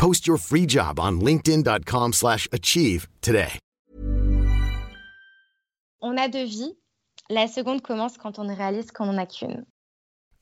Post 0.00 0.26
your 0.26 0.38
free 0.38 0.66
job 0.66 0.98
on 0.98 1.20
linkedin.com/achieve 1.20 2.12
slash 2.12 2.48
achieve 2.52 3.06
today. 3.20 3.58
On 6.00 6.16
a 6.16 6.28
deux 6.28 6.46
vies. 6.46 6.72
La 7.28 7.46
seconde 7.46 7.82
commence 7.82 8.16
quand 8.16 8.38
on 8.38 8.48
réalise 8.54 8.90
qu'on 8.92 9.06
n'en 9.06 9.18
a 9.18 9.26
qu'une. 9.26 9.66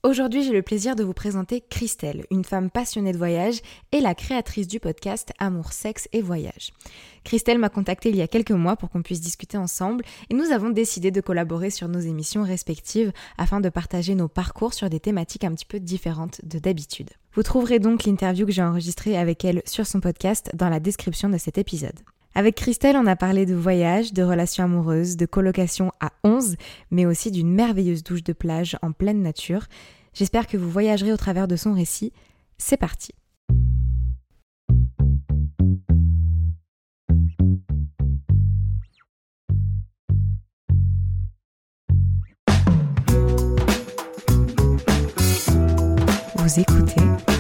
Aujourd'hui, 0.05 0.45
j'ai 0.45 0.53
le 0.53 0.63
plaisir 0.63 0.95
de 0.95 1.03
vous 1.03 1.13
présenter 1.13 1.61
Christelle, 1.61 2.25
une 2.31 2.45
femme 2.45 2.71
passionnée 2.71 3.11
de 3.11 3.19
voyage 3.19 3.61
et 3.91 4.01
la 4.01 4.15
créatrice 4.15 4.69
du 4.69 4.79
podcast 4.79 5.33
Amour, 5.41 5.73
sexe 5.73 6.09
et 6.13 6.23
voyage. 6.23 6.73
Christelle 7.25 7.59
m'a 7.59 7.69
contacté 7.69 8.11
il 8.11 8.15
y 8.15 8.23
a 8.23 8.29
quelques 8.29 8.53
mois 8.53 8.77
pour 8.77 8.91
qu'on 8.91 9.03
puisse 9.03 9.21
discuter 9.21 9.59
ensemble 9.59 10.05
et 10.31 10.35
nous 10.35 10.53
avons 10.53 10.71
décidé 10.71 11.11
de 11.11 11.21
collaborer 11.21 11.71
sur 11.71 11.89
nos 11.89 11.99
émissions 11.99 12.45
respectives 12.45 13.11
afin 13.39 13.61
de 13.61 13.71
partager 13.71 14.15
nos 14.15 14.29
parcours 14.29 14.73
sur 14.73 14.89
des 14.89 15.01
thématiques 15.01 15.43
un 15.43 15.53
petit 15.53 15.67
peu 15.67 15.81
différentes 15.81 16.41
de 16.45 16.61
d'habitude. 16.61 17.11
Vous 17.35 17.43
trouverez 17.43 17.81
donc 17.81 18.05
l'interview 18.05 18.47
que 18.47 18.53
j'ai 18.53 18.63
enregistrée 18.63 19.19
avec 19.19 19.45
elle 19.45 19.63
sur 19.67 19.85
son 19.85 19.99
podcast 19.99 20.49
dans 20.55 20.69
la 20.69 20.79
description 20.79 21.29
de 21.29 21.39
cet 21.39 21.59
épisode. 21.59 21.99
Avec 22.35 22.55
Christelle, 22.55 22.97
on 22.97 23.07
a 23.07 23.17
parlé 23.17 23.47
de 23.47 23.55
voyage, 23.55 24.13
de 24.13 24.23
relations 24.23 24.65
amoureuses, 24.65 25.17
de 25.17 25.27
colocation 25.27 25.91
à 26.01 26.13
11, 26.25 26.57
mais 26.91 27.07
aussi 27.07 27.31
d'une 27.31 27.53
merveilleuse 27.53 28.05
douche 28.05 28.23
de 28.23 28.33
plage 28.33 28.77
en 28.83 28.93
pleine 28.93 29.23
nature. 29.23 29.67
J'espère 30.15 30.47
que 30.47 30.57
vous 30.57 30.71
voyagerez 30.71 31.13
au 31.13 31.17
travers 31.17 31.49
de 31.49 31.57
son 31.57 31.73
récit. 31.73 32.13
C'est 32.59 32.77
parti. 32.77 33.13
Vous 46.37 46.61
écoutez 46.61 47.38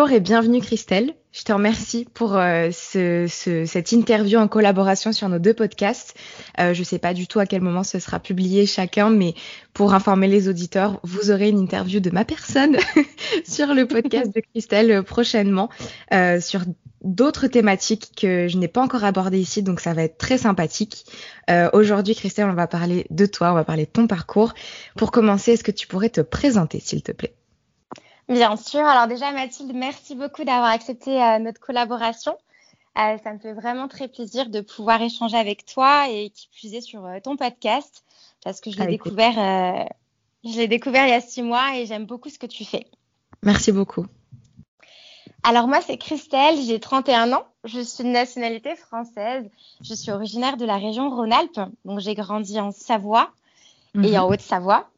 Bonjour 0.00 0.16
et 0.16 0.20
bienvenue 0.20 0.62
Christelle. 0.62 1.12
Je 1.30 1.42
te 1.44 1.52
remercie 1.52 2.08
pour 2.14 2.34
euh, 2.34 2.70
ce, 2.72 3.26
ce- 3.28 3.66
cette 3.66 3.92
interview 3.92 4.38
en 4.38 4.48
collaboration 4.48 5.12
sur 5.12 5.28
nos 5.28 5.38
deux 5.38 5.52
podcasts. 5.52 6.14
Euh, 6.58 6.72
je 6.72 6.78
ne 6.78 6.84
sais 6.86 6.98
pas 6.98 7.12
du 7.12 7.26
tout 7.26 7.38
à 7.38 7.44
quel 7.44 7.60
moment 7.60 7.82
ce 7.82 7.98
sera 7.98 8.18
publié 8.18 8.64
chacun, 8.64 9.10
mais 9.10 9.34
pour 9.74 9.92
informer 9.92 10.26
les 10.26 10.48
auditeurs, 10.48 11.00
vous 11.02 11.30
aurez 11.30 11.50
une 11.50 11.58
interview 11.58 12.00
de 12.00 12.08
ma 12.08 12.24
personne 12.24 12.78
sur 13.46 13.74
le 13.74 13.86
podcast 13.86 14.34
de 14.34 14.40
Christelle 14.40 14.90
euh, 14.90 15.02
prochainement 15.02 15.68
euh, 16.14 16.40
sur 16.40 16.62
d'autres 17.04 17.46
thématiques 17.46 18.12
que 18.16 18.48
je 18.48 18.56
n'ai 18.56 18.68
pas 18.68 18.80
encore 18.80 19.04
abordées 19.04 19.38
ici, 19.40 19.62
donc 19.62 19.80
ça 19.80 19.92
va 19.92 20.04
être 20.04 20.16
très 20.16 20.38
sympathique. 20.38 21.04
Euh, 21.50 21.68
Aujourd'hui, 21.74 22.14
Christelle, 22.14 22.48
on 22.48 22.54
va 22.54 22.66
parler 22.66 23.04
de 23.10 23.26
toi, 23.26 23.50
on 23.52 23.54
va 23.54 23.64
parler 23.64 23.84
de 23.84 23.90
ton 23.90 24.06
parcours. 24.06 24.54
Pour 24.96 25.10
commencer, 25.10 25.52
est-ce 25.52 25.64
que 25.64 25.70
tu 25.72 25.86
pourrais 25.86 26.08
te 26.08 26.22
présenter, 26.22 26.80
s'il 26.80 27.02
te 27.02 27.12
plaît? 27.12 27.34
Bien 28.30 28.56
sûr. 28.56 28.80
Alors 28.80 29.08
déjà, 29.08 29.32
Mathilde, 29.32 29.72
merci 29.74 30.14
beaucoup 30.14 30.44
d'avoir 30.44 30.70
accepté 30.70 31.22
euh, 31.22 31.38
notre 31.38 31.60
collaboration. 31.60 32.36
Euh, 32.96 33.16
ça 33.22 33.32
me 33.32 33.38
fait 33.38 33.52
vraiment 33.52 33.88
très 33.88 34.08
plaisir 34.08 34.48
de 34.48 34.60
pouvoir 34.60 35.02
échanger 35.02 35.36
avec 35.36 35.66
toi 35.66 36.08
et 36.08 36.30
qui 36.30 36.48
plus 36.48 36.74
est 36.74 36.80
sur 36.80 37.04
euh, 37.04 37.18
ton 37.22 37.36
podcast 37.36 38.04
parce 38.42 38.60
que 38.60 38.70
je 38.70 38.76
l'ai 38.76 38.82
Avec 38.84 39.02
découvert, 39.02 39.86
je 40.44 40.56
l'ai 40.56 40.68
découvert 40.68 41.06
il 41.06 41.10
y 41.10 41.14
a 41.14 41.20
six 41.20 41.42
mois 41.42 41.76
et 41.76 41.86
j'aime 41.86 42.06
beaucoup 42.06 42.28
ce 42.30 42.38
que 42.38 42.46
tu 42.46 42.64
fais. 42.64 42.86
Merci 43.42 43.72
beaucoup. 43.72 44.06
Alors 45.42 45.68
moi, 45.68 45.80
c'est 45.80 45.96
Christelle, 45.96 46.60
j'ai 46.60 46.78
31 46.80 47.32
ans, 47.32 47.44
je 47.64 47.80
suis 47.80 48.04
de 48.04 48.10
nationalité 48.10 48.76
française, 48.76 49.48
je 49.82 49.94
suis 49.94 50.10
originaire 50.10 50.56
de 50.56 50.64
la 50.66 50.76
région 50.76 51.10
Rhône-Alpes, 51.10 51.60
donc 51.84 52.00
j'ai 52.00 52.14
grandi 52.14 52.60
en 52.60 52.70
Savoie 52.72 53.30
et 53.94 53.98
Mhm. 53.98 54.16
en 54.16 54.28
Haute-Savoie. 54.28 54.88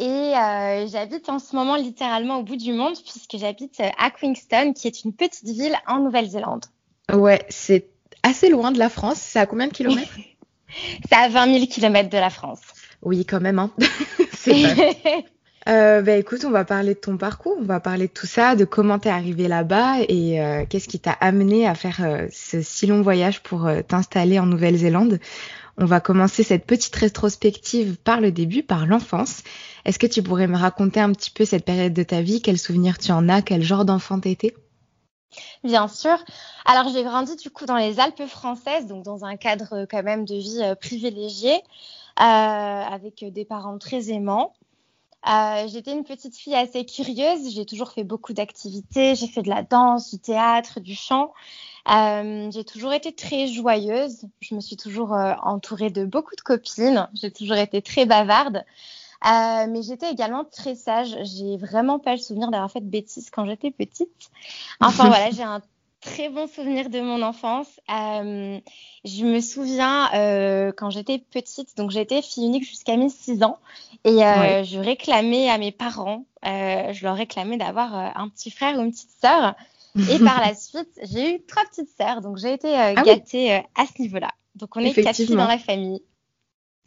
Et 0.00 0.04
euh, 0.04 0.86
j'habite 0.88 1.28
en 1.28 1.38
ce 1.38 1.54
moment 1.54 1.76
littéralement 1.76 2.38
au 2.38 2.42
bout 2.42 2.56
du 2.56 2.72
monde 2.72 2.94
puisque 2.94 3.36
j'habite 3.36 3.78
euh, 3.80 3.88
à 3.98 4.10
Queenstown, 4.10 4.74
qui 4.74 4.88
est 4.88 5.04
une 5.04 5.12
petite 5.12 5.48
ville 5.48 5.76
en 5.86 6.00
Nouvelle-Zélande. 6.00 6.64
Ouais, 7.12 7.44
c'est 7.48 7.86
assez 8.22 8.48
loin 8.48 8.72
de 8.72 8.78
la 8.78 8.88
France. 8.88 9.18
C'est 9.18 9.38
à 9.38 9.46
combien 9.46 9.68
de 9.68 9.72
kilomètres? 9.72 10.16
C'est 11.08 11.14
à 11.14 11.28
20 11.28 11.54
000 11.54 11.66
km 11.66 12.10
de 12.10 12.18
la 12.18 12.30
France. 12.30 12.60
Oui, 13.02 13.24
quand 13.24 13.40
même. 13.40 13.60
Hein. 13.60 13.70
c'est 14.32 14.54
vrai. 14.54 14.96
Euh, 15.66 16.02
bah, 16.02 16.16
écoute, 16.16 16.44
on 16.44 16.50
va 16.50 16.66
parler 16.66 16.92
de 16.92 16.98
ton 16.98 17.16
parcours, 17.16 17.56
on 17.58 17.64
va 17.64 17.80
parler 17.80 18.06
de 18.06 18.12
tout 18.12 18.26
ça, 18.26 18.54
de 18.54 18.66
comment 18.66 18.98
t'es 18.98 19.08
arrivé 19.08 19.48
là-bas 19.48 19.94
et 20.10 20.38
euh, 20.38 20.66
qu'est-ce 20.68 20.88
qui 20.88 21.00
t'a 21.00 21.12
amené 21.12 21.66
à 21.66 21.74
faire 21.74 22.00
euh, 22.02 22.26
ce 22.30 22.60
si 22.60 22.86
long 22.86 23.00
voyage 23.00 23.42
pour 23.42 23.66
t'installer 23.88 24.38
en 24.38 24.44
Nouvelle-Zélande? 24.44 25.20
On 25.76 25.86
va 25.86 26.00
commencer 26.00 26.42
cette 26.44 26.66
petite 26.66 26.94
rétrospective 26.94 27.96
par 27.96 28.20
le 28.20 28.30
début, 28.30 28.62
par 28.62 28.86
l'enfance. 28.86 29.42
Est-ce 29.84 29.98
que 29.98 30.06
tu 30.06 30.22
pourrais 30.22 30.46
me 30.46 30.56
raconter 30.56 31.00
un 31.00 31.10
petit 31.12 31.30
peu 31.30 31.44
cette 31.44 31.64
période 31.64 31.92
de 31.92 32.02
ta 32.04 32.22
vie? 32.22 32.40
Quels 32.40 32.58
souvenirs 32.58 32.98
tu 32.98 33.10
en 33.10 33.28
as? 33.28 33.42
Quel 33.42 33.62
genre 33.62 33.84
d'enfant 33.84 34.20
t'étais? 34.20 34.54
Bien 35.64 35.88
sûr. 35.88 36.16
Alors 36.64 36.88
j'ai 36.92 37.02
grandi 37.02 37.34
du 37.36 37.50
coup 37.50 37.66
dans 37.66 37.76
les 37.76 37.98
Alpes 37.98 38.26
françaises, 38.26 38.86
donc 38.86 39.02
dans 39.02 39.24
un 39.24 39.36
cadre 39.36 39.72
euh, 39.72 39.86
quand 39.90 40.04
même 40.04 40.24
de 40.24 40.36
vie 40.36 40.60
euh, 40.62 40.76
privilégié, 40.76 41.54
euh, 41.54 42.22
avec 42.22 43.24
des 43.24 43.44
parents 43.44 43.78
très 43.78 44.10
aimants. 44.10 44.52
J'étais 45.66 45.92
une 45.92 46.04
petite 46.04 46.36
fille 46.36 46.54
assez 46.54 46.84
curieuse. 46.84 47.50
J'ai 47.52 47.64
toujours 47.64 47.90
fait 47.90 48.04
beaucoup 48.04 48.34
d'activités. 48.34 49.14
J'ai 49.14 49.26
fait 49.26 49.42
de 49.42 49.48
la 49.48 49.62
danse, 49.62 50.10
du 50.10 50.20
théâtre, 50.20 50.80
du 50.80 50.94
chant. 50.94 51.32
Euh, 51.90 52.50
j'ai 52.50 52.64
toujours 52.64 52.92
été 52.92 53.12
très 53.12 53.46
joyeuse. 53.46 54.24
Je 54.40 54.54
me 54.54 54.60
suis 54.60 54.76
toujours 54.76 55.14
euh, 55.14 55.34
entourée 55.42 55.90
de 55.90 56.04
beaucoup 56.04 56.34
de 56.36 56.40
copines. 56.40 57.08
J'ai 57.14 57.30
toujours 57.30 57.56
été 57.56 57.82
très 57.82 58.06
bavarde. 58.06 58.64
Euh, 59.26 59.66
mais 59.68 59.82
j'étais 59.82 60.10
également 60.10 60.44
très 60.44 60.74
sage. 60.74 61.16
J'ai 61.22 61.56
vraiment 61.56 61.98
pas 61.98 62.12
le 62.12 62.18
souvenir 62.18 62.50
d'avoir 62.50 62.70
fait 62.70 62.80
de 62.80 62.90
bêtises 62.90 63.30
quand 63.30 63.46
j'étais 63.46 63.70
petite. 63.70 64.30
Enfin 64.80 65.06
voilà, 65.08 65.30
j'ai 65.30 65.42
un 65.42 65.62
très 66.04 66.28
bon 66.28 66.46
souvenir 66.46 66.90
de 66.90 67.00
mon 67.00 67.22
enfance. 67.22 67.80
Euh, 67.90 68.58
je 69.04 69.24
me 69.24 69.40
souviens 69.40 70.12
euh, 70.14 70.72
quand 70.76 70.90
j'étais 70.90 71.18
petite, 71.18 71.76
donc 71.76 71.90
j'étais 71.90 72.20
fille 72.20 72.46
unique 72.46 72.64
jusqu'à 72.64 72.96
mes 72.96 73.08
6 73.08 73.42
ans, 73.42 73.58
et 74.04 74.22
euh, 74.22 74.40
Ouais. 74.40 74.64
je 74.64 74.78
réclamais 74.78 75.48
à 75.48 75.56
mes 75.58 75.72
parents, 75.72 76.24
je 76.42 77.02
leur 77.02 77.16
réclamais 77.16 77.56
d'avoir 77.56 77.94
un 77.94 78.28
petit 78.28 78.50
frère 78.50 78.78
ou 78.78 78.82
une 78.82 78.92
petite 78.92 79.10
sœur. 79.20 79.54
Et 79.96 80.18
par 80.18 80.40
la 80.40 80.54
suite, 80.54 80.88
j'ai 81.02 81.36
eu 81.36 81.46
trois 81.46 81.62
petites 81.64 81.90
sœurs, 81.96 82.20
donc 82.20 82.36
j'ai 82.36 82.52
été 82.52 82.68
euh, 82.68 82.94
Ah 82.96 83.02
oui. 83.06 83.12
gâtée 83.12 83.54
euh, 83.54 83.60
à 83.76 83.86
ce 83.86 84.02
niveau-là. 84.02 84.30
Donc 84.56 84.76
on 84.76 84.80
est 84.80 84.92
quatre 84.92 85.16
filles 85.16 85.36
dans 85.36 85.46
la 85.46 85.58
famille. 85.58 86.02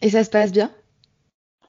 Et 0.02 0.10
ça 0.10 0.24
se 0.24 0.30
passe 0.30 0.52
bien? 0.52 0.72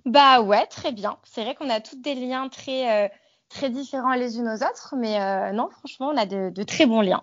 Bah 0.05 0.41
ouais, 0.41 0.67
très 0.67 0.91
bien. 0.91 1.17
C'est 1.25 1.45
vrai 1.45 1.55
qu'on 1.55 1.71
a 1.71 1.81
toutes 1.81 2.03
des 2.03 2.15
liens 2.15 2.49
très, 2.49 3.05
euh, 3.05 3.09
très 3.49 3.71
différents 3.71 4.15
les 4.15 4.39
unes 4.39 4.49
aux 4.49 4.65
autres, 4.65 4.95
mais 4.99 5.53
non, 5.53 5.69
franchement, 5.71 6.11
on 6.13 6.17
a 6.17 6.27
de, 6.27 6.63
très 6.65 6.87
bons 6.87 7.03
liens. 7.03 7.23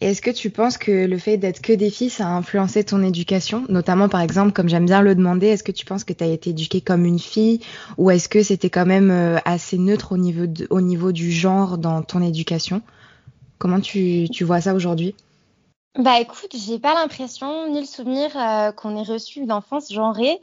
Et 0.00 0.06
est-ce 0.10 0.20
que 0.20 0.30
tu 0.30 0.50
penses 0.50 0.76
que 0.76 1.06
le 1.06 1.18
fait 1.18 1.36
d'être 1.36 1.62
que 1.62 1.72
des 1.72 1.90
filles, 1.90 2.10
ça 2.10 2.26
a 2.26 2.30
influencé 2.30 2.82
ton 2.82 3.02
éducation? 3.04 3.64
Notamment, 3.68 4.08
par 4.08 4.20
exemple, 4.20 4.52
comme 4.52 4.68
j'aime 4.68 4.86
bien 4.86 5.00
le 5.00 5.14
demander, 5.14 5.46
est-ce 5.46 5.62
que 5.62 5.72
tu 5.72 5.86
penses 5.86 6.02
que 6.02 6.12
tu 6.12 6.24
as 6.24 6.26
été 6.26 6.50
éduquée 6.50 6.80
comme 6.80 7.04
une 7.04 7.20
fille? 7.20 7.60
Ou 7.98 8.10
est-ce 8.10 8.28
que 8.28 8.42
c'était 8.42 8.70
quand 8.70 8.86
même 8.86 9.40
assez 9.44 9.78
neutre 9.78 10.12
au 10.12 10.16
niveau, 10.16 10.46
au 10.70 10.80
niveau 10.80 11.12
du 11.12 11.30
genre 11.30 11.78
dans 11.78 12.02
ton 12.02 12.20
éducation? 12.20 12.82
Comment 13.62 13.78
tu, 13.78 14.26
tu 14.28 14.42
vois 14.42 14.60
ça 14.60 14.74
aujourd'hui? 14.74 15.14
Bah 15.96 16.18
écoute, 16.18 16.50
j'ai 16.52 16.80
pas 16.80 16.94
l'impression 16.94 17.68
ni 17.70 17.78
le 17.78 17.86
souvenir 17.86 18.36
euh, 18.36 18.72
qu'on 18.72 18.96
ait 18.96 19.04
reçu 19.04 19.38
une 19.38 19.52
enfance 19.52 19.92
genrée. 19.92 20.40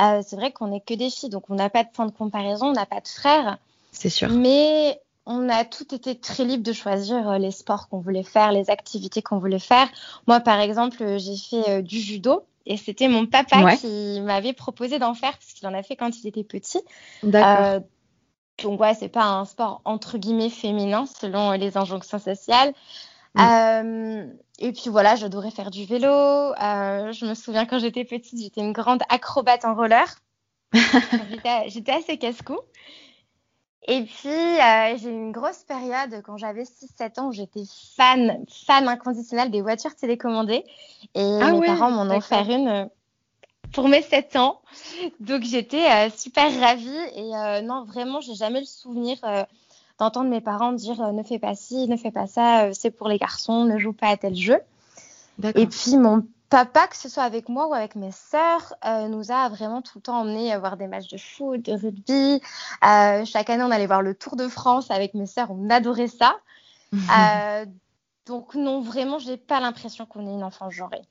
Euh, 0.00 0.22
c'est 0.26 0.36
vrai 0.36 0.52
qu'on 0.52 0.68
n'est 0.68 0.80
que 0.80 0.94
des 0.94 1.10
filles, 1.10 1.28
donc 1.28 1.50
on 1.50 1.54
n'a 1.54 1.68
pas 1.68 1.84
de 1.84 1.90
point 1.90 2.06
de 2.06 2.12
comparaison, 2.12 2.68
on 2.68 2.72
n'a 2.72 2.86
pas 2.86 3.02
de 3.02 3.08
frères. 3.08 3.58
C'est 3.90 4.08
sûr. 4.08 4.30
Mais 4.30 4.98
on 5.26 5.50
a 5.50 5.66
tout 5.66 5.94
été 5.94 6.18
très 6.18 6.46
libre 6.46 6.62
de 6.62 6.72
choisir 6.72 7.28
euh, 7.28 7.36
les 7.36 7.50
sports 7.50 7.90
qu'on 7.90 8.00
voulait 8.00 8.22
faire, 8.22 8.52
les 8.52 8.70
activités 8.70 9.20
qu'on 9.20 9.36
voulait 9.36 9.58
faire. 9.58 9.90
Moi, 10.26 10.40
par 10.40 10.58
exemple, 10.58 11.18
j'ai 11.18 11.36
fait 11.36 11.82
du 11.82 12.00
judo 12.00 12.42
et 12.64 12.78
c'était 12.78 13.08
mon 13.08 13.26
papa 13.26 13.76
qui 13.76 14.18
m'avait 14.22 14.54
proposé 14.54 14.98
d'en 14.98 15.12
faire 15.12 15.32
parce 15.32 15.52
qu'il 15.52 15.68
en 15.68 15.74
a 15.74 15.82
fait 15.82 15.96
quand 15.96 16.16
il 16.22 16.26
était 16.26 16.42
petit. 16.42 16.80
D'accord. 17.22 17.82
Donc 18.62 18.80
ouais, 18.80 18.94
c'est 18.94 19.08
pas 19.08 19.24
un 19.24 19.44
sport 19.44 19.80
entre 19.84 20.18
guillemets 20.18 20.50
féminin 20.50 21.04
selon 21.06 21.52
les 21.52 21.76
injonctions 21.76 22.18
sociales. 22.18 22.72
Mm. 23.34 23.40
Euh, 23.40 24.26
et 24.58 24.72
puis 24.72 24.90
voilà, 24.90 25.16
j'adorais 25.16 25.50
faire 25.50 25.70
du 25.70 25.84
vélo. 25.84 26.08
Euh, 26.08 27.12
je 27.12 27.26
me 27.26 27.34
souviens 27.34 27.66
quand 27.66 27.78
j'étais 27.78 28.04
petite, 28.04 28.40
j'étais 28.40 28.60
une 28.60 28.72
grande 28.72 29.02
acrobate 29.08 29.64
en 29.64 29.74
roller. 29.74 30.06
j'étais 31.66 31.92
assez 31.92 32.18
casse-cou. 32.18 32.58
Et 33.88 34.04
puis, 34.04 34.28
euh, 34.28 34.96
j'ai 34.96 35.08
eu 35.08 35.12
une 35.12 35.32
grosse 35.32 35.64
période 35.64 36.22
quand 36.24 36.36
j'avais 36.36 36.62
6-7 36.62 37.18
ans 37.18 37.28
où 37.28 37.32
j'étais 37.32 37.64
fan, 37.96 38.44
fan 38.48 38.86
inconditionnelle 38.86 39.50
des 39.50 39.60
voitures 39.60 39.96
télécommandées. 39.96 40.64
Et 41.14 41.38
ah 41.42 41.52
mes 41.52 41.66
parents 41.66 41.90
m'en 41.90 42.02
ont 42.02 42.16
offert 42.16 42.48
une 42.48 42.88
pour 43.72 43.88
mes 43.88 44.02
7 44.02 44.36
ans. 44.36 44.60
Donc, 45.20 45.42
j'étais 45.42 46.10
super 46.10 46.58
ravie. 46.60 46.88
Et 47.16 47.62
non, 47.62 47.84
vraiment, 47.84 48.20
j'ai 48.20 48.34
jamais 48.34 48.60
le 48.60 48.66
souvenir 48.66 49.18
d'entendre 49.98 50.28
mes 50.28 50.40
parents 50.40 50.72
dire 50.72 51.00
euh, 51.00 51.12
ne 51.12 51.22
fais 51.22 51.38
pas 51.38 51.54
ci, 51.54 51.88
ne 51.88 51.96
fais 51.96 52.10
pas 52.10 52.26
ça, 52.26 52.64
euh, 52.64 52.70
c'est 52.72 52.90
pour 52.90 53.08
les 53.08 53.18
garçons, 53.18 53.64
ne 53.64 53.78
joue 53.78 53.92
pas 53.92 54.08
à 54.08 54.16
tel 54.16 54.34
jeu. 54.34 54.58
Et 55.54 55.66
puis 55.66 55.96
mon 55.96 56.26
papa, 56.50 56.86
que 56.86 56.96
ce 56.96 57.08
soit 57.08 57.22
avec 57.22 57.48
moi 57.48 57.68
ou 57.68 57.74
avec 57.74 57.94
mes 57.94 58.12
sœurs, 58.12 58.74
euh, 58.84 59.08
nous 59.08 59.30
a 59.30 59.48
vraiment 59.48 59.80
tout 59.80 59.98
le 59.98 60.02
temps 60.02 60.20
emmenés 60.20 60.56
voir 60.58 60.76
des 60.76 60.86
matchs 60.86 61.08
de 61.08 61.18
foot, 61.18 61.62
de 61.62 61.72
rugby. 61.72 62.42
chaque 63.26 63.48
année, 63.48 63.62
on 63.62 63.70
allait 63.70 63.86
voir 63.86 64.02
le 64.02 64.14
Tour 64.14 64.36
de 64.36 64.48
France 64.48 64.90
avec 64.90 65.14
mes 65.14 65.26
sœurs, 65.26 65.50
on 65.50 65.70
adorait 65.70 66.08
ça. 66.08 66.36
donc 68.26 68.54
non, 68.54 68.80
vraiment, 68.80 69.18
j'ai 69.18 69.36
pas 69.36 69.60
l'impression 69.60 70.04
qu'on 70.04 70.26
ait 70.26 70.34
une 70.34 70.44
enfant 70.44 70.68
genrée. 70.68 71.02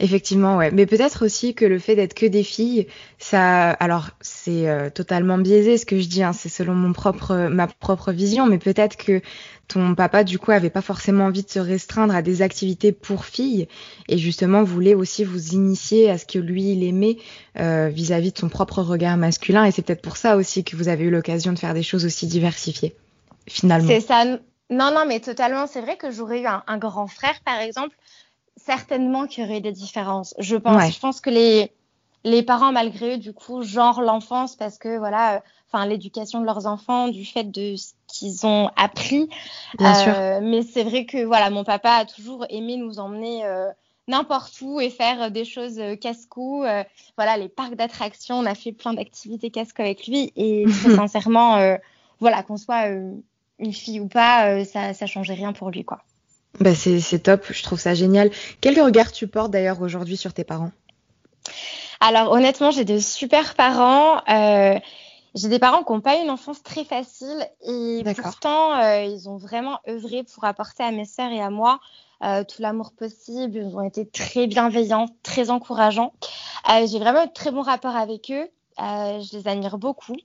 Effectivement, 0.00 0.56
ouais. 0.56 0.70
Mais 0.70 0.86
peut-être 0.86 1.24
aussi 1.24 1.54
que 1.54 1.64
le 1.64 1.78
fait 1.78 1.94
d'être 1.94 2.14
que 2.14 2.26
des 2.26 2.42
filles, 2.42 2.86
ça, 3.18 3.70
alors 3.70 4.10
c'est 4.20 4.68
euh, 4.68 4.90
totalement 4.90 5.38
biaisé 5.38 5.78
ce 5.78 5.86
que 5.86 6.00
je 6.00 6.08
dis, 6.08 6.22
hein, 6.22 6.32
c'est 6.32 6.48
selon 6.48 6.74
mon 6.74 6.92
propre, 6.92 7.48
ma 7.50 7.66
propre 7.66 8.10
vision, 8.10 8.46
mais 8.46 8.58
peut-être 8.58 8.96
que 8.96 9.20
ton 9.68 9.94
papa 9.94 10.24
du 10.24 10.38
coup 10.38 10.50
avait 10.50 10.70
pas 10.70 10.82
forcément 10.82 11.26
envie 11.26 11.44
de 11.44 11.50
se 11.50 11.60
restreindre 11.60 12.14
à 12.14 12.22
des 12.22 12.42
activités 12.42 12.90
pour 12.90 13.24
filles 13.24 13.68
et 14.08 14.18
justement 14.18 14.64
voulait 14.64 14.94
aussi 14.94 15.22
vous 15.22 15.54
initier 15.54 16.10
à 16.10 16.18
ce 16.18 16.26
que 16.26 16.40
lui 16.40 16.72
il 16.72 16.82
aimait 16.82 17.18
euh, 17.60 17.88
vis-à-vis 17.88 18.32
de 18.32 18.38
son 18.38 18.48
propre 18.48 18.82
regard 18.82 19.16
masculin 19.16 19.64
et 19.64 19.70
c'est 19.70 19.82
peut-être 19.82 20.02
pour 20.02 20.16
ça 20.16 20.36
aussi 20.36 20.64
que 20.64 20.74
vous 20.74 20.88
avez 20.88 21.04
eu 21.04 21.10
l'occasion 21.10 21.52
de 21.52 21.58
faire 21.58 21.74
des 21.74 21.84
choses 21.84 22.04
aussi 22.04 22.26
diversifiées 22.26 22.96
finalement. 23.46 23.88
C'est 23.88 24.00
ça. 24.00 24.24
Non, 24.24 24.92
non, 24.94 25.04
mais 25.06 25.18
totalement. 25.18 25.66
C'est 25.66 25.80
vrai 25.80 25.96
que 25.96 26.12
j'aurais 26.12 26.42
eu 26.42 26.46
un 26.46 26.78
grand 26.78 27.08
frère, 27.08 27.40
par 27.44 27.60
exemple 27.60 27.96
certainement 28.64 29.26
qu'il 29.26 29.44
y 29.44 29.46
aurait 29.46 29.60
des 29.60 29.72
différences. 29.72 30.34
Je 30.38 30.56
pense, 30.56 30.92
je 30.92 31.00
pense 31.00 31.20
que 31.20 31.30
les, 31.30 31.72
les 32.24 32.42
parents, 32.42 32.72
malgré 32.72 33.14
eux, 33.14 33.18
du 33.18 33.32
coup, 33.32 33.62
genre 33.62 34.02
l'enfance 34.02 34.56
parce 34.56 34.78
que 34.78 34.98
voilà, 34.98 35.36
euh, 35.36 35.40
enfin 35.68 35.86
l'éducation 35.86 36.40
de 36.40 36.46
leurs 36.46 36.66
enfants, 36.66 37.08
du 37.08 37.24
fait 37.24 37.44
de 37.44 37.76
ce 37.76 37.92
qu'ils 38.06 38.46
ont 38.46 38.70
appris. 38.76 39.28
Bien 39.78 39.94
sûr. 39.94 40.12
Euh, 40.14 40.40
mais 40.42 40.62
c'est 40.62 40.84
vrai 40.84 41.06
que 41.06 41.24
voilà, 41.24 41.50
mon 41.50 41.64
papa 41.64 41.90
a 41.90 42.04
toujours 42.04 42.44
aimé 42.50 42.76
nous 42.76 42.98
emmener 42.98 43.44
euh, 43.44 43.70
n'importe 44.08 44.60
où 44.60 44.80
et 44.80 44.90
faire 44.90 45.30
des 45.30 45.44
choses 45.44 45.80
casse-cou. 46.00 46.64
voilà, 47.16 47.36
les 47.36 47.48
parcs 47.48 47.74
d'attractions, 47.74 48.36
on 48.38 48.46
a 48.46 48.54
fait 48.54 48.72
plein 48.72 48.92
d'activités 48.92 49.50
casse-cou 49.50 49.82
avec 49.82 50.06
lui 50.06 50.32
et 50.36 50.64
très 50.82 50.96
sincèrement, 50.96 51.76
voilà, 52.18 52.42
qu'on 52.42 52.56
soit 52.56 52.88
une 53.58 53.72
fille 53.72 54.00
ou 54.00 54.08
pas, 54.08 54.64
ça, 54.64 54.94
ça 54.94 55.06
changeait 55.06 55.34
rien 55.34 55.52
pour 55.52 55.70
lui, 55.70 55.84
quoi. 55.84 56.02
Bah 56.58 56.74
c'est 56.74 57.22
top, 57.22 57.46
je 57.50 57.62
trouve 57.62 57.78
ça 57.78 57.94
génial. 57.94 58.30
Quel 58.60 58.80
regard 58.80 59.12
tu 59.12 59.26
portes 59.26 59.50
d'ailleurs 59.50 59.80
aujourd'hui 59.80 60.16
sur 60.16 60.32
tes 60.34 60.44
parents? 60.44 60.72
Alors 62.00 62.32
honnêtement, 62.32 62.70
j'ai 62.70 62.84
de 62.84 62.98
super 62.98 63.54
parents. 63.54 64.22
Euh, 64.28 64.78
j'ai 65.34 65.48
des 65.48 65.58
parents 65.58 65.84
qui 65.84 65.92
n'ont 65.92 66.00
pas 66.00 66.18
eu 66.18 66.22
une 66.22 66.30
enfance 66.30 66.62
très 66.62 66.84
facile 66.84 67.46
et 67.62 68.02
pourtant, 68.20 68.74
euh, 68.74 69.04
ils 69.04 69.28
ont 69.28 69.36
vraiment 69.36 69.78
œuvré 69.88 70.24
pour 70.24 70.44
apporter 70.44 70.82
à 70.82 70.90
mes 70.90 71.04
sœurs 71.04 71.30
et 71.30 71.40
à 71.40 71.50
moi 71.50 71.78
euh, 72.24 72.42
tout 72.42 72.60
l'amour 72.62 72.92
possible. 72.92 73.58
Ils 73.58 73.76
ont 73.76 73.82
été 73.86 74.06
très 74.06 74.46
bienveillants, 74.46 75.06
très 75.22 75.50
encourageants. 75.50 76.14
j'ai 76.68 76.98
vraiment 76.98 77.20
un 77.20 77.26
très 77.28 77.52
bon 77.52 77.62
rapport 77.62 77.94
avec 77.94 78.32
eux. 78.32 78.48
je 78.78 79.36
les 79.36 79.46
admire 79.46 79.78
beaucoup. 79.78 80.16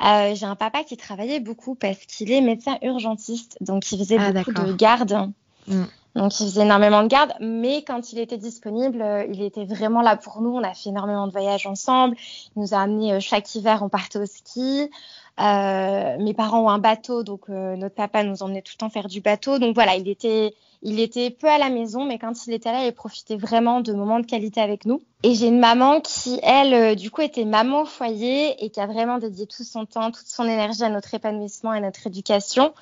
j'ai 0.00 0.46
un 0.46 0.56
papa 0.56 0.84
qui 0.84 0.96
travaillait 0.96 1.40
beaucoup 1.40 1.74
parce 1.74 1.98
qu'il 2.06 2.32
est 2.32 2.40
médecin 2.40 2.78
urgentiste, 2.82 3.58
donc 3.60 3.92
il 3.92 3.98
faisait 3.98 4.16
ah, 4.18 4.32
beaucoup 4.32 4.52
de 4.52 4.72
garde. 4.72 5.32
Mm. 5.70 5.84
Donc, 6.16 6.40
il 6.40 6.46
faisait 6.46 6.62
énormément 6.62 7.02
de 7.02 7.08
garde, 7.08 7.32
mais 7.40 7.82
quand 7.82 8.12
il 8.12 8.18
était 8.18 8.36
disponible, 8.36 9.00
euh, 9.00 9.24
il 9.32 9.42
était 9.42 9.64
vraiment 9.64 10.02
là 10.02 10.16
pour 10.16 10.42
nous. 10.42 10.50
On 10.50 10.62
a 10.62 10.74
fait 10.74 10.90
énormément 10.90 11.26
de 11.26 11.32
voyages 11.32 11.66
ensemble. 11.66 12.16
Il 12.56 12.62
nous 12.62 12.74
a 12.74 12.78
amenés 12.78 13.12
euh, 13.14 13.20
chaque 13.20 13.54
hiver, 13.54 13.80
on 13.82 13.88
partait 13.88 14.18
au 14.18 14.26
ski. 14.26 14.90
Euh, 15.38 16.16
mes 16.18 16.34
parents 16.34 16.64
ont 16.64 16.68
un 16.68 16.78
bateau, 16.78 17.22
donc 17.22 17.48
notre 17.48 17.94
papa 17.94 18.24
nous 18.24 18.42
emmenait 18.42 18.60
tout 18.60 18.72
le 18.74 18.78
temps 18.78 18.90
faire 18.90 19.08
du 19.08 19.20
bateau. 19.20 19.58
Donc 19.58 19.74
voilà, 19.74 19.94
il 19.94 20.06
était, 20.08 20.52
il 20.82 21.00
était 21.00 21.30
peu 21.30 21.48
à 21.48 21.56
la 21.56 21.70
maison, 21.70 22.04
mais 22.04 22.18
quand 22.18 22.46
il 22.46 22.52
était 22.52 22.70
là, 22.70 22.84
il 22.84 22.92
profitait 22.92 23.36
vraiment 23.36 23.80
de 23.80 23.94
moments 23.94 24.20
de 24.20 24.26
qualité 24.26 24.60
avec 24.60 24.84
nous. 24.84 25.00
Et 25.22 25.34
j'ai 25.34 25.46
une 25.46 25.60
maman 25.60 26.00
qui, 26.02 26.40
elle, 26.42 26.94
du 26.96 27.10
coup, 27.10 27.22
était 27.22 27.46
maman 27.46 27.82
au 27.82 27.84
foyer 27.86 28.62
et 28.62 28.68
qui 28.68 28.80
a 28.80 28.86
vraiment 28.86 29.16
dédié 29.16 29.46
tout 29.46 29.64
son 29.64 29.86
temps, 29.86 30.10
toute 30.10 30.26
son 30.26 30.44
énergie 30.44 30.82
à 30.82 30.90
notre 30.90 31.14
épanouissement 31.14 31.72
et 31.72 31.80
notre 31.80 32.06
éducation. 32.06 32.74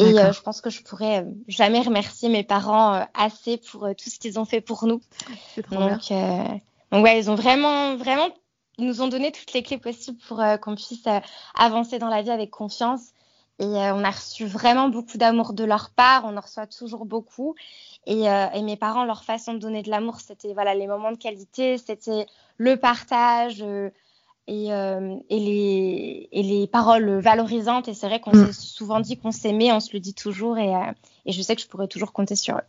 Et 0.00 0.18
euh, 0.18 0.32
je 0.32 0.40
pense 0.40 0.60
que 0.60 0.70
je 0.70 0.82
pourrais 0.82 1.22
euh, 1.22 1.30
jamais 1.46 1.80
remercier 1.80 2.28
mes 2.28 2.42
parents 2.42 2.94
euh, 2.94 3.04
assez 3.14 3.58
pour 3.58 3.88
tout 3.96 4.10
ce 4.10 4.18
qu'ils 4.18 4.38
ont 4.40 4.44
fait 4.44 4.60
pour 4.60 4.86
nous. 4.86 5.00
Donc, 5.70 6.12
donc 6.90 7.04
ouais, 7.04 7.18
ils 7.18 7.30
ont 7.30 7.36
vraiment, 7.36 7.96
vraiment, 7.96 8.28
ils 8.78 8.86
nous 8.86 9.02
ont 9.02 9.08
donné 9.08 9.30
toutes 9.30 9.52
les 9.52 9.62
clés 9.62 9.78
possibles 9.78 10.18
pour 10.26 10.42
qu'on 10.60 10.74
puisse 10.74 11.04
avancer 11.54 11.98
dans 11.98 12.08
la 12.08 12.22
vie 12.22 12.30
avec 12.30 12.50
confiance. 12.50 13.12
Et 13.60 13.64
on 13.66 14.02
a 14.02 14.10
reçu 14.10 14.46
vraiment 14.46 14.88
beaucoup 14.88 15.16
d'amour 15.16 15.52
de 15.52 15.62
leur 15.62 15.90
part. 15.90 16.24
On 16.24 16.36
en 16.36 16.40
reçoit 16.40 16.66
toujours 16.66 17.04
beaucoup. 17.04 17.54
Et, 18.06 18.24
et 18.24 18.62
mes 18.62 18.76
parents, 18.76 19.04
leur 19.04 19.22
façon 19.22 19.54
de 19.54 19.58
donner 19.58 19.82
de 19.82 19.90
l'amour, 19.90 20.20
c'était 20.20 20.54
voilà 20.54 20.74
les 20.74 20.88
moments 20.88 21.12
de 21.12 21.16
qualité, 21.16 21.78
c'était 21.78 22.26
le 22.58 22.76
partage 22.76 23.64
et, 24.46 24.72
euh, 24.72 25.16
et, 25.30 25.38
les, 25.38 26.28
et, 26.32 26.42
les, 26.42 26.66
paroles 26.66 27.18
valorisantes. 27.18 27.88
Et 27.88 27.94
c'est 27.94 28.06
vrai 28.06 28.20
qu'on 28.20 28.36
mm. 28.36 28.52
s'est 28.52 28.52
souvent 28.52 29.00
dit 29.00 29.16
qu'on 29.16 29.32
s'aimait, 29.32 29.72
on 29.72 29.80
se 29.80 29.92
le 29.92 30.00
dit 30.00 30.14
toujours, 30.14 30.58
et, 30.58 30.74
euh, 30.74 30.92
et, 31.26 31.32
je 31.32 31.42
sais 31.42 31.56
que 31.56 31.62
je 31.62 31.66
pourrais 31.66 31.88
toujours 31.88 32.12
compter 32.12 32.36
sur 32.36 32.56
eux. 32.56 32.62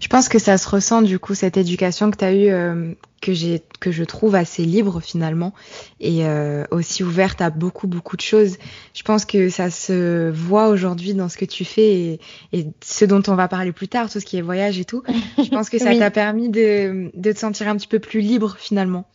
Je 0.00 0.08
pense 0.08 0.28
que 0.28 0.40
ça 0.40 0.58
se 0.58 0.68
ressent 0.68 1.02
du 1.02 1.20
coup 1.20 1.36
cette 1.36 1.56
éducation 1.56 2.10
que 2.10 2.16
tu 2.16 2.24
as 2.24 2.32
eue, 2.32 2.50
euh, 2.50 2.94
que 3.22 3.32
j'ai, 3.32 3.62
que 3.78 3.92
je 3.92 4.02
trouve 4.02 4.34
assez 4.34 4.64
libre 4.64 5.00
finalement 5.00 5.54
et 6.00 6.24
aussi 6.72 7.04
ouverte 7.04 7.40
à 7.40 7.50
beaucoup 7.50 7.86
beaucoup 7.86 8.16
de 8.16 8.20
choses. 8.20 8.56
Je 8.92 9.04
pense 9.04 9.24
que 9.24 9.50
ça 9.50 9.70
se 9.70 10.30
voit 10.30 10.66
aujourd'hui 10.66 11.14
dans 11.14 11.28
ce 11.28 11.36
que 11.36 11.44
tu 11.44 11.64
fais 11.64 12.18
et, 12.52 12.66
ce 12.82 13.04
dont 13.04 13.22
on 13.28 13.36
va 13.36 13.46
parler 13.46 13.70
plus 13.70 13.86
tard, 13.86 14.10
tout 14.10 14.18
ce 14.18 14.24
qui 14.24 14.36
est 14.36 14.42
voyage 14.42 14.80
et 14.80 14.84
tout. 14.84 15.04
Je 15.38 15.48
pense 15.48 15.70
que 15.70 15.78
ça 15.78 15.96
t'a 15.96 16.10
permis 16.10 16.48
de, 16.48 17.12
de 17.14 17.32
te 17.32 17.38
sentir 17.38 17.68
un 17.68 17.76
petit 17.76 17.86
peu 17.86 18.00
plus 18.00 18.20
libre 18.20 18.56
finalement. 18.58 19.06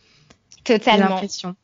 Totalement. 0.64 1.10
l'impression. 1.10 1.56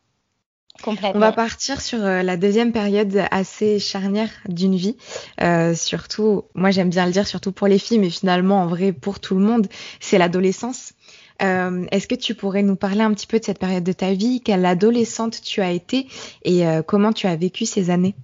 On 0.87 1.19
va 1.19 1.33
partir 1.33 1.81
sur 1.81 2.03
euh, 2.03 2.23
la 2.23 2.37
deuxième 2.37 2.73
période 2.73 3.25
assez 3.31 3.79
charnière 3.79 4.31
d'une 4.49 4.77
vie. 4.77 4.97
Euh, 5.43 5.75
surtout, 5.75 6.45
moi 6.55 6.71
j'aime 6.71 6.89
bien 6.89 7.05
le 7.07 7.13
dire, 7.13 7.27
surtout 7.27 7.53
pour 7.53 7.67
les 7.67 7.79
filles, 7.79 7.99
mais 7.99 8.09
finalement 8.09 8.63
en 8.63 8.67
vrai 8.67 8.93
pour 8.93 9.21
tout 9.21 9.35
le 9.35 9.43
monde, 9.43 9.67
c'est 10.01 10.17
l'adolescence. 10.17 10.95
Euh, 11.43 11.87
Est-ce 11.91 12.07
que 12.07 12.15
tu 12.15 12.35
pourrais 12.35 12.63
nous 12.63 12.77
parler 12.77 13.03
un 13.03 13.13
petit 13.13 13.27
peu 13.27 13.39
de 13.39 13.45
cette 13.45 13.59
période 13.59 13.85
de 13.85 13.93
ta 13.93 14.13
vie, 14.13 14.41
quelle 14.41 14.65
adolescente 14.65 15.43
tu 15.43 15.61
as 15.61 15.71
été? 15.71 16.07
Et 16.45 16.67
euh, 16.67 16.83
comment 16.83 17.13
tu 17.13 17.27
as 17.27 17.37
vécu 17.37 17.67
ces 17.67 17.91
années? 17.91 18.15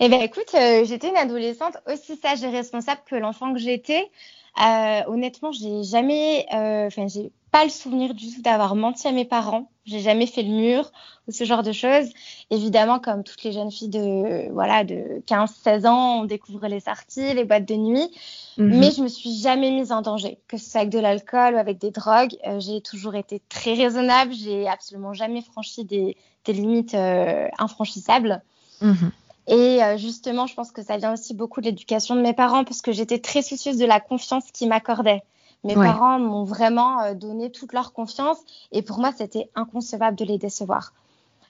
Eh 0.00 0.08
bien, 0.08 0.20
écoute, 0.20 0.50
j'étais 0.52 1.08
une 1.08 1.16
adolescente 1.16 1.76
aussi 1.86 2.16
sage 2.16 2.42
et 2.44 2.48
responsable 2.48 3.00
que 3.08 3.16
l'enfant 3.16 3.52
que 3.52 3.58
j'étais. 3.58 4.08
Honnêtement, 4.56 5.50
j'ai 5.50 5.82
jamais, 5.82 6.46
enfin, 6.50 7.08
j'ai 7.08 7.32
pas 7.50 7.64
le 7.64 7.70
souvenir 7.70 8.14
du 8.14 8.32
tout 8.32 8.42
d'avoir 8.42 8.74
menti 8.74 9.08
à 9.08 9.12
mes 9.12 9.24
parents. 9.24 9.70
J'ai 9.84 10.00
jamais 10.00 10.26
fait 10.26 10.42
le 10.42 10.50
mur 10.50 10.92
ou 11.26 11.32
ce 11.32 11.44
genre 11.44 11.62
de 11.62 11.72
choses. 11.72 12.08
Évidemment, 12.50 12.98
comme 12.98 13.24
toutes 13.24 13.42
les 13.42 13.52
jeunes 13.52 13.70
filles 13.70 13.88
de, 13.88 14.52
voilà, 14.52 14.84
de 14.84 15.22
15, 15.26 15.50
16 15.62 15.86
ans, 15.86 16.20
on 16.20 16.24
découvre 16.24 16.66
les 16.66 16.80
sorties, 16.80 17.34
les 17.34 17.44
boîtes 17.44 17.66
de 17.66 17.74
nuit. 17.74 18.10
Mhm. 18.58 18.78
Mais 18.78 18.90
je 18.90 19.02
me 19.02 19.08
suis 19.08 19.34
jamais 19.38 19.70
mise 19.70 19.92
en 19.92 20.02
danger, 20.02 20.38
que 20.48 20.58
ce 20.58 20.70
soit 20.70 20.80
avec 20.80 20.92
de 20.92 20.98
l'alcool 20.98 21.54
ou 21.54 21.58
avec 21.58 21.78
des 21.78 21.90
drogues. 21.90 22.36
Euh, 22.46 22.60
j'ai 22.60 22.80
toujours 22.80 23.14
été 23.14 23.40
très 23.48 23.74
raisonnable. 23.74 24.32
J'ai 24.32 24.68
absolument 24.68 25.14
jamais 25.14 25.40
franchi 25.40 25.84
des, 25.84 26.16
des 26.44 26.52
limites 26.52 26.94
euh, 26.94 27.48
infranchissables. 27.58 28.42
Mhm. 28.82 29.10
Et 29.48 29.82
euh, 29.82 29.96
justement, 29.96 30.46
je 30.46 30.54
pense 30.54 30.72
que 30.72 30.82
ça 30.82 30.98
vient 30.98 31.14
aussi 31.14 31.32
beaucoup 31.32 31.62
de 31.62 31.66
l'éducation 31.66 32.14
de 32.14 32.20
mes 32.20 32.34
parents 32.34 32.64
parce 32.64 32.82
que 32.82 32.92
j'étais 32.92 33.18
très 33.18 33.40
soucieuse 33.40 33.78
de 33.78 33.86
la 33.86 33.98
confiance 33.98 34.44
qu'ils 34.52 34.68
m'accordaient. 34.68 35.22
Mes 35.64 35.74
parents 35.74 36.18
m'ont 36.18 36.44
vraiment 36.44 37.00
euh, 37.02 37.14
donné 37.14 37.50
toute 37.50 37.72
leur 37.72 37.92
confiance 37.92 38.38
et 38.72 38.82
pour 38.82 38.98
moi, 38.98 39.12
c'était 39.16 39.50
inconcevable 39.54 40.16
de 40.16 40.24
les 40.24 40.38
décevoir. 40.38 40.92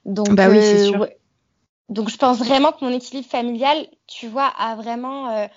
Donc, 0.05 0.33
bah 0.33 0.49
oui, 0.49 0.63
c'est 0.63 0.81
euh, 0.81 0.91
sûr. 0.91 1.07
Donc, 1.89 2.09
je 2.09 2.17
pense 2.17 2.39
vraiment 2.39 2.73
que 2.73 2.85
mon 2.85 2.93
équilibre 2.93 3.29
familial, 3.29 3.87
tu 4.07 4.29
vois, 4.29 4.51
a 4.59 4.77
vraiment 4.77 5.49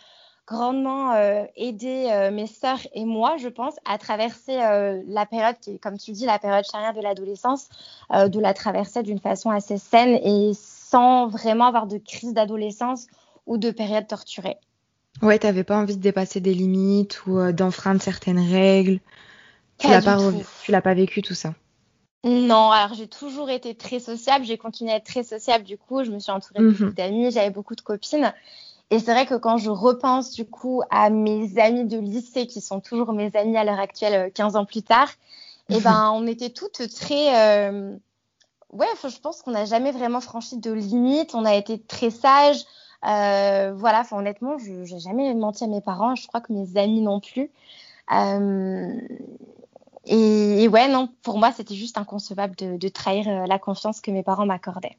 grandement 0.47 1.13
aidé 1.57 2.29
mes 2.31 2.47
sœurs 2.47 2.79
et 2.93 3.03
moi, 3.03 3.35
je 3.37 3.49
pense, 3.49 3.75
à 3.83 3.97
traverser 3.97 4.55
la 4.55 5.25
période 5.25 5.57
qui 5.59 5.71
est, 5.71 5.77
comme 5.77 5.97
tu 5.97 6.11
dis, 6.11 6.25
la 6.25 6.39
période 6.39 6.63
charnière 6.71 6.93
de 6.93 7.01
l'adolescence, 7.01 7.67
de 8.13 8.39
la 8.39 8.53
traverser 8.53 9.03
d'une 9.03 9.19
façon 9.19 9.49
assez 9.49 9.77
saine 9.77 10.19
et 10.23 10.53
sans 10.53 11.27
vraiment 11.27 11.65
avoir 11.65 11.85
de 11.85 11.97
crise 11.97 12.33
d'adolescence 12.33 13.07
ou 13.45 13.57
de 13.57 13.71
période 13.71 14.07
torturée. 14.07 14.57
Ouais, 15.21 15.39
t'avais 15.39 15.63
pas 15.63 15.77
envie 15.77 15.97
de 15.97 16.01
dépasser 16.01 16.39
des 16.39 16.53
limites 16.53 17.25
ou 17.25 17.37
euh, 17.37 17.51
d'enfreindre 17.51 18.01
certaines 18.01 18.39
règles. 18.39 18.99
Tu 19.77 19.87
l'as 19.87 20.01
pas, 20.01 20.17
tu 20.63 20.71
l'as 20.71 20.81
pas 20.81 20.93
vécu 20.93 21.21
tout 21.21 21.33
ça. 21.33 21.53
Non, 22.23 22.69
alors 22.69 22.93
j'ai 22.93 23.07
toujours 23.07 23.49
été 23.49 23.73
très 23.73 23.99
sociable, 23.99 24.45
j'ai 24.45 24.57
continué 24.57 24.91
à 24.91 24.97
être 24.97 25.05
très 25.05 25.23
sociable 25.23 25.63
du 25.63 25.77
coup, 25.77 26.03
je 26.03 26.11
me 26.11 26.19
suis 26.19 26.31
entourée 26.31 26.59
de 26.59 26.65
mhm. 26.65 26.73
beaucoup 26.73 26.93
d'amis, 26.93 27.31
j'avais 27.31 27.49
beaucoup 27.49 27.75
de 27.75 27.81
copines. 27.81 28.31
Et 28.91 28.99
c'est 28.99 29.11
vrai 29.11 29.25
que 29.25 29.35
quand 29.35 29.57
je 29.57 29.71
repense 29.71 30.31
du 30.31 30.45
coup 30.45 30.83
à 30.91 31.09
mes 31.09 31.57
amis 31.57 31.85
de 31.85 31.97
lycée 31.97 32.45
qui 32.45 32.61
sont 32.61 32.79
toujours 32.79 33.13
mes 33.13 33.35
amis 33.35 33.57
à 33.57 33.63
l'heure 33.63 33.79
actuelle, 33.79 34.31
15 34.33 34.55
euh, 34.55 34.59
ans 34.59 34.65
plus 34.65 34.83
tard, 34.83 35.09
et 35.69 35.77
eh 35.77 35.79
ben 35.81 36.11
on 36.13 36.27
était 36.27 36.49
toutes 36.49 36.93
très 36.93 37.35
euh, 37.35 37.95
ouais, 38.71 38.87
je 39.03 39.19
pense 39.19 39.41
qu'on 39.41 39.51
n'a 39.51 39.65
jamais 39.65 39.91
vraiment 39.91 40.21
franchi 40.21 40.57
de 40.57 40.71
limites. 40.71 41.35
On 41.35 41.45
a 41.45 41.55
été 41.55 41.79
très 41.79 42.09
sages. 42.09 42.65
Euh, 43.07 43.73
voilà, 43.75 44.03
honnêtement, 44.11 44.57
je 44.57 44.71
n'ai 44.71 44.99
jamais 44.99 45.33
menti 45.33 45.63
à 45.63 45.67
mes 45.67 45.81
parents. 45.81 46.15
Je 46.15 46.27
crois 46.27 46.41
que 46.41 46.53
mes 46.53 46.77
amis 46.77 47.01
non 47.01 47.19
plus. 47.19 47.49
Euh, 48.13 48.99
et, 50.05 50.67
ouais, 50.67 50.87
non, 50.87 51.09
pour 51.23 51.37
moi, 51.37 51.51
c'était 51.51 51.75
juste 51.75 51.97
inconcevable 51.97 52.55
de, 52.55 52.87
trahir 52.89 53.27
euh, 53.27 53.45
la 53.47 53.59
confiance 53.59 54.01
que 54.01 54.11
mes 54.11 54.23
parents 54.23 54.45
m'accordaient. 54.45 54.97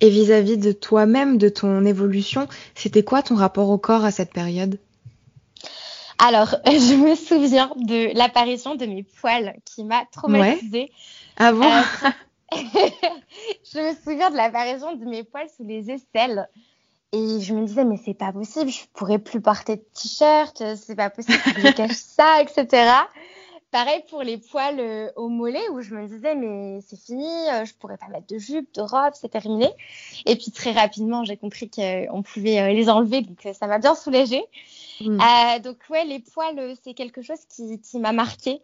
Et 0.00 0.10
vis-à-vis 0.10 0.56
-vis 0.56 0.64
de 0.64 0.72
toi-même, 0.72 1.38
de 1.38 1.48
ton 1.48 1.84
évolution, 1.84 2.46
c'était 2.74 3.02
quoi 3.02 3.22
ton 3.22 3.34
rapport 3.34 3.68
au 3.70 3.78
corps 3.78 4.04
à 4.04 4.10
cette 4.10 4.32
période? 4.32 4.78
Alors, 6.18 6.54
je 6.66 6.94
me 6.94 7.14
souviens 7.14 7.70
de 7.76 8.16
l'apparition 8.16 8.74
de 8.74 8.86
mes 8.86 9.02
poils 9.02 9.54
qui 9.64 9.84
m'a 9.84 10.04
traumatisée. 10.12 10.90
Ah 11.36 11.52
bon? 11.52 11.70
Je 12.50 13.78
me 13.78 13.94
souviens 14.02 14.30
de 14.30 14.36
l'apparition 14.36 14.96
de 14.96 15.04
mes 15.04 15.22
poils 15.22 15.48
sous 15.54 15.64
les 15.64 15.90
aisselles. 15.90 16.48
Et 17.12 17.40
je 17.40 17.54
me 17.54 17.64
disais, 17.66 17.84
mais 17.84 17.96
c'est 17.96 18.14
pas 18.14 18.32
possible, 18.32 18.70
je 18.70 18.84
pourrais 18.92 19.18
plus 19.18 19.40
porter 19.40 19.76
de 19.76 19.84
t-shirt, 19.94 20.62
c'est 20.76 20.94
pas 20.94 21.08
possible 21.08 21.38
que 21.38 21.60
je 21.60 21.72
cache 21.72 21.92
ça, 21.92 22.42
etc. 22.42 22.90
Pareil 23.70 24.02
pour 24.08 24.22
les 24.22 24.38
poils 24.38 24.80
euh, 24.80 25.10
au 25.16 25.28
mollet 25.28 25.68
où 25.70 25.82
je 25.82 25.94
me 25.94 26.06
disais, 26.06 26.34
mais 26.34 26.80
c'est 26.80 26.98
fini, 26.98 27.28
euh, 27.52 27.66
je 27.66 27.74
pourrais 27.74 27.98
pas 27.98 28.08
mettre 28.08 28.26
de 28.26 28.38
jupe, 28.38 28.72
de 28.74 28.80
robe, 28.80 29.12
c'est 29.12 29.28
terminé. 29.28 29.68
Et 30.24 30.36
puis 30.36 30.50
très 30.52 30.72
rapidement, 30.72 31.22
j'ai 31.24 31.36
compris 31.36 31.70
qu'on 31.70 32.22
pouvait 32.22 32.60
euh, 32.60 32.72
les 32.72 32.88
enlever, 32.88 33.20
donc 33.20 33.46
ça 33.52 33.66
m'a 33.66 33.78
bien 33.78 33.94
soulagée. 33.94 34.42
Mm. 35.00 35.18
donc 35.62 35.76
ouais, 35.90 36.06
les 36.06 36.18
poils, 36.20 36.74
c'est 36.82 36.94
quelque 36.94 37.20
chose 37.20 37.40
qui, 37.48 37.78
qui 37.80 37.98
m'a 37.98 38.12
marqué 38.12 38.62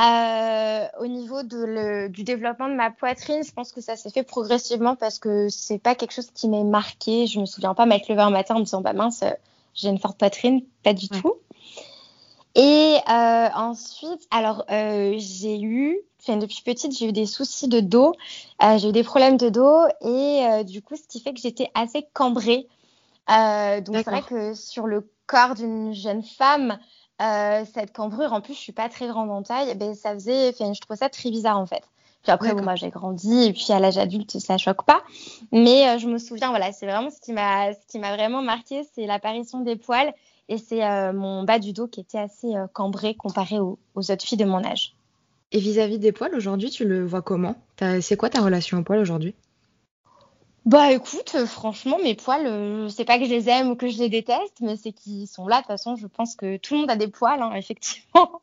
euh, 0.00 0.86
au 0.98 1.06
niveau 1.06 1.42
de 1.44 1.58
le, 1.58 2.08
du 2.08 2.24
développement 2.24 2.68
de 2.68 2.74
ma 2.74 2.90
poitrine, 2.90 3.44
je 3.44 3.52
pense 3.52 3.70
que 3.70 3.80
ça 3.80 3.96
s'est 3.96 4.10
fait 4.10 4.24
progressivement 4.24 4.96
parce 4.96 5.18
que 5.18 5.48
c'est 5.48 5.78
pas 5.78 5.94
quelque 5.94 6.12
chose 6.12 6.30
qui 6.34 6.48
m'est 6.48 6.64
marqué. 6.64 7.26
Je 7.26 7.38
me 7.38 7.46
souviens 7.46 7.74
pas 7.74 7.86
m'être 7.86 8.08
levée 8.08 8.22
un 8.22 8.30
matin 8.30 8.56
en 8.56 8.58
me 8.58 8.64
disant 8.64 8.80
bah 8.80 8.92
mince, 8.92 9.22
j'ai 9.74 9.88
une 9.88 9.98
forte 9.98 10.18
poitrine, 10.18 10.62
pas 10.82 10.94
du 10.94 11.08
tout. 11.08 11.34
Et 12.56 12.96
euh, 13.08 13.48
ensuite, 13.54 14.26
alors 14.30 14.64
euh, 14.70 15.14
j'ai 15.18 15.60
eu, 15.60 15.98
enfin, 16.20 16.38
depuis 16.38 16.62
petite, 16.64 16.96
j'ai 16.96 17.08
eu 17.08 17.12
des 17.12 17.26
soucis 17.26 17.68
de 17.68 17.80
dos, 17.80 18.14
euh, 18.62 18.78
j'ai 18.78 18.88
eu 18.88 18.92
des 18.92 19.02
problèmes 19.02 19.36
de 19.36 19.48
dos 19.48 19.80
et 20.00 20.64
du 20.64 20.82
coup, 20.82 20.96
ce 20.96 21.06
qui 21.08 21.20
fait 21.20 21.34
que 21.34 21.40
j'étais 21.40 21.70
assez 21.74 22.06
cambrée. 22.12 22.68
Donc 23.28 23.96
c'est 23.96 24.04
vrai 24.04 24.22
que 24.22 24.54
sur 24.54 24.86
le 24.86 25.08
corps 25.26 25.54
d'une 25.54 25.94
jeune 25.94 26.22
femme, 26.22 26.78
euh, 27.22 27.64
cette 27.72 27.92
cambrure, 27.92 28.32
en 28.32 28.40
plus, 28.40 28.54
je 28.54 28.58
suis 28.58 28.72
pas 28.72 28.88
très 28.88 29.06
grande 29.06 29.30
en 29.30 29.42
taille, 29.42 29.74
ben, 29.76 29.94
ça 29.94 30.14
faisait, 30.14 30.52
je 30.52 30.80
trouvais 30.80 30.96
ça 30.96 31.08
très 31.08 31.30
bizarre 31.30 31.58
en 31.58 31.66
fait. 31.66 31.82
Puis 32.22 32.32
après, 32.32 32.54
bon, 32.54 32.62
moi, 32.62 32.74
j'ai 32.74 32.88
grandi 32.88 33.44
et 33.44 33.52
puis 33.52 33.66
à 33.70 33.78
l'âge 33.78 33.98
adulte, 33.98 34.38
ça 34.38 34.56
choque 34.56 34.84
pas. 34.84 35.02
Mais 35.52 35.88
euh, 35.88 35.98
je 35.98 36.08
me 36.08 36.18
souviens, 36.18 36.48
voilà, 36.48 36.72
c'est 36.72 36.86
vraiment 36.86 37.10
ce 37.10 37.20
qui 37.20 37.32
m'a, 37.32 37.74
ce 37.74 37.86
qui 37.86 37.98
m'a 37.98 38.14
vraiment 38.16 38.42
marqué, 38.42 38.82
c'est 38.94 39.06
l'apparition 39.06 39.60
des 39.60 39.76
poils 39.76 40.12
et 40.48 40.58
c'est 40.58 40.84
euh, 40.84 41.12
mon 41.12 41.44
bas 41.44 41.58
du 41.58 41.72
dos 41.72 41.86
qui 41.86 42.00
était 42.00 42.18
assez 42.18 42.52
cambré 42.72 43.14
comparé 43.14 43.60
aux, 43.60 43.78
aux, 43.94 44.10
autres 44.10 44.24
filles 44.24 44.38
de 44.38 44.44
mon 44.44 44.64
âge. 44.64 44.94
Et 45.52 45.58
vis-à-vis 45.58 45.96
-vis 45.96 46.00
des 46.00 46.12
poils, 46.12 46.34
aujourd'hui, 46.34 46.70
tu 46.70 46.84
le 46.84 47.04
vois 47.04 47.22
comment? 47.22 47.54
C'est 48.00 48.16
quoi 48.16 48.30
ta 48.30 48.40
relation 48.40 48.78
aux 48.78 48.82
poils 48.82 48.98
aujourd'hui? 48.98 49.34
Bah 50.64 50.92
écoute, 50.92 51.32
euh, 51.34 51.44
franchement, 51.44 51.98
mes 52.02 52.14
poils, 52.14 52.46
euh, 52.46 52.88
c'est 52.88 53.04
pas 53.04 53.18
que 53.18 53.26
je 53.26 53.30
les 53.30 53.50
aime 53.50 53.70
ou 53.70 53.76
que 53.76 53.88
je 53.88 53.98
les 53.98 54.08
déteste, 54.08 54.60
mais 54.62 54.76
c'est 54.76 54.92
qu'ils 54.92 55.28
sont 55.28 55.46
là. 55.46 55.56
De 55.56 55.60
toute 55.60 55.68
façon, 55.68 55.96
je 55.96 56.06
pense 56.06 56.36
que 56.36 56.56
tout 56.56 56.74
le 56.74 56.80
monde 56.80 56.90
a 56.90 56.96
des 56.96 57.08
poils, 57.08 57.42
hein, 57.42 57.52
effectivement. 57.56 58.40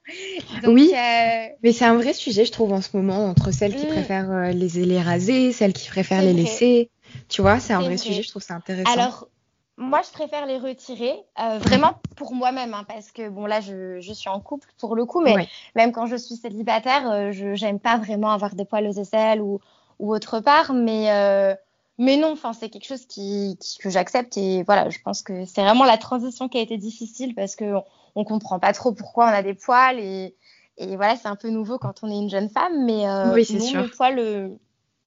oui, 0.67 0.91
euh, 0.93 1.47
mais 1.63 1.71
c'est 1.71 1.85
un 1.85 1.95
vrai 1.95 2.13
sujet, 2.13 2.45
je 2.45 2.51
trouve, 2.51 2.73
en 2.73 2.81
ce 2.81 2.95
moment, 2.95 3.25
entre 3.25 3.51
celles 3.51 3.75
qui 3.75 3.87
mm. 3.87 3.89
préfèrent 3.89 4.53
les, 4.53 4.69
les 4.69 5.01
raser, 5.01 5.51
celles 5.51 5.73
qui 5.73 5.89
préfèrent 5.89 6.21
les 6.21 6.33
laisser. 6.33 6.91
Tu 7.27 7.41
vois, 7.41 7.59
c'est 7.59 7.73
un 7.73 7.81
vrai, 7.81 7.97
sujet, 7.97 8.21
je 8.21 8.29
trouve 8.29 8.43
ça 8.43 8.53
intéressant. 8.53 8.91
Alors, 8.91 9.27
moi, 9.77 10.01
je 10.05 10.11
préfère 10.11 10.45
les 10.45 10.59
retirer, 10.59 11.15
vraiment 11.59 11.95
pour 12.15 12.35
moi-même, 12.35 12.75
hein, 12.75 12.85
parce 12.87 13.11
que 13.11 13.29
bon, 13.29 13.47
là, 13.47 13.61
je, 13.61 13.99
je, 13.99 14.13
suis 14.13 14.29
en 14.29 14.39
couple 14.39 14.67
pour 14.77 14.95
le 14.95 15.05
coup, 15.05 15.21
mais 15.21 15.47
même 15.75 15.91
quand 15.91 16.05
je 16.05 16.17
suis 16.17 16.35
célibataire, 16.35 17.31
je 17.31 17.55
j'aime 17.55 17.79
pas 17.79 17.97
vraiment 17.97 18.29
avoir 18.29 18.53
des 18.53 18.63
poils 18.63 18.87
aux 18.87 18.93
aisselles 18.93 19.41
ou, 19.41 19.59
ou 19.97 20.13
autre 20.13 20.39
part, 20.39 20.73
mais 20.73 21.09
mais 22.01 22.17
non, 22.17 22.31
enfin, 22.31 22.51
c'est 22.51 22.69
quelque 22.69 22.87
chose 22.87 23.05
qui, 23.05 23.59
que 23.79 23.91
j'accepte 23.91 24.35
et 24.35 24.63
voilà, 24.63 24.89
je 24.89 24.97
pense 25.05 25.21
que 25.21 25.45
c'est 25.45 25.61
vraiment 25.61 25.85
la 25.85 25.99
transition 25.99 26.49
qui 26.49 26.57
a 26.57 26.61
été 26.61 26.75
difficile 26.75 27.35
parce 27.35 27.55
que 27.55 27.75
on, 28.15 28.23
comprend 28.23 28.57
pas 28.57 28.73
trop 28.73 28.91
pourquoi 28.91 29.25
on 29.25 29.33
a 29.33 29.43
des 29.43 29.53
poils 29.53 29.99
et, 29.99 30.35
et 30.77 30.95
voilà, 30.95 31.15
c'est 31.15 31.27
un 31.27 31.35
peu 31.35 31.49
nouveau 31.49 31.77
quand 31.77 31.99
on 32.01 32.09
est 32.09 32.17
une 32.17 32.29
jeune 32.31 32.49
femme, 32.49 32.85
mais 32.85 33.07
euh, 33.07 33.35
oui, 33.35 33.45
sûr. 33.45 33.83
les 33.83 33.87
poils, 33.87 34.17
euh, 34.17 34.49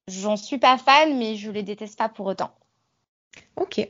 j'en 0.07 0.37
suis 0.37 0.57
pas 0.57 0.77
fan, 0.77 1.17
mais 1.17 1.35
je 1.35 1.51
les 1.51 1.63
déteste 1.63 1.99
pas 1.99 2.07
pour 2.07 2.27
autant. 2.27 2.51
Ok. 3.57 3.85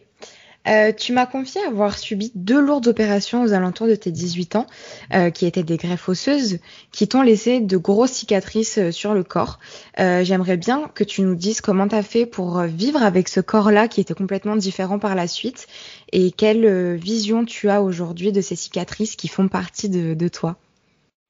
Euh, 0.68 0.92
tu 0.92 1.14
m'as 1.14 1.26
confié 1.26 1.62
avoir 1.64 1.98
subi 1.98 2.32
deux 2.36 2.60
lourdes 2.60 2.88
opérations 2.88 3.44
aux 3.44 3.54
alentours 3.54 3.88
de 3.88 3.96
tes 3.96 4.12
18 4.12 4.56
ans, 4.56 4.68
euh, 5.14 5.30
qui 5.30 5.46
étaient 5.46 5.64
des 5.64 5.78
greffes 5.78 6.10
osseuses, 6.10 6.60
qui 6.92 7.08
t'ont 7.08 7.22
laissé 7.22 7.60
de 7.60 7.78
grosses 7.78 8.12
cicatrices 8.12 8.78
euh, 8.78 8.92
sur 8.92 9.14
le 9.14 9.24
corps. 9.24 9.60
J'aimerais 9.98 10.58
bien 10.58 10.90
que 10.94 11.04
tu 11.04 11.22
nous 11.22 11.36
dises 11.36 11.62
comment 11.62 11.88
tu 11.88 11.96
as 11.96 12.04
fait 12.04 12.26
pour 12.26 12.62
vivre 12.62 13.02
avec 13.02 13.30
ce 13.30 13.40
corps-là 13.40 13.88
qui 13.88 14.02
était 14.02 14.14
complètement 14.14 14.56
différent 14.56 15.00
par 15.00 15.16
la 15.16 15.28
suite, 15.28 15.68
et 16.12 16.32
quelle 16.32 16.96
vision 16.96 17.46
tu 17.46 17.70
as 17.70 17.82
aujourd'hui 17.82 18.32
de 18.32 18.42
ces 18.42 18.56
cicatrices 18.56 19.16
qui 19.16 19.28
font 19.28 19.48
partie 19.48 19.90
de, 19.90 20.14
de 20.14 20.28
toi. 20.28 20.58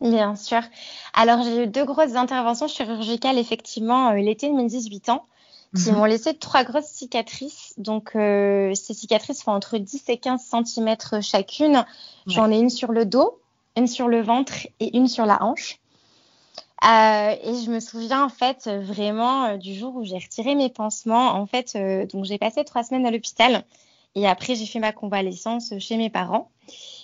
Bien 0.02 0.36
sûr. 0.36 0.62
Alors 1.14 1.44
j'ai 1.44 1.64
eu 1.64 1.68
deux 1.68 1.86
grosses 1.86 2.16
interventions 2.16 2.68
chirurgicales 2.68 3.38
effectivement 3.38 4.12
l'été 4.12 4.50
de 4.50 4.56
mes 4.56 4.68
18 4.68 5.10
ans 5.10 5.26
qui 5.76 5.92
mhm. 5.92 5.98
m'ont 5.98 6.06
laissé 6.06 6.34
trois 6.34 6.64
grosses 6.64 6.88
cicatrices. 6.88 7.74
Donc, 7.78 8.16
euh, 8.16 8.74
ces 8.74 8.94
cicatrices 8.94 9.44
font 9.44 9.52
entre 9.52 9.78
10 9.78 10.04
et 10.10 10.18
15 10.18 10.42
cm 10.42 11.22
chacune. 11.22 11.86
J'en 12.28 12.52
ai 12.52 12.58
une 12.58 12.70
sur 12.70 12.92
le 12.92 13.06
dos, 13.06 13.40
une 13.76 13.88
sur 13.88 14.08
le 14.08 14.22
ventre 14.22 14.68
et 14.80 14.98
une 14.98 15.08
sur 15.08 15.26
la 15.26 15.44
hanche. 15.44 15.80
Euh, 16.84 17.36
et 17.42 17.64
je 17.64 17.72
me 17.72 17.80
souviens 17.80 18.26
en 18.26 18.30
fait 18.30 18.68
vraiment 18.68 19.46
euh, 19.46 19.58
du 19.58 19.74
jour 19.74 19.96
où 19.96 20.04
j'ai 20.04 20.18
retiré 20.18 20.56
mes 20.56 20.70
pansements. 20.70 21.32
En 21.32 21.46
fait, 21.46 21.78
donc 22.12 22.26
j'ai 22.26 22.38
passé 22.38 22.64
trois 22.64 22.84
semaines 22.84 23.06
à 23.06 23.12
l'hôpital 23.12 23.64
et 24.16 24.28
après 24.28 24.56
j'ai 24.56 24.66
fait 24.66 24.80
ma 24.80 24.92
convalescence 24.92 25.74
chez 25.80 25.98
mes 25.98 26.10
parents. 26.10 26.50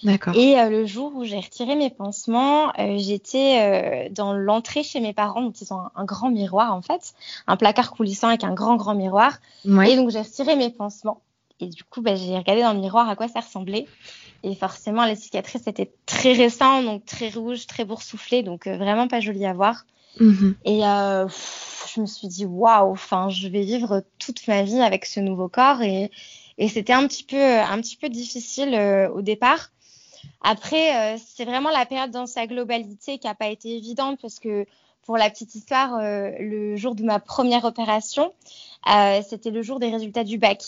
D'accord. 0.04 0.36
Et 0.36 0.60
euh, 0.60 0.70
le 0.70 0.86
jour 0.86 1.14
où 1.16 1.24
j'ai 1.24 1.40
retiré 1.40 1.76
mes 1.76 1.90
pansements, 1.90 2.72
euh, 2.80 2.98
j'étais 2.98 3.60
euh, 3.60 4.10
dans 4.10 4.34
l'entrée 4.34 4.84
chez 4.84 5.00
mes 5.00 5.14
parents, 5.14 5.42
donc 5.42 5.62
ils 5.62 5.72
ont 5.74 5.82
un, 5.96 6.06
grand 6.06 6.32
miroir 6.32 6.74
en 6.74 6.82
fait, 6.82 7.14
un 7.48 7.58
placard 7.58 7.92
coulissant 7.92 8.30
avec 8.30 8.44
un 8.44 8.54
grand 8.54 8.78
grand 8.78 8.96
miroir. 8.96 9.38
Et 9.66 9.96
donc 9.96 10.10
j'ai 10.10 10.22
retiré 10.22 10.56
mes 10.56 10.70
pansements. 10.72 11.22
Et 11.60 11.68
du 11.68 11.84
coup, 11.84 12.02
bah, 12.02 12.16
j'ai 12.16 12.36
regardé 12.36 12.64
dans 12.64 12.74
le 12.74 12.80
miroir 12.80 13.08
à 13.08 13.16
quoi 13.16 13.28
ça 13.28 13.42
ressemblait. 13.42 13.86
Et 14.42 14.56
forcément, 14.56 15.06
les 15.06 15.16
cicatrices 15.16 15.68
étaient 15.68 15.92
très 16.08 16.34
récentes, 16.34 16.86
donc 16.86 17.06
très 17.06 17.30
rouges, 17.30 17.68
très 17.68 17.86
boursouflées, 17.86 18.42
donc 18.42 18.68
vraiment 18.68 19.08
pas 19.08 19.20
joli 19.20 19.46
à 19.46 19.54
voir. 19.54 19.86
Mhm. 20.20 20.56
Et 20.66 20.80
je 20.80 22.02
me 22.02 22.08
suis 22.08 22.28
dit, 22.28 22.46
waouh, 22.46 22.92
enfin, 22.92 23.30
je 23.30 23.48
vais 23.48 23.62
vivre 23.62 24.04
toute 24.18 24.48
ma 24.48 24.64
vie 24.64 24.82
avec 24.82 25.06
ce 25.06 25.20
nouveau 25.20 25.50
corps. 25.50 25.84
Et, 25.84 26.10
et 26.58 26.68
c'était 26.68 26.94
un 26.94 27.08
petit 27.08 27.24
peu, 27.24 27.60
un 27.60 27.80
petit 27.82 27.98
peu 27.98 28.10
difficile 28.10 28.76
au 29.14 29.22
départ. 29.22 29.70
Après, 30.42 31.18
c'est 31.18 31.46
vraiment 31.46 31.70
la 31.70 31.86
période 31.86 32.12
dans 32.12 32.28
sa 32.28 32.48
globalité 32.48 33.18
qui 33.18 33.28
n'a 33.28 33.36
pas 33.36 33.48
été 33.48 33.76
évidente 33.76 34.20
parce 34.22 34.40
que 34.40 34.66
pour 35.06 35.18
la 35.18 35.30
petite 35.30 35.56
histoire, 35.56 35.96
euh, 35.96 36.32
le 36.40 36.76
jour 36.76 36.96
de 36.96 37.04
ma 37.04 37.20
première 37.20 37.66
opération, 37.66 38.34
euh, 38.90 39.22
c'était 39.28 39.52
le 39.52 39.62
jour 39.62 39.80
des 39.80 39.90
résultats 39.90 40.24
du 40.24 40.38
bac. 40.38 40.64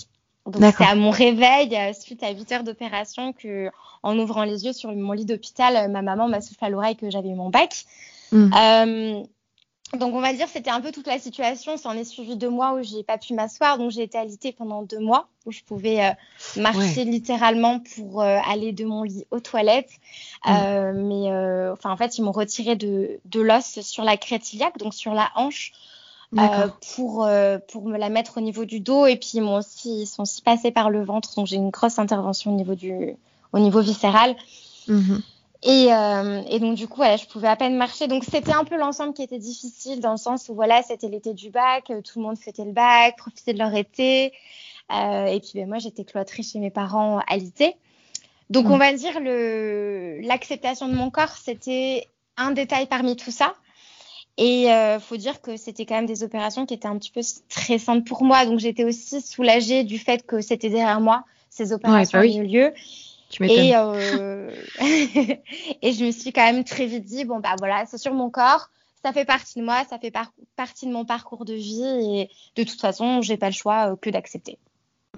Donc 0.46 0.74
c'est 0.78 0.84
à 0.84 0.96
mon 0.96 1.12
réveil, 1.12 1.74
euh, 1.78 1.94
suite 1.94 2.22
à 2.24 2.32
8 2.32 2.52
heures 2.52 2.64
d'opération, 2.64 3.32
que 3.32 3.70
en 4.02 4.20
ouvrant 4.20 4.44
les 4.44 4.66
yeux 4.66 4.74
sur 4.74 4.94
mon 4.94 5.14
lit 5.14 5.24
d'hôpital, 5.24 5.90
ma 5.90 6.02
maman 6.02 6.28
m'a 6.28 6.42
soufflé 6.42 6.68
à 6.68 6.70
l'oreille 6.70 6.98
que 6.98 7.10
j'avais 7.10 7.30
eu 7.30 7.36
mon 7.36 7.50
bac. 7.50 7.86
Mm. 8.34 9.24
Donc 9.98 10.16
on 10.16 10.22
va 10.22 10.34
dire 10.34 10.48
c'était 10.52 10.72
un 10.72 10.82
peu 10.82 10.92
toute 10.92 11.08
la 11.08 11.20
situation. 11.20 11.78
Ça 11.78 11.90
en 11.90 11.94
est 11.94 12.04
suivi 12.04 12.36
deux 12.36 12.50
mois 12.50 12.74
où 12.74 12.84
j'ai 12.84 13.04
pas 13.04 13.18
pu 13.18 13.34
m'asseoir, 13.34 13.78
donc 13.78 13.92
j'ai 13.92 14.02
été 14.02 14.18
alitée 14.18 14.52
pendant 14.52 14.82
deux 14.82 15.00
mois 15.00 15.28
où 15.46 15.52
je 15.52 15.62
pouvais 15.62 16.04
euh, 16.04 16.12
marcher 16.62 17.04
littéralement 17.06 17.80
pour 17.80 18.22
euh, 18.22 18.38
aller 18.50 18.72
de 18.72 18.86
mon 18.86 19.04
lit 19.04 19.26
aux 19.30 19.40
toilettes. 19.40 19.92
Mm. 20.46 20.50
Euh, 20.50 20.94
mais 20.96 21.72
enfin 21.74 21.92
en 21.92 21.98
fait 21.98 22.18
ils 22.18 22.24
m'ont 22.24 22.32
retiré 22.32 22.76
de, 22.76 23.20
de 23.26 23.42
l'os 23.42 23.82
sur 23.82 24.04
la 24.04 24.18
crête 24.18 24.52
iliaque, 24.54 24.78
donc 24.78 24.94
sur 24.94 25.14
la 25.14 25.30
hanche. 25.36 25.74
pour 26.96 27.28
pour 27.68 27.86
me 27.86 27.98
la 27.98 28.10
mettre 28.10 28.40
au 28.40 28.42
niveau 28.42 28.66
du 28.66 28.80
dos 28.80 29.06
et 29.06 29.18
puis 29.18 29.34
ils 29.36 29.42
m'ont 29.42 29.58
aussi 29.58 30.02
ils 30.02 30.08
sont 30.08 30.24
aussi 30.24 30.42
passés 30.42 30.72
par 30.72 30.90
le 30.90 31.04
ventre 31.04 31.36
donc 31.36 31.46
j'ai 31.46 31.58
une 31.58 31.70
grosse 31.70 32.00
intervention 32.00 32.52
au 32.52 32.56
niveau 32.56 32.74
du 32.74 33.16
au 33.52 33.60
niveau 33.60 33.82
viscéral 33.82 34.36
mm-hmm. 34.88 35.22
Et, 35.66 35.94
euh, 35.94 36.42
et, 36.50 36.60
donc 36.60 36.76
du 36.76 36.88
coup, 36.88 36.98
voilà, 36.98 37.16
je 37.16 37.26
pouvais 37.26 37.48
à 37.48 37.56
peine 37.56 37.78
marcher. 37.78 38.08
Donc 38.08 38.26
c'était 38.26 38.54
un 38.54 38.66
peu 38.66 38.78
l'ensemble 38.78 39.14
qui 39.14 39.24
était 39.24 39.40
difficile 39.40 40.02
dans 40.02 40.12
le 40.12 40.18
sens 40.18 40.50
où 40.50 40.56
voilà, 40.56 40.84
c'était 40.84 41.08
l'été 41.08 41.34
du 41.34 41.52
bac, 41.52 41.90
euh, 41.90 42.02
tout 42.02 42.20
le 42.20 42.26
monde 42.26 42.38
fêtait 42.38 42.66
le 42.66 42.74
bac, 42.74 43.16
profitait 43.18 43.54
de 43.54 43.60
leur 43.60 43.74
été. 43.74 44.34
Euh, 44.92 45.26
et 45.28 45.40
puis 45.40 45.52
ben, 45.56 45.68
moi, 45.68 45.78
j'étais 45.78 46.04
cloîtrée 46.04 46.44
chez 46.44 46.60
mes 46.60 46.70
parents 46.70 47.20
à 47.28 47.38
l'été. 47.38 47.76
Donc 48.50 48.66
on 48.66 48.76
mm. 48.76 48.80
va 48.80 48.94
dire 48.94 49.20
le 49.22 50.20
l'acceptation 50.22 50.90
de 50.90 50.96
mon 50.96 51.10
corps, 51.10 51.38
c'était 51.42 52.10
un 52.36 52.52
détail 52.52 52.88
parmi 52.88 53.16
tout 53.16 53.32
ça. 53.32 53.54
Et 54.38 54.72
euh, 54.72 55.00
faut 55.00 55.18
dire 55.18 55.42
que 55.42 55.56
c'était 55.58 55.86
quand 55.86 55.96
même 55.96 56.08
des 56.08 56.24
opérations 56.24 56.66
qui 56.66 56.74
étaient 56.74 56.88
un 56.88 56.98
petit 56.98 57.12
peu 57.12 57.22
stressantes 57.22 58.06
pour 58.06 58.24
moi. 58.24 58.46
Donc 58.46 58.60
j'étais 58.60 58.84
aussi 58.84 59.22
soulagée 59.22 59.84
du 59.86 59.98
fait 59.98 60.26
que 60.26 60.42
c'était 60.42 60.70
derrière 60.70 61.00
moi 61.00 61.24
ces 61.50 61.72
opérations 61.72 62.20
ouais, 62.20 62.28
bah 62.28 62.36
eu 62.36 62.44
lieu 62.44 62.74
et, 63.42 63.76
euh... 63.76 64.50
et 65.82 65.94
je 65.94 66.06
me 66.06 66.12
suis 66.12 66.32
quand 66.32 66.46
même 66.46 66.64
très 66.64 66.86
vite 66.86 67.06
dit, 67.06 67.26
bon, 67.26 67.40
bah 67.40 67.56
voilà, 67.58 67.86
c'est 67.86 67.98
sur 67.98 68.14
mon 68.14 68.30
corps, 68.30 68.70
ça 69.04 69.12
fait 69.12 69.26
partie 69.26 69.60
de 69.60 69.66
moi, 69.66 69.84
ça 69.90 70.00
fait 70.00 70.14
partie 70.56 70.88
de 70.88 70.92
mon 70.92 71.06
parcours 71.06 71.46
de 71.46 71.54
vie 71.54 71.84
et 71.84 72.30
de 72.56 72.64
toute 72.64 72.80
façon, 72.80 73.22
j'ai 73.22 73.38
pas 73.38 73.48
le 73.48 73.54
choix 73.54 73.92
euh, 73.92 73.96
que 73.96 74.10
d'accepter. 74.10 74.58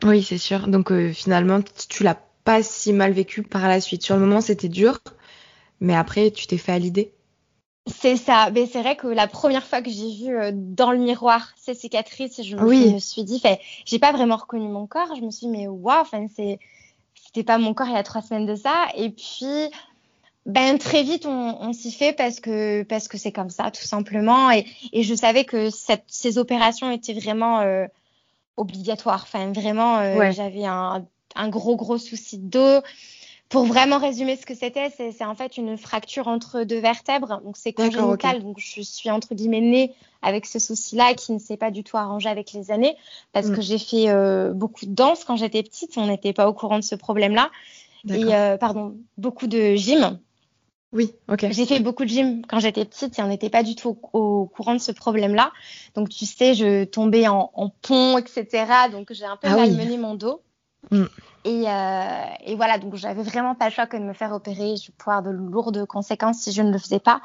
Oui, 0.04 0.24
c'est 0.24 0.38
sûr. 0.38 0.68
Donc 0.68 0.92
euh, 0.92 1.14
finalement, 1.14 1.60
tu 1.90 2.04
l'as 2.04 2.20
pas 2.44 2.64
si 2.64 2.94
mal 2.94 3.12
vécu 3.12 3.44
par 3.44 3.68
la 3.68 3.80
suite. 3.80 4.04
Sur 4.04 4.16
le 4.16 4.22
moment, 4.22 4.42
c'était 4.42 4.70
dur, 4.70 5.00
mais 5.80 5.96
après, 5.96 6.32
tu 6.32 6.48
t'es 6.48 6.58
fait 6.58 6.74
à 6.74 6.80
l'idée. 6.80 7.12
C'est 7.88 8.18
ça. 8.18 8.50
Mais 8.52 8.66
c'est 8.66 8.82
vrai 8.82 8.96
que 8.96 9.08
la 9.08 9.28
première 9.28 9.66
fois 9.66 9.82
que 9.82 9.92
j'ai 9.92 10.12
vu 10.12 10.36
euh, 10.36 10.52
dans 10.54 10.92
le 10.92 10.98
miroir 10.98 11.54
ces 11.56 11.76
cicatrices, 11.76 12.42
je 12.42 12.56
me, 12.56 13.00
suis 13.00 13.24
dit, 13.24 13.42
j'ai 13.86 14.00
pas 14.00 14.12
vraiment 14.12 14.38
reconnu 14.38 14.68
mon 14.68 14.88
corps. 14.88 15.16
Je 15.16 15.22
me 15.22 15.30
suis 15.30 15.48
dit, 15.48 15.52
mais 15.52 15.68
waouh, 15.68 16.02
enfin, 16.02 16.26
c'est 16.36 16.60
c'était 17.36 17.44
pas 17.46 17.58
mon 17.58 17.74
corps 17.74 17.88
il 17.88 17.94
y 17.94 17.98
a 17.98 18.04
trois 18.04 18.22
semaines 18.22 18.46
de 18.46 18.56
ça. 18.56 18.88
Et 18.96 19.10
puis, 19.10 19.70
ben 20.46 20.78
très 20.78 21.04
vite 21.04 21.26
on, 21.26 21.74
s'y 21.74 21.92
fait 21.92 22.14
parce 22.14 22.40
que 22.40 22.84
parce 22.84 23.08
que 23.08 23.18
c'est 23.18 23.34
comme 23.34 23.50
ça 23.50 23.72
tout 23.72 23.84
simplement. 23.84 24.52
Et, 24.52 24.66
et 24.94 25.04
je 25.04 25.14
savais 25.14 25.44
que 25.44 25.70
cette, 25.70 26.06
ces 26.08 26.38
opérations 26.38 26.90
étaient 26.92 27.14
vraiment 27.14 27.60
euh, 27.60 27.88
obligatoires. 28.56 29.24
Enfin 29.24 29.52
vraiment, 29.52 29.98
euh, 29.98 30.32
j'avais 30.32 30.66
un, 30.66 31.06
un, 31.36 31.50
gros 31.50 31.76
gros 31.76 31.98
souci 31.98 32.38
de 32.38 32.48
dos 32.48 32.82
pour 33.50 33.66
vraiment 33.66 34.00
résumer 34.00 34.36
ce 34.38 34.46
que 34.46 34.56
c'était, 34.56 34.90
c'est 34.90 35.24
en 35.24 35.36
fait 35.36 35.58
une 35.58 35.78
fracture 35.78 36.28
entre 36.28 36.64
deux 36.64 36.80
vertèbres. 36.80 37.42
Donc 37.44 37.58
c'est 37.58 37.74
congénital. 37.74 38.42
Donc 38.42 38.58
je 38.60 38.82
suis 38.82 39.12
entre 39.12 39.36
guillemets 39.36 39.62
née 39.62 39.94
avec 40.22 40.46
ce 40.46 40.58
souci-là 40.58 41.14
qui 41.14 41.32
ne 41.32 41.40
s'est 41.40 41.58
pas 41.58 41.70
du 41.70 41.84
tout 41.84 41.98
arrangé 41.98 42.28
avec 42.28 42.54
les 42.54 42.72
années 42.72 42.96
parce 43.34 43.50
que 43.50 43.60
mm. 43.60 43.62
j'ai 43.62 43.78
fait 43.78 44.10
euh, 44.10 44.52
beaucoup 44.52 44.86
de 44.86 44.94
danse 44.94 45.24
quand 45.24 45.36
j'étais 45.36 45.62
petite. 45.62 45.98
On 45.98 46.08
n'était 46.08 46.34
pas 46.34 46.50
au 46.50 46.54
courant 46.54 46.80
de 46.80 46.84
ce 46.84 46.96
problème-là. 46.96 47.52
Et 48.10 48.36
euh, 48.36 48.58
pardon, 48.58 48.96
beaucoup 49.18 49.48
de 49.48 49.76
gym. 49.76 50.20
Oui, 50.92 51.14
ok. 51.28 51.48
J'ai 51.52 51.66
fait 51.66 51.80
beaucoup 51.80 52.06
de 52.06 52.10
gym 52.10 52.46
quand 52.48 52.60
j'étais 52.60 52.86
petite 52.86 53.20
et 53.20 53.22
on 53.22 53.28
n'était 53.28 53.50
pas 53.50 53.64
du 53.64 53.76
tout 53.76 53.98
au, 54.14 54.46
courant 54.46 54.74
de 54.74 54.80
ce 54.80 54.92
problème-là. 54.92 55.52
Donc 55.94 56.10
tu 56.10 56.26
sais, 56.26 56.54
je 56.54 56.86
tombais 56.86 57.28
en, 57.28 57.52
pont, 57.82 58.18
etc. 58.18 58.66
Donc 58.92 59.12
j'ai 59.12 59.26
un 59.26 59.36
peu 59.38 59.50
ah 59.52 59.56
malmené 59.56 59.98
mon 59.98 60.16
dos. 60.16 60.42
Mm. 60.92 61.06
Euh, 61.46 62.24
et, 62.46 62.56
voilà, 62.56 62.80
donc 62.80 62.96
j'avais 62.96 63.22
vraiment 63.22 63.54
pas 63.54 63.66
le 63.66 63.72
choix 63.72 63.86
que 63.86 63.98
de 63.98 64.04
me 64.04 64.14
faire 64.14 64.32
opérer. 64.32 64.76
Je 64.78 64.92
pouvais 64.92 65.16
avoir 65.16 65.34
de 65.34 65.38
lourdes 65.38 65.86
conséquences 65.86 66.40
si 66.40 66.52
je 66.52 66.62
ne 66.62 66.72
le 66.72 66.80
faisais 66.80 67.00
pas. 67.00 67.22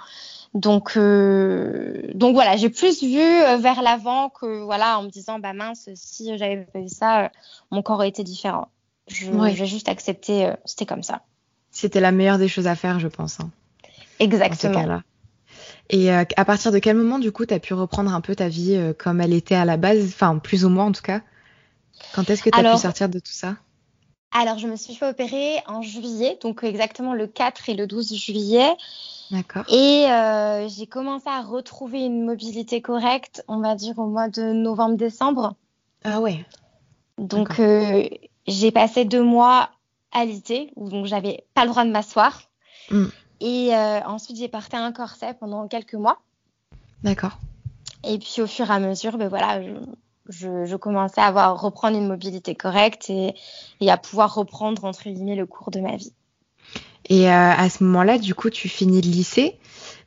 Donc, 0.52 0.96
euh, 0.96 2.02
donc 2.14 2.34
voilà, 2.34 2.56
j'ai 2.56 2.70
plus 2.70 3.02
vu 3.02 3.20
euh, 3.20 3.56
vers 3.56 3.82
l'avant 3.82 4.28
que 4.28 4.62
voilà, 4.62 4.98
en 4.98 5.04
me 5.04 5.08
disant 5.08 5.38
bah 5.38 5.52
mince, 5.52 5.88
si 5.94 6.36
j'avais 6.36 6.66
pas 6.72 6.80
vu 6.80 6.88
ça, 6.88 7.30
mon 7.70 7.82
corps 7.82 7.96
aurait 7.96 8.08
été 8.08 8.24
différent. 8.24 8.68
Je, 9.06 9.30
J'ai 9.54 9.66
juste 9.66 9.88
accepté, 9.88 10.52
c'était 10.64 10.86
comme 10.86 11.02
ça. 11.02 11.22
C'était 11.70 12.00
la 12.00 12.12
meilleure 12.12 12.38
des 12.38 12.48
choses 12.48 12.66
à 12.66 12.76
faire, 12.76 13.00
je 13.00 13.08
pense. 13.08 13.40
Hein, 13.40 13.50
Exactement. 14.18 15.02
Et 15.88 16.12
à 16.12 16.44
partir 16.44 16.70
de 16.70 16.78
quel 16.78 16.96
moment, 16.96 17.18
du 17.18 17.32
coup, 17.32 17.46
tu 17.46 17.54
as 17.54 17.58
pu 17.58 17.74
reprendre 17.74 18.14
un 18.14 18.20
peu 18.20 18.36
ta 18.36 18.48
vie 18.48 18.78
comme 18.98 19.20
elle 19.20 19.32
était 19.32 19.56
à 19.56 19.64
la 19.64 19.76
base, 19.76 20.04
enfin 20.04 20.38
plus 20.38 20.64
ou 20.64 20.68
moins 20.68 20.86
en 20.86 20.92
tout 20.92 21.02
cas? 21.02 21.22
Quand 22.14 22.28
est-ce 22.30 22.42
que 22.42 22.50
tu 22.50 22.58
as 22.58 22.72
pu 22.72 22.78
sortir 22.78 23.08
de 23.08 23.18
tout 23.18 23.32
ça? 23.32 23.56
alors, 24.32 24.58
je 24.58 24.68
me 24.68 24.76
suis 24.76 24.94
fait 24.94 25.08
opérer 25.08 25.56
en 25.66 25.82
juillet, 25.82 26.38
donc 26.40 26.62
exactement 26.62 27.14
le 27.14 27.26
4 27.26 27.68
et 27.68 27.74
le 27.74 27.88
12 27.88 28.14
juillet. 28.14 28.76
D'accord. 29.30 29.64
Et 29.68 30.06
euh, 30.08 30.68
j'ai 30.68 30.86
commencé 30.86 31.28
à 31.28 31.42
retrouver 31.42 32.00
une 32.00 32.24
mobilité 32.24 32.80
correcte, 32.80 33.44
on 33.48 33.58
va 33.58 33.74
dire 33.74 33.98
au 33.98 34.06
mois 34.06 34.28
de 34.28 34.52
novembre-décembre. 34.52 35.54
Ah 36.04 36.20
ouais. 36.20 36.44
Donc, 37.18 37.58
euh, 37.58 38.08
j'ai 38.46 38.70
passé 38.70 39.04
deux 39.04 39.22
mois 39.22 39.70
à 40.12 40.24
l'été, 40.24 40.72
où 40.76 40.88
donc 40.88 41.06
j'avais 41.06 41.44
pas 41.54 41.64
le 41.64 41.70
droit 41.70 41.84
de 41.84 41.90
m'asseoir. 41.90 42.42
Hmm. 42.90 43.06
Et 43.40 43.74
euh, 43.74 44.00
ensuite, 44.06 44.36
j'ai 44.36 44.48
porté 44.48 44.76
un 44.76 44.92
corset 44.92 45.34
pendant 45.34 45.66
quelques 45.66 45.94
mois. 45.94 46.20
D'accord. 47.02 47.38
Et 48.04 48.18
puis, 48.18 48.42
au 48.42 48.46
fur 48.46 48.70
et 48.70 48.74
à 48.74 48.78
mesure, 48.78 49.18
ben 49.18 49.28
voilà, 49.28 49.60
je, 50.30 50.76
commençais 50.76 51.20
à 51.20 51.26
avoir 51.26 51.60
reprendre 51.60 51.96
une 51.98 52.06
mobilité 52.06 52.54
correcte 52.54 53.10
et, 53.10 53.34
à 53.88 53.96
pouvoir 53.96 54.34
reprendre 54.34 54.84
entre 54.84 55.08
guillemets 55.08 55.36
le 55.36 55.46
cours 55.46 55.70
de 55.70 55.80
ma 55.80 55.96
vie. 55.96 56.12
Et 57.08 57.28
euh, 57.28 57.32
à 57.32 57.68
ce 57.68 57.82
moment-là, 57.84 58.18
du 58.18 58.34
coup, 58.34 58.50
tu 58.50 58.68
finis 58.68 59.00
le 59.00 59.10
lycée. 59.10 59.58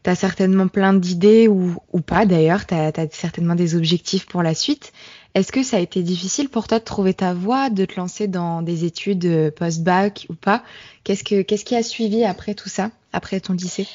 Tu 0.04 0.10
as 0.10 0.16
certainement 0.16 0.68
plein 0.68 0.94
d'idées 0.94 1.48
ou, 1.48 1.76
pas 2.06 2.26
d'ailleurs. 2.26 2.66
Tu 2.66 2.76
as, 2.76 2.92
certainement 3.12 3.56
des 3.56 3.76
objectifs 3.76 4.26
pour 4.26 4.44
la 4.44 4.54
suite. 4.54 4.94
Est-ce 5.36 5.52
que 5.52 5.64
ça 5.64 5.78
a 5.78 5.80
été 5.80 6.04
difficile 6.04 6.48
pour 6.48 6.68
toi 6.68 6.80
de 6.80 6.84
trouver 6.84 7.14
ta 7.14 7.34
voie, 7.34 7.70
de 7.70 7.86
te 7.86 8.00
lancer 8.00 8.28
dans 8.28 8.62
des 8.62 8.86
études 8.86 9.26
euh, 9.26 9.52
post-bac 9.52 10.28
ou 10.30 10.36
pas? 10.36 10.64
Qu'est-ce 11.04 11.24
qui 11.24 11.76
a 11.76 11.84
suivi 11.84 12.24
après 12.24 12.54
tout 12.54 12.70
ça, 12.70 12.92
après 13.12 13.40
ton 13.40 13.54
lycée? 13.54 13.88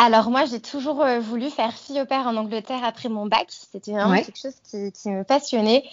Alors 0.00 0.30
moi, 0.30 0.44
j'ai 0.44 0.60
toujours 0.60 1.02
euh, 1.02 1.18
voulu 1.18 1.50
faire 1.50 1.72
fille 1.72 2.00
au 2.00 2.06
père 2.06 2.28
en 2.28 2.36
Angleterre 2.36 2.84
après 2.84 3.08
mon 3.08 3.26
bac. 3.26 3.46
C'était 3.48 3.90
vraiment 3.90 4.14
quelque 4.14 4.38
chose 4.38 4.54
qui, 4.70 5.10
me 5.10 5.24
passionnait 5.24 5.84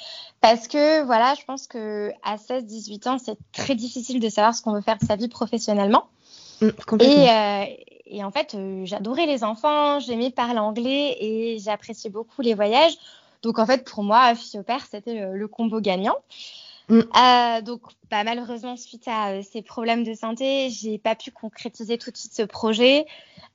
parce 0.41 0.67
que 0.67 1.03
voilà, 1.03 1.33
je 1.33 1.43
pense 1.43 1.65
que 1.65 2.11
à 2.23 2.35
16-18 2.35 3.09
ans, 3.09 3.17
c'est 3.17 3.37
très 3.51 3.73
difficile 3.73 4.19
de 4.19 4.29
savoir 4.29 4.53
ce 4.53 4.61
qu'on 4.61 4.73
veut 4.73 4.81
faire 4.81 4.99
de 4.99 5.05
sa 5.05 5.15
vie 5.15 5.27
professionnellement. 5.27 6.05
Mm, 6.61 6.67
et, 6.99 7.29
euh, 7.29 7.63
et, 8.05 8.23
en 8.23 8.29
fait, 8.29 8.53
euh, 8.53 8.85
j'adorais 8.85 9.25
les 9.25 9.43
enfants, 9.43 9.99
j'aimais 9.99 10.29
parler 10.29 10.59
anglais 10.59 11.17
et 11.19 11.57
j'appréciais 11.57 12.11
beaucoup 12.11 12.43
les 12.43 12.53
voyages. 12.53 12.93
Donc 13.41 13.57
en 13.57 13.65
fait, 13.65 13.83
pour 13.89 14.03
moi, 14.03 14.35
fille 14.35 14.59
au 14.59 14.63
père, 14.63 14.85
c'était 14.89 15.27
le 15.31 15.47
combo 15.47 15.81
gagnant. 15.81 16.15
Mm. 16.89 16.99
Euh, 16.99 17.61
donc, 17.61 17.81
bah, 18.11 18.23
malheureusement, 18.23 18.77
suite 18.77 19.07
à 19.07 19.31
euh, 19.31 19.41
ces 19.49 19.61
problèmes 19.61 20.03
de 20.03 20.13
santé, 20.13 20.69
j'ai 20.69 20.97
pas 20.97 21.15
pu 21.15 21.31
concrétiser 21.31 21.97
tout 21.97 22.11
de 22.11 22.17
suite 22.17 22.33
ce 22.33 22.43
projet. 22.43 23.05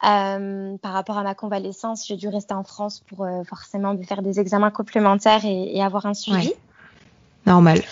Euh, 0.04 0.76
par 0.78 0.92
rapport 0.92 1.18
à 1.18 1.22
ma 1.22 1.34
convalescence, 1.34 2.06
j'ai 2.06 2.16
dû 2.16 2.28
rester 2.28 2.54
en 2.54 2.64
France 2.64 3.02
pour 3.06 3.24
euh, 3.24 3.44
forcément 3.44 3.96
faire 4.02 4.22
des 4.22 4.40
examens 4.40 4.70
complémentaires 4.70 5.44
et, 5.44 5.76
et 5.76 5.82
avoir 5.82 6.06
un 6.06 6.14
suivi. 6.14 6.52
Normal. 7.46 7.82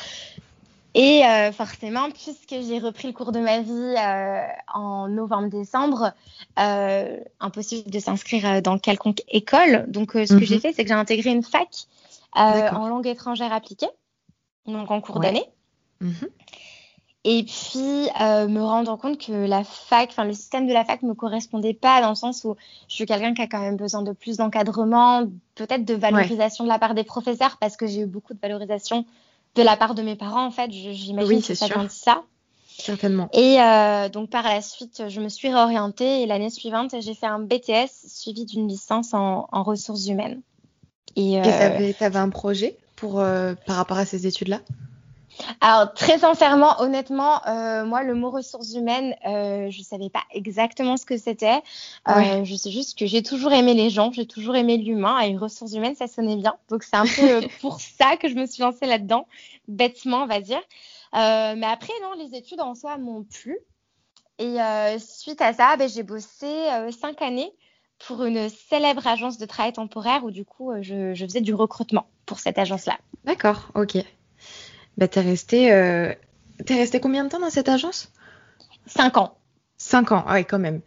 Et 0.94 1.24
euh, 1.24 1.52
forcément, 1.52 2.10
puisque 2.10 2.56
j'ai 2.66 2.78
repris 2.78 3.08
le 3.08 3.14
cours 3.14 3.30
de 3.30 3.38
ma 3.38 3.60
vie 3.60 3.94
en 4.74 5.06
novembre-décembre, 5.06 6.12
impossible 6.56 7.90
de 7.90 7.98
s'inscrire 8.00 8.62
dans 8.62 8.78
quelconque 8.78 9.22
école. 9.28 9.84
Donc, 9.86 10.12
ce 10.14 10.34
que 10.34 10.44
j'ai 10.44 10.58
fait, 10.58 10.72
c'est 10.72 10.82
que 10.82 10.88
j'ai 10.88 10.94
intégré 10.94 11.30
une 11.30 11.44
fac 11.44 11.68
en 12.32 12.88
langue 12.88 13.06
étrangère 13.06 13.52
appliquée 13.52 13.86
donc 14.70 14.90
en 14.90 15.00
cours 15.00 15.20
d'année. 15.20 15.44
Mhm. 16.00 16.28
Et 17.24 17.42
puis, 17.42 18.08
euh, 18.20 18.46
me 18.46 18.62
rendre 18.62 18.96
compte 18.96 19.18
que 19.18 19.32
la 19.32 19.64
fac, 19.64 20.08
enfin, 20.10 20.24
le 20.24 20.32
système 20.32 20.66
de 20.66 20.72
la 20.72 20.84
fac 20.84 21.02
me 21.02 21.14
correspondait 21.14 21.74
pas 21.74 22.00
dans 22.00 22.10
le 22.10 22.14
sens 22.14 22.44
où 22.44 22.56
je 22.88 22.94
suis 22.94 23.06
quelqu'un 23.06 23.34
qui 23.34 23.42
a 23.42 23.46
quand 23.46 23.60
même 23.60 23.76
besoin 23.76 24.02
de 24.02 24.12
plus 24.12 24.36
d'encadrement, 24.36 25.26
peut-être 25.56 25.84
de 25.84 25.94
valorisation 25.94 26.64
de 26.64 26.68
la 26.68 26.78
part 26.78 26.94
des 26.94 27.04
professeurs, 27.04 27.58
parce 27.58 27.76
que 27.76 27.86
j'ai 27.86 28.00
eu 28.00 28.06
beaucoup 28.06 28.34
de 28.34 28.38
valorisation 28.40 29.04
de 29.56 29.62
la 29.62 29.76
part 29.76 29.94
de 29.94 30.02
mes 30.02 30.14
parents, 30.14 30.46
en 30.46 30.50
fait. 30.50 30.70
J'imagine 30.70 31.42
que 31.42 31.54
ça 31.54 31.66
ça. 31.90 32.22
Certainement. 32.78 33.28
Et 33.32 33.60
euh, 33.60 34.08
donc, 34.08 34.30
par 34.30 34.44
la 34.44 34.62
suite, 34.62 35.02
je 35.08 35.20
me 35.20 35.28
suis 35.28 35.48
réorientée 35.48 36.22
et 36.22 36.26
l'année 36.26 36.50
suivante, 36.50 36.94
j'ai 37.00 37.14
fait 37.14 37.26
un 37.26 37.40
BTS 37.40 37.90
suivi 38.06 38.46
d'une 38.46 38.68
licence 38.68 39.12
en, 39.12 39.46
ressources 39.52 40.06
humaines. 40.06 40.40
Et 41.16 41.32
tu 41.42 41.48
avais, 41.48 41.96
avais, 42.00 42.18
un 42.18 42.30
projet? 42.30 42.78
Pour, 43.00 43.22
par 43.66 43.76
rapport 43.76 43.98
à 43.98 44.04
ces 44.04 44.26
études-là? 44.26 44.60
Alors 45.60 45.92
très 45.94 46.18
sincèrement, 46.18 46.80
honnêtement, 46.80 47.44
euh, 47.46 47.84
moi 47.84 48.02
le 48.02 48.14
mot 48.14 48.30
ressources 48.30 48.74
humaines, 48.74 49.14
euh, 49.26 49.70
je 49.70 49.82
savais 49.82 50.08
pas 50.08 50.22
exactement 50.32 50.96
ce 50.96 51.06
que 51.06 51.16
c'était. 51.16 51.60
Euh, 52.08 52.44
je 52.44 52.54
sais 52.54 52.70
juste 52.70 52.98
que 52.98 53.06
j'ai 53.06 53.22
toujours 53.22 53.52
aimé 53.52 53.74
les 53.74 53.90
gens, 53.90 54.12
j'ai 54.12 54.26
toujours 54.26 54.56
aimé 54.56 54.76
l'humain 54.76 55.20
et 55.20 55.36
ressources 55.36 55.72
humaines 55.72 55.94
ça 55.94 56.06
sonnait 56.06 56.36
bien. 56.36 56.56
Donc 56.68 56.82
c'est 56.82 56.96
un 56.96 57.04
peu 57.04 57.46
pour 57.60 57.80
ça 57.80 58.16
que 58.16 58.28
je 58.28 58.34
me 58.34 58.46
suis 58.46 58.62
lancée 58.62 58.86
là-dedans, 58.86 59.26
bêtement 59.68 60.22
on 60.22 60.26
va 60.26 60.40
dire. 60.40 60.60
Euh, 61.14 61.54
mais 61.56 61.66
après 61.66 61.92
non, 62.02 62.12
les 62.18 62.36
études 62.36 62.60
en 62.60 62.74
soi 62.74 62.98
m'ont 62.98 63.24
plu. 63.24 63.58
Et 64.40 64.56
suite 65.00 65.40
à 65.40 65.52
ça, 65.52 65.76
ben, 65.76 65.88
j'ai 65.88 66.04
bossé 66.04 66.46
cinq 66.92 67.20
années 67.22 67.52
pour 68.06 68.24
une 68.24 68.48
célèbre 68.48 69.06
agence 69.06 69.38
de 69.38 69.46
travail 69.46 69.72
temporaire 69.72 70.24
où 70.24 70.30
du 70.30 70.44
coup 70.44 70.72
je, 70.80 71.14
je 71.14 71.24
faisais 71.24 71.40
du 71.40 71.54
recrutement 71.54 72.06
pour 72.26 72.38
cette 72.38 72.58
agence-là. 72.58 72.98
D'accord, 73.24 73.70
ok. 73.74 73.98
Bah, 74.96 75.08
t'es 75.08 75.20
resté, 75.20 75.72
euh... 75.72 76.12
resté 76.68 77.00
combien 77.00 77.24
de 77.24 77.28
temps 77.28 77.40
dans 77.40 77.50
cette 77.50 77.68
agence? 77.68 78.12
Cinq 78.86 79.16
ans. 79.16 79.36
Cinq 79.76 80.12
ans, 80.12 80.24
ouais, 80.30 80.44
quand 80.44 80.58
même. 80.58 80.80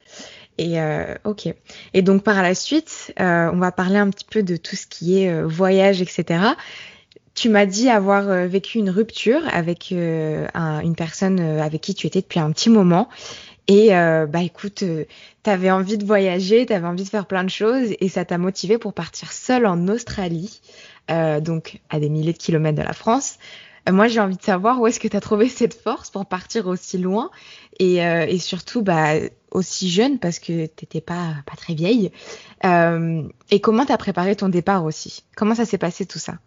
Et 0.57 0.81
euh, 0.81 1.15
ok. 1.23 1.47
Et 1.93 2.01
donc 2.01 2.23
par 2.23 2.41
la 2.41 2.53
suite, 2.53 3.13
euh, 3.19 3.49
on 3.53 3.57
va 3.57 3.71
parler 3.71 3.97
un 3.97 4.09
petit 4.09 4.25
peu 4.25 4.43
de 4.43 4.57
tout 4.57 4.75
ce 4.75 4.85
qui 4.85 5.19
est 5.19 5.31
euh, 5.31 5.47
voyage, 5.47 6.01
etc. 6.01 6.43
Tu 7.33 7.47
m'as 7.47 7.65
dit 7.65 7.89
avoir 7.89 8.29
euh, 8.29 8.47
vécu 8.47 8.77
une 8.77 8.89
rupture 8.89 9.41
avec 9.51 9.91
euh, 9.91 10.47
un, 10.53 10.81
une 10.81 10.95
personne 10.95 11.39
avec 11.39 11.81
qui 11.81 11.95
tu 11.95 12.05
étais 12.05 12.21
depuis 12.21 12.39
un 12.39 12.51
petit 12.51 12.69
moment. 12.69 13.07
Et 13.73 13.89
bah 13.89 14.41
écoute, 14.41 14.83
t'avais 15.43 15.71
envie 15.71 15.97
de 15.97 16.03
voyager, 16.05 16.65
t'avais 16.65 16.87
envie 16.87 17.05
de 17.05 17.09
faire 17.09 17.25
plein 17.25 17.45
de 17.45 17.49
choses, 17.49 17.95
et 18.01 18.09
ça 18.09 18.25
t'a 18.25 18.37
motivé 18.37 18.77
pour 18.77 18.93
partir 18.93 19.31
seule 19.31 19.65
en 19.65 19.87
Australie, 19.87 20.59
donc 21.07 21.79
à 21.89 22.01
des 22.01 22.09
milliers 22.09 22.33
de 22.33 22.37
kilomètres 22.37 22.77
de 22.77 22.83
la 22.83 22.91
France. 22.91 23.37
Euh, 23.89 23.91
moi, 23.91 24.07
j'ai 24.07 24.19
envie 24.19 24.37
de 24.37 24.41
savoir 24.41 24.79
où 24.79 24.87
est-ce 24.87 24.99
que 24.99 25.07
tu 25.07 25.17
as 25.17 25.21
trouvé 25.21 25.49
cette 25.49 25.73
force 25.73 26.09
pour 26.09 26.25
partir 26.25 26.67
aussi 26.67 26.97
loin 26.97 27.31
et, 27.79 28.05
euh, 28.05 28.37
surtout 28.37 28.81
bah, 28.81 29.13
aussi 29.51 29.89
jeune 29.89 30.19
parce 30.19 30.39
que 30.39 30.65
tu 30.67 30.83
n'étais 30.83 31.01
pas, 31.01 31.35
pas 31.45 31.55
très 31.55 31.73
vieille. 31.73 32.11
Euh, 32.65 33.23
et 33.49 33.59
comment 33.59 33.85
tu 33.85 33.91
as 33.91 33.97
préparé 33.97 34.35
ton 34.35 34.49
départ 34.49 34.85
aussi? 34.85 35.23
Comment 35.35 35.55
ça 35.55 35.65
s'est 35.65 35.77
passé 35.77 36.05
tout 36.05 36.19
ça? 36.19 36.37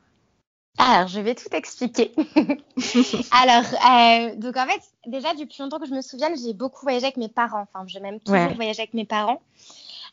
Alors, 0.76 1.06
je 1.06 1.20
vais 1.20 1.34
tout 1.34 1.48
expliquer. 1.52 2.12
Alors, 3.30 3.64
euh, 3.64 4.34
donc 4.34 4.56
en 4.56 4.66
fait, 4.66 4.82
déjà 5.06 5.32
depuis 5.34 5.62
longtemps 5.62 5.78
que 5.78 5.86
je 5.86 5.94
me 5.94 6.00
souvienne, 6.00 6.34
j'ai 6.36 6.52
beaucoup 6.52 6.80
voyagé 6.82 7.04
avec 7.04 7.16
mes 7.16 7.28
parents. 7.28 7.66
Enfin, 7.72 7.84
j'ai 7.86 8.00
même 8.00 8.18
toujours 8.18 8.54
voyagé 8.54 8.82
avec 8.82 8.94
mes 8.94 9.04
parents. 9.04 9.40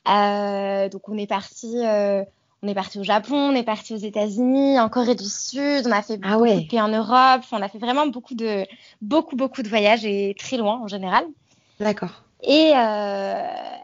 Euh, 0.08 0.88
donc, 0.90 1.10
on 1.10 1.18
est 1.18 1.28
parti 1.28 1.84
euh, 1.84 2.24
on 2.62 2.68
est 2.68 2.76
parti 2.76 3.00
au 3.00 3.04
Japon, 3.04 3.36
on 3.36 3.56
est 3.56 3.64
parti 3.64 3.96
aux 3.96 3.98
États-Unis, 3.98 4.80
en 4.80 4.88
Corée 4.88 5.16
du 5.16 5.28
Sud, 5.28 5.88
on 5.88 5.92
a 5.92 6.04
fait 6.04 6.20
ah 6.22 6.38
beaucoup 6.38 6.46
de 6.46 6.68
pays 6.68 6.80
en 6.80 6.90
Europe, 6.90 7.42
on 7.52 7.62
a 7.62 7.68
fait 7.68 7.80
vraiment 7.80 8.06
beaucoup 8.06 8.36
de 8.36 8.66
beaucoup 9.02 9.36
beaucoup 9.36 9.64
de 9.64 9.68
voyages 9.68 10.06
et 10.06 10.36
très 10.38 10.58
loin 10.58 10.80
en 10.80 10.88
général. 10.88 11.26
D'accord. 11.80 12.22
Et, 12.44 12.74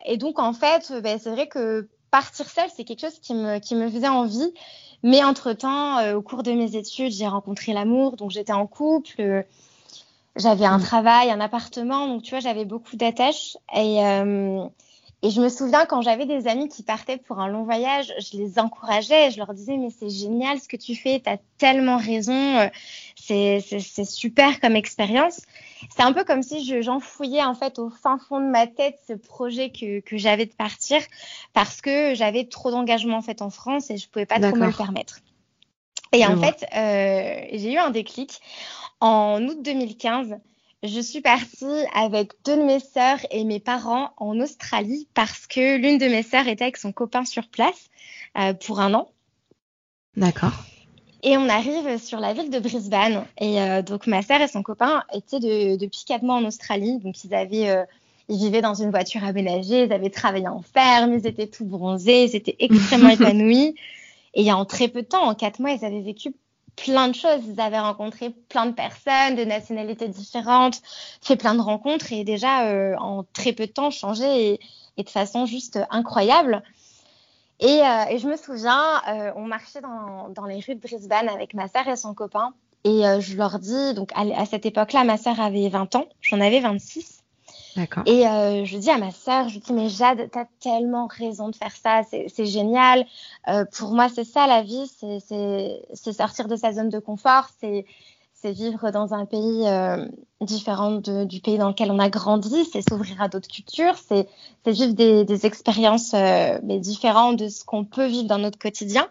et 0.06 0.18
donc 0.18 0.38
en 0.38 0.54
fait, 0.54 0.94
ben, 1.02 1.18
c'est 1.20 1.32
vrai 1.32 1.48
que 1.48 1.88
partir 2.12 2.48
seule, 2.48 2.70
c'est 2.76 2.84
quelque 2.84 3.02
chose 3.02 3.20
qui 3.20 3.34
me 3.34 3.58
qui 3.58 3.74
me 3.74 3.90
faisait 3.90 4.08
envie. 4.08 4.54
Mais 5.04 5.24
entre 5.24 5.54
temps, 5.54 6.00
euh, 6.00 6.16
au 6.16 6.22
cours 6.22 6.44
de 6.44 6.52
mes 6.52 6.76
études, 6.76 7.12
j'ai 7.12 7.28
rencontré 7.28 7.74
l'amour, 7.74 8.18
donc 8.18 8.32
j'étais 8.32 8.54
en 8.54 8.68
couple. 8.68 9.46
j'avais 10.36 10.66
un 10.66 10.80
mm. 10.80 10.84
travail, 10.84 11.32
un 11.32 11.40
appartement, 11.40 12.08
donc 12.08 12.24
tu 12.24 12.32
vois, 12.32 12.40
j'avais 12.40 12.66
beaucoup 12.66 12.96
d'attaches. 12.96 13.58
Et, 13.76 14.04
euh, 14.04 14.66
et 15.24 15.32
je 15.32 15.42
me 15.42 15.50
souviens 15.50 15.86
quand 15.86 16.02
j'avais 16.02 16.26
des 16.26 16.48
amis 16.48 16.70
qui 16.70 16.84
partaient 16.84 17.18
pour 17.18 17.40
un 17.40 17.48
long 17.48 17.64
voyage, 17.64 18.14
je 18.20 18.38
les 18.38 18.60
encourageais, 18.60 19.32
je 19.32 19.38
leur 19.38 19.54
disais 19.54 19.78
mais 19.78 19.90
c'est 19.90 20.10
génial 20.10 20.60
ce 20.60 20.68
que 20.68 20.78
tu 20.78 20.96
fais, 20.96 21.20
tu 21.20 21.30
as 21.30 21.38
tellement 21.58 21.98
raison, 21.98 22.60
euh, 22.60 22.68
c'est 23.18 24.06
super 24.06 24.60
comme 24.60 24.76
expérience. 24.76 25.42
C'est 25.96 26.04
un 26.04 26.14
peu 26.14 26.24
comme 26.24 26.44
si 26.44 26.82
j'enfouillais 26.82 27.44
en 27.44 27.54
fait 27.54 27.80
au 27.80 27.90
fin 27.90 28.18
fond 28.18 28.40
de 28.40 28.50
ma 28.50 28.68
tête 28.68 29.00
ce 29.08 29.14
projet 29.14 29.72
que, 29.72 30.00
que 30.00 30.18
j'avais 30.18 30.46
de 30.46 30.54
partir 30.54 31.02
parce 31.54 31.82
que 31.82 32.14
j'avais 32.16 32.46
trop 32.46 32.72
d'engagement 32.72 33.18
en 33.18 33.22
fait 33.22 33.42
en 33.42 33.50
France 33.50 33.90
et 33.90 33.98
je 33.98 34.10
pouvais 34.10 34.26
pas 34.26 34.40
trop 34.40 34.56
me 34.56 34.68
le 34.68 34.74
permettre. 34.74 35.20
Et 36.14 36.26
en 36.26 36.38
fait, 36.38 36.66
euh, 36.76 37.48
j'ai 37.52 37.74
eu 37.74 37.78
un 37.78 37.90
déclic 37.90 38.40
en 39.02 39.44
août 39.44 39.58
2015 39.62 40.38
je 40.84 41.00
suis 41.00 41.22
partie 41.22 41.66
avec 41.94 42.34
deux 42.46 42.58
de 42.58 42.62
mes 42.62 42.80
sœurs 42.80 43.20
et 43.32 43.44
mes 43.44 43.60
parents 43.60 44.14
en 44.18 44.40
Australie 44.40 45.08
parce 45.14 45.48
que 45.48 45.78
l'une 45.78 45.98
de 45.98 46.06
mes 46.06 46.24
sœurs 46.24 46.48
était 46.48 46.66
avec 46.66 46.78
son 46.78 46.92
copain 46.92 47.26
sur 47.26 47.48
place 47.48 47.90
euh, 48.38 48.54
pour 48.54 48.80
un 48.80 48.94
an. 48.94 49.10
D'accord. 50.16 50.54
Et 51.24 51.38
on 51.38 51.50
arrive 51.50 51.98
sur 51.98 52.20
la 52.20 52.34
ville 52.34 52.50
de 52.50 52.60
Brisbane. 52.60 53.26
Et 53.40 53.62
euh, 53.62 53.82
donc 53.82 54.08
ma 54.08 54.22
sœur 54.22 54.42
et 54.42 54.48
son 54.48 54.64
copain 54.64 55.04
étaient 55.14 55.40
de, 55.40 55.76
depuis 55.76 56.04
quatre 56.06 56.24
mois 56.24 56.36
en 56.36 56.46
Australie. 56.46 57.00
Donc 57.00 57.24
ils 57.24 57.34
avaient, 57.34 57.70
euh, 57.70 57.84
ils 58.30 58.38
vivaient 58.38 58.62
dans 58.62 58.76
une 58.76 58.92
voiture 58.92 59.24
aménagée, 59.24 59.86
ils 59.86 59.94
avaient 59.94 60.10
travaillé 60.10 60.48
en 60.48 60.62
ferme, 60.62 61.14
ils 61.14 61.26
étaient 61.26 61.48
tout 61.48 61.66
bronzés, 61.66 62.26
ils 62.26 62.36
étaient 62.36 62.56
extrêmement 62.60 63.10
épanouis. 63.10 63.76
Et 64.34 64.52
en 64.52 64.66
très 64.66 64.88
peu 64.88 65.02
de 65.02 65.08
temps, 65.08 65.24
en 65.24 65.34
quatre 65.34 65.60
mois, 65.60 65.72
ils 65.72 65.84
avaient 65.84 66.02
vécu 66.02 66.34
plein 66.78 67.10
de 67.10 67.16
choses. 67.16 67.42
Ils 67.48 67.60
avaient 67.60 67.80
rencontré 67.80 68.30
plein 68.30 68.68
de 68.68 68.72
personnes 68.72 69.36
de 69.36 69.44
nationalités 69.44 70.08
différentes, 70.08 70.82
fait 71.22 71.36
plein 71.36 71.56
de 71.56 71.62
rencontres 71.62 72.14
et 72.14 72.24
déjà 72.24 72.68
euh, 72.68 72.96
en 72.98 73.24
très 73.34 73.52
peu 73.52 73.66
de 73.66 73.72
temps 73.72 73.92
changé 73.92 74.54
et, 74.98 75.04
de 75.04 75.10
façon 75.10 75.46
juste 75.46 75.80
incroyable. 75.92 76.64
Et, 77.60 77.82
euh, 77.82 78.06
et 78.10 78.20
je 78.20 78.28
me 78.28 78.38
souviens, 78.38 79.02
euh, 79.08 79.32
on 79.36 79.46
marchait 79.46 79.82
dans, 79.82 80.30
dans, 80.30 80.46
les 80.46 80.60
rues 80.60 80.76
de 80.76 80.80
Brisbane 80.80 81.30
avec 81.30 81.54
ma 81.54 81.68
sœur 81.68 81.88
et 81.88 81.96
son 81.96 82.14
copain. 82.14 82.54
Et 82.84 83.02
je 83.20 83.36
leur 83.36 83.60
dis, 83.60 83.94
donc 83.96 84.12
à, 84.16 84.22
à 84.40 84.46
cette 84.46 84.66
époque-là, 84.66 85.04
ma 85.04 85.18
sœur 85.18 85.42
avait 85.42 85.68
20 85.68 85.96
ans, 85.96 86.06
j'en 86.22 86.40
avais 86.40 86.62
26. 86.62 87.18
Et 88.06 88.28
euh, 88.28 88.66
je 88.66 88.78
dis 88.78 88.90
à 88.90 88.98
ma 88.98 89.12
sœur, 89.12 89.50
je 89.50 89.60
dis, 89.60 89.74
mais 89.74 89.90
Jade, 89.90 90.30
tu 90.32 90.40
as 90.40 90.48
tellement 90.60 91.08
raison 91.08 91.50
de 91.50 91.56
faire 91.56 91.76
ça, 91.76 92.02
c'est 92.10 92.46
génial. 92.46 93.06
Euh, 93.48 93.66
pour 93.78 93.92
moi, 93.92 94.10
c'est 94.10 94.24
ça 94.24 94.48
la 94.48 94.64
vie, 94.64 94.92
c'est 94.98 96.14
sortir 96.14 96.48
de 96.48 96.56
sa 96.56 96.74
zone 96.74 96.90
de 96.90 97.00
confort, 97.00 97.50
c'est 97.60 97.86
vivre 98.46 98.92
dans 98.92 99.14
un 99.14 99.26
pays 99.26 99.68
euh, 99.68 100.06
différent 100.42 100.92
de, 100.92 101.26
du 101.26 101.42
pays 101.42 101.58
dans 101.58 101.70
lequel 101.70 101.92
on 101.92 102.00
a 102.00 102.10
grandi, 102.10 102.66
c'est 102.72 102.88
s'ouvrir 102.88 103.22
à 103.22 103.28
d'autres 103.28 103.48
cultures, 103.48 103.96
c'est 103.98 104.28
vivre 104.66 104.94
des, 104.94 105.26
des 105.26 105.46
expériences 105.46 106.14
euh, 106.14 106.60
mais 106.64 106.80
différentes 106.80 107.38
de 107.38 107.50
ce 107.50 107.66
qu'on 107.66 107.84
peut 107.84 108.06
vivre 108.06 108.28
dans 108.28 108.38
notre 108.38 108.60
quotidien. 108.60 109.08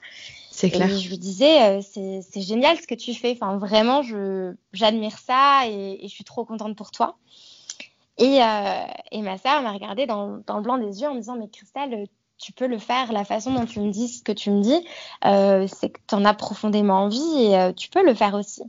C'est 0.50 0.70
clair. 0.70 0.90
Et 0.90 0.98
je 0.98 1.08
lui 1.08 1.18
disais, 1.18 1.80
euh, 1.80 1.80
c'est 1.82 2.40
génial 2.40 2.78
ce 2.78 2.86
que 2.86 2.94
tu 2.94 3.12
fais. 3.14 3.32
Enfin, 3.32 3.58
vraiment, 3.58 4.00
j'admire 4.72 5.18
ça 5.18 5.62
et, 5.66 6.04
et, 6.04 6.08
je 6.08 6.14
suis 6.14 6.24
trop 6.24 6.44
contente 6.44 6.76
pour 6.76 6.90
toi. 6.90 7.16
Et, 8.18 8.38
et 9.12 9.22
ma 9.22 9.36
sœur 9.36 9.60
m'a 9.60 9.72
regardé 9.72 10.06
dans, 10.06 10.40
dans, 10.46 10.56
le 10.56 10.62
blanc 10.62 10.78
des 10.78 11.02
yeux 11.02 11.08
en 11.08 11.14
me 11.14 11.18
disant 11.18 11.36
Mais 11.36 11.48
Christelle, 11.48 12.06
tu 12.38 12.52
peux 12.52 12.66
le 12.66 12.78
faire, 12.78 13.12
la 13.12 13.26
façon 13.26 13.52
dont 13.52 13.66
tu 13.66 13.80
me 13.80 13.90
dis 13.90 14.08
ce 14.08 14.22
que 14.22 14.32
tu 14.32 14.50
me 14.50 14.62
dis, 14.62 14.86
c'est 15.22 15.90
que 15.90 16.00
tu 16.06 16.14
en 16.14 16.24
as 16.24 16.32
profondément 16.32 17.02
envie 17.02 17.52
et 17.52 17.74
tu 17.76 17.90
peux 17.90 18.02
le 18.02 18.14
faire 18.14 18.32
aussi. 18.32 18.62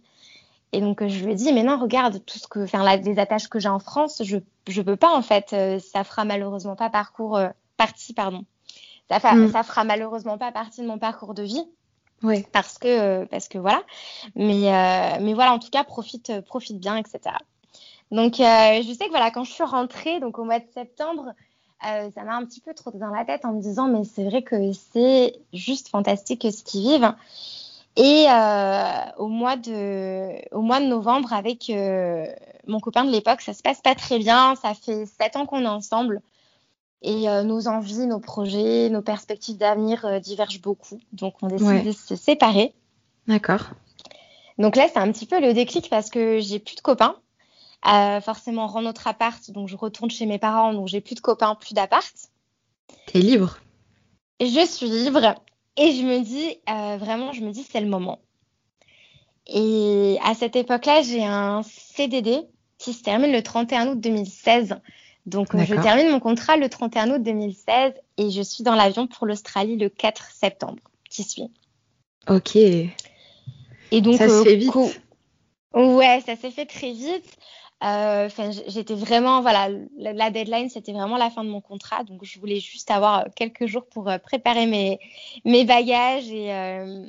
Et 0.73 0.81
donc 0.81 1.05
je 1.05 1.23
lui 1.23 1.31
ai 1.31 1.35
dit 1.35 1.53
mais 1.53 1.63
non 1.63 1.77
regarde 1.77 2.23
tout 2.25 2.37
ce 2.37 2.47
que, 2.47 2.59
enfin 2.59 2.97
les 2.97 3.19
attaches 3.19 3.47
que 3.47 3.59
j'ai 3.59 3.69
en 3.69 3.79
France, 3.79 4.21
je 4.23 4.37
je 4.67 4.81
peux 4.81 4.97
pas 4.97 5.15
en 5.15 5.21
fait, 5.21 5.53
euh, 5.53 5.79
ça 5.79 6.03
fera 6.03 6.25
malheureusement 6.25 6.75
pas 6.75 6.89
parcours 6.89 7.37
euh, 7.37 7.49
partie 7.77 8.13
pardon, 8.13 8.43
ça, 9.09 9.19
fa 9.19 9.33
mm. 9.33 9.51
ça 9.51 9.63
fera 9.63 9.83
malheureusement 9.83 10.37
pas 10.37 10.51
partie 10.51 10.81
de 10.81 10.87
mon 10.87 10.99
parcours 10.99 11.33
de 11.33 11.43
vie. 11.43 11.63
Oui. 12.23 12.45
Parce 12.51 12.79
que 12.79 13.25
parce 13.25 13.47
que 13.47 13.59
voilà, 13.59 13.83
mais 14.35 15.19
mais 15.21 15.33
voilà 15.33 15.53
en 15.53 15.59
tout 15.59 15.69
cas 15.69 15.83
profite 15.83 16.41
profite 16.41 16.79
bien 16.79 16.97
etc. 16.97 17.35
Donc, 18.11 18.39
euh, 18.39 18.81
je 18.81 18.93
sais 18.93 19.05
que 19.05 19.09
voilà, 19.09 19.31
quand 19.31 19.43
je 19.43 19.51
suis 19.51 19.63
rentrée, 19.63 20.19
donc 20.19 20.39
au 20.39 20.45
mois 20.45 20.59
de 20.59 20.67
septembre, 20.73 21.33
euh, 21.87 22.09
ça 22.15 22.23
m'a 22.23 22.35
un 22.35 22.45
petit 22.45 22.61
peu 22.61 22.73
trop 22.73 22.91
dans 22.91 23.09
la 23.09 23.25
tête 23.25 23.45
en 23.45 23.53
me 23.53 23.61
disant, 23.61 23.87
mais 23.87 24.03
c'est 24.03 24.23
vrai 24.23 24.43
que 24.43 24.71
c'est 24.73 25.35
juste 25.53 25.89
fantastique 25.89 26.47
ce 26.49 26.63
qu'ils 26.63 26.81
vivent. 26.81 27.13
Et 27.97 28.27
euh, 28.29 29.11
au, 29.17 29.27
mois 29.27 29.57
de, 29.57 30.55
au 30.55 30.61
mois 30.61 30.79
de 30.79 30.85
novembre, 30.85 31.33
avec 31.33 31.67
euh, 31.71 32.27
mon 32.67 32.79
copain 32.79 33.03
de 33.03 33.11
l'époque, 33.11 33.41
ça 33.41 33.53
se 33.53 33.63
passe 33.63 33.81
pas 33.81 33.95
très 33.95 34.19
bien. 34.19 34.55
Ça 34.55 34.75
fait 34.75 35.07
sept 35.07 35.35
ans 35.35 35.47
qu'on 35.47 35.63
est 35.63 35.67
ensemble. 35.67 36.21
Et 37.01 37.27
euh, 37.27 37.41
nos 37.41 37.67
envies, 37.67 38.05
nos 38.05 38.19
projets, 38.19 38.89
nos 38.89 39.01
perspectives 39.01 39.57
d'avenir 39.57 40.05
euh, 40.05 40.19
divergent 40.19 40.61
beaucoup. 40.61 40.99
Donc, 41.11 41.35
on 41.41 41.47
décide 41.47 41.67
ouais. 41.67 41.81
de 41.81 41.91
se 41.91 42.15
séparer. 42.15 42.71
D'accord. 43.27 43.71
Donc 44.59 44.75
là, 44.75 44.87
c'est 44.91 44.99
un 44.99 45.11
petit 45.11 45.25
peu 45.25 45.41
le 45.41 45.53
déclic 45.53 45.89
parce 45.89 46.11
que 46.11 46.39
j'ai 46.39 46.59
plus 46.59 46.75
de 46.75 46.81
copains. 46.81 47.15
forcément, 48.21 48.65
on 48.65 48.67
rend 48.67 48.81
notre 48.83 49.07
appart, 49.07 49.51
donc 49.51 49.67
je 49.67 49.75
retourne 49.75 50.11
chez 50.11 50.27
mes 50.27 50.39
parents, 50.39 50.73
donc 50.73 50.87
j'ai 50.87 51.01
plus 51.01 51.15
de 51.15 51.19
copains, 51.19 51.55
plus 51.55 51.73
d'appart. 51.73 52.13
T'es 53.07 53.19
libre 53.19 53.57
Je 54.39 54.65
suis 54.65 54.87
libre 54.87 55.35
et 55.77 55.93
je 55.93 56.03
me 56.03 56.21
dis, 56.21 56.57
vraiment, 56.99 57.31
je 57.33 57.41
me 57.41 57.51
dis, 57.51 57.63
c'est 57.69 57.81
le 57.81 57.87
moment. 57.87 58.19
Et 59.47 60.17
à 60.23 60.33
cette 60.33 60.55
époque-là, 60.55 61.01
j'ai 61.03 61.23
un 61.23 61.61
CDD 61.63 62.41
qui 62.77 62.93
se 62.93 63.01
termine 63.01 63.31
le 63.31 63.41
31 63.41 63.87
août 63.89 63.99
2016. 63.99 64.75
Donc, 65.25 65.55
je 65.55 65.75
termine 65.75 66.09
mon 66.09 66.19
contrat 66.19 66.57
le 66.57 66.69
31 66.69 67.11
août 67.11 67.23
2016 67.23 67.93
et 68.17 68.29
je 68.29 68.41
suis 68.41 68.63
dans 68.63 68.75
l'avion 68.75 69.07
pour 69.07 69.25
l'Australie 69.25 69.77
le 69.77 69.89
4 69.89 70.31
septembre 70.31 70.81
qui 71.09 71.23
suit. 71.23 71.51
Ok. 72.29 72.55
Et 72.55 72.89
donc, 74.01 74.17
ça 74.17 74.27
se 74.27 74.43
fait 74.43 74.55
vite. 74.55 74.73
Ouais, 75.73 76.21
ça 76.25 76.35
s'est 76.35 76.51
fait 76.51 76.65
très 76.65 76.91
vite. 76.91 77.37
Euh, 77.83 78.27
j'étais 78.67 78.95
vraiment, 78.95 79.41
voilà, 79.41 79.69
la, 79.97 80.31
deadline, 80.31 80.69
c'était 80.69 80.93
vraiment 80.93 81.17
la 81.17 81.29
fin 81.29 81.43
de 81.43 81.49
mon 81.49 81.61
contrat. 81.61 82.03
Donc, 82.03 82.23
je 82.23 82.39
voulais 82.39 82.59
juste 82.59 82.89
avoir 82.89 83.25
quelques 83.35 83.67
jours 83.67 83.85
pour 83.85 84.09
euh, 84.09 84.17
préparer 84.17 84.65
mes, 84.65 84.99
mes 85.45 85.63
bagages 85.63 86.29
et, 86.31 86.51
euh, 86.53 87.05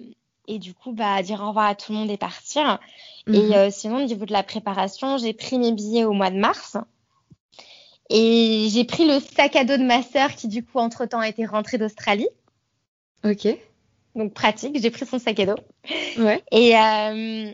et 0.46 0.58
du 0.58 0.74
coup, 0.74 0.92
bah, 0.92 1.22
dire 1.22 1.40
au 1.42 1.48
revoir 1.48 1.66
à 1.66 1.74
tout 1.74 1.92
le 1.92 1.98
monde 1.98 2.10
et 2.10 2.18
partir. 2.18 2.78
Et 3.26 3.30
mhm. 3.30 3.52
euh, 3.52 3.70
sinon, 3.70 3.98
au 3.98 4.06
niveau 4.06 4.26
de 4.26 4.32
la 4.32 4.42
préparation, 4.42 5.16
j'ai 5.16 5.32
pris 5.32 5.58
mes 5.58 5.72
billets 5.72 6.04
au 6.04 6.12
mois 6.12 6.30
de 6.30 6.38
mars. 6.38 6.76
Et 8.10 8.68
j'ai 8.70 8.84
pris 8.84 9.06
le 9.06 9.20
sac 9.20 9.56
à 9.56 9.64
dos 9.64 9.76
de 9.76 9.84
ma 9.84 10.02
sœur 10.02 10.34
qui, 10.34 10.48
du 10.48 10.64
coup, 10.64 10.78
entre-temps, 10.78 11.22
été 11.22 11.46
rentrée 11.46 11.78
d'Australie. 11.78 12.28
Ok. 13.24 13.48
Donc, 14.14 14.34
pratique. 14.34 14.80
J'ai 14.80 14.90
pris 14.90 15.06
son 15.06 15.18
sac 15.18 15.40
à 15.40 15.46
dos. 15.46 15.56
Ouais. 16.18 16.42
Et, 16.50 16.76
euh, 16.76 17.52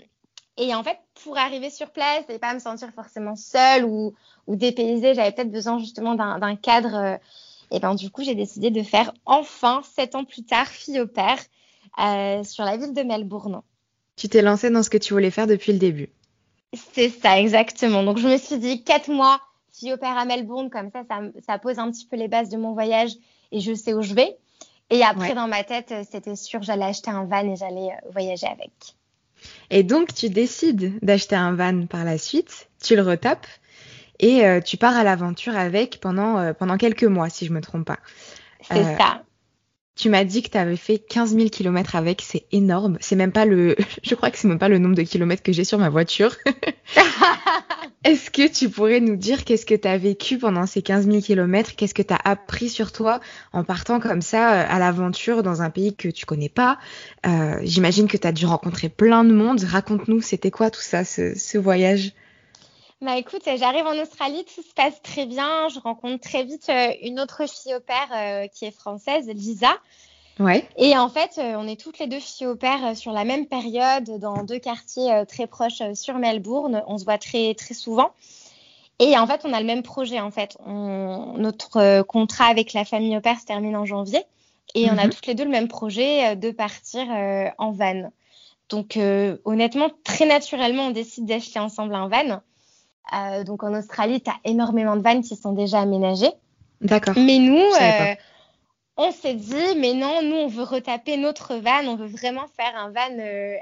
et 0.57 0.75
en 0.75 0.85
fait, 0.85 0.99
pour 1.25 1.37
arriver 1.39 1.71
sur 1.71 1.91
place 1.91 2.25
et 2.29 2.39
pas 2.39 2.55
me 2.55 2.61
sentir 2.61 2.91
forcément 2.95 3.35
seule 3.35 3.85
ou, 3.85 4.15
ou 4.47 4.55
dépaysée, 4.55 5.15
j'avais 5.15 5.33
peut-être 5.33 5.51
besoin 5.51 5.79
justement 5.79 6.15
d'un 6.15 6.57
cadre. 6.57 6.95
Euh, 6.95 7.17
et 7.71 7.81
ben, 7.81 7.95
du 7.95 8.11
coup, 8.11 8.23
j'ai 8.23 8.35
décidé 8.35 8.71
de 8.71 8.83
faire 8.83 9.13
enfin, 9.25 9.83
sept 9.97 10.15
ans 10.15 10.25
plus 10.25 10.45
tard, 10.45 10.69
fille 10.69 11.01
au 11.01 11.07
père. 11.07 11.39
Euh, 12.01 12.43
sur 12.43 12.65
la 12.65 12.77
ville 12.77 12.93
de 12.93 13.03
Melbourne. 13.03 13.63
Tu 14.17 14.29
t'es 14.29 14.43
lancée 14.43 14.71
dans 14.71 14.83
ce 14.83 14.91
que 14.91 14.99
tu 14.99 15.13
voulais 15.13 15.31
faire 15.31 15.47
depuis 15.47 15.73
le 15.73 15.79
début. 15.79 16.09
C'est 16.73 17.09
ça, 17.09 17.39
exactement. 17.39 18.03
Donc 18.03 18.19
je 18.19 18.27
me 18.27 18.37
suis 18.37 18.59
dit, 18.59 18.83
quatre 18.83 19.09
mois, 19.09 19.41
si 19.71 19.93
opère 19.93 20.19
à 20.19 20.25
Melbourne, 20.25 20.71
comme 20.71 20.91
ça, 20.91 21.05
ça, 21.47 21.59
pose 21.59 21.79
un 21.79 21.91
petit 21.91 22.07
peu 22.07 22.17
les 22.17 22.27
bases 22.27 22.49
de 22.49 22.57
mon 22.57 22.73
voyage 22.73 23.13
et 23.53 23.61
je 23.61 23.73
sais 23.75 23.95
où 23.95 24.03
je 24.03 24.15
vais. 24.15 24.37
Et 24.91 25.03
après, 25.03 25.35
dans 25.35 25.47
ma 25.47 25.63
tête, 25.63 25.95
c'était 26.11 26.37
sûr, 26.37 26.63
j'allais 26.63 26.85
acheter 26.85 27.11
un 27.11 27.25
van 27.25 27.49
et 27.49 27.57
j'allais 27.57 27.91
euh, 27.91 28.11
voyager 28.13 28.47
avec. 28.47 28.73
Et 29.71 29.83
donc, 29.83 30.15
tu 30.15 30.31
décides 30.31 30.99
d'acheter 31.03 31.37
un 31.37 31.55
van 31.55 31.87
par 31.87 32.05
la 32.05 32.19
suite, 32.19 32.69
tu 32.83 32.97
le 32.97 33.03
retapes 33.03 33.47
et 34.21 34.47
euh, 34.47 34.61
tu 34.61 34.77
pars 34.77 34.97
à 34.97 35.05
l'aventure 35.05 35.57
avec 35.57 36.01
pendant, 36.01 36.53
pendant 36.55 36.77
quelques 36.77 37.05
mois, 37.05 37.29
si 37.29 37.47
je 37.47 37.53
me 37.53 37.61
trompe 37.61 37.87
pas. 37.87 37.99
C'est 38.63 38.97
ça. 38.97 39.23
Tu 39.97 40.09
m'as 40.09 40.25
dit 40.25 40.43
que 40.43 40.49
tu 40.51 40.59
avais 40.59 40.77
fait 40.77 40.99
15 40.99 41.37
000 41.37 41.49
kilomètres 41.51 41.95
avec, 41.95 42.21
c'est 42.21 42.47
énorme. 42.51 42.99
C'est 43.01 43.15
même 43.15 43.31
pas 43.31 43.45
le, 43.45 43.77
je 44.03 44.15
crois 44.15 44.31
que 44.31 44.39
c'est 44.39 44.49
même 44.49 44.59
pas 44.59 44.69
le 44.69 44.79
nombre 44.79 44.97
de 44.97 45.03
kilomètres 45.03 45.43
que 45.43 45.53
j'ai 45.53 45.65
sur 45.65 45.79
ma 45.79 45.89
voiture. 45.89 46.35
Est-ce 48.05 48.31
que 48.31 48.47
tu 48.53 48.69
pourrais 48.69 49.01
nous 49.01 49.17
dire 49.17 49.45
qu'est-ce 49.45 49.65
que 49.65 49.75
tu 49.75 49.89
as 49.89 49.97
vécu 49.97 50.37
pendant 50.37 50.67
ces 50.67 50.83
15 50.83 51.07
000 51.07 51.21
kilomètres? 51.23 51.75
Qu'est-ce 51.75 51.95
que 51.95 52.03
tu 52.03 52.13
as 52.13 52.21
appris 52.23 52.69
sur 52.69 52.93
toi 52.93 53.21
en 53.53 53.65
partant 53.65 53.99
comme 53.99 54.21
ça 54.21 54.53
euh, 54.53 54.67
à 54.69 54.79
l'aventure 54.79 55.43
dans 55.43 55.63
un 55.63 55.71
pays 55.71 55.95
que 55.95 56.09
tu 56.09 56.27
connais 56.27 56.51
pas? 56.51 56.79
Euh, 57.25 57.59
J'imagine 57.63 58.07
que 58.07 58.19
tu 58.19 58.27
as 58.27 58.33
dû 58.33 58.45
rencontrer 58.45 58.91
plein 58.91 59.25
de 59.25 59.33
monde. 59.33 59.63
Raconte-nous, 59.63 60.21
c'était 60.21 60.51
quoi 60.51 60.71
tout 60.71 60.83
ça, 60.83 61.05
ce, 61.05 61.39
ce 61.39 61.57
voyage? 61.57 62.13
Bah 63.05 63.19
écoute, 63.19 63.43
j'arrive 63.45 63.87
en 63.87 64.01
Australie, 64.01 64.47
tout 64.47 64.63
se 64.63 64.73
passe 64.73 65.01
très 65.03 65.27
bien. 65.27 65.69
Je 65.69 65.79
rencontre 65.79 66.27
très 66.27 66.43
vite 66.43 66.69
euh, 66.71 66.89
une 67.03 67.21
autre 67.21 67.47
fille 67.47 67.75
au 67.75 67.81
père 67.81 68.09
euh, 68.13 68.47
qui 68.49 68.65
est 68.65 68.71
française, 68.71 69.29
Lisa. 69.29 69.77
Ouais. 70.41 70.67
Et 70.79 70.97
en 70.97 71.11
fait, 71.11 71.39
euh, 71.39 71.55
on 71.59 71.69
est 71.69 71.79
toutes 71.79 71.99
les 71.99 72.07
deux 72.07 72.19
filles 72.19 72.47
au 72.47 72.57
père 72.57 72.97
sur 72.97 73.13
la 73.13 73.25
même 73.25 73.47
période, 73.47 74.19
dans 74.19 74.43
deux 74.43 74.59
quartiers 74.59 75.23
très 75.29 75.47
proches 75.47 75.83
sur 75.93 76.15
Melbourne. 76.15 76.83
On 76.87 76.97
se 76.97 77.05
voit 77.05 77.19
très 77.19 77.55
très 77.55 77.75
souvent. 77.75 78.11
Et 78.99 79.19
en 79.19 79.27
fait, 79.27 79.43
on 79.45 79.53
a 79.53 79.61
le 79.61 79.67
même 79.67 79.83
projet. 79.83 80.21
En 80.21 80.31
fait, 80.31 80.57
notre 80.67 82.03
contrat 82.03 82.47
avec 82.47 82.73
la 82.73 82.87
famille 82.87 83.17
au 83.17 83.21
père 83.21 83.39
se 83.39 83.45
termine 83.45 83.77
en 83.77 83.85
janvier, 83.85 84.23
et 84.75 84.89
on 84.91 84.97
a 84.97 85.05
mhm. 85.05 85.11
toutes 85.11 85.27
les 85.27 85.35
deux 85.35 85.45
le 85.45 85.51
même 85.51 85.69
projet 85.69 86.37
de 86.37 86.51
partir 86.53 87.07
en 87.59 87.71
van. 87.73 88.11
Donc, 88.71 88.99
honnêtement, 89.45 89.91
très 90.05 90.27
naturellement, 90.27 90.87
on 90.87 90.91
décide 90.91 91.27
d'acheter 91.27 91.59
ensemble 91.59 91.95
un 91.95 92.09
van. 92.09 92.41
Euh, 93.13 93.45
donc 93.45 93.63
en 93.63 93.75
Australie, 93.75 94.21
tu 94.21 94.31
as 94.31 94.37
énormément 94.45 94.97
de 94.97 95.03
vannes 95.03 95.23
qui 95.23 95.37
sont 95.37 95.53
déjà 95.53 95.81
aménagées. 95.81 96.33
D'accord. 96.81 97.15
Mais 97.17 97.39
nous, 97.39 97.57
euh, 97.57 98.15
on 98.97 99.11
s'est 99.11 99.35
dit, 99.35 99.77
mais 99.77 99.95
non, 99.95 100.23
nous, 100.23 100.37
on 100.37 100.49
veut 100.49 100.63
retaper 100.63 101.17
notre 101.17 101.57
van, 101.57 101.87
on 101.87 101.97
veut 101.97 102.07
vraiment 102.07 102.47
faire 102.57 102.75
un 102.77 102.91
van 102.91 103.19
euh, 103.19 103.57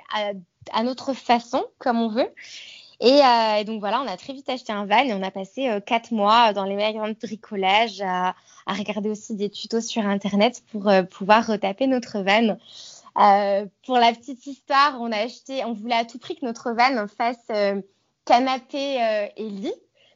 à, 0.72 0.82
notre 0.82 1.12
façon, 1.12 1.64
comme 1.78 2.00
on 2.00 2.08
veut. 2.08 2.28
Et, 3.00 3.64
donc 3.64 3.80
voilà, 3.80 4.00
on 4.00 4.06
a 4.06 4.16
très 4.16 4.32
vite 4.32 4.48
acheté 4.48 4.72
un 4.72 4.86
van 4.86 5.00
et 5.00 5.12
on 5.12 5.24
a 5.24 5.32
passé 5.32 5.68
quatre 5.84 6.12
mois 6.12 6.52
dans 6.52 6.62
les 6.62 6.76
magasins 6.76 7.08
de 7.08 7.16
bricolage 7.20 8.00
à, 8.00 8.36
à, 8.64 8.74
regarder 8.74 9.10
aussi 9.10 9.34
des 9.34 9.50
tutos 9.50 9.80
sur 9.80 10.06
Internet 10.06 10.62
pour 10.70 10.88
pouvoir 11.10 11.44
retaper 11.44 11.88
notre 11.88 12.20
van. 12.20 12.56
pour 13.84 13.98
la 13.98 14.12
petite 14.12 14.46
histoire, 14.46 14.98
on 15.00 15.10
a 15.10 15.16
acheté, 15.16 15.64
on 15.64 15.72
voulait 15.72 15.96
à 15.96 16.04
tout 16.04 16.20
prix 16.20 16.36
que 16.36 16.46
notre 16.46 16.70
van 16.70 17.08
fasse 17.08 17.48
canapé 18.24 19.02
euh, 19.02 19.26
et 19.36 19.48
lit. 19.48 19.74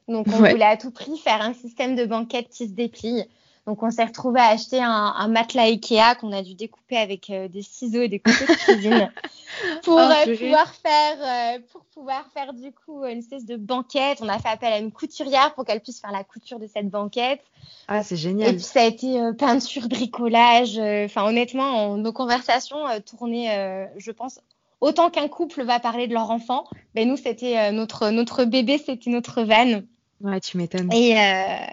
Donc, 0.08 0.26
on 0.28 0.36
voulait 0.36 0.62
à 0.62 0.76
tout 0.76 0.92
prix 0.92 1.18
faire 1.18 1.42
un 1.42 1.52
système 1.52 1.96
de 1.96 2.04
banquette 2.04 2.48
qui 2.48 2.68
se 2.68 2.72
déplie. 2.72 3.24
Donc, 3.66 3.82
on 3.82 3.90
s'est 3.90 4.04
retrouvé 4.04 4.38
à 4.38 4.50
acheter 4.50 4.80
un, 4.80 5.26
matelas 5.26 5.64
Ikea 5.64 6.14
qu'on 6.20 6.30
a 6.30 6.42
dû 6.42 6.54
découper 6.54 6.96
avec 6.96 7.28
euh, 7.30 7.48
des 7.48 7.62
ciseaux 7.62 8.02
et 8.02 8.08
des 8.08 8.20
couteaux 8.20 8.46
de 8.46 8.56
cuisine 8.56 9.10
pour 9.82 9.96
oh, 9.96 10.28
euh, 10.28 10.36
pouvoir 10.36 10.72
faire, 10.72 11.60
pour 11.72 11.84
pouvoir 11.86 12.24
faire 12.32 12.52
du 12.52 12.70
coup 12.70 13.04
une 13.04 13.18
espèce 13.18 13.44
de 13.44 13.56
banquette. 13.56 14.18
On 14.22 14.28
a 14.28 14.38
fait 14.38 14.50
appel 14.50 14.72
à 14.72 14.78
une 14.78 14.92
couturière 14.92 15.52
pour 15.54 15.64
qu'elle 15.64 15.80
puisse 15.80 16.00
faire 16.00 16.12
la 16.12 16.22
couture 16.22 16.60
de 16.60 16.68
cette 16.68 16.88
banquette. 16.88 17.40
Ah, 17.88 18.04
c'est 18.04 18.16
génial. 18.16 18.50
Et 18.50 18.52
puis 18.52 18.62
ça 18.62 18.82
a 18.82 18.84
été 18.84 19.18
peinture, 19.36 19.88
bricolage. 19.88 20.78
Enfin, 20.78 21.24
honnêtement, 21.26 21.96
nos 21.96 22.12
conversations 22.12 22.84
tournaient, 23.04 23.90
je 23.96 24.12
pense, 24.12 24.38
autant 24.80 25.10
qu'un 25.10 25.28
couple 25.28 25.64
va 25.64 25.80
parler 25.80 26.06
de 26.06 26.14
leur 26.14 26.30
enfant, 26.30 26.64
ben 26.94 27.08
nous, 27.08 27.16
c'était 27.16 27.58
euh, 27.58 27.70
notre, 27.72 28.10
notre 28.10 28.44
bébé, 28.44 28.78
c'était 28.78 29.10
notre 29.10 29.42
van. 29.42 29.82
Ouais, 30.20 30.40
tu 30.40 30.56
m'étonnes. 30.56 30.92
Et, 30.92 31.18
euh, 31.18 31.66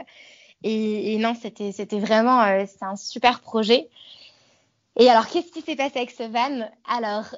et, 0.64 1.18
non, 1.18 1.36
c'était, 1.40 1.72
c'était 1.72 2.00
vraiment 2.00 2.42
euh, 2.42 2.66
c'est 2.68 2.84
un 2.84 2.96
super 2.96 3.40
projet. 3.40 3.90
Et 5.00 5.10
alors, 5.10 5.28
qu'est-ce 5.28 5.52
qui 5.52 5.62
s'est 5.62 5.76
passé 5.76 5.98
avec 5.98 6.12
ce 6.12 6.24
van? 6.24 6.70
Alors, 6.88 7.36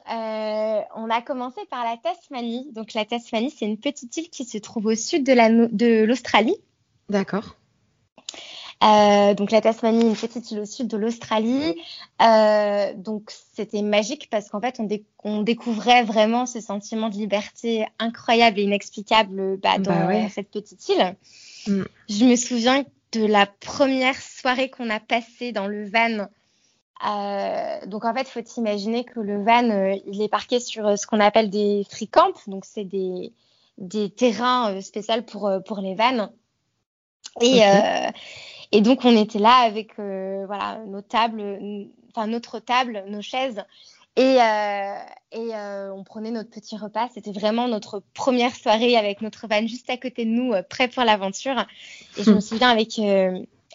on 0.95 1.09
a 1.09 1.21
commencé 1.21 1.61
par 1.69 1.85
la 1.85 1.95
Tasmanie. 1.95 2.69
Donc, 2.73 2.93
la 2.93 3.05
Tasmanie, 3.05 3.49
c'est 3.49 3.65
une 3.65 3.77
petite 3.77 4.17
île 4.17 4.29
qui 4.29 4.43
se 4.43 4.57
trouve 4.57 4.87
au 4.87 4.95
sud 4.95 5.23
de, 5.23 5.31
la, 5.31 5.49
de 5.49 6.03
l'Australie. 6.03 6.57
D'accord. 7.07 7.55
Euh, 8.83 9.33
donc 9.33 9.51
la 9.51 9.61
Tasmanie, 9.61 10.01
une 10.01 10.15
petite 10.15 10.51
île 10.51 10.59
au 10.59 10.65
sud 10.65 10.87
de 10.87 10.97
l'Australie. 10.97 11.75
Euh, 12.21 12.93
donc 12.95 13.31
c'était 13.53 13.81
magique 13.81 14.29
parce 14.29 14.49
qu'en 14.49 14.59
fait 14.59 14.81
on, 15.23 15.41
découvrait 15.41 16.03
vraiment 16.03 16.45
ce 16.45 16.59
sentiment 16.59 17.09
de 17.09 17.15
liberté 17.15 17.87
incroyable 17.99 18.59
et 18.59 18.63
inexplicable 18.63 19.57
bah, 19.57 19.79
dans 19.79 20.07
bah 20.07 20.29
cette 20.29 20.51
petite 20.51 20.87
île. 20.89 21.15
Mm. 21.67 21.83
Je 22.09 22.25
me 22.25 22.35
souviens 22.35 22.83
de 23.13 23.25
la 23.25 23.45
première 23.45 24.19
soirée 24.21 24.69
qu'on 24.69 24.89
a 24.89 24.99
passée 24.99 25.53
dans 25.53 25.67
le 25.67 25.89
van. 25.89 26.27
Euh, 27.07 27.85
donc 27.87 28.03
en 28.03 28.13
fait, 28.13 28.21
il 28.21 28.43
faut 28.43 28.59
imaginer 28.59 29.05
que 29.05 29.21
le 29.21 29.41
van, 29.41 29.95
il 30.05 30.21
est 30.21 30.29
parqué 30.29 30.59
sur 30.59 30.97
ce 30.97 31.07
qu'on 31.07 31.21
appelle 31.21 31.49
des 31.49 31.85
free 31.89 32.09
camps. 32.09 32.33
Donc 32.47 32.65
c'est 32.65 32.83
des, 32.83 33.31
des 33.77 34.09
terrains 34.09 34.81
spéciaux 34.81 35.21
pour, 35.21 35.49
pour 35.65 35.79
les 35.79 35.95
vannes. 35.95 36.29
Et, 37.41 37.61
et 38.75 38.81
donc, 38.81 39.05
on 39.05 39.15
était 39.15 39.39
là 39.39 39.55
avec 39.59 39.97
euh, 39.99 40.43
voilà, 40.47 40.79
nos 40.85 41.01
tables, 41.01 41.41
enfin 42.09 42.27
notre 42.27 42.59
table, 42.59 43.05
nos 43.07 43.21
chaises. 43.21 43.63
Et, 44.17 44.41
euh, 44.41 44.95
et 45.31 45.55
euh, 45.55 45.93
on 45.93 46.03
prenait 46.03 46.31
notre 46.31 46.49
petit 46.49 46.75
repas. 46.75 47.07
C'était 47.13 47.31
vraiment 47.31 47.69
notre 47.69 48.03
première 48.13 48.53
soirée 48.53 48.97
avec 48.97 49.21
notre 49.21 49.47
van 49.47 49.65
juste 49.65 49.89
à 49.89 49.95
côté 49.95 50.25
de 50.25 50.29
nous, 50.29 50.53
prêt 50.69 50.89
pour 50.89 51.05
l'aventure. 51.05 51.65
Et 52.17 52.23
je 52.23 52.31
me 52.31 52.41
souviens 52.41 52.67
avec, 52.67 52.99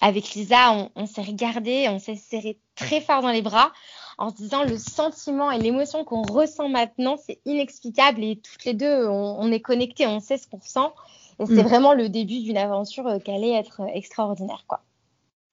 avec 0.03 0.35
Lisa, 0.35 0.73
on, 0.73 0.91
on 0.97 1.07
s'est 1.07 1.23
regardé, 1.23 1.87
on 1.89 1.99
s'est 1.99 2.17
serré 2.17 2.59
très 2.75 3.01
fort 3.01 3.23
dans 3.23 3.31
les 3.31 3.43
bras 3.43 3.73
en 4.19 4.29
se 4.29 4.37
disant 4.37 4.65
le 4.65 4.77
sentiment 4.77 5.51
et 5.51 5.59
l'émotion 5.59 6.05
qu'on 6.05 6.21
ressent 6.21 6.69
maintenant, 6.69 7.17
c'est 7.17 7.41
inexplicable. 7.47 8.23
Et 8.23 8.37
toutes 8.37 8.67
les 8.67 8.75
deux, 8.75 9.07
on, 9.07 9.37
on 9.41 9.51
est 9.51 9.61
connectés, 9.61 10.07
on 10.07 10.21
sait 10.21 10.37
ce 10.37 10.47
qu'on 10.47 10.59
ressent. 10.59 10.93
Et 11.39 11.47
c'est 11.47 11.63
mm. 11.63 11.69
vraiment 11.69 11.95
le 11.95 12.11
début 12.11 12.41
d'une 12.41 12.59
aventure 12.59 13.19
qui 13.25 13.31
allait 13.31 13.53
être 13.53 13.81
extraordinaire, 13.95 14.65
quoi. 14.67 14.83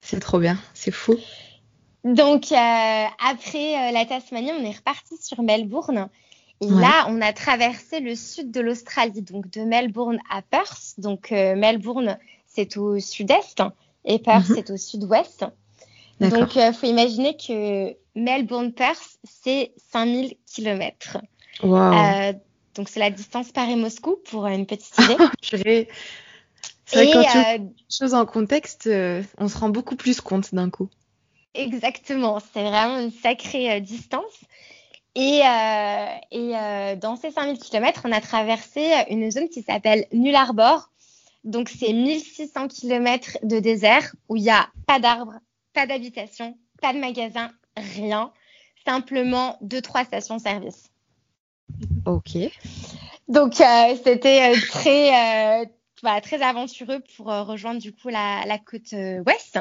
C'est 0.10 0.22
trop 0.22 0.40
bien, 0.40 0.58
c'est 0.74 0.92
fou. 0.92 1.18
Donc, 2.06 2.54
euh, 2.54 2.56
après 2.56 3.76
euh, 3.76 3.92
la 3.92 4.06
Tasmanie, 4.06 4.54
on 4.58 4.64
est 4.64 4.78
reparti 4.78 5.18
sur 5.22 5.44
Melbourne. 5.44 6.08
Et 6.62 6.70
là, 6.70 7.06
on 7.10 7.20
a 7.20 7.34
traversé 7.34 8.00
le 8.00 8.16
sud 8.16 8.50
de 8.50 8.62
l'Australie, 8.62 9.22
donc 9.22 9.52
de 9.52 9.62
Melbourne 9.64 10.20
à 10.32 10.42
Perth. 10.42 10.94
Donc 10.98 11.34
euh, 11.34 11.58
Melbourne, 11.58 12.18
c'est 12.48 12.78
au 12.78 13.00
sud-est 13.02 13.62
et 14.06 14.18
Perth, 14.20 14.48
mhm. 14.48 14.56
c'est 14.56 14.72
au 14.72 14.78
sud-ouest. 14.78 15.46
Donc, 16.22 16.56
il 16.56 16.74
faut 16.74 16.88
imaginer 16.88 17.36
que 17.36 17.94
Melbourne-Perth, 18.16 19.20
c'est 19.26 19.74
5000 19.92 20.36
km. 20.52 21.18
Wow. 21.62 22.34
donc, 22.76 22.88
c'est 22.88 23.02
la 23.02 23.12
distance 23.12 23.52
Paris-Moscou 23.52 24.16
pour 24.26 24.48
une 24.48 24.66
petite 24.66 24.98
idée. 24.98 25.88
C'est 26.88 27.04
vrai, 27.04 27.12
quand 27.12 27.24
tu 27.24 27.38
euh, 27.38 27.68
choses 27.92 28.14
en 28.14 28.26
contexte, 28.26 28.88
euh, 28.88 29.22
on 29.38 29.50
se 29.50 29.58
rend 29.58 29.70
beaucoup 29.70 29.98
plus 29.98 30.22
compte 30.22 30.56
d'un 30.56 30.70
coup. 30.70 30.90
Exactement, 31.54 32.40
c'est 32.40 32.64
vraiment 32.64 33.00
une 33.00 33.12
sacrée 33.12 33.72
euh, 33.74 33.80
distance. 33.82 34.40
Et, 35.16 35.40
et 36.32 36.52
dans 37.02 37.16
ces 37.16 37.32
5000 37.32 37.58
km, 37.58 38.04
on 38.06 38.12
a 38.12 38.22
traversé 38.22 38.94
une 39.10 39.32
zone 39.32 39.50
qui 39.50 39.64
s'appelle 39.64 40.06
Null 40.14 40.36
Arbor. 40.36 40.92
Donc, 41.44 41.70
c'est 41.70 41.92
1600 41.92 42.68
km 42.68 43.40
de 43.42 43.58
désert 43.58 44.16
où 44.30 44.36
il 44.36 44.44
n'y 44.44 44.52
a 44.52 44.68
pas 44.86 45.00
d'arbres, 45.00 45.40
pas 45.74 45.88
d'habitation, 45.88 46.56
pas 46.84 46.94
de 46.94 47.00
magasins, 47.00 47.50
rien. 47.76 48.32
Simplement 48.86 49.58
deux, 49.62 49.82
trois 49.82 50.04
stations-service. 50.04 50.92
Ok. 52.06 52.38
Donc, 53.28 53.56
c'était 53.56 54.54
très, 54.70 55.68
très 56.22 56.42
aventureux 56.42 57.02
pour 57.16 57.32
euh, 57.32 57.44
rejoindre 57.44 57.82
du 57.82 57.94
coup 57.94 58.10
la, 58.10 58.58
côte 58.60 58.94
euh, 58.94 59.24
ouest. 59.26 59.60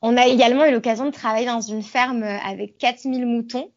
On 0.00 0.16
a 0.16 0.26
également 0.26 0.64
eu 0.64 0.72
l'occasion 0.72 1.06
de 1.06 1.10
travailler 1.10 1.46
dans 1.46 1.60
une 1.60 1.82
ferme 1.82 2.22
avec 2.22 2.78
4000 2.78 3.26
moutons. 3.26 3.70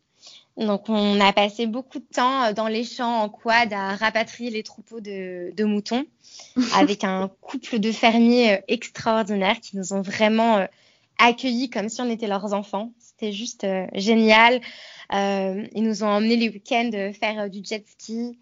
Donc, 0.57 0.87
on 0.87 1.19
a 1.19 1.33
passé 1.33 1.67
beaucoup 1.67 1.99
de 1.99 2.05
temps 2.05 2.45
euh, 2.45 2.53
dans 2.53 2.67
les 2.67 2.83
champs 2.83 3.23
en 3.23 3.29
quad 3.29 3.73
à 3.73 3.95
rapatrier 3.95 4.49
les 4.49 4.63
troupeaux 4.63 5.01
de, 5.01 5.63
moutons 5.63 6.05
avec 6.75 7.03
un 7.03 7.29
couple 7.41 7.79
de 7.79 7.91
fermiers 7.91 8.61
extraordinaires 8.67 9.59
qui 9.59 9.77
nous 9.77 9.93
ont 9.93 10.01
vraiment 10.01 10.65
accueillis 11.17 11.69
comme 11.69 11.89
si 11.89 12.01
on 12.01 12.09
était 12.09 12.27
leurs 12.27 12.53
enfants. 12.53 12.91
C'était 12.99 13.33
juste 13.33 13.67
génial. 13.93 14.61
ils 15.11 15.83
nous 15.83 16.03
ont 16.03 16.07
emmenés 16.07 16.37
les 16.37 16.49
week-ends 16.49 17.11
faire 17.19 17.49
du 17.49 17.61
jet 17.63 17.85
ski, 17.87 18.37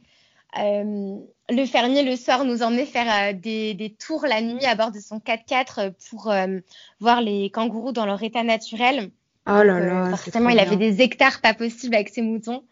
euh, 0.60 1.18
le 1.50 1.66
fermier, 1.66 2.04
le 2.04 2.16
soir, 2.16 2.46
nous 2.46 2.62
emmenait 2.62 2.86
faire 2.86 3.32
euh, 3.32 3.34
des, 3.34 3.96
tours 4.00 4.26
la 4.26 4.42
nuit 4.42 4.66
à 4.66 4.76
bord 4.76 4.92
de 4.92 5.00
son 5.00 5.18
4x4 5.18 5.94
pour 6.10 6.30
euh, 6.30 6.60
voir 7.00 7.22
les 7.22 7.50
kangourous 7.50 7.92
dans 7.92 8.06
leur 8.06 8.22
état 8.22 8.44
naturel. 8.44 9.10
Oh 9.48 9.62
là 9.64 9.80
là. 9.80 10.10
forcément, 10.10 10.50
il 10.50 10.60
avait 10.60 10.78
des 10.78 11.02
hectares 11.02 11.42
pas 11.42 11.54
possibles 11.54 11.96
avec 11.96 12.10
ses 12.10 12.22
moutons. 12.22 12.64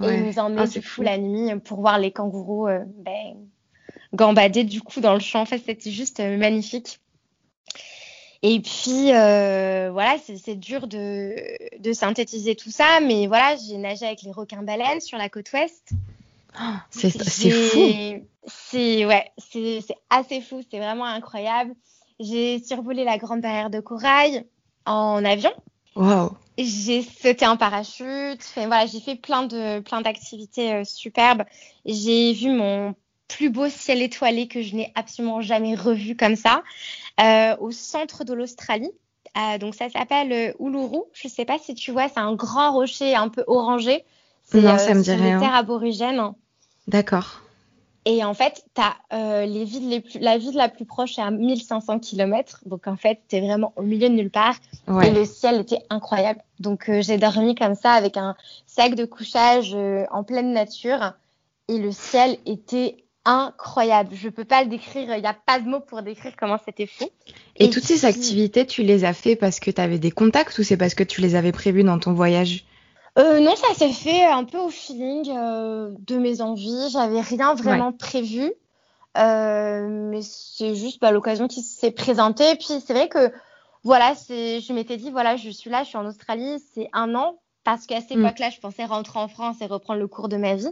Et 0.00 0.14
il 0.14 0.26
nous 0.26 0.38
emmenait 0.38 0.62
ah, 0.62 0.66
du 0.66 0.80
coup 0.80 1.02
la 1.02 1.18
nuit 1.18 1.50
pour 1.64 1.80
voir 1.80 1.98
les 1.98 2.12
kangourous 2.12 2.68
ben, 2.68 3.34
gambader 4.14 4.62
du 4.62 4.80
coup 4.80 5.00
dans 5.00 5.14
le 5.14 5.18
champ. 5.18 5.40
En 5.40 5.44
fait, 5.44 5.58
c'était 5.58 5.90
juste 5.90 6.20
magnifique. 6.20 7.00
Et 8.42 8.60
puis, 8.60 9.06
voilà, 9.06 10.16
c'est 10.22 10.54
dur 10.54 10.86
de, 10.86 11.34
de, 11.80 11.92
synthétiser 11.92 12.54
tout 12.54 12.70
ça, 12.70 13.00
mais 13.00 13.26
voilà, 13.26 13.56
j'ai 13.56 13.78
nagé 13.78 14.06
avec 14.06 14.22
les 14.22 14.30
requins-baleines 14.30 15.00
sur 15.00 15.18
la 15.18 15.28
côte 15.28 15.50
ouest. 15.52 15.94
C'est 16.90 17.50
fou. 17.50 18.24
C'est 18.46 19.04
ouais, 19.04 19.30
c'est 19.36 19.80
assez 20.10 20.40
fou, 20.40 20.60
c'est 20.70 20.78
vraiment 20.78 21.04
incroyable. 21.04 21.74
J'ai 22.20 22.58
survolé 22.58 23.04
la 23.04 23.18
Grande 23.18 23.40
Barrière 23.40 23.70
de 23.70 23.80
Corail 23.80 24.44
en 24.86 25.24
avion. 25.24 25.52
Wow. 25.94 26.32
J'ai 26.56 27.02
sauté 27.02 27.46
en 27.46 27.56
parachute. 27.56 28.42
voilà, 28.56 28.86
j'ai 28.86 29.00
fait 29.00 29.14
plein 29.14 29.44
de 29.44 29.80
plein 29.80 30.00
d'activités 30.00 30.72
euh, 30.72 30.84
superbes. 30.84 31.44
J'ai 31.84 32.32
vu 32.32 32.50
mon 32.50 32.94
plus 33.28 33.50
beau 33.50 33.68
ciel 33.68 34.02
étoilé 34.02 34.48
que 34.48 34.62
je 34.62 34.74
n'ai 34.74 34.92
absolument 34.94 35.40
jamais 35.40 35.74
revu 35.74 36.16
comme 36.16 36.36
ça 36.36 36.62
euh, 37.20 37.56
au 37.60 37.70
centre 37.70 38.24
de 38.24 38.32
l'Australie. 38.32 38.90
Euh, 39.36 39.58
donc 39.58 39.74
ça 39.74 39.88
s'appelle 39.90 40.54
Uluru. 40.58 41.02
Je 41.12 41.28
ne 41.28 41.32
sais 41.32 41.44
pas 41.44 41.58
si 41.58 41.74
tu 41.74 41.92
vois, 41.92 42.08
c'est 42.08 42.20
un 42.20 42.34
grand 42.34 42.72
rocher 42.72 43.14
un 43.14 43.28
peu 43.28 43.44
orangé. 43.46 44.04
Non, 44.54 44.78
ça 44.78 44.94
me 44.94 45.02
dit 45.02 45.12
rien. 45.12 45.38
terre 45.38 45.54
aborigène. 45.54 46.32
D'accord. 46.88 47.42
Et 48.06 48.24
en 48.24 48.32
fait, 48.32 48.64
as, 48.78 48.96
euh, 49.12 49.44
les 49.44 49.64
villes 49.64 49.90
les 49.90 50.00
plus, 50.00 50.18
la 50.18 50.38
ville 50.38 50.54
la 50.54 50.70
plus 50.70 50.86
proche 50.86 51.18
est 51.18 51.22
à 51.22 51.30
1500 51.30 51.98
km. 51.98 52.60
Donc 52.64 52.86
en 52.86 52.96
fait, 52.96 53.20
tu 53.28 53.36
es 53.36 53.40
vraiment 53.40 53.74
au 53.76 53.82
milieu 53.82 54.08
de 54.08 54.14
nulle 54.14 54.30
part. 54.30 54.56
Et 55.04 55.10
le 55.10 55.26
ciel 55.26 55.60
était 55.60 55.82
incroyable. 55.90 56.40
Donc 56.58 56.88
euh, 56.88 57.02
j'ai 57.02 57.18
dormi 57.18 57.54
comme 57.54 57.74
ça 57.74 57.92
avec 57.92 58.16
un 58.16 58.34
sac 58.66 58.94
de 58.94 59.04
couchage 59.04 59.74
euh, 59.74 60.04
en 60.10 60.24
pleine 60.24 60.54
nature. 60.54 61.12
Et 61.68 61.76
le 61.76 61.92
ciel 61.92 62.38
était 62.46 62.96
incroyable. 63.26 64.14
Je 64.14 64.30
peux 64.30 64.46
pas 64.46 64.62
le 64.62 64.70
décrire. 64.70 65.14
Il 65.14 65.20
n'y 65.20 65.26
a 65.26 65.34
pas 65.34 65.60
de 65.60 65.68
mots 65.68 65.80
pour 65.80 66.00
décrire 66.00 66.32
comment 66.38 66.58
c'était 66.64 66.86
fou. 66.86 67.10
Et, 67.56 67.68
toutes 67.68 67.84
ces 67.84 68.06
activités, 68.06 68.64
tu 68.64 68.82
les 68.82 69.04
as 69.04 69.12
fait 69.12 69.36
parce 69.36 69.60
que 69.60 69.70
tu 69.70 69.82
avais 69.82 69.98
des 69.98 70.12
contacts 70.12 70.58
ou 70.58 70.62
c'est 70.62 70.78
parce 70.78 70.94
que 70.94 71.04
tu 71.04 71.20
les 71.20 71.34
avais 71.34 71.52
prévues 71.52 71.84
dans 71.84 71.98
ton 71.98 72.14
voyage? 72.14 72.64
Euh, 73.16 73.40
non, 73.40 73.54
ça 73.56 73.74
s'est 73.74 73.92
fait 73.92 74.24
un 74.24 74.44
peu 74.44 74.58
au 74.58 74.68
feeling 74.68 75.30
euh, 75.30 75.90
de 76.06 76.16
mes 76.18 76.40
envies. 76.40 76.90
J'avais 76.90 77.20
rien 77.20 77.54
vraiment 77.54 77.92
prévu. 77.92 78.52
Euh, 79.16 79.88
mais 79.88 80.20
c'est 80.22 80.74
juste 80.74 81.00
bah, 81.00 81.10
l'occasion 81.10 81.48
qui 81.48 81.62
s'est 81.62 81.90
présentée. 81.90 82.54
Puis 82.56 82.80
c'est 82.84 82.92
vrai 82.92 83.08
que 83.08 83.32
voilà, 83.82 84.14
je 84.14 84.72
m'étais 84.72 84.96
dit, 84.96 85.10
voilà, 85.10 85.36
je 85.36 85.50
suis 85.50 85.70
là, 85.70 85.82
je 85.82 85.88
suis 85.88 85.98
en 85.98 86.06
Australie, 86.06 86.62
c'est 86.74 86.88
un 86.92 87.14
an. 87.14 87.38
Parce 87.64 87.86
qu'à 87.86 88.00
cette 88.00 88.16
mm. 88.16 88.24
époque-là, 88.24 88.50
je 88.50 88.60
pensais 88.60 88.84
rentrer 88.84 89.18
en 89.18 89.28
France 89.28 89.56
et 89.60 89.66
reprendre 89.66 90.00
le 90.00 90.08
cours 90.08 90.28
de 90.28 90.36
ma 90.36 90.54
vie. 90.54 90.70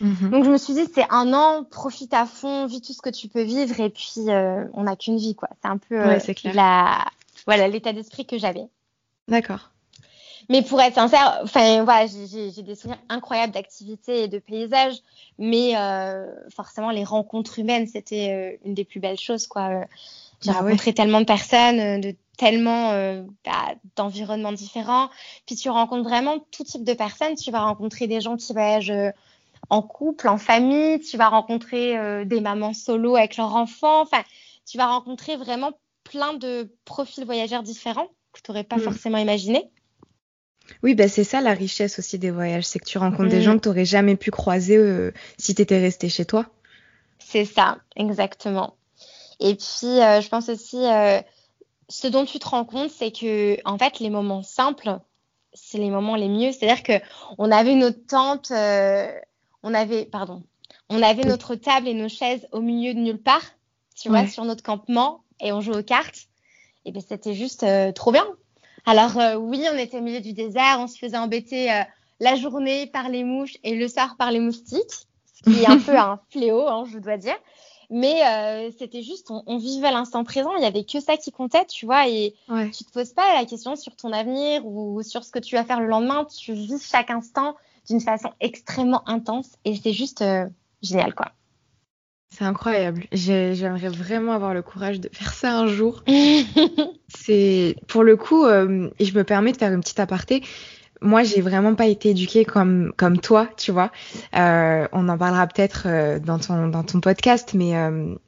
Mm-hmm. 0.00 0.30
Donc 0.30 0.44
je 0.44 0.50
me 0.50 0.58
suis 0.58 0.74
dit, 0.74 0.84
c'est 0.94 1.06
un 1.10 1.32
an, 1.34 1.64
profite 1.64 2.14
à 2.14 2.26
fond, 2.26 2.66
vis 2.66 2.80
tout 2.80 2.92
ce 2.92 3.02
que 3.02 3.10
tu 3.10 3.28
peux 3.28 3.42
vivre. 3.42 3.78
Et 3.80 3.90
puis, 3.90 4.28
on 4.74 4.84
n'a 4.84 4.96
qu'une 4.96 5.16
vie, 5.16 5.34
quoi. 5.34 5.48
C'est 5.60 5.68
un 5.68 5.78
peu 5.78 5.96
la... 6.54 7.04
voilà 7.46 7.68
l'état 7.68 7.92
d'esprit 7.92 8.24
que 8.24 8.38
j'avais. 8.38 8.66
D'accord. 9.28 9.71
Mais 10.52 10.60
pour 10.60 10.82
être 10.82 10.96
sincère, 10.96 11.40
enfin 11.44 11.82
voilà, 11.82 12.06
j'ai 12.06 12.62
des 12.62 12.74
souvenirs 12.74 12.98
incroyables 13.08 13.54
d'activités 13.54 14.24
et 14.24 14.28
de 14.28 14.38
paysages, 14.38 14.96
mais 15.38 15.72
euh, 15.78 16.26
forcément 16.54 16.90
les 16.90 17.04
rencontres 17.04 17.58
humaines, 17.58 17.86
c'était 17.86 18.28
euh, 18.30 18.66
une 18.66 18.74
des 18.74 18.84
plus 18.84 19.00
belles 19.00 19.18
choses, 19.18 19.46
quoi. 19.46 19.86
J'ai 20.42 20.52
bah 20.52 20.58
rencontré 20.58 20.92
tellement 20.92 21.20
de 21.20 21.24
personnes, 21.24 21.80
euh, 21.80 21.98
de 22.00 22.14
tellement 22.36 22.90
bah, 23.46 23.74
d'environnements 23.96 24.52
différents. 24.52 25.08
Puis 25.46 25.56
tu 25.56 25.70
rencontres 25.70 26.06
vraiment 26.06 26.40
tout 26.50 26.64
type 26.64 26.84
de 26.84 26.92
personnes. 26.92 27.34
Tu 27.34 27.50
vas 27.50 27.60
rencontrer 27.60 28.06
des 28.06 28.20
gens 28.20 28.36
qui 28.36 28.52
voyagent 28.52 28.92
en 29.70 29.80
couple, 29.80 30.28
en 30.28 30.36
famille. 30.36 31.00
Tu 31.00 31.16
vas 31.16 31.28
rencontrer 31.30 32.26
des 32.26 32.40
mamans 32.42 32.74
solo 32.74 33.16
avec 33.16 33.38
leurs 33.38 33.54
enfants. 33.54 34.02
Enfin, 34.02 34.22
tu 34.70 34.76
vas 34.76 34.88
rencontrer 34.88 35.36
vraiment 35.36 35.70
plein 36.04 36.34
de 36.34 36.74
profils 36.84 37.24
voyageurs 37.24 37.62
différents 37.62 38.08
que 38.32 38.40
tu 38.42 38.50
n'aurais 38.50 38.64
pas 38.64 38.76
mm. 38.76 38.80
forcément 38.80 39.18
imaginé. 39.18 39.70
Oui, 40.82 40.94
bah 40.94 41.08
c'est 41.08 41.24
ça 41.24 41.40
la 41.40 41.54
richesse 41.54 41.98
aussi 41.98 42.18
des 42.18 42.30
voyages, 42.30 42.64
c'est 42.64 42.80
que 42.80 42.84
tu 42.84 42.98
rencontres 42.98 43.28
des 43.28 43.38
mm. 43.38 43.42
gens 43.42 43.54
que 43.56 43.62
tu 43.62 43.68
n'aurais 43.68 43.84
jamais 43.84 44.16
pu 44.16 44.30
croiser 44.30 44.76
euh, 44.76 45.12
si 45.38 45.54
tu 45.54 45.62
étais 45.62 45.78
resté 45.78 46.08
chez 46.08 46.24
toi. 46.24 46.46
C'est 47.20 47.44
ça, 47.44 47.78
exactement. 47.94 48.74
Et 49.38 49.54
puis, 49.54 49.86
euh, 50.00 50.20
je 50.20 50.28
pense 50.28 50.48
aussi, 50.48 50.84
euh, 50.84 51.20
ce 51.88 52.08
dont 52.08 52.24
tu 52.24 52.38
te 52.40 52.48
rends 52.48 52.64
compte, 52.64 52.90
c'est 52.90 53.12
que, 53.12 53.56
en 53.64 53.78
fait, 53.78 54.00
les 54.00 54.10
moments 54.10 54.42
simples, 54.42 54.98
c'est 55.52 55.78
les 55.78 55.90
moments 55.90 56.16
les 56.16 56.28
mieux. 56.28 56.50
C'est-à-dire 56.50 56.82
que 56.82 57.04
on 57.38 57.50
avait 57.52 57.74
notre 57.74 58.04
tente, 58.06 58.50
on 58.50 59.74
avait, 59.74 60.04
pardon, 60.06 60.42
on 60.88 61.00
avait 61.02 61.24
notre 61.24 61.54
table 61.54 61.86
et 61.86 61.94
nos 61.94 62.08
chaises 62.08 62.46
au 62.50 62.60
milieu 62.60 62.92
de 62.92 62.98
nulle 62.98 63.22
part, 63.22 63.44
tu 63.94 64.08
vois, 64.08 64.26
sur 64.26 64.44
notre 64.44 64.62
campement, 64.62 65.22
et 65.40 65.52
on 65.52 65.60
jouait 65.60 65.76
aux 65.76 65.82
cartes. 65.82 66.28
Et 66.84 66.90
ben, 66.90 67.02
c'était 67.06 67.34
juste 67.34 67.64
trop 67.94 68.10
bien. 68.10 68.26
Alors 68.84 69.16
euh, 69.18 69.36
oui, 69.36 69.64
on 69.72 69.76
était 69.76 69.98
au 69.98 70.02
milieu 70.02 70.20
du 70.20 70.32
désert, 70.32 70.78
on 70.80 70.86
se 70.86 70.98
faisait 70.98 71.16
embêter 71.16 71.72
euh, 71.72 71.82
la 72.20 72.34
journée 72.34 72.86
par 72.86 73.08
les 73.08 73.24
mouches 73.24 73.56
et 73.62 73.76
le 73.76 73.88
soir 73.88 74.16
par 74.18 74.30
les 74.30 74.40
moustiques, 74.40 75.06
ce 75.34 75.50
qui 75.50 75.62
est 75.62 75.68
un 75.68 75.78
peu 75.78 75.96
un 75.96 76.20
fléau, 76.30 76.66
hein, 76.68 76.84
je 76.90 76.98
dois 76.98 77.16
dire. 77.16 77.36
Mais 77.90 78.24
euh, 78.24 78.70
c'était 78.78 79.02
juste, 79.02 79.30
on, 79.30 79.58
vivait 79.58 79.90
l'instant 79.90 80.24
présent, 80.24 80.54
il 80.56 80.60
n'y 80.60 80.66
avait 80.66 80.84
que 80.84 80.98
ça 80.98 81.18
qui 81.18 81.30
comptait, 81.30 81.66
tu 81.66 81.84
vois, 81.84 82.08
et 82.08 82.34
tu 82.48 82.70
tu 82.70 82.84
te 82.84 82.90
poses 82.90 83.12
pas 83.12 83.34
la 83.34 83.44
question 83.44 83.76
sur 83.76 83.94
ton 83.96 84.12
avenir 84.14 84.66
ou 84.66 85.02
sur 85.02 85.24
ce 85.24 85.30
que 85.30 85.38
tu 85.38 85.56
vas 85.56 85.64
faire 85.64 85.78
le 85.78 85.88
lendemain, 85.88 86.24
tu 86.24 86.54
vis 86.54 86.82
chaque 86.82 87.10
instant 87.10 87.54
d'une 87.90 88.00
façon 88.00 88.30
extrêmement 88.40 89.06
intense 89.06 89.50
et 89.66 89.76
c'est 89.76 89.92
juste 89.92 90.24
génial, 90.80 91.14
quoi. 91.14 91.32
C'est 92.32 92.44
incroyable. 92.44 93.04
J'aimerais 93.12 93.90
vraiment 93.90 94.32
avoir 94.32 94.54
le 94.54 94.62
courage 94.62 95.00
de 95.00 95.10
faire 95.12 95.34
ça 95.34 95.54
un 95.58 95.66
jour. 95.66 96.02
c'est 97.08 97.76
pour 97.88 98.02
le 98.02 98.16
coup, 98.16 98.46
euh, 98.46 98.88
et 98.98 99.04
je 99.04 99.14
me 99.14 99.22
permets 99.22 99.52
de 99.52 99.58
faire 99.58 99.70
une 99.70 99.80
petite 99.80 100.00
aparté. 100.00 100.42
Moi, 101.02 101.24
j'ai 101.24 101.42
vraiment 101.42 101.74
pas 101.74 101.86
été 101.86 102.10
éduquée 102.10 102.46
comme 102.46 102.94
comme 102.96 103.18
toi, 103.18 103.48
tu 103.58 103.70
vois. 103.70 103.92
Euh, 104.34 104.88
on 104.92 105.10
en 105.10 105.18
parlera 105.18 105.46
peut-être 105.46 105.82
euh, 105.86 106.20
dans 106.20 106.38
ton 106.38 106.68
dans 106.68 106.84
ton 106.84 107.00
podcast, 107.00 107.52
mais 107.52 107.74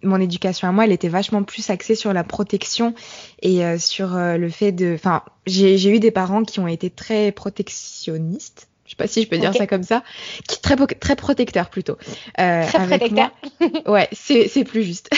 mon 0.02 0.20
éducation 0.20 0.68
à 0.68 0.72
moi, 0.72 0.84
elle 0.84 0.92
était 0.92 1.08
vachement 1.08 1.42
plus 1.42 1.70
axée 1.70 1.94
sur 1.94 2.12
la 2.12 2.24
protection 2.24 2.94
et 3.40 3.78
sur 3.78 4.16
le 4.16 4.48
fait 4.50 4.72
de. 4.72 4.92
Enfin, 4.94 5.22
j'ai 5.46 5.88
eu 5.88 5.98
des 5.98 6.10
parents 6.10 6.42
qui 6.42 6.60
ont 6.60 6.68
été 6.68 6.90
très 6.90 7.32
protectionnistes 7.32 8.68
je 8.84 8.90
sais 8.90 8.96
pas 8.96 9.06
si 9.06 9.22
je 9.22 9.28
peux 9.28 9.38
dire 9.38 9.54
ça 9.54 9.66
comme 9.66 9.82
ça, 9.82 10.02
qui 10.46 10.56
est 10.56 10.60
très, 10.60 10.76
très 10.76 11.16
protecteur 11.16 11.70
plutôt. 11.70 11.96
Euh, 12.38 12.66
très 12.66 12.86
protecteur. 12.86 13.30
ouais, 13.86 14.08
c'est 14.12 14.64
plus 14.64 14.82
juste. 14.82 15.10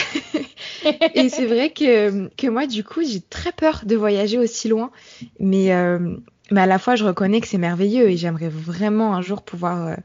et 1.13 1.29
c'est 1.29 1.45
vrai 1.45 1.71
que, 1.71 2.29
que 2.35 2.47
moi, 2.47 2.65
du 2.65 2.83
coup, 2.83 3.03
j'ai 3.03 3.19
très 3.19 3.51
peur 3.51 3.81
de 3.85 3.95
voyager 3.95 4.37
aussi 4.37 4.69
loin, 4.69 4.91
mais, 5.39 5.73
euh, 5.73 6.15
mais 6.49 6.61
à 6.61 6.65
la 6.65 6.79
fois, 6.79 6.95
je 6.95 7.03
reconnais 7.03 7.41
que 7.41 7.47
c'est 7.47 7.57
merveilleux 7.57 8.09
et 8.09 8.15
j'aimerais 8.15 8.49
vraiment 8.49 9.13
un 9.13 9.21
jour 9.21 9.41
pouvoir, 9.41 9.87
euh, 9.87 9.95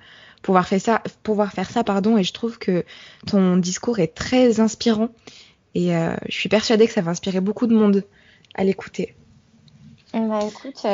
pouvoir, 0.42 0.66
faire 0.66 0.80
ça, 0.80 1.02
pouvoir 1.22 1.52
faire 1.52 1.70
ça. 1.70 1.84
pardon. 1.84 2.18
Et 2.18 2.24
je 2.24 2.32
trouve 2.32 2.58
que 2.58 2.84
ton 3.26 3.56
discours 3.56 4.00
est 4.00 4.14
très 4.14 4.58
inspirant 4.58 5.10
et 5.76 5.92
je 6.28 6.34
suis 6.34 6.50
persuadée 6.50 6.86
que 6.86 6.92
ça 6.92 7.00
va 7.00 7.12
inspirer 7.12 7.40
beaucoup 7.40 7.66
de 7.66 7.74
monde 7.74 8.04
à 8.54 8.64
l'écouter. 8.64 9.14
Bah 10.12 10.40
écoute, 10.46 10.84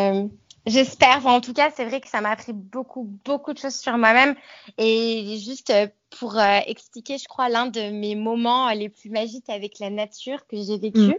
J'espère. 0.67 1.27
en 1.27 1.41
tout 1.41 1.53
cas, 1.53 1.71
c'est 1.75 1.85
vrai 1.85 2.01
que 2.01 2.09
ça 2.09 2.21
m'a 2.21 2.31
appris 2.31 2.53
beaucoup, 2.53 3.05
beaucoup 3.25 3.53
de 3.53 3.59
choses 3.59 3.77
sur 3.77 3.97
moi-même. 3.97 4.35
Et 4.77 5.39
juste 5.45 5.71
euh, 5.71 5.87
pour 6.19 6.37
euh, 6.39 6.59
expliquer, 6.67 7.19
je 7.19 7.27
crois, 7.27 7.49
l'un 7.49 7.67
de 7.67 7.91
mes 7.91 8.15
moments 8.15 8.71
les 8.71 8.89
plus 8.89 9.11
magiques 9.11 9.49
avec 9.49 9.79
la 9.79 9.91
nature 9.91 10.47
que 10.47 10.57
j'ai 10.57 10.79
vécu, 10.79 11.17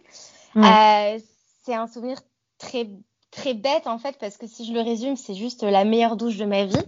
mm. 0.55 0.63
euh, 0.63 1.19
c'est 1.63 1.73
un 1.73 1.87
souvenir 1.87 2.17
très 2.57 2.87
très 3.31 3.53
bête 3.53 3.85
en 3.85 3.99
fait 3.99 4.17
parce 4.19 4.37
que 4.37 4.47
si 4.47 4.65
je 4.65 4.73
le 4.73 4.81
résume 4.81 5.15
c'est 5.15 5.35
juste 5.35 5.61
la 5.61 5.83
meilleure 5.83 6.17
douche 6.17 6.37
de 6.37 6.45
ma 6.45 6.65
vie 6.65 6.81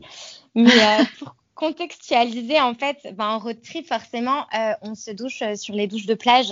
mais 0.55 0.67
pour 1.19 1.35
contextualiser 1.53 2.59
en 2.59 2.73
fait 2.73 2.97
ben, 3.13 3.27
en 3.27 3.37
road 3.37 3.61
trip 3.61 3.87
forcément 3.87 4.47
on 4.81 4.95
se 4.95 5.11
douche 5.11 5.43
sur 5.53 5.75
les 5.75 5.85
douches 5.85 6.07
de 6.07 6.15
plage 6.15 6.51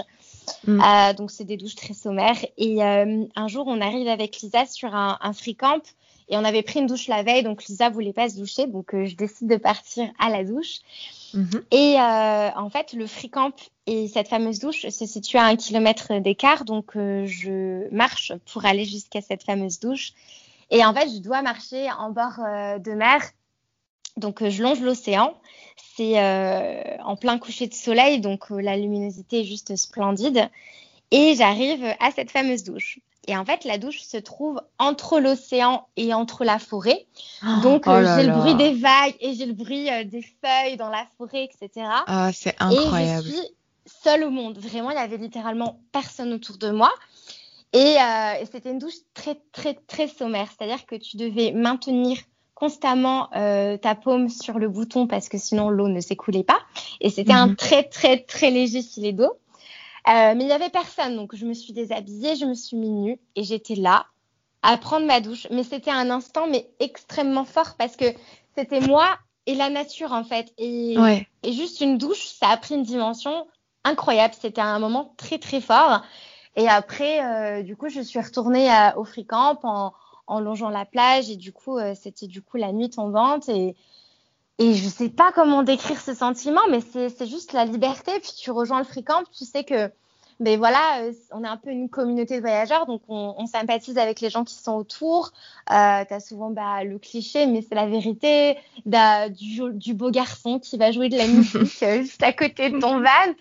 mm. 0.68 1.14
donc 1.18 1.32
c'est 1.32 1.44
des 1.44 1.58
douches 1.58 1.76
très 1.76 1.94
sommaires 1.94 2.44
et 2.58 2.82
un 2.84 3.48
jour 3.48 3.68
on 3.68 3.82
arrive 3.82 4.08
avec 4.08 4.38
Lisa 4.42 4.66
sur 4.66 4.94
un, 4.96 5.18
un 5.22 5.34
free 5.34 5.56
camp 5.56 5.82
et 6.30 6.38
on 6.38 6.44
avait 6.46 6.62
pris 6.62 6.80
une 6.80 6.86
douche 6.86 7.08
la 7.08 7.24
veille, 7.24 7.44
donc 7.44 7.66
Lisa 7.66 7.90
voulait 7.90 8.14
pas 8.14 8.30
se 8.30 8.38
doucher, 8.38 8.68
donc 8.68 8.94
euh, 8.94 9.06
je 9.06 9.16
décide 9.16 9.48
de 9.48 9.58
partir 9.58 10.10
à 10.20 10.30
la 10.30 10.44
douche. 10.44 10.78
Mhm. 11.34 11.64
Et 11.72 11.96
euh, 12.00 12.50
en 12.56 12.70
fait, 12.70 12.94
le 12.94 13.08
free 13.08 13.30
camp 13.30 13.54
et 13.88 14.08
cette 14.08 14.28
fameuse 14.28 14.60
douche 14.60 14.88
se 14.88 15.06
situent 15.06 15.38
à 15.38 15.46
un 15.46 15.56
kilomètre 15.56 16.20
d'écart, 16.20 16.66
donc 16.66 16.96
euh, 16.96 17.26
je 17.26 17.92
marche 17.94 18.32
pour 18.52 18.66
aller 18.66 18.86
jusqu'à 18.86 19.22
cette 19.22 19.44
fameuse 19.44 19.80
douche. 19.80 20.14
Et 20.70 20.86
en 20.86 20.94
fait, 20.94 21.10
je 21.10 21.18
dois 21.18 21.42
marcher 21.42 21.90
en 21.98 22.12
bord 22.12 22.38
de 22.38 22.92
mer, 22.92 23.24
donc 24.20 24.48
je 24.48 24.62
longe 24.62 24.82
l'océan. 24.82 25.34
C'est 25.96 26.18
en 27.04 27.16
plein 27.16 27.38
coucher 27.40 27.68
de 27.68 27.74
soleil, 27.74 28.22
donc 28.22 28.50
la 28.50 28.78
luminosité 28.78 29.42
est 29.42 29.46
juste 29.46 29.76
splendide. 29.76 30.50
Et 31.12 31.36
j'arrive 31.36 31.84
à 32.00 32.12
cette 32.12 32.32
fameuse 32.32 32.64
douche. 32.64 33.00
Et 33.30 33.38
en 33.38 33.46
fait, 33.46 33.64
la 33.64 33.78
douche 33.78 34.02
se 34.02 34.18
trouve 34.18 34.60
entre 34.80 35.20
l'océan 35.20 35.86
et 35.98 36.16
entre 36.16 36.46
la 36.46 36.58
forêt. 36.58 37.06
Oh 37.44 37.62
Donc, 37.62 37.88
euh, 37.88 38.18
j'ai 38.18 38.26
le 38.26 38.34
bruit 38.34 38.56
des 38.56 38.74
vagues 38.74 39.14
et 39.20 39.36
j'ai 39.36 39.46
le 39.46 39.54
bruit 39.54 39.88
euh, 39.88 40.04
des 40.04 40.24
feuilles 40.24 40.78
dans 40.78 40.90
la 40.90 41.06
forêt, 41.16 41.44
etc. 41.44 41.86
Ah, 42.08 42.32
c'est 42.34 42.56
incroyable. 42.60 43.28
Et 43.28 43.32
je 43.32 43.36
suis 43.38 43.48
seule 43.86 44.24
au 44.24 44.32
monde. 44.32 44.58
Vraiment, 44.58 44.90
il 44.90 44.96
y 44.96 45.00
avait 45.00 45.18
littéralement 45.18 45.80
personne 45.92 46.34
autour 46.34 46.58
de 46.58 46.72
moi. 46.72 46.92
Et, 47.74 47.98
euh, 48.02 48.42
et 48.42 48.48
c'était 48.52 48.72
une 48.72 48.80
douche 48.80 48.98
très, 49.14 49.38
très, 49.52 49.76
très 49.76 50.08
sommaire. 50.08 50.48
C'est-à-dire 50.58 50.88
que 50.88 50.96
tu 50.96 51.18
devais 51.18 51.52
maintenir 51.52 52.18
constamment 52.60 53.30
ta 53.32 53.96
paume 53.96 54.30
sur 54.30 54.60
le 54.60 54.68
bouton 54.68 55.08
parce 55.08 55.30
que 55.30 55.38
sinon 55.38 55.70
l'eau 55.70 55.88
ne 55.88 56.02
s'écoulait 56.02 56.44
pas. 56.44 56.60
Et 57.00 57.10
c'était 57.10 57.34
un 57.34 57.48
mhm. 57.48 57.56
très, 57.56 57.84
très, 57.84 58.20
très 58.20 58.52
léger 58.52 58.82
filet 58.82 59.14
d'eau. 59.14 59.40
Euh, 60.08 60.34
mais 60.36 60.44
il 60.44 60.48
n'y 60.48 60.54
avait 60.54 60.70
personne, 60.70 61.16
donc 61.16 61.36
je 61.36 61.46
me 61.46 61.54
suis 61.54 61.74
déshabillée, 61.74 62.36
je 62.36 62.46
me 62.46 62.54
suis 62.54 62.78
mis 62.78 62.90
nue 62.90 63.20
et 63.36 63.44
j'étais 63.44 63.76
là 63.76 64.06
à 64.64 64.78
prendre 64.78 65.06
ma 65.06 65.20
douche. 65.20 65.48
Mais 65.52 65.64
c'était 65.64 65.92
un 65.92 66.10
instant, 66.10 66.48
mais 66.50 66.68
extrêmement 66.80 67.46
fort 67.46 67.76
parce 67.78 67.96
que 67.96 68.06
c'était 68.58 68.80
moi 68.80 69.18
et 69.46 69.56
la 69.56 69.70
nature 69.70 70.14
en 70.14 70.24
fait. 70.24 70.54
Et, 70.58 70.96
et 71.44 71.54
juste 71.54 71.82
une 71.82 71.98
douche, 71.98 72.26
ça 72.26 72.50
a 72.50 72.58
pris 72.58 72.76
une 72.76 72.84
dimension 72.84 73.46
incroyable. 73.84 74.34
C'était 74.40 74.62
un 74.62 74.80
moment 74.80 75.14
très 75.18 75.38
très 75.38 75.62
fort. 75.62 76.02
Et 76.56 76.68
après, 76.68 77.24
euh, 77.24 77.64
du 77.64 77.76
coup, 77.76 77.90
je 77.90 78.02
suis 78.02 78.20
retournée 78.20 78.70
au 78.96 79.04
free 79.04 79.26
camp 79.26 79.60
en, 79.64 79.94
en, 80.30 80.40
longeant 80.40 80.70
la 80.70 80.86
plage 80.86 81.30
et 81.30 81.36
du 81.36 81.52
coup, 81.52 81.78
euh, 81.78 81.94
c'était 82.00 82.28
du 82.28 82.42
coup 82.42 82.58
la 82.58 82.72
nuit 82.72 82.90
tombante 82.90 83.50
et 83.50 83.76
et 84.62 84.74
je 84.74 84.90
sais 84.90 85.08
pas 85.08 85.32
comment 85.32 85.64
décrire 85.64 86.02
ce 86.02 86.14
sentiment, 86.14 86.62
mais 86.70 86.82
c'est 86.82 87.26
juste 87.26 87.54
la 87.54 87.64
liberté. 87.64 88.12
Puis 88.20 88.34
tu 88.38 88.52
rejoins 88.52 88.80
le 88.80 88.86
free 88.86 89.06
camp, 89.06 89.24
tu 89.32 89.46
sais 89.46 89.64
que 89.64 89.90
ben 90.40 90.58
voilà, 90.58 91.02
euh, 91.02 91.12
on 91.32 91.44
est 91.44 91.48
un 91.48 91.58
peu 91.58 91.70
une 91.70 91.90
communauté 91.90 92.38
de 92.38 92.42
voyageurs, 92.42 92.86
donc 92.86 93.02
on, 93.10 93.36
on 93.38 93.46
sympathise 93.46 93.98
avec 93.98 94.22
les 94.22 94.30
gens 94.30 94.46
qui 94.46 94.56
sont 94.56 94.74
autour. 94.74 95.32
Euh, 95.70 96.06
tu 96.06 96.14
as 96.14 96.20
souvent 96.22 96.50
bah, 96.50 96.86
le 96.86 96.98
cliché, 96.98 97.46
mais 97.46 97.62
c'est 97.62 97.76
la 97.76 97.88
vérité, 97.88 98.58
du, 98.86 99.94
beau 99.94 100.12
garçon 100.12 100.60
qui 100.60 100.78
va 100.78 100.92
jouer 100.92 101.10
de 101.10 101.18
la 101.18 101.28
musique 101.28 101.84
euh, 101.84 102.02
juste 102.04 102.24
à 102.24 102.32
côté 102.32 102.70
de 102.70 102.80
ton 102.80 103.02
van. 103.02 103.34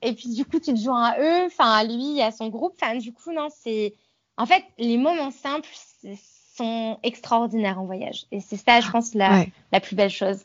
Et 0.00 0.14
puis 0.14 0.34
du 0.34 0.46
coup, 0.46 0.58
tu 0.58 0.72
te 0.72 0.78
joins 0.78 1.04
à 1.04 1.20
eux, 1.20 1.44
enfin 1.44 1.70
à 1.70 1.84
lui, 1.84 2.22
à 2.22 2.30
son 2.30 2.48
groupe. 2.48 2.74
Enfin, 2.80 2.96
du 2.96 3.12
coup, 3.12 3.32
non, 3.32 3.48
c'est... 3.50 3.94
En 4.38 4.46
fait, 4.46 4.64
les 4.78 4.96
moments 4.96 5.30
simples 5.30 5.68
sont 6.56 6.98
extraordinaires 7.02 7.80
en 7.80 7.84
voyage. 7.84 8.26
Et 8.32 8.40
c'est 8.40 8.56
ça, 8.56 8.80
je 8.80 8.90
pense, 8.90 9.14
la, 9.14 9.44
la 9.72 9.80
plus 9.80 9.96
belle 9.96 10.10
chose. 10.10 10.38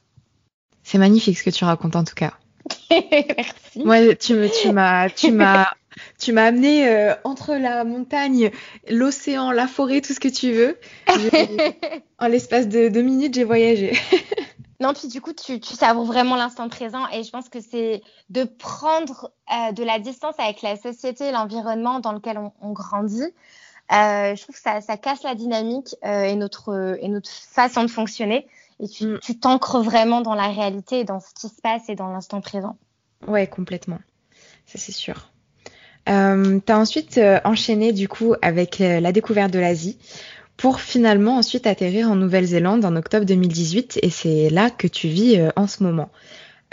C'est 0.83 0.97
magnifique 0.97 1.37
ce 1.37 1.43
que 1.43 1.49
tu 1.49 1.63
racontes 1.63 1.95
en 1.95 2.03
tout 2.03 2.15
cas. 2.15 2.33
Merci. 2.91 3.83
Moi, 3.83 4.15
tu 4.15 4.33
me, 4.33 4.49
tu 4.49 4.71
m'as, 4.71 5.09
tu 5.09 5.31
m'as, 5.31 5.67
tu 6.19 6.33
m'as 6.33 6.45
amené 6.45 6.87
euh, 6.87 7.13
entre 7.23 7.55
la 7.55 7.83
montagne, 7.83 8.51
l'océan, 8.89 9.51
la 9.51 9.67
forêt, 9.67 10.01
tout 10.01 10.13
ce 10.13 10.19
que 10.19 10.27
tu 10.27 10.51
veux. 10.51 10.77
en 12.19 12.27
l'espace 12.27 12.67
de 12.67 12.89
deux 12.89 13.01
minutes, 13.01 13.33
j'ai 13.33 13.43
voyagé. 13.43 13.97
non, 14.79 14.93
puis 14.93 15.07
du 15.07 15.21
coup, 15.21 15.33
tu, 15.33 15.59
tu 15.59 15.73
savoures 15.73 16.05
vraiment 16.05 16.35
l'instant 16.35 16.69
présent 16.69 17.07
et 17.09 17.23
je 17.23 17.29
pense 17.29 17.49
que 17.49 17.59
c'est 17.61 18.01
de 18.29 18.43
prendre 18.43 19.31
euh, 19.51 19.71
de 19.71 19.83
la 19.83 19.99
distance 19.99 20.35
avec 20.37 20.61
la 20.61 20.77
société, 20.77 21.31
l'environnement 21.31 21.99
dans 21.99 22.13
lequel 22.13 22.39
on, 22.61 22.71
grandit. 22.71 23.33
Euh, 23.91 24.35
je 24.35 24.41
trouve 24.43 24.55
que 24.55 24.61
ça, 24.61 24.81
ça 24.81 24.97
casse 24.97 25.23
la 25.23 25.35
dynamique 25.35 25.95
et 26.03 26.35
notre 26.35 26.97
et 27.01 27.07
notre 27.07 27.29
façon 27.29 27.83
de 27.83 27.89
fonctionner 27.89 28.47
et 28.81 29.05
mm. 29.05 29.19
tu 29.19 29.39
t'ancres 29.39 29.79
vraiment 29.81 30.21
dans 30.21 30.33
la 30.33 30.47
réalité, 30.47 31.03
dans 31.03 31.19
ce 31.19 31.33
qui 31.33 31.53
se 31.53 31.61
passe 31.61 31.87
et 31.89 31.95
dans 31.95 32.09
l'instant 32.11 32.41
présent. 32.41 32.77
Ouais, 33.27 33.47
complètement. 33.47 33.99
Ça, 34.65 34.77
c'est 34.77 34.91
sûr. 34.91 35.31
Euh, 36.09 36.59
tu 36.65 36.71
as 36.71 36.79
ensuite 36.79 37.17
euh, 37.19 37.39
enchaîné 37.43 37.93
du 37.93 38.07
coup 38.07 38.33
avec 38.41 38.81
euh, 38.81 38.99
la 38.99 39.11
découverte 39.11 39.51
de 39.51 39.59
l'Asie 39.59 39.99
pour 40.57 40.79
finalement 40.79 41.37
ensuite 41.37 41.67
atterrir 41.67 42.09
en 42.09 42.15
Nouvelle-Zélande 42.15 42.83
en 42.85 42.95
octobre 42.95 43.25
2018 43.25 43.99
et 44.01 44.09
c'est 44.09 44.49
là 44.49 44.71
que 44.71 44.87
tu 44.87 45.07
vis 45.07 45.37
euh, 45.37 45.49
en 45.55 45.67
ce 45.67 45.83
moment. 45.83 46.09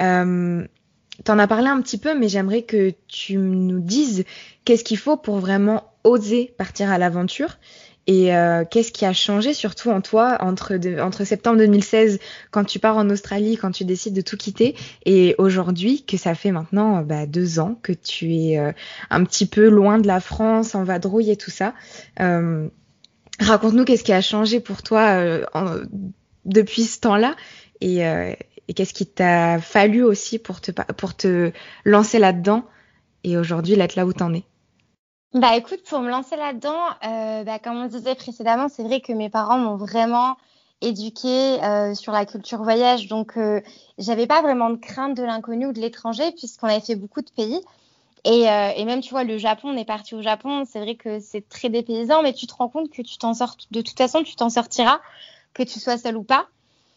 Euh, 0.01 0.67
T'en 1.25 1.39
as 1.41 1.49
parlé 1.49 1.67
un 1.67 1.81
petit 1.81 1.99
peu, 1.99 2.17
mais 2.17 2.29
j'aimerais 2.29 2.63
que 2.63 2.93
tu 3.09 3.39
nous 3.39 3.81
dises 3.81 4.25
qu'est-ce 4.65 4.85
qu'il 4.85 4.99
faut 4.99 5.17
pour 5.17 5.39
vraiment 5.39 5.83
oser 6.09 6.55
partir 6.57 6.91
à 6.91 6.99
l'aventure 6.99 7.59
et 8.09 8.35
euh, 8.35 8.65
qu'est-ce 8.65 8.91
qui 8.91 9.05
a 9.05 9.13
changé 9.13 9.53
surtout 9.53 9.91
en 9.91 10.01
toi 10.01 10.39
entre, 10.41 10.79
septembre 11.25 11.59
2016, 11.59 12.19
quand 12.51 12.65
tu 12.65 12.79
pars 12.79 12.97
en 12.97 13.11
Australie, 13.11 13.59
quand 13.59 13.71
tu 13.71 13.85
décides 13.85 14.15
de 14.15 14.23
tout 14.23 14.39
quitter, 14.39 14.75
et 15.05 15.35
aujourd'hui, 15.37 16.07
que 16.07 16.17
ça 16.17 16.35
fait 16.35 16.51
maintenant 16.51 17.03
bah, 17.03 17.27
deux 17.27 17.59
ans 17.59 17.79
que 17.83 17.93
tu 17.93 18.35
es 18.35 18.59
euh, 18.59 18.73
un 19.11 19.25
petit 19.25 19.45
peu 19.45 19.69
loin 19.69 19.99
de 19.99 20.07
la 20.07 20.21
France, 20.21 20.75
en 20.75 20.85
vadrouille 20.85 21.31
et 21.31 21.37
tout 21.37 21.51
ça. 21.51 21.75
Euh, 22.21 22.69
Raconte-nous 23.41 23.85
qu'est-ce 23.85 24.05
qui 24.05 24.15
a 24.15 24.23
changé 24.23 24.59
pour 24.59 24.83
toi 24.83 25.21
euh, 25.21 25.45
depuis 26.47 26.85
ce 26.85 26.99
temps-là 27.01 27.37
et, 27.83 28.03
qu'est-ce 28.75 28.95
qui 28.95 29.07
t'a 29.07 29.61
fallu 29.61 30.03
aussi 30.03 30.39
pour 30.39 30.63
te, 30.63 30.71
pour 30.71 31.15
te 31.15 31.53
lancer 31.85 32.19
là-dedans 32.19 32.65
et 33.23 33.37
aujourd'hui 33.37 33.77
l'être 33.77 33.97
là 33.97 34.07
où 34.07 34.15
t'en 34.15 34.33
es. 34.33 34.45
Bah 35.35 35.57
écoute, 35.57 35.83
pour 35.85 36.01
me 36.01 36.09
lancer 36.09 36.37
là-dedans, 36.37 36.81
euh, 37.05 37.45
bah, 37.45 37.59
comme 37.59 37.77
on 37.77 37.87
disait 37.87 38.15
précédemment, 38.15 38.69
c'est 38.69 38.83
vrai 38.83 39.01
que 39.01 39.13
mes 39.13 39.29
parents 39.29 39.59
m'ont 39.59 39.77
vraiment 39.77 40.39
éduquée 40.81 41.63
euh, 41.63 41.95
sur 41.95 42.13
la 42.13 42.25
culture 42.25 42.63
voyage, 42.63 43.09
donc 43.09 43.37
euh, 43.37 43.61
j'avais 43.99 44.27
pas 44.27 44.41
vraiment 44.41 44.71
de 44.71 44.77
crainte 44.77 45.15
de 45.15 45.23
l'inconnu 45.23 45.67
ou 45.67 45.73
de 45.73 45.81
l'étranger 45.81 46.33
puisqu'on 46.33 46.69
avait 46.69 46.81
fait 46.81 46.95
beaucoup 46.95 47.21
de 47.21 47.31
pays. 47.31 47.61
Et, 48.25 48.43
et, 48.43 48.85
même 48.85 49.01
tu 49.01 49.11
vois, 49.11 49.25
le 49.25 49.39
Japon, 49.39 49.71
on 49.71 49.77
est 49.77 49.87
parti 49.87 50.15
au 50.15 50.21
Japon, 50.21 50.65
c'est 50.67 50.81
vrai 50.81 50.97
que 50.97 51.21
c'est 51.21 51.49
très 51.49 51.69
dépaysant, 51.71 52.23
mais 52.23 52.35
tu 52.35 52.47
te 52.47 52.53
rends 52.53 52.69
compte 52.69 52.91
que 52.91 53.01
tu 53.01 53.17
t'en 53.17 53.33
sors, 53.33 53.57
de 53.71 53.81
toute 53.81 53.97
façon, 53.97 54.23
tu 54.23 54.35
t'en 54.35 54.51
sortiras, 54.51 55.01
que 55.55 55.63
tu 55.63 55.79
sois 55.79 55.97
seul 55.97 56.17
ou 56.17 56.25
pas. 56.25 56.47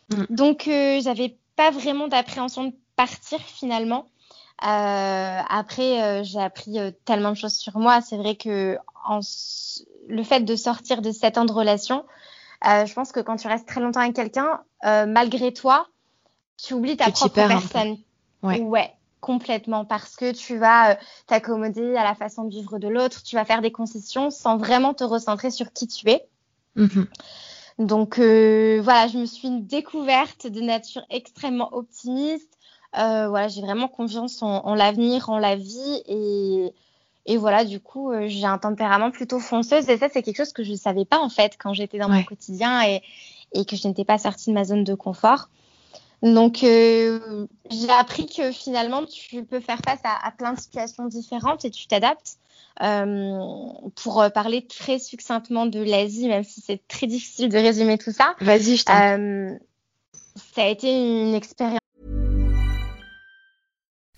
Mm. 0.10 0.24
Donc 0.30 0.64
j'avais 0.66 1.38
pas 1.56 1.70
vraiment 1.70 2.08
d'appréhension 2.08 2.66
de 2.66 2.74
partir 2.96 3.40
finalement. 3.40 4.08
Euh, 4.64 5.40
après, 5.50 6.04
euh, 6.04 6.24
j'ai 6.24 6.40
appris 6.40 6.80
euh, 6.80 6.92
tellement 7.06 7.32
de 7.32 7.36
choses 7.36 7.56
sur 7.56 7.80
moi. 7.80 8.02
C'est 8.02 8.18
vrai 8.18 8.36
que 8.36 8.78
en, 9.06 9.20
le 10.08 10.24
fait 10.24 10.42
de 10.42 10.56
sortir 10.56 11.02
de 11.02 11.12
sept 11.12 11.38
ans 11.38 11.46
de 11.46 11.52
relation, 11.52 12.06
je 12.64 12.94
pense 12.94 13.12
que 13.12 13.20
quand 13.20 13.38
tu 13.38 13.48
restes 13.48 13.68
très 13.68 13.82
longtemps 13.82 14.02
avec 14.02 14.16
quelqu'un, 14.16 14.62
malgré 14.84 15.52
toi, 15.52 15.88
tu 16.58 16.76
oublies 16.76 16.96
ta 16.96 17.10
propre 17.10 17.34
personne. 17.34 17.98
Ouais. 18.44 18.60
ouais. 18.60 18.94
complètement, 19.20 19.84
parce 19.86 20.16
que 20.16 20.32
tu 20.32 20.58
vas 20.58 20.98
t'accommoder 21.26 21.96
à 21.96 22.04
la 22.04 22.14
façon 22.14 22.44
de 22.44 22.50
vivre 22.50 22.78
de 22.78 22.88
l'autre, 22.88 23.24
tu 23.24 23.36
vas 23.36 23.46
faire 23.46 23.62
des 23.62 23.72
concessions 23.72 24.30
sans 24.30 24.58
vraiment 24.58 24.94
te 24.94 25.04
recentrer 25.04 25.50
sur 25.50 25.74
qui 25.74 25.88
tu 25.88 26.08
es. 26.10 26.28
Mm-hmm. 26.78 27.08
Donc 27.80 28.18
voilà, 28.18 29.08
je 29.08 29.18
me 29.18 29.26
suis 29.26 29.48
une 29.48 29.66
découverte 29.66 30.46
de 30.46 30.62
nature 30.62 31.04
extrêmement 31.10 31.74
optimiste. 31.74 32.60
Voilà, 32.94 33.48
j'ai 33.48 33.62
vraiment 33.62 33.88
confiance 33.88 34.42
en, 34.42 34.76
l'avenir, 34.76 35.30
en 35.30 35.40
la 35.40 35.56
vie 35.56 36.04
et, 36.08 36.74
et 37.26 37.38
voilà, 37.38 37.64
du 37.66 37.80
coup, 37.80 38.12
j'ai 38.28 38.46
un 38.46 38.58
tempérament 38.58 39.12
plutôt 39.12 39.40
fonceuse 39.40 39.90
et 39.90 39.98
ça, 39.98 40.08
c'est 40.12 40.22
quelque 40.22 40.38
chose 40.38 40.54
que 40.54 40.64
je 40.64 40.72
ne 40.72 40.78
savais 40.78 41.06
pas 41.06 41.20
en 41.20 41.30
fait 41.30 41.58
quand 41.58 41.74
j'étais 41.74 42.00
dans 42.00 42.10
mon 42.10 42.24
quotidien 42.24 42.82
et, 42.84 43.02
et 43.54 43.66
que 43.66 43.76
je 43.76 43.88
n'étais 43.88 44.06
pas 44.06 44.18
sortie 44.18 44.50
de 44.50 44.56
ma 44.56 44.64
zone 44.64 44.84
de 44.84 44.94
confort. 44.94 45.50
Donc, 46.22 46.64
euh, 46.64 47.48
j'ai 47.70 47.90
appris 47.90 48.28
que 48.28 48.52
finalement, 48.52 49.06
tu 49.06 49.44
peux 49.44 49.60
faire 49.60 49.80
face 49.84 50.00
à, 50.04 50.32
plein 50.32 50.54
de 50.54 50.60
situations 50.60 51.06
différentes 51.08 51.66
et 51.66 51.72
tu 51.72 51.88
t'adaptes. 51.88 52.38
Euh, 52.82 53.38
pour 53.96 54.26
parler 54.34 54.66
très 54.66 54.98
succinctement 54.98 55.66
de 55.66 55.82
l'Asie, 55.82 56.30
même 56.30 56.44
si 56.44 56.62
c'est 56.62 56.82
très 56.88 57.06
difficile 57.06 57.50
de 57.50 57.58
résumer 57.58 57.98
tout 57.98 58.14
ça. 58.14 58.34
Vas-y, 58.40 58.78
je 58.78 58.86
t'en 58.86 59.20
euh, 59.20 59.58
Ça 60.56 60.64
a 60.64 60.68
été 60.68 60.90
une 60.90 61.36
expérience 61.36 61.81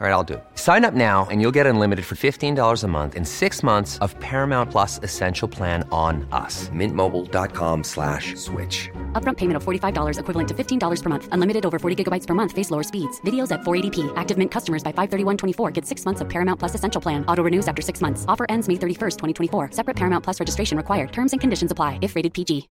All 0.00 0.06
right, 0.06 0.12
I'll 0.12 0.22
do 0.22 0.34
it. 0.34 0.44
Sign 0.54 0.84
up 0.84 0.94
now 0.94 1.26
and 1.28 1.40
you'll 1.40 1.56
get 1.58 1.66
unlimited 1.66 2.04
for 2.04 2.14
$15 2.14 2.84
a 2.84 2.86
month 2.86 3.16
in 3.16 3.24
six 3.24 3.64
months 3.64 3.98
of 3.98 4.14
Paramount 4.20 4.70
Plus 4.70 5.00
Essential 5.02 5.48
Plan 5.48 5.82
on 5.90 6.24
us. 6.30 6.68
Mintmobile.com 6.68 7.82
slash 7.82 8.36
switch. 8.36 8.88
Upfront 9.14 9.38
payment 9.38 9.56
of 9.56 9.64
$45 9.64 10.20
equivalent 10.20 10.48
to 10.50 10.54
$15 10.54 11.02
per 11.02 11.08
month. 11.08 11.28
Unlimited 11.32 11.66
over 11.66 11.80
40 11.80 12.04
gigabytes 12.04 12.28
per 12.28 12.34
month. 12.34 12.52
Face 12.52 12.70
lower 12.70 12.84
speeds. 12.84 13.20
Videos 13.22 13.50
at 13.50 13.62
480p. 13.62 14.12
Active 14.14 14.38
Mint 14.38 14.52
customers 14.52 14.84
by 14.84 14.92
531.24 14.92 15.72
get 15.72 15.84
six 15.84 16.04
months 16.04 16.20
of 16.20 16.28
Paramount 16.28 16.60
Plus 16.60 16.76
Essential 16.76 17.00
Plan. 17.00 17.24
Auto 17.26 17.42
renews 17.42 17.66
after 17.66 17.82
six 17.82 18.00
months. 18.00 18.24
Offer 18.28 18.46
ends 18.48 18.68
May 18.68 18.76
31st, 18.76 19.16
2024. 19.50 19.72
Separate 19.72 19.96
Paramount 19.96 20.22
Plus 20.22 20.38
registration 20.38 20.76
required. 20.76 21.10
Terms 21.10 21.32
and 21.32 21.40
conditions 21.40 21.72
apply 21.72 21.98
if 22.02 22.14
rated 22.14 22.32
PG. 22.32 22.68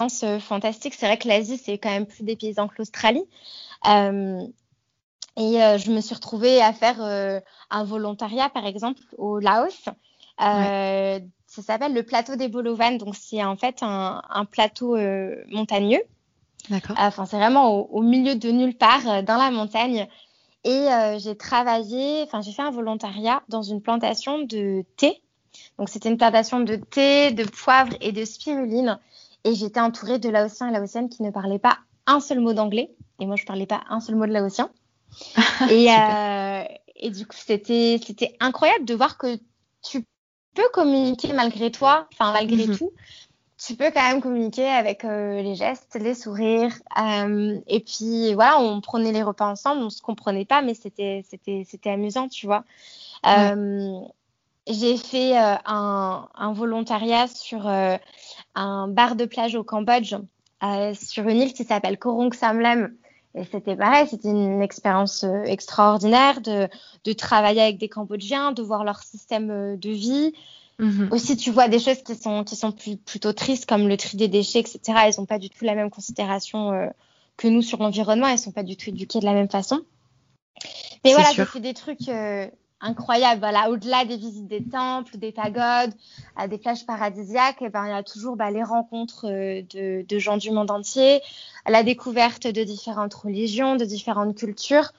Euh, 0.00 0.40
fantastique. 0.40 0.94
C'est 0.94 1.06
vrai 1.06 1.16
que 1.16 1.28
l'Asie, 1.28 1.56
c'est 1.56 1.78
quand 1.78 1.90
même 1.90 2.06
plus 2.06 2.24
des 2.24 2.36
paysans 2.36 2.68
que 2.68 2.74
l'Australie. 2.78 3.24
Euh, 3.86 4.46
Et 5.36 5.62
euh, 5.62 5.78
je 5.78 5.90
me 5.90 6.00
suis 6.00 6.14
retrouvée 6.14 6.60
à 6.60 6.72
faire 6.72 6.96
euh, 7.00 7.40
un 7.70 7.84
volontariat, 7.84 8.48
par 8.50 8.66
exemple, 8.66 9.00
au 9.16 9.38
Laos. 9.38 9.88
Euh, 10.40 11.20
ça 11.46 11.62
s'appelle 11.62 11.94
le 11.94 12.02
plateau 12.02 12.36
des 12.36 12.48
Bolovanes. 12.48 12.98
Donc, 12.98 13.14
c'est 13.16 13.42
en 13.42 13.56
fait 13.56 13.78
un, 13.82 14.22
un 14.28 14.44
plateau 14.44 14.96
montagneux. 15.50 16.02
D'accord. 16.70 16.96
Enfin, 16.98 17.26
c'est 17.26 17.36
vraiment 17.36 17.74
au, 17.74 17.88
au, 17.90 18.02
milieu 18.02 18.34
de 18.36 18.50
nulle 18.50 18.76
part, 18.76 19.22
dans 19.22 19.36
la 19.36 19.50
montagne. 19.50 20.06
Et 20.64 20.86
j'ai 21.18 21.36
travaillé, 21.36 22.22
enfin, 22.22 22.40
j'ai 22.40 22.52
fait 22.52 22.62
un 22.62 22.70
volontariat 22.70 23.42
dans 23.48 23.62
une 23.62 23.82
plantation 23.82 24.40
de 24.40 24.84
thé. 24.96 25.22
Donc, 25.78 25.88
c'était 25.88 26.08
une 26.08 26.16
plantation 26.16 26.60
de 26.60 26.76
thé, 26.76 27.30
de 27.32 27.44
poivre 27.44 27.94
et 28.00 28.12
de 28.12 28.24
spiruline. 28.24 28.98
Et 29.44 29.54
j'étais 29.54 29.80
entourée 29.80 30.18
de 30.18 30.28
Laotiens 30.28 30.68
et 30.68 30.72
Laotiennes 30.72 31.08
qui 31.08 31.22
ne 31.22 31.30
parlaient 31.30 31.58
pas 31.58 31.78
un 32.06 32.20
seul 32.20 32.40
mot 32.40 32.52
d'anglais. 32.52 32.94
Et 33.18 33.26
moi, 33.26 33.36
je 33.36 33.44
parlais 33.44 33.66
pas 33.66 33.82
un 33.88 34.00
seul 34.00 34.16
mot 34.16 34.26
de 34.26 34.32
laotien. 34.32 34.70
et, 35.70 35.90
euh, 35.90 36.64
et 36.96 37.10
du 37.10 37.26
coup, 37.26 37.36
c'était, 37.36 38.00
incroyable 38.40 38.84
de 38.84 38.94
voir 38.94 39.18
que 39.18 39.38
tu 39.82 40.04
peux 40.54 40.68
communiquer 40.72 41.32
malgré 41.32 41.70
toi, 41.70 42.08
enfin 42.12 42.32
malgré 42.32 42.66
mhm. 42.66 42.76
tout. 42.76 42.92
Tu 43.64 43.76
peux 43.76 43.92
quand 43.92 44.02
même 44.02 44.20
communiquer 44.20 44.66
avec 44.66 45.04
euh, 45.04 45.40
les 45.40 45.54
gestes, 45.54 45.96
les 46.00 46.14
sourires. 46.14 46.74
Euh, 47.00 47.60
et 47.68 47.78
puis 47.78 48.34
voilà, 48.34 48.58
on 48.58 48.80
prenait 48.80 49.12
les 49.12 49.22
repas 49.22 49.46
ensemble, 49.46 49.82
on 49.82 49.90
se 49.90 50.02
comprenait 50.02 50.44
pas, 50.44 50.62
mais 50.62 50.74
c'était, 50.74 51.24
amusant, 51.84 52.28
tu 52.28 52.46
vois. 52.46 52.64
J'ai 54.68 54.96
fait 54.96 55.36
un, 55.36 56.28
un, 56.34 56.52
volontariat 56.52 57.26
sur 57.28 57.66
un 57.66 58.88
bar 58.88 59.16
de 59.16 59.26
plage 59.26 59.54
au 59.54 59.62
Cambodge, 59.62 60.16
sur 60.94 61.28
une 61.28 61.40
île 61.40 61.52
qui 61.52 61.64
s'appelle 61.64 61.98
Korong 61.98 62.34
Samlem 62.34 62.96
et 63.34 63.44
c'était 63.50 63.76
pareil, 63.76 64.06
c'était 64.08 64.28
une 64.28 64.60
expérience 64.60 65.24
euh, 65.24 65.44
extraordinaire 65.44 66.42
de, 66.42 66.68
de, 67.04 67.12
travailler 67.14 67.62
avec 67.62 67.78
des 67.78 67.88
Cambodgiens, 67.88 68.52
de 68.52 68.62
voir 68.62 68.84
leur 68.84 69.02
système 69.02 69.50
euh, 69.50 69.76
de 69.76 69.90
vie. 69.90 70.34
Mhm. 70.78 71.08
Aussi, 71.10 71.36
tu 71.36 71.50
vois 71.50 71.68
des 71.68 71.78
choses 71.78 72.02
qui 72.02 72.14
sont, 72.14 72.44
qui 72.44 72.56
sont 72.56 72.72
plus, 72.72 72.96
plutôt 72.98 73.32
tristes, 73.32 73.66
comme 73.66 73.88
le 73.88 73.96
tri 73.96 74.18
des 74.18 74.28
déchets, 74.28 74.60
etc. 74.60 74.80
Elles 75.06 75.14
n'ont 75.16 75.26
pas 75.26 75.38
du 75.38 75.48
tout 75.48 75.64
la 75.64 75.74
même 75.74 75.88
considération 75.88 76.72
euh, 76.72 76.88
que 77.38 77.48
nous 77.48 77.62
sur 77.62 77.78
l'environnement. 77.78 78.26
Elles 78.26 78.34
ne 78.34 78.40
sont 78.40 78.52
pas 78.52 78.62
du 78.62 78.76
tout 78.76 78.90
éduquées 78.90 79.20
de 79.20 79.24
la 79.24 79.34
même 79.34 79.48
façon. 79.48 79.80
Mais 81.04 81.14
voilà, 81.14 81.30
j'ai 81.32 81.46
fait 81.46 81.60
des 81.60 81.74
trucs 81.74 82.08
incroyable. 82.82 83.40
Voilà, 83.40 83.70
au-delà 83.70 84.04
des 84.04 84.16
visites 84.16 84.48
des 84.48 84.62
temples, 84.64 85.16
des 85.16 85.32
pagodes, 85.32 85.92
des 86.48 86.58
plages 86.58 86.84
paradisiaques, 86.84 87.62
et 87.62 87.66
eh 87.66 87.68
ben, 87.70 87.86
il 87.86 87.90
y 87.90 87.94
a 87.94 88.02
toujours 88.02 88.36
bah, 88.36 88.50
les 88.50 88.62
rencontres 88.62 89.26
euh, 89.28 89.62
de, 90.02 90.18
gens 90.18 90.36
du 90.36 90.50
monde 90.50 90.70
entier, 90.70 91.20
la 91.66 91.82
découverte 91.82 92.46
de 92.46 92.64
différentes 92.64 93.14
religions, 93.14 93.76
de 93.76 93.84
différentes 93.84 94.36
cultures. 94.36 94.92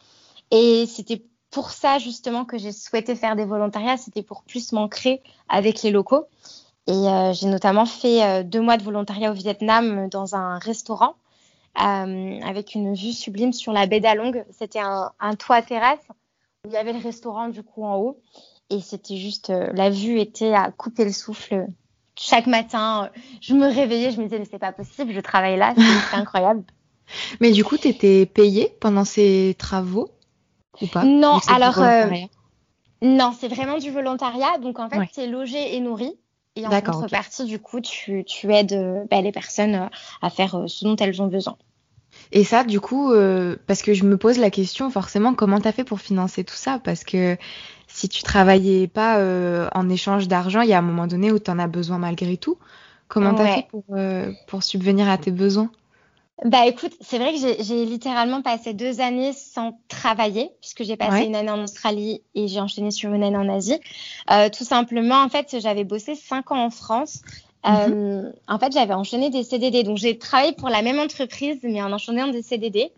Et 0.52 0.86
c'était 0.88 1.22
pour 1.52 1.70
ça 1.70 2.00
justement 2.00 2.46
que 2.46 2.58
j'ai 2.58 2.72
souhaité 2.72 3.16
faire 3.16 3.36
des 3.36 3.46
volontariats, 3.46 3.98
c'était 3.98 4.24
pour 4.24 4.44
plus 4.44 4.72
m'ancrer 4.72 5.22
avec 5.50 5.84
les 5.84 5.92
locaux. 5.92 6.26
Et 6.88 6.92
euh, 6.92 7.34
j'ai 7.34 7.48
notamment 7.48 7.86
fait 7.86 8.24
euh, 8.24 8.44
deux 8.44 8.60
mois 8.62 8.78
de 8.78 8.84
volontariat 8.84 9.32
au 9.32 9.36
Vietnam 9.36 10.10
dans 10.10 10.36
un 10.36 10.58
restaurant 10.58 11.16
avec 11.76 12.76
une 12.76 12.94
vue 12.94 13.14
sublime 13.14 13.52
sur 13.52 13.74
la 13.74 13.88
baie 13.88 14.00
d'Along. 14.00 14.46
C'était 14.52 14.80
un, 14.80 15.12
un 15.20 15.34
toit 15.34 15.64
terrasse 15.64 16.08
il 16.66 16.72
y 16.72 16.78
avait 16.78 16.94
le 16.94 17.00
restaurant 17.00 17.50
du 17.50 17.62
coup 17.62 17.84
en 17.84 17.98
haut 17.98 18.22
et 18.70 18.80
c'était 18.80 19.18
juste 19.18 19.50
euh, 19.50 19.70
la 19.74 19.90
vue 19.90 20.20
était 20.20 20.54
à 20.54 20.72
couper 20.72 21.04
le 21.04 21.12
souffle. 21.12 21.68
Chaque 22.18 22.48
matin, 22.48 23.06
euh, 23.06 23.20
je 23.42 23.54
me 23.54 23.68
réveillais, 23.68 24.12
je 24.12 24.18
me 24.18 24.24
disais 24.24 24.40
mais 24.40 24.48
c'est 24.50 24.60
pas 24.60 24.72
possible, 24.72 25.12
je 25.12 25.20
travaille 25.20 25.58
là, 25.58 25.74
c'est 25.76 26.16
incroyable. 26.16 26.64
Mais 27.42 27.52
du 27.52 27.66
coup, 27.66 27.78
tu 27.78 27.90
étais 27.90 28.26
payée 28.26 28.76
pendant 28.80 29.04
ces 29.04 29.56
travaux 29.60 30.10
ou 30.82 30.88
pas? 30.88 31.04
Non, 31.04 31.40
alors 31.50 31.80
euh, 31.80 32.10
non, 33.02 33.34
c'est 33.38 33.50
vraiment 33.50 33.78
du 33.78 33.92
volontariat. 33.92 34.58
Donc 34.60 34.80
en 34.80 34.90
fait, 34.90 35.00
ouais. 35.00 35.10
tu 35.14 35.20
es 35.20 35.28
logé 35.28 35.76
et 35.76 35.82
nourri. 35.82 36.18
Et 36.56 36.66
en 36.66 36.82
contrepartie, 36.82 37.46
du 37.46 37.60
coup, 37.60 37.82
tu, 37.82 38.24
tu 38.24 38.54
aides 38.54 39.08
bah, 39.10 39.22
les 39.22 39.32
personnes 39.32 39.90
à 40.22 40.30
faire 40.30 40.64
ce 40.68 40.86
dont 40.86 40.96
elles 40.96 41.22
ont 41.22 41.28
besoin. 41.28 41.58
Et 42.34 42.44
ça, 42.44 42.64
du 42.66 42.80
coup, 42.82 43.12
euh, 43.12 43.56
parce 43.68 43.82
que 43.84 43.94
je 43.94 44.04
me 44.06 44.18
pose 44.18 44.40
la 44.40 44.50
question, 44.50 44.90
forcément, 44.90 45.36
comment 45.36 45.62
t'as 45.62 45.72
fait 45.72 45.84
pour 45.86 46.02
financer 46.02 46.44
tout 46.44 46.56
ça? 46.56 46.80
Parce 46.84 47.04
que 47.06 47.38
si 47.88 48.10
tu 48.10 48.24
travaillais 48.24 48.88
pas 48.88 49.20
euh, 49.20 49.70
en 49.74 49.88
échange 49.90 50.28
d'argent, 50.28 50.62
il 50.62 50.70
y 50.70 50.74
a 50.74 50.80
un 50.80 50.82
moment 50.82 51.08
donné 51.08 51.32
où 51.32 51.40
tu 51.40 51.52
en 51.52 51.60
as 51.60 51.68
besoin 51.68 52.00
malgré 52.00 52.38
tout. 52.38 52.58
Comment 53.08 53.36
t'as 53.36 53.44
Ouais. 53.46 53.56
fait 53.62 53.68
pour, 53.70 53.86
euh, 53.92 54.34
pour 54.48 54.64
subvenir 54.64 55.10
à 55.10 55.18
tes 55.20 55.32
besoins? 55.32 55.72
Bah 56.46 56.66
écoute, 56.68 56.94
c'est 57.00 57.20
vrai 57.20 57.32
que 57.34 57.40
j'ai- 57.40 57.64
j'ai 57.64 57.86
littéralement 57.86 58.42
passé 58.42 58.74
deux 58.74 59.00
années 59.00 59.34
sans 59.34 59.80
travailler, 59.88 60.52
puisque 60.62 60.84
j'ai 60.84 60.98
passé 60.98 61.12
Ouais. 61.12 61.26
une 61.26 61.36
année 61.36 61.52
en 61.52 61.64
Australie 61.64 62.24
et 62.36 62.48
j'ai 62.48 62.60
enchaîné 62.60 62.92
sur 62.92 63.14
une 63.14 63.24
année 63.24 63.38
en 63.38 63.48
Asie. 63.50 63.80
Euh, 64.32 64.50
tout 64.50 64.66
simplement, 64.66 65.22
en 65.24 65.30
fait, 65.30 65.56
j'avais 65.60 65.84
bossé 65.86 66.16
cinq 66.16 66.52
ans 66.52 66.66
en 66.66 66.70
France. 66.72 67.22
Euh, 67.66 68.32
en 68.48 68.60
fait, 68.60 68.74
j'avais 68.74 68.94
enchaîné 68.94 69.30
des 69.30 69.44
CDD. 69.44 69.84
Donc, 69.84 69.98
j'ai 69.98 70.18
travaillé 70.18 70.52
pour 70.54 70.70
la 70.70 70.82
même 70.82 71.00
entreprise, 71.00 71.60
mais 71.64 71.82
en 71.82 71.92
enchaînant 71.94 72.28
des 72.28 72.42
CDD. 72.42 72.92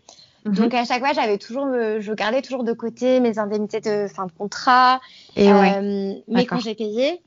Mhm. 0.44 0.54
Donc, 0.54 0.74
à 0.74 0.84
chaque 0.84 1.00
fois, 1.00 1.12
j'avais 1.12 1.38
toujours, 1.38 1.66
le- 1.66 2.00
je 2.00 2.12
gardais 2.12 2.42
toujours 2.42 2.64
de 2.64 2.72
côté 2.72 3.20
mes 3.20 3.38
indemnités 3.38 3.80
de 3.80 4.06
fin 4.08 4.26
de 4.26 4.32
contrat, 4.32 5.00
Et 5.36 5.52
ouais. 5.52 5.76
euh, 5.76 6.14
mes 6.28 6.46
congés 6.46 6.74
payés. 6.74 7.20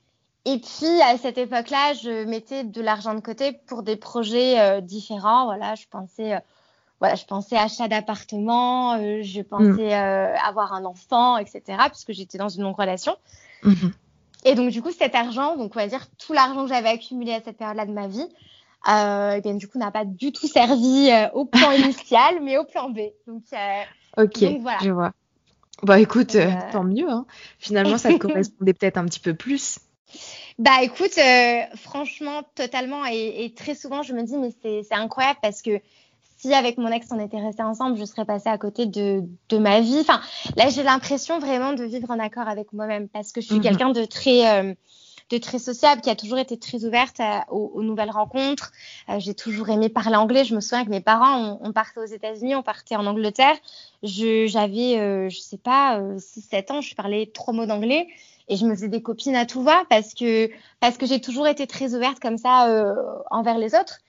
Et 0.45 0.57
puis, 0.57 1.01
à 1.01 1.17
cette 1.17 1.37
époque-là, 1.37 1.93
je 2.01 2.23
mettais 2.25 2.63
de 2.63 2.81
l'argent 2.81 3.13
de 3.13 3.19
côté 3.19 3.51
pour 3.67 3.83
des 3.83 3.95
projets 3.97 4.59
euh, 4.59 4.81
différents. 4.81 5.45
Voilà, 5.45 5.75
je 5.75 5.85
pensais, 5.89 6.33
euh, 6.33 6.39
voilà, 6.99 7.15
je 7.15 7.25
pensais 7.25 7.57
achat 7.57 7.87
d'appartement, 7.89 8.93
euh, 8.95 9.19
je 9.21 9.41
pensais 9.41 9.93
euh, 9.93 10.33
avoir 10.37 10.73
un 10.73 10.85
enfant, 10.85 11.37
etc. 11.37 11.61
Puisque 11.89 12.13
j'étais 12.13 12.37
dans 12.37 12.49
une 12.49 12.63
longue 12.63 12.77
relation. 12.77 13.15
Et 14.45 14.55
donc, 14.55 14.69
du 14.69 14.81
coup, 14.81 14.91
cet 14.91 15.15
argent, 15.15 15.57
donc 15.57 15.75
on 15.75 15.79
va 15.79 15.87
dire 15.87 16.07
tout 16.17 16.33
l'argent 16.33 16.63
que 16.63 16.69
j'avais 16.69 16.89
accumulé 16.89 17.33
à 17.33 17.41
cette 17.41 17.57
période-là 17.57 17.85
de 17.85 17.91
ma 17.91 18.07
vie, 18.07 18.27
euh, 18.87 19.31
et 19.31 19.41
bien, 19.41 19.55
du 19.55 19.67
coup, 19.67 19.77
n'a 19.77 19.91
pas 19.91 20.05
du 20.05 20.31
tout 20.31 20.47
servi 20.47 21.09
euh, 21.11 21.29
au 21.33 21.45
plan 21.45 21.71
initial, 21.71 22.41
mais 22.41 22.57
au 22.57 22.63
plan 22.63 22.89
B. 22.89 22.99
Donc, 23.27 23.43
euh, 23.53 23.83
Ok, 24.17 24.39
donc 24.39 24.61
voilà. 24.61 24.79
je 24.81 24.89
vois. 24.91 25.11
Bah 25.83 25.99
écoute, 25.99 26.35
euh, 26.35 26.47
euh, 26.49 26.71
tant 26.71 26.83
mieux. 26.83 27.09
Hein. 27.09 27.25
Finalement, 27.57 27.97
ça 27.97 28.09
te 28.09 28.17
correspondait 28.17 28.73
peut-être 28.73 28.97
un 28.97 29.05
petit 29.05 29.19
peu 29.19 29.33
plus. 29.33 29.79
Bah 30.57 30.81
écoute, 30.81 31.17
euh, 31.17 31.61
franchement, 31.75 32.43
totalement. 32.55 33.05
Et, 33.05 33.45
et 33.45 33.53
très 33.53 33.75
souvent, 33.75 34.03
je 34.03 34.13
me 34.13 34.23
dis, 34.23 34.37
mais 34.37 34.53
c'est 34.61 34.83
c'est 34.83 34.95
incroyable 34.95 35.39
parce 35.41 35.61
que 35.61 35.79
si 36.39 36.53
avec 36.53 36.77
mon 36.77 36.87
ex 36.89 37.07
on 37.11 37.19
était 37.19 37.39
restés 37.39 37.63
ensemble, 37.63 37.97
je 37.97 38.05
serais 38.05 38.25
passée 38.25 38.49
à 38.49 38.57
côté 38.57 38.85
de, 38.85 39.23
de 39.49 39.57
ma 39.57 39.81
vie. 39.81 39.99
Enfin, 39.99 40.21
là, 40.55 40.69
j'ai 40.69 40.83
l'impression 40.83 41.37
vraiment 41.39 41.73
de 41.73 41.83
vivre 41.83 42.09
en 42.09 42.17
accord 42.19 42.47
avec 42.47 42.71
moi-même 42.73 43.07
parce 43.09 43.31
que 43.31 43.41
je 43.41 43.47
suis 43.47 43.55
Mhm. 43.57 43.61
quelqu'un 43.61 43.89
de 43.89 44.05
très, 44.05 44.49
euh, 44.63 44.73
de 45.29 45.37
très 45.37 45.59
sociable, 45.59 46.01
qui 46.01 46.09
a 46.09 46.15
toujours 46.15 46.37
été 46.39 46.57
très 46.57 46.85
ouverte 46.85 47.19
à- 47.19 47.45
aux, 47.51 47.71
aux 47.75 47.83
nouvelles 47.83 48.09
rencontres. 48.09 48.71
Euh, 49.09 49.19
j'ai 49.19 49.35
toujours 49.35 49.69
aimé 49.69 49.89
parler 49.89 50.15
anglais. 50.15 50.43
Je 50.45 50.55
me 50.55 50.59
souviens 50.61 50.85
que 50.85 50.89
mes 50.89 51.01
parents, 51.01 51.59
on, 51.61 51.69
on 51.69 51.71
partait 51.73 51.99
aux 51.99 52.05
États-Unis, 52.05 52.55
on 52.55 52.63
partait 52.63 52.95
en 52.95 53.05
Angleterre. 53.05 53.55
Je- 54.01 54.47
J'avais, 54.47 54.97
euh, 54.97 55.29
je 55.29 55.39
sais 55.39 55.57
pas, 55.59 55.99
6-7 56.17 56.71
ans, 56.71 56.81
je 56.81 56.95
parlais 56.95 57.29
trois 57.33 57.53
mots 57.53 57.65
d'anglais. 57.67 58.07
Et 58.47 58.55
je 58.55 58.65
me 58.65 58.73
faisais 58.73 58.87
des 58.87 59.03
copines 59.03 59.35
à 59.35 59.45
tout 59.45 59.61
va 59.61 59.83
parce 59.91 60.15
que, 60.15 60.49
parce 60.79 60.97
que 60.97 61.05
j'ai 61.05 61.21
toujours 61.21 61.45
été 61.47 61.67
très 61.67 61.93
ouverte 61.93 62.19
comme 62.19 62.37
ça 62.39 62.67
euh, 62.67 62.95
envers 63.29 63.59
les 63.59 63.75
autres. 63.75 63.99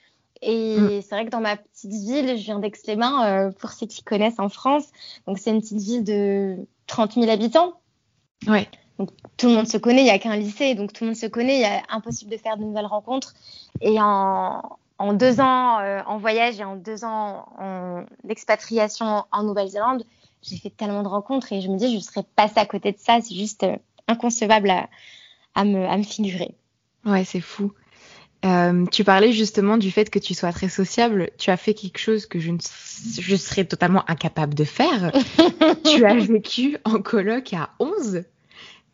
Et 0.43 0.77
Mm. 0.79 1.03
c'est 1.03 1.11
vrai 1.15 1.25
que 1.27 1.31
dans 1.31 1.41
ma 1.41 1.57
petite 1.57 1.91
ville, 1.91 2.29
je 2.39 2.43
viens 2.45 2.59
d'Aix-les-Bains, 2.59 3.25
euh, 3.27 3.51
pour 3.51 3.71
ceux 3.73 3.87
qui 3.87 4.03
connaissent 4.03 4.39
en 4.39 4.49
France. 4.49 4.85
Donc 5.27 5.39
c'est 5.39 5.51
une 5.51 5.61
petite 5.61 5.81
ville 5.81 6.05
de 6.05 6.57
30 6.87 7.15
000 7.15 7.29
habitants. 7.31 7.75
Ouais. 8.47 8.69
Tout 9.37 9.49
le 9.49 9.55
monde 9.55 9.67
se 9.69 9.79
connaît, 9.79 10.01
il 10.03 10.05
n'y 10.05 10.11
a 10.11 10.19
qu'un 10.19 10.37
lycée, 10.37 10.75
donc 10.75 10.93
tout 10.93 11.05
le 11.05 11.11
monde 11.11 11.17
se 11.17 11.27
connaît. 11.27 11.59
Il 11.61 11.65
est 11.65 11.83
impossible 11.89 12.31
de 12.31 12.37
faire 12.37 12.57
de 12.59 12.65
nouvelles 12.65 12.87
rencontres. 12.87 13.35
Et 13.81 13.99
en, 14.01 14.63
en 14.99 15.13
deux 15.15 15.41
ans 15.41 15.79
euh, 15.81 16.01
en 16.07 16.19
voyage 16.19 16.61
et 16.61 16.65
en 16.65 16.77
deux 16.77 17.05
ans 17.05 17.47
en 17.59 18.05
expatriation 18.29 19.25
en 19.33 19.43
Nouvelle-Zélande, 19.43 20.05
j'ai 20.43 20.57
fait 20.57 20.71
tellement 20.71 21.03
de 21.03 21.09
rencontres 21.09 21.53
et 21.53 21.61
je 21.61 21.69
me 21.69 21.77
dis, 21.79 21.95
je 21.95 22.01
serais 22.03 22.25
passée 22.37 22.59
à 22.59 22.67
côté 22.67 22.93
de 22.93 22.99
ça. 22.99 23.21
C'est 23.23 23.35
juste 23.35 23.63
euh, 23.65 23.77
inconcevable 24.09 24.69
à, 24.71 24.89
à, 25.55 25.65
me, 25.65 25.87
à 25.87 25.97
me 25.97 26.03
figurer. 26.03 26.55
Ouais, 27.07 27.25
c'est 27.25 27.41
fou. 27.41 27.73
Euh, 28.45 28.87
tu 28.87 29.05
parlais 29.05 29.33
justement 29.33 29.77
du 29.77 29.91
fait 29.91 30.09
que 30.09 30.19
tu 30.19 30.35
sois 30.35 30.53
très 30.53 30.69
sociable. 30.69 31.31
Tu 31.39 31.51
as 31.51 31.57
fait 31.57 31.75
quelque 31.75 31.99
chose 31.99 32.27
que 32.27 32.39
je, 32.39 32.51
ne, 32.53 32.59
je 33.21 33.37
serais 33.37 33.65
totalement 33.65 34.09
incapable 34.09 34.55
de 34.55 34.65
faire. 34.65 35.13
tu 35.85 36.05
as 36.05 36.15
vécu 36.15 36.79
en 36.85 37.03
coloc 37.03 37.53
à 37.53 37.71
11. 37.79 38.25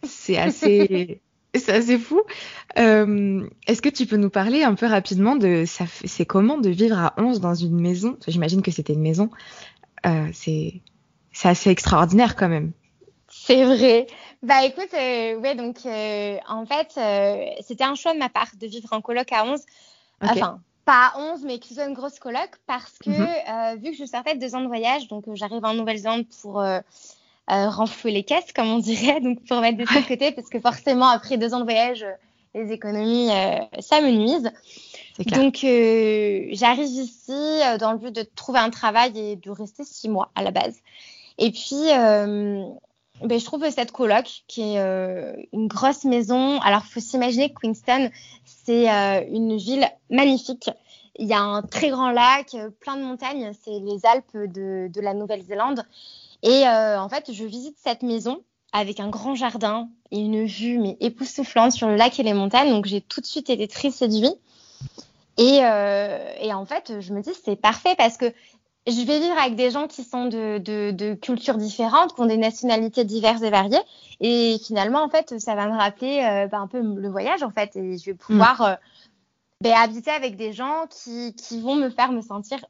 C'est 0.03 0.37
assez, 0.37 1.21
c'est 1.55 1.73
assez 1.73 1.99
fou. 1.99 2.23
Euh, 2.79 3.47
Est-ce 3.67 3.83
que 3.83 3.89
tu 3.89 4.07
peux 4.07 4.17
nous 4.17 4.31
parler 4.31 4.65
un 4.65 4.75
peu 4.75 4.87
rapidement 4.87 5.37
de 5.37 5.65
c'est 5.67 6.27
comment 6.27 6.59
de 6.59 6.71
vivre 6.71 6.99
à 6.99 7.15
11 7.17 7.41
dans 7.41 7.55
une 7.55 7.81
maison? 7.81 8.19
J'imagine 8.27 8.63
que 8.63 8.73
c'était 8.73 8.95
une 8.95 9.03
maison. 9.03 9.31
Euh, 10.07 10.27
c'est 10.33 10.81
c'est 11.33 11.49
assez 11.49 11.71
extraordinaire 11.71 12.35
quand 12.35 12.49
même. 12.49 12.73
C'est 13.29 13.65
vrai. 13.65 14.07
Bah 14.47 14.65
écoute, 14.65 14.95
euh, 14.95 15.41
ouais, 15.41 15.57
donc 15.57 15.79
euh, 15.87 16.39
en 16.49 16.65
fait, 16.67 16.93
euh, 16.99 17.47
c'était 17.63 17.83
un 17.83 17.97
choix 17.97 18.15
de 18.15 18.21
ma 18.21 18.29
part 18.29 18.47
de 18.57 18.67
vivre 18.69 18.89
en 18.93 19.01
coloc 19.01 19.33
à 19.33 19.45
11. 19.45 19.61
Ok. 20.23 20.31
Enfin, 20.31 20.61
pas 20.85 21.11
à 21.15 21.19
11, 21.19 21.43
mais 21.45 21.59
que 21.59 21.67
ce 21.67 21.75
soit 21.75 21.87
une 21.87 21.95
grosse 21.95 22.21
coloc 22.21 22.51
parce 22.69 22.97
que 23.05 23.11
euh, 23.11 23.75
vu 23.75 23.91
que 23.91 23.97
je 23.97 24.05
sortais 24.05 24.37
de 24.37 24.41
deux 24.41 24.55
ans 24.55 24.61
de 24.61 24.69
voyage, 24.69 25.09
donc 25.09 25.27
euh, 25.27 25.35
j'arrive 25.35 25.65
en 25.65 25.75
Nouvelle-Zélande 25.75 26.27
pour 26.43 26.61
euh, 26.61 26.79
renflouer 27.49 28.13
les 28.13 28.23
caisses, 28.23 28.53
comme 28.53 28.69
on 28.69 28.79
dirait, 28.79 29.21
donc 29.21 29.45
pour 29.47 29.61
mettre 29.61 29.79
des 29.79 29.87
sous 29.87 30.01
de 30.01 30.07
côté, 30.07 30.31
parce 30.31 30.49
que 30.49 30.61
forcément, 30.61 31.09
après 31.09 31.39
deux 31.39 31.53
ans 31.53 31.59
de 31.59 31.65
voyage, 31.65 32.07
les 32.55 32.71
économies, 32.71 33.31
euh, 33.33 33.81
ça 33.81 34.01
me 34.01 34.13
nuise. 34.13 34.53
Donc, 35.19 35.65
euh, 35.65 36.47
j'arrive 36.53 36.87
ici 36.87 37.33
euh, 37.33 37.79
dans 37.79 37.91
le 37.91 37.99
but 37.99 38.15
de 38.15 38.23
trouver 38.23 38.61
un 38.61 38.71
travail 38.71 39.19
et 39.19 39.35
de 39.35 39.51
rester 39.51 39.83
six 39.83 40.09
mois 40.09 40.31
à 40.37 40.43
la 40.43 40.53
base. 40.53 40.77
Et 41.39 41.51
puis, 41.51 41.91
euh, 41.91 42.65
ben, 43.23 43.41
je 43.41 43.45
trouve 43.45 43.69
cette 43.71 43.93
coloc 43.93 44.43
qui 44.47 44.75
est 44.75 44.79
euh, 44.79 45.35
une 45.53 45.69
grosse 45.69 46.05
maison. 46.05 46.61
Alors, 46.61 46.85
faut 46.85 47.01
s'imaginer 47.01 47.49
que 47.51 47.61
Queenstown, 47.61 48.11
c'est 48.45 48.91
euh, 48.91 49.23
une 49.31 49.57
ville 49.57 49.87
magnifique. 50.11 50.71
Il 51.19 51.27
y 51.27 51.33
a 51.33 51.41
un 51.41 51.63
très 51.63 51.89
grand 51.89 52.11
lac, 52.11 52.55
euh, 52.55 52.69
plein 52.81 52.97
de 52.97 53.03
montagnes. 53.03 53.53
C'est 53.65 53.79
les 53.81 54.05
Alpes 54.05 54.37
de, 54.37 55.01
la 55.01 55.15
Nouvelle-Zélande. 55.15 55.85
Et 56.43 56.69
en 56.69 57.09
fait, 57.09 57.33
je 57.33 57.45
visite 57.45 57.77
cette 57.83 58.03
maison 58.03 58.43
avec 58.73 59.01
un 59.01 59.09
grand 59.09 59.35
jardin 59.35 59.89
et 60.11 60.19
une 60.19 60.45
vue 60.45 60.79
mais 60.79 60.97
époustouflante 61.01 61.73
sur 61.73 61.89
le 61.89 61.97
lac 61.97 62.21
et 62.21 62.23
les 62.23 62.35
montagnes. 62.35 62.71
Donc, 62.71 62.85
j'ai 62.85 63.01
tout 63.01 63.21
de 63.21 63.27
suite 63.27 63.49
été 63.51 63.67
très 63.67 63.91
séduite. 63.91 64.39
Et 65.39 65.63
en 65.63 66.65
fait, 66.67 67.01
je 67.01 67.13
me 67.15 67.23
dis, 67.23 67.33
c'est 67.45 67.57
parfait 67.57 67.95
parce 67.97 68.17
que 68.19 68.33
je 68.87 69.05
vais 69.05 69.21
vivre 69.21 69.37
avec 69.39 69.57
des 69.57 69.71
gens 69.71 69.87
qui 69.89 70.05
sont 70.05 70.27
de, 70.27 70.59
de, 70.59 70.91
de 70.93 71.15
cultures 71.15 71.57
différentes, 71.57 72.15
qui 72.15 72.21
ont 72.21 72.27
des 72.27 72.37
nationalités 72.37 73.05
diverses 73.05 73.43
et 73.43 73.51
variées. 73.51 73.81
Et 74.21 74.59
finalement, 74.65 75.03
en 75.03 75.09
fait, 75.09 75.39
ça 75.41 75.55
va 75.55 75.67
me 75.67 75.77
rappeler 75.77 76.21
euh, 76.23 76.47
bah, 76.47 76.59
un 76.59 76.67
peu 76.69 76.81
le 76.81 77.09
voyage, 77.09 77.43
en 77.43 77.51
fait. 77.51 77.75
Et 77.77 77.99
je 77.99 78.05
vais 78.07 78.15
pouvoir 78.15 78.61
euh, 78.63 78.75
ben, 79.61 79.73
habiter 79.75 80.11
avec 80.11 80.37
des 80.37 80.53
gens 80.53 80.87
qui, 80.89 81.35
qui 81.35 81.61
vont 81.61 81.75
me 81.75 81.91
faire 81.91 82.13
me 82.13 82.21
sentir, 82.23 82.65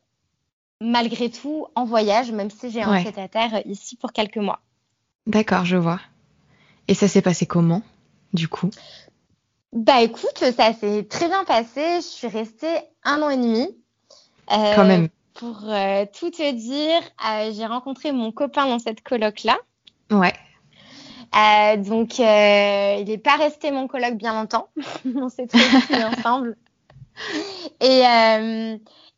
malgré 0.80 1.30
tout, 1.30 1.66
en 1.74 1.84
voyage, 1.84 2.32
même 2.32 2.50
si 2.50 2.70
j'ai 2.70 2.82
un 2.82 2.90
Ouais. 2.92 3.02
pied-à-terre 3.02 3.62
ici 3.66 3.96
pour 3.96 4.12
quelques 4.12 4.36
mois. 4.38 4.60
D'accord, 5.26 5.64
je 5.64 5.76
vois. 5.76 6.00
Et 6.88 6.94
ça 6.94 7.08
s'est 7.08 7.22
passé 7.22 7.46
comment, 7.46 7.82
du 8.32 8.48
coup? 8.48 8.70
Bah 9.72 10.00
écoute, 10.00 10.38
ça 10.56 10.72
s'est 10.72 11.04
très 11.04 11.28
bien 11.28 11.44
passé. 11.44 11.96
Je 11.96 12.06
suis 12.06 12.28
restée 12.28 12.78
un 13.04 13.20
an 13.20 13.28
et 13.28 13.36
demi. 13.36 13.68
Euh, 14.52 14.74
Quand 14.74 14.84
même. 14.84 15.08
Pour 15.38 15.64
euh, 15.64 16.06
tout 16.18 16.30
te 16.30 16.52
dire, 16.52 17.02
euh, 17.28 17.52
j'ai 17.52 17.66
rencontré 17.66 18.12
mon 18.12 18.32
copain 18.32 18.66
dans 18.66 18.78
cette 18.78 19.02
coloc-là. 19.02 19.58
Ouais. 20.10 20.34
Euh, 21.34 21.76
donc, 21.76 22.18
il 22.18 23.04
n'est 23.04 23.18
pas 23.18 23.36
resté 23.36 23.70
mon 23.70 23.88
coloc 23.88 24.14
bien 24.14 24.34
longtemps. 24.34 24.68
On 25.16 25.28
s'est 25.28 25.46
tous 25.46 25.90
mis 25.90 26.04
ensemble. 26.18 26.56
Et, 27.80 28.02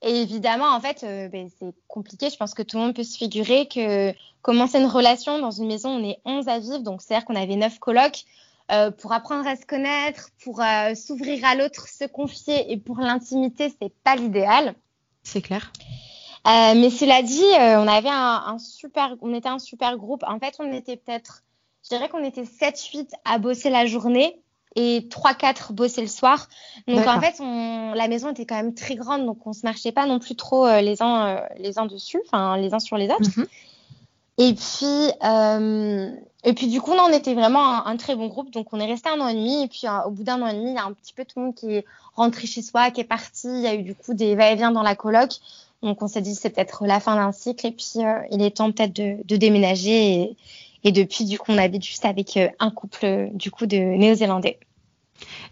et 0.03 0.23
évidemment, 0.23 0.69
en 0.75 0.81
fait, 0.81 1.05
ben, 1.31 1.49
c'est 1.59 1.75
compliqué. 1.87 2.31
Je 2.31 2.37
pense 2.37 2.55
que 2.55 2.63
tout 2.63 2.77
le 2.79 2.85
monde 2.85 2.95
peut 2.95 3.05
se 3.05 3.17
figurer 3.17 3.67
que 3.67 4.13
commencer 4.43 4.79
une 4.79 4.87
relation 4.87 5.39
dans 5.39 5.51
une 5.51 5.67
maison, 5.67 5.91
on 5.91 6.05
est 6.05 6.19
11 6.25 6.49
à 6.49 6.59
vivre. 6.59 6.81
Donc, 6.81 7.03
c'est-à-dire 7.03 7.27
qu'on 7.27 7.37
avait 7.37 7.57
9 7.57 7.79
colocs. 7.79 8.25
Euh, 8.71 8.91
pour 8.91 9.13
apprendre 9.13 9.47
à 9.47 9.57
se 9.57 9.65
connaître, 9.65 10.29
pour 10.45 10.61
euh, 10.61 10.95
s'ouvrir 10.95 11.43
à 11.47 11.55
l'autre, 11.55 11.89
se 11.89 12.05
confier 12.05 12.71
et 12.71 12.77
pour 12.77 12.99
l'intimité, 12.99 13.75
c'est 13.81 13.93
pas 14.05 14.15
l'idéal. 14.15 14.75
C'est 15.23 15.41
clair. 15.41 15.73
Euh, 16.47 16.75
mais 16.75 16.91
cela 16.91 17.23
dit, 17.23 17.43
euh, 17.43 17.81
on 17.81 17.89
avait 17.89 18.09
un, 18.09 18.43
un 18.47 18.59
super, 18.59 19.17
on 19.21 19.35
était 19.35 19.49
un 19.49 19.59
super 19.59 19.97
groupe. 19.97 20.25
En 20.27 20.39
fait, 20.39 20.55
on 20.59 20.73
était 20.73 20.97
peut-être, 20.97 21.43
je 21.83 21.91
dirais 21.91 22.09
qu'on 22.09 22.25
était 22.25 22.43
7-8 22.43 23.11
à 23.25 23.39
bosser 23.39 23.71
la 23.71 23.87
journée 23.87 24.41
et 24.77 25.09
3-4 25.11 25.73
bosser 25.73 26.01
le 26.01 26.07
soir. 26.07 26.49
Donc 26.87 27.07
en 27.07 27.21
fait, 27.21 27.37
on, 27.41 27.93
la 27.95 28.09
maison 28.09 28.31
était 28.31 28.47
quand 28.47 28.57
même 28.57 28.75
très 28.75 28.95
grande, 28.95 29.27
donc 29.27 29.47
on 29.47 29.53
se 29.53 29.65
marchait 29.65 29.93
pas 29.93 30.07
non 30.07 30.19
plus 30.19 30.37
trop 30.37 30.67
euh, 30.67 30.81
les 30.81 31.03
uns 31.03 31.43
les 31.57 31.79
uns 31.79 31.87
dessus, 31.87 32.21
enfin 32.27 32.57
les 32.57 32.73
uns 32.75 32.79
sur 32.79 32.97
les 32.97 33.09
autres. 33.09 33.31
Mhm. 33.37 33.47
Et 34.41 34.55
puis, 34.55 35.11
et 36.45 36.53
puis 36.53 36.69
du 36.69 36.81
coup, 36.81 36.95
non, 36.95 37.05
on 37.09 37.13
était 37.13 37.35
vraiment 37.35 37.63
un, 37.63 37.87
un 37.87 37.97
très 37.97 38.15
bon 38.15 38.29
groupe. 38.29 38.51
Donc, 38.51 38.73
on 38.73 38.79
est 38.79 38.87
resté 38.87 39.09
un 39.09 39.21
an 39.21 39.29
et 39.29 39.35
demi. 39.35 39.65
Et 39.65 39.69
puis, 39.69 39.83
euh, 39.85 40.03
au 40.07 40.11
bout 40.11 40.23
d'un 40.23 40.41
an 40.43 40.47
et 40.47 40.55
demi, 40.55 40.71
il 40.71 40.75
y 40.77 40.79
a 40.79 40.85
un 40.85 40.93
petit 40.93 41.13
peu 41.13 41.25
tout 41.25 41.41
le 41.41 41.47
monde 41.47 41.55
qui 41.55 41.75
est 41.75 41.85
rentré 42.15 42.47
chez 42.47 42.63
soi, 42.63 42.91
qui 42.91 43.01
est 43.01 43.05
parti. 43.05 43.49
Il 43.49 43.61
y 43.61 43.67
a 43.67 43.75
eu 43.75 43.83
du 43.83 43.95
coup 43.95 44.15
des 44.15 44.37
va-et-vient 44.37 44.71
dans 44.71 44.83
la 44.83 44.95
coloc. 44.95 45.31
Donc 45.83 46.03
on 46.03 46.09
s'est 46.09 46.21
dit 46.21 46.35
c'est 46.35 46.51
peut-être 46.51 46.85
la 46.87 47.01
fin 47.01 47.17
d'un 47.17 47.33
cycle 47.33 47.67
et 47.67 47.71
puis 47.71 47.95
il 48.31 48.43
est 48.43 48.57
temps 48.57 48.73
peut-être 48.73 48.95
de, 48.95 49.37
déménager 49.37 50.35
et, 50.85 50.93
depuis 50.93 51.25
du 51.25 51.39
coup 51.39 51.53
on 51.53 51.59
habite 51.59 51.85
juste 51.85 52.05
avec 52.05 52.39
un 52.59 52.71
couple 52.71 53.29
du 53.33 53.51
coup 53.51 53.67
de 53.67 53.77
Néo-Zélandais. 53.77 54.59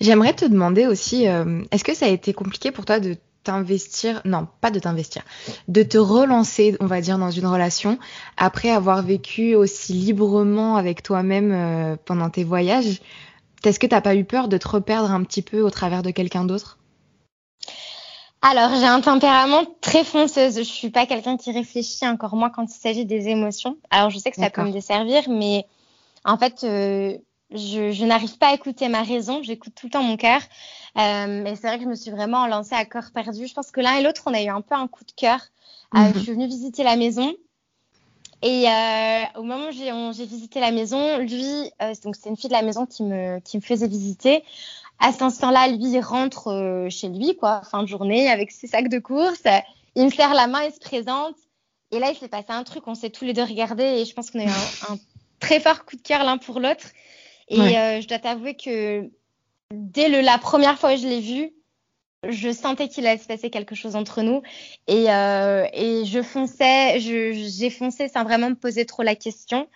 J'aimerais 0.00 0.32
te 0.32 0.44
demander 0.44 0.86
aussi, 0.86 1.24
est-ce 1.24 1.84
que 1.84 1.94
ça 1.94 2.06
a 2.06 2.08
été 2.08 2.32
compliqué 2.32 2.70
pour 2.70 2.84
toi 2.84 3.00
de 3.00 3.16
t'investir, 3.46 4.20
non, 4.24 4.48
pas 4.60 4.72
de 4.72 4.80
t'investir, 4.80 5.22
de 5.68 5.84
te 5.84 5.98
relancer, 5.98 6.76
on 6.80 6.86
va 6.86 7.00
dire, 7.00 7.16
dans 7.16 7.30
une 7.30 7.46
relation 7.46 7.96
après 8.36 8.70
avoir 8.70 9.02
vécu 9.02 9.54
aussi 9.54 9.92
librement 9.92 10.76
avec 10.76 11.04
toi-même 11.04 11.52
euh, 11.52 11.96
pendant 12.04 12.28
tes 12.28 12.42
voyages? 12.42 13.00
Est-ce 13.64 13.78
que 13.78 13.86
t'as 13.86 14.00
pas 14.00 14.16
eu 14.16 14.24
peur 14.24 14.48
de 14.48 14.58
te 14.58 14.66
reperdre 14.66 15.12
un 15.12 15.22
petit 15.22 15.42
peu 15.42 15.62
au 15.62 15.70
travers 15.70 16.02
de 16.02 16.10
quelqu'un 16.10 16.44
d'autre? 16.44 16.78
Alors, 18.42 18.70
j'ai 18.76 18.86
un 18.86 19.00
tempérament 19.00 19.64
très 19.80 20.04
fonceuse. 20.04 20.56
Je 20.58 20.62
suis 20.62 20.90
pas 20.90 21.06
quelqu'un 21.06 21.36
qui 21.36 21.50
réfléchit 21.50 22.06
encore 22.06 22.36
moins 22.36 22.50
quand 22.50 22.64
il 22.64 22.78
s'agit 22.78 23.04
des 23.04 23.28
émotions. 23.28 23.76
Alors, 23.90 24.10
je 24.10 24.18
sais 24.18 24.30
que 24.30 24.36
ça 24.36 24.50
peut 24.50 24.62
me 24.62 24.70
desservir, 24.70 25.22
mais 25.28 25.66
en 26.24 26.36
fait, 26.38 26.62
euh, 26.62 27.16
je, 27.50 28.04
n'arrive 28.04 28.38
pas 28.38 28.48
à 28.48 28.54
écouter 28.54 28.88
ma 28.88 29.02
raison, 29.02 29.42
j'écoute 29.42 29.72
tout 29.74 29.86
le 29.86 29.90
temps 29.90 30.02
mon 30.02 30.16
cœur. 30.16 30.40
Euh, 30.98 31.44
et 31.44 31.56
c'est 31.56 31.66
vrai 31.66 31.78
que 31.78 31.84
je 31.84 31.88
me 31.88 31.94
suis 31.94 32.10
vraiment 32.10 32.46
lancée 32.46 32.74
à 32.74 32.84
corps 32.84 33.10
perdu. 33.14 33.46
Je 33.46 33.54
pense 33.54 33.70
que 33.70 33.80
l'un 33.80 33.96
et 33.96 34.02
l'autre, 34.02 34.22
on 34.26 34.34
a 34.34 34.42
eu 34.42 34.48
un 34.48 34.60
peu 34.60 34.74
un 34.74 34.88
coup 34.88 35.04
de 35.04 35.12
cœur. 35.12 35.40
Euh, 35.94 35.98
mhm. 35.98 36.14
je 36.14 36.18
suis 36.20 36.32
venue 36.32 36.46
visiter 36.46 36.82
la 36.82 36.96
maison. 36.96 37.34
Et 38.42 38.68
euh, 38.68 39.22
au 39.36 39.42
moment 39.42 39.68
où 39.68 40.12
j'ai 40.12 40.26
visité 40.26 40.60
la 40.60 40.70
maison, 40.70 41.18
lui, 41.18 41.70
donc 42.04 42.16
c'est 42.16 42.28
une 42.28 42.36
fille 42.36 42.50
de 42.50 42.54
la 42.54 42.62
maison 42.62 42.84
qui 42.84 43.02
me, 43.02 43.40
qui 43.40 43.56
me 43.56 43.62
faisait 43.62 43.88
visiter. 43.88 44.44
À 44.98 45.12
cet 45.12 45.22
instant-là, 45.22 45.68
lui, 45.68 45.92
il 45.92 46.00
rentre 46.00 46.86
chez 46.90 47.08
lui, 47.08 47.36
quoi, 47.36 47.62
fin 47.62 47.82
de 47.82 47.88
journée, 47.88 48.28
avec 48.30 48.50
ses 48.50 48.66
sacs 48.66 48.88
de 48.88 48.98
course. 48.98 49.42
Il 49.94 50.04
me 50.06 50.10
serre 50.10 50.34
la 50.34 50.46
main, 50.46 50.62
il 50.62 50.72
se 50.72 50.80
présente. 50.80 51.36
Et 51.90 51.98
là, 51.98 52.10
il 52.10 52.16
s'est 52.16 52.28
passé 52.28 52.46
un 52.48 52.64
truc, 52.64 52.86
on 52.86 52.94
s'est 52.94 53.10
tous 53.10 53.24
les 53.24 53.32
deux 53.32 53.44
regardés 53.44 53.84
et 53.84 54.04
je 54.04 54.12
pense 54.12 54.30
qu'on 54.30 54.40
a 54.40 54.44
eu 54.44 54.48
un, 54.48 54.52
un 54.94 54.98
très 55.40 55.60
fort 55.60 55.84
coup 55.84 55.96
de 55.96 56.02
cœur 56.02 56.24
l'un 56.24 56.38
pour 56.38 56.60
l'autre. 56.60 56.86
Et 57.48 57.60
euh, 57.60 58.00
je 58.00 58.08
dois 58.08 58.18
t'avouer 58.18 58.54
que 58.56 59.08
dès 59.72 60.08
le, 60.08 60.20
la 60.20 60.38
première 60.38 60.78
fois 60.78 60.94
que 60.94 61.00
je 61.00 61.06
l'ai 61.06 61.20
vu, 61.20 61.52
je 62.28 62.52
sentais 62.52 62.88
qu'il 62.88 63.06
allait 63.06 63.20
se 63.20 63.28
passer 63.28 63.50
quelque 63.50 63.76
chose 63.76 63.94
entre 63.94 64.22
nous 64.22 64.42
et, 64.88 65.12
euh, 65.12 65.64
et 65.72 66.04
je 66.06 66.22
fonçais, 66.22 66.98
j'ai 66.98 67.70
foncé 67.70 68.08
sans 68.08 68.24
vraiment 68.24 68.50
me 68.50 68.56
poser 68.56 68.84
trop 68.84 69.02
la 69.02 69.14
question. 69.14 69.68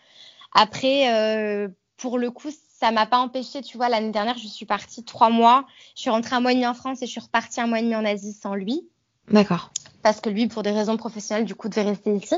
Après, 0.52 1.14
euh, 1.14 1.68
pour 1.96 2.18
le 2.18 2.32
coup, 2.32 2.50
ça 2.80 2.90
m'a 2.92 3.04
pas 3.04 3.18
empêché, 3.18 3.60
tu 3.60 3.76
vois, 3.76 3.90
l'année 3.90 4.10
dernière, 4.10 4.38
je 4.38 4.46
suis 4.46 4.64
partie 4.64 5.04
trois 5.04 5.28
mois, 5.28 5.66
je 5.94 6.00
suis 6.00 6.10
rentrée 6.10 6.34
un 6.34 6.40
mois 6.40 6.52
et 6.52 6.54
demi 6.54 6.66
en 6.66 6.72
France 6.72 7.02
et 7.02 7.06
je 7.06 7.10
suis 7.10 7.20
repartie 7.20 7.60
un 7.60 7.66
mois 7.66 7.78
et 7.78 7.82
demi 7.82 7.94
en 7.94 8.06
Asie 8.06 8.32
sans 8.32 8.54
lui. 8.54 8.88
D'accord. 9.30 9.70
Parce 10.02 10.22
que 10.22 10.30
lui, 10.30 10.48
pour 10.48 10.62
des 10.62 10.70
raisons 10.70 10.96
professionnelles, 10.96 11.44
du 11.44 11.54
coup, 11.54 11.68
devait 11.68 11.82
rester 11.82 12.14
ici. 12.14 12.34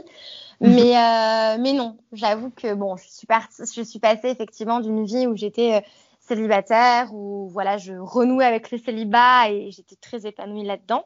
Mhm. 0.60 0.74
Mais, 0.74 0.96
euh, 0.96 1.58
mais 1.60 1.72
non, 1.72 1.96
j'avoue 2.12 2.50
que 2.50 2.74
bon, 2.74 2.96
je 2.96 3.04
suis 3.08 3.26
partie, 3.26 3.62
je 3.74 3.82
suis 3.82 4.00
passée 4.00 4.28
effectivement 4.28 4.80
d'une 4.80 5.04
vie 5.04 5.28
où 5.28 5.36
j'étais 5.36 5.74
euh, 5.74 5.80
célibataire, 6.20 7.14
où 7.14 7.48
voilà, 7.52 7.78
je 7.78 7.92
renouais 7.94 8.44
avec 8.44 8.72
le 8.72 8.78
célibat 8.78 9.48
et 9.48 9.70
j'étais 9.70 9.96
très 9.96 10.26
épanouie 10.26 10.64
là-dedans. 10.64 11.04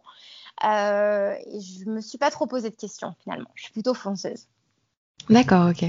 Euh, 0.65 1.35
et 1.53 1.61
je 1.61 1.91
me 1.91 2.01
suis 2.01 2.17
pas 2.17 2.31
trop 2.31 2.47
posé 2.47 2.71
de 2.71 2.75
questions 2.75 3.15
finalement. 3.23 3.51
Je 3.55 3.65
suis 3.65 3.73
plutôt 3.73 3.93
fonceuse. 3.93 4.47
D'accord, 5.29 5.69
ok. 5.71 5.85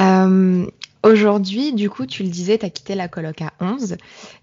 Euh, 0.00 0.66
Aujourd'hui, 1.02 1.72
du 1.72 1.88
coup, 1.88 2.06
tu 2.06 2.22
le 2.22 2.28
disais, 2.28 2.58
tu 2.58 2.66
as 2.66 2.70
quitté 2.70 2.94
la 2.94 3.08
coloc 3.08 3.40
à 3.42 3.52
11. 3.60 3.96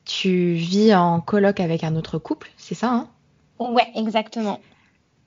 Tu 0.06 0.54
vis 0.54 0.96
en 0.96 1.22
coloc 1.22 1.60
avec 1.60 1.84
un 1.84 1.96
autre 1.96 2.18
couple, 2.18 2.52
c'est 2.58 2.76
ça 2.76 2.90
hein? 2.90 3.08
Ouais, 3.60 3.92
exactement. 3.96 4.60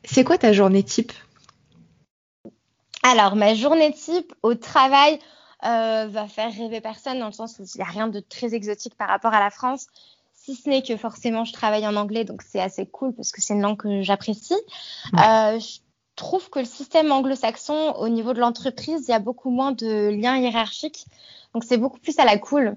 C'est 0.04 0.24
quoi 0.24 0.38
ta 0.38 0.52
journée 0.52 0.82
type? 0.82 1.12
Alors, 3.02 3.36
ma 3.36 3.54
journée 3.54 3.92
type 3.92 4.32
au 4.42 4.54
travail 4.54 5.18
euh, 5.64 6.06
va 6.08 6.26
faire 6.26 6.52
rêver 6.52 6.80
personne 6.80 7.18
dans 7.18 7.26
le 7.26 7.32
sens 7.32 7.58
où 7.58 7.64
il 7.64 7.78
n'y 7.78 7.82
a 7.82 7.90
rien 7.90 8.08
de 8.08 8.20
très 8.20 8.54
exotique 8.54 8.96
par 8.96 9.08
rapport 9.08 9.34
à 9.34 9.40
la 9.40 9.50
France, 9.50 9.86
si 10.32 10.54
ce 10.54 10.68
n'est 10.68 10.82
que 10.82 10.96
forcément 10.96 11.44
je 11.44 11.52
travaille 11.52 11.86
en 11.86 11.96
anglais, 11.96 12.24
donc 12.24 12.42
c'est 12.42 12.60
assez 12.60 12.86
cool 12.86 13.14
parce 13.14 13.30
que 13.30 13.42
c'est 13.42 13.54
une 13.54 13.60
langue 13.60 13.76
que 13.76 14.02
j'apprécie. 14.02 14.54
Euh, 15.14 15.58
je 15.58 15.78
trouve 16.20 16.48
que 16.50 16.60
le 16.60 16.64
système 16.64 17.10
anglo-saxon, 17.10 17.94
au 17.98 18.08
niveau 18.08 18.32
de 18.32 18.40
l'entreprise, 18.40 19.04
il 19.08 19.10
y 19.10 19.14
a 19.14 19.18
beaucoup 19.18 19.50
moins 19.50 19.72
de 19.72 20.10
liens 20.10 20.36
hiérarchiques, 20.36 21.06
donc 21.54 21.64
c'est 21.64 21.78
beaucoup 21.78 21.98
plus 21.98 22.18
à 22.18 22.24
la 22.24 22.38
cool. 22.38 22.76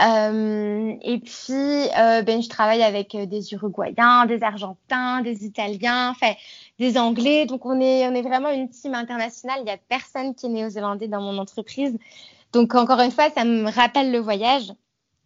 Euh, 0.00 0.94
et 1.02 1.18
puis, 1.18 1.52
euh, 1.54 2.22
ben, 2.22 2.40
je 2.40 2.48
travaille 2.48 2.82
avec 2.82 3.14
euh, 3.14 3.26
des 3.26 3.52
Uruguayens, 3.52 4.26
des 4.26 4.42
Argentins, 4.42 5.22
des 5.22 5.44
Italiens, 5.44 6.10
enfin, 6.10 6.34
des 6.78 6.98
Anglais. 6.98 7.46
Donc, 7.46 7.66
on 7.66 7.80
est, 7.80 8.06
on 8.06 8.14
est 8.14 8.22
vraiment 8.22 8.50
une 8.50 8.68
team 8.70 8.94
internationale. 8.94 9.58
Il 9.60 9.64
n'y 9.64 9.70
a 9.70 9.78
personne 9.88 10.34
qui 10.34 10.46
est 10.46 10.50
néo-zélandais 10.50 11.08
dans 11.08 11.20
mon 11.20 11.38
entreprise. 11.38 11.98
Donc, 12.52 12.74
encore 12.74 13.00
une 13.00 13.10
fois, 13.10 13.30
ça 13.30 13.44
me 13.44 13.70
rappelle 13.70 14.12
le 14.12 14.18
voyage. 14.18 14.72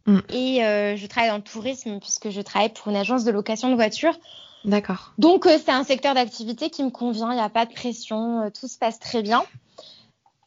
Mm. 0.06 0.18
Et 0.30 0.56
je 0.96 1.06
travaille 1.06 1.30
dans 1.30 1.36
le 1.36 1.42
tourisme 1.42 2.00
puisque 2.00 2.30
je 2.30 2.40
travaille 2.40 2.72
pour 2.72 2.88
une 2.88 2.96
agence 2.96 3.24
de 3.24 3.30
location 3.30 3.68
de 3.68 3.74
voitures. 3.74 4.18
D'accord. 4.64 5.12
Donc, 5.18 5.44
c'est 5.44 5.70
un 5.70 5.84
secteur 5.84 6.14
d'activité 6.14 6.70
qui 6.70 6.84
me 6.84 6.90
convient. 6.90 7.32
Il 7.32 7.36
n'y 7.36 7.40
a 7.40 7.48
pas 7.48 7.66
de 7.66 7.72
pression. 7.72 8.50
tout 8.50 8.68
se 8.68 8.78
passe 8.78 8.98
très 8.98 9.22
bien. 9.22 9.44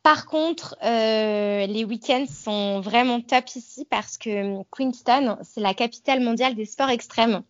Par 0.05 0.27
contre, 0.27 0.75
euh, 0.83 1.65
les 1.65 1.83
week-ends 1.83 2.27
sont 2.29 2.79
vraiment 2.79 3.21
top 3.21 3.49
ici 3.55 3.87
parce 3.89 4.19
que 4.19 4.61
Queenstown, 4.69 5.39
c'est 5.41 5.61
la 5.61 5.73
capitale 5.73 6.19
mondiale 6.19 6.53
des 6.53 6.65
sports 6.65 6.91
extrêmes. 6.91 7.41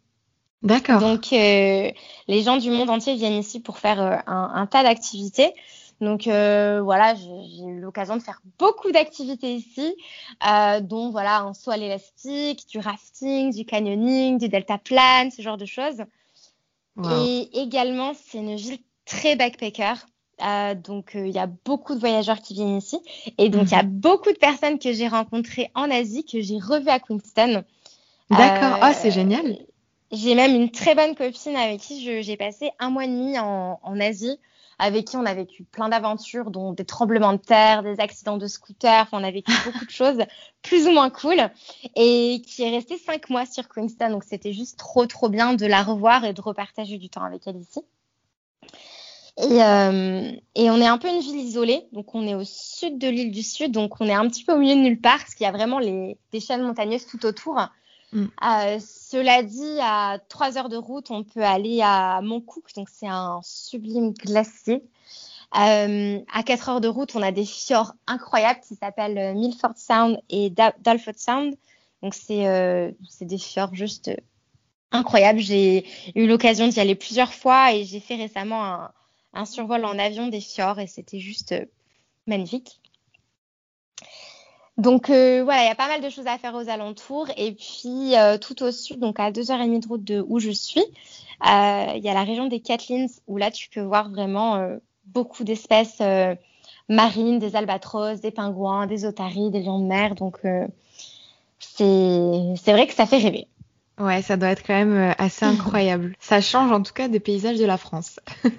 D'accord. 0.64 1.02
Donc, 1.02 1.34
euh, 1.34 1.92
les 2.30 2.44
gens 2.44 2.56
du 2.56 2.72
monde 2.72 2.90
entier 2.90 3.16
viennent 3.16 3.42
ici 3.42 3.60
pour 3.60 3.78
faire 3.78 4.02
euh, 4.02 4.16
un, 4.26 4.66
tas 4.68 4.84
d'activités. 4.84 5.52
Donc 6.00 6.28
voilà, 6.28 7.16
j'ai 7.16 7.66
eu 7.66 7.82
l'occasion 7.82 8.16
de 8.16 8.22
faire 8.22 8.42
beaucoup 8.58 8.90
d'activités 8.90 9.54
ici, 9.54 9.94
dont 10.82 11.10
voilà 11.10 11.42
un 11.42 11.54
saut 11.54 11.72
à 11.72 11.78
l'élastique, 11.78 12.70
du 12.70 12.80
rafting, 12.80 13.54
du 13.54 13.66
canyoning, 13.66 14.38
du 14.38 14.48
delta 14.48 14.78
plane, 14.78 15.30
ce 15.30 15.42
genre 15.42 15.58
de 15.58 15.66
choses. 15.66 16.06
Et 17.04 17.50
également, 17.54 18.14
c'est 18.14 18.38
une 18.38 18.56
ville 18.56 18.80
très 19.06 19.36
backpacker. 19.36 19.94
Euh, 20.42 20.76
donc, 20.76 21.16
euh, 21.16 21.28
il 21.28 21.34
y 21.34 21.40
a 21.40 21.48
beaucoup 21.48 21.96
de 21.96 22.00
voyageurs 22.00 22.42
qui 22.42 22.54
viennent 22.54 22.78
ici. 22.78 23.00
Et 23.38 23.50
donc, 23.50 23.64
il 23.68 23.72
y 23.72 23.76
a 23.76 23.84
mhm. 23.84 23.90
beaucoup 23.90 24.32
de 24.32 24.38
personnes 24.38 24.80
que 24.80 24.92
j'ai 24.94 25.08
rencontrées 25.08 25.72
en 25.76 25.90
Asie, 25.90 26.26
que 26.26 26.42
j'ai 26.42 26.58
revues 26.58 26.90
à 26.90 27.00
Queenstown. 27.00 27.64
D'accord. 28.30 28.80
Ah, 28.82 28.94
c'est 28.94 29.12
génial. 29.12 29.58
J'ai 30.12 30.36
même 30.36 30.56
une 30.56 30.72
très 30.72 30.96
bonne 30.96 31.16
copine 31.16 31.56
avec 31.56 31.82
qui 31.82 32.24
j'ai 32.24 32.38
passé 32.38 32.72
un 32.80 32.90
mois 32.90 33.06
et 33.06 33.08
demi 33.08 33.38
en, 33.40 33.80
en, 33.82 34.00
Asie, 34.00 34.40
avec 34.80 35.06
qui 35.06 35.18
on 35.18 35.26
a 35.26 35.34
vécu 35.34 35.64
plein 35.64 35.90
d'aventures, 35.90 36.52
dont 36.52 36.74
des 36.74 36.86
tremblements 36.86 37.34
de 37.34 37.38
terre, 37.38 37.84
des 37.84 38.00
accidents 38.00 38.38
de 38.38 38.48
scooter. 38.48 39.08
On 39.12 39.24
a 39.24 39.32
vécu 39.32 39.52
beaucoup 39.66 39.86
de 39.86 39.90
choses 39.92 40.20
plus 40.62 40.88
ou 40.88 40.92
moins 40.92 41.10
cool. 41.10 41.38
Et 41.96 42.42
qui 42.46 42.64
est 42.64 42.70
restée 42.70 42.98
cinq 42.98 43.30
mois 43.30 43.46
sur 43.46 43.68
Queenstown. 43.68 44.12
Donc, 44.12 44.24
c'était 44.24 44.54
juste 44.54 44.78
trop, 44.78 45.06
trop 45.06 45.30
bien 45.30 45.54
de 45.54 45.66
la 45.66 45.84
revoir 45.84 46.26
et 46.26 46.34
de 46.34 46.42
repartager 46.42 46.98
du 46.98 47.10
temps 47.10 47.24
avec 47.24 47.48
elle 47.48 47.58
ici. 47.58 47.82
Et, 49.38 49.62
euh, 49.62 50.32
et, 50.56 50.70
on 50.70 50.78
est 50.78 50.88
un 50.88 50.98
peu 50.98 51.10
une 51.10 51.20
ville 51.20 51.36
isolée, 51.36 51.88
donc 51.92 52.16
on 52.16 52.26
est 52.26 52.36
au 52.36 52.46
sud 52.46 52.98
de 52.98 53.10
l'île 53.10 53.32
du 53.32 53.44
Sud, 53.44 53.74
donc 53.74 54.00
on 54.00 54.08
est 54.08 54.14
un 54.14 54.26
petit 54.30 54.46
peu 54.46 54.54
au 54.54 54.58
milieu 54.58 54.76
de 54.76 54.80
nulle 54.80 55.02
part, 55.02 55.18
parce 55.18 55.36
qu'il 55.36 55.44
y 55.44 55.48
a 55.48 55.52
vraiment 55.52 55.78
les, 55.78 56.18
des 56.32 56.40
chaînes 56.40 56.62
montagneuses 56.62 57.06
tout 57.06 57.26
autour. 57.26 57.60
Mm. 58.16 58.26
Euh, 58.44 58.80
cela 58.80 59.44
dit, 59.44 59.78
à 59.82 60.20
trois 60.30 60.58
heures 60.58 60.70
de 60.70 60.78
route, 60.78 61.12
on 61.12 61.24
peut 61.24 61.44
aller 61.44 61.82
à 61.84 62.22
Montcook, 62.22 62.74
donc 62.76 62.90
c'est 62.90 63.08
un 63.08 63.42
sublime 63.44 64.14
glacier. 64.14 64.84
Euh, 65.58 66.20
à 66.34 66.44
4 66.44 66.70
heures 66.70 66.82
de 66.82 66.88
route, 66.88 67.16
on 67.16 67.22
a 67.22 67.32
des 67.32 67.46
fjords 67.46 67.94
incroyables 68.08 68.60
qui 68.68 68.76
s'appellent 68.76 69.18
euh, 69.18 69.34
Milford 69.34 69.78
Sound 69.78 70.20
et 70.30 70.50
Dalford 70.50 71.14
Sound. 71.18 71.56
Donc 72.02 72.14
c'est 72.14 72.48
euh, 72.48 72.92
des 73.22 73.38
fjords 73.38 73.76
juste 73.76 74.12
incroyables. 74.92 75.40
J'ai 75.40 75.86
eu 76.16 76.28
l'occasion 76.28 76.68
d'y 76.68 76.80
aller 76.80 76.96
plusieurs 76.96 77.34
fois 77.34 77.74
et 77.74 77.86
j'ai 77.86 78.00
fait 78.00 78.16
récemment 78.16 78.66
un, 78.66 78.92
un 79.34 79.46
survol 79.46 79.86
en 79.86 80.00
avion 80.00 80.28
des 80.28 80.42
fjords 80.42 80.80
et 80.80 80.88
c'était 80.88 81.20
juste 81.20 81.52
euh, 81.52 81.66
magnifique. 82.28 82.82
Donc 84.78 85.10
euh, 85.10 85.42
voilà, 85.44 85.64
il 85.64 85.68
y 85.68 85.72
a 85.72 85.76
pas 85.76 85.88
mal 85.88 86.02
de 86.02 86.10
choses 86.10 86.28
à 86.28 86.38
faire 86.38 86.54
aux 86.54 86.70
alentours. 86.70 87.28
Et 87.38 87.54
puis 87.54 88.16
euh, 88.18 88.38
tout 88.38 88.62
au 88.64 88.72
sud, 88.72 89.00
donc 89.00 89.20
à 89.20 89.32
2h30 89.32 89.80
de 89.82 89.88
route 89.88 90.04
de 90.04 90.26
où 90.28 90.40
je 90.40 90.52
suis, 90.52 90.84
il 91.44 92.02
y 92.04 92.10
a 92.10 92.14
la 92.14 92.24
région 92.24 92.48
des 92.48 92.60
Catlins 92.60 93.08
où 93.28 93.38
là 93.38 93.52
tu 93.52 93.70
peux 93.70 93.82
voir 93.82 94.10
vraiment 94.10 94.78
beaucoup 95.06 95.44
d'espèces 95.44 96.02
marines, 96.90 97.40
des 97.40 97.56
albatros, 97.56 98.20
des 98.22 98.32
pingouins, 98.32 98.88
des 98.88 99.06
otaries, 99.06 99.52
des 99.52 99.62
lions 99.62 99.80
de 99.80 99.86
mer. 99.86 100.16
Donc 100.16 100.40
c'est 101.60 102.58
vrai 102.68 102.88
que 102.88 102.94
ça 102.94 103.06
fait 103.06 103.18
rêver. 103.18 103.48
Ouais, 103.98 104.22
ça 104.22 104.36
doit 104.36 104.50
être 104.50 104.64
quand 104.66 104.74
même 104.74 105.14
assez 105.18 105.46
incroyable. 105.46 106.16
ça 106.20 106.42
change 106.42 106.72
en 106.72 106.82
tout 106.82 106.94
cas 106.94 107.08
des 107.08 107.22
paysages 107.22 107.58
de 107.58 107.66
la 107.66 107.78
France. 107.78 108.20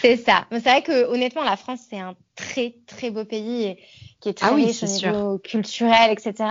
C'est 0.00 0.16
ça. 0.16 0.46
C'est 0.50 0.60
vrai 0.60 0.82
que 0.82 1.06
honnêtement, 1.06 1.42
la 1.42 1.56
France, 1.56 1.80
c'est 1.88 1.98
un 1.98 2.14
très 2.34 2.74
très 2.86 3.10
beau 3.10 3.24
pays 3.24 3.76
qui 4.20 4.28
est 4.28 4.34
très 4.34 4.48
ah 4.48 4.54
riche 4.54 4.82
au 4.82 4.86
niveau 4.86 5.38
culturel, 5.38 6.10
etc. 6.10 6.48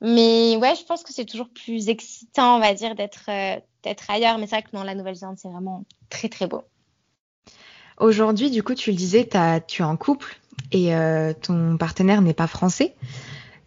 Mais 0.00 0.56
ouais, 0.56 0.74
je 0.74 0.84
pense 0.84 1.02
que 1.02 1.12
c'est 1.12 1.24
toujours 1.24 1.48
plus 1.48 1.88
excitant, 1.88 2.56
on 2.56 2.60
va 2.60 2.74
dire, 2.74 2.94
d'être 2.94 3.24
euh, 3.28 3.58
d'être 3.82 4.10
ailleurs. 4.10 4.38
Mais 4.38 4.46
c'est 4.46 4.56
vrai 4.56 4.62
que 4.62 4.72
dans 4.72 4.84
la 4.84 4.94
Nouvelle-Zélande, 4.94 5.36
c'est 5.38 5.48
vraiment 5.48 5.84
très 6.10 6.28
très 6.28 6.46
beau. 6.46 6.62
Aujourd'hui, 7.98 8.50
du 8.50 8.62
coup, 8.62 8.74
tu 8.74 8.90
le 8.90 8.96
disais, 8.96 9.28
tu 9.66 9.82
es 9.82 9.84
en 9.84 9.96
couple 9.96 10.36
et 10.72 10.94
euh, 10.94 11.32
ton 11.32 11.76
partenaire 11.76 12.22
n'est 12.22 12.34
pas 12.34 12.46
français. 12.46 12.94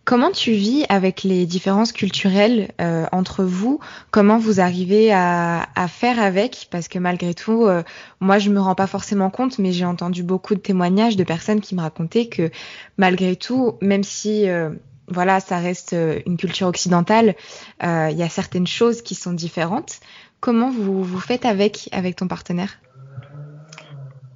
Comment 0.08 0.32
tu 0.32 0.54
vis 0.54 0.86
avec 0.88 1.24
les 1.24 1.46
différences 1.46 1.92
culturelles 1.92 2.72
euh, 2.80 3.06
entre 3.12 3.44
vous? 3.44 3.82
Comment 4.10 4.38
vous 4.38 4.62
arrivez 4.62 5.12
à, 5.12 5.68
faire 5.90 6.22
avec? 6.22 6.70
Parce 6.72 6.88
que 6.88 6.98
malgré 6.98 7.34
tout, 7.34 7.66
euh, 7.66 7.84
moi 8.22 8.40
je 8.40 8.50
me 8.50 8.62
rends 8.62 8.74
pas 8.74 8.88
forcément 8.88 9.30
compte, 9.30 9.60
mais 9.60 9.74
j'ai 9.74 9.84
entendu 9.84 10.24
beaucoup 10.24 10.56
de 10.56 10.62
témoignages 10.62 11.18
de 11.18 11.26
personnes 11.26 11.60
qui 11.60 11.76
me 11.76 11.82
racontaient 11.82 12.28
que 12.28 12.52
malgré 12.96 13.36
tout, 13.36 13.74
même 13.82 14.06
si 14.06 14.46
voilà, 15.10 15.42
ça 15.42 15.58
reste 15.58 15.94
une 16.26 16.38
culture 16.38 16.68
occidentale, 16.68 17.36
il 17.84 18.16
y 18.18 18.24
a 18.24 18.30
certaines 18.30 18.66
choses 18.66 19.02
qui 19.02 19.14
sont 19.14 19.34
différentes. 19.34 20.00
Comment 20.40 20.70
vous 20.70 21.04
vous 21.04 21.20
faites 21.20 21.44
avec 21.44 21.90
avec 21.92 22.16
ton 22.16 22.30
partenaire? 22.30 22.80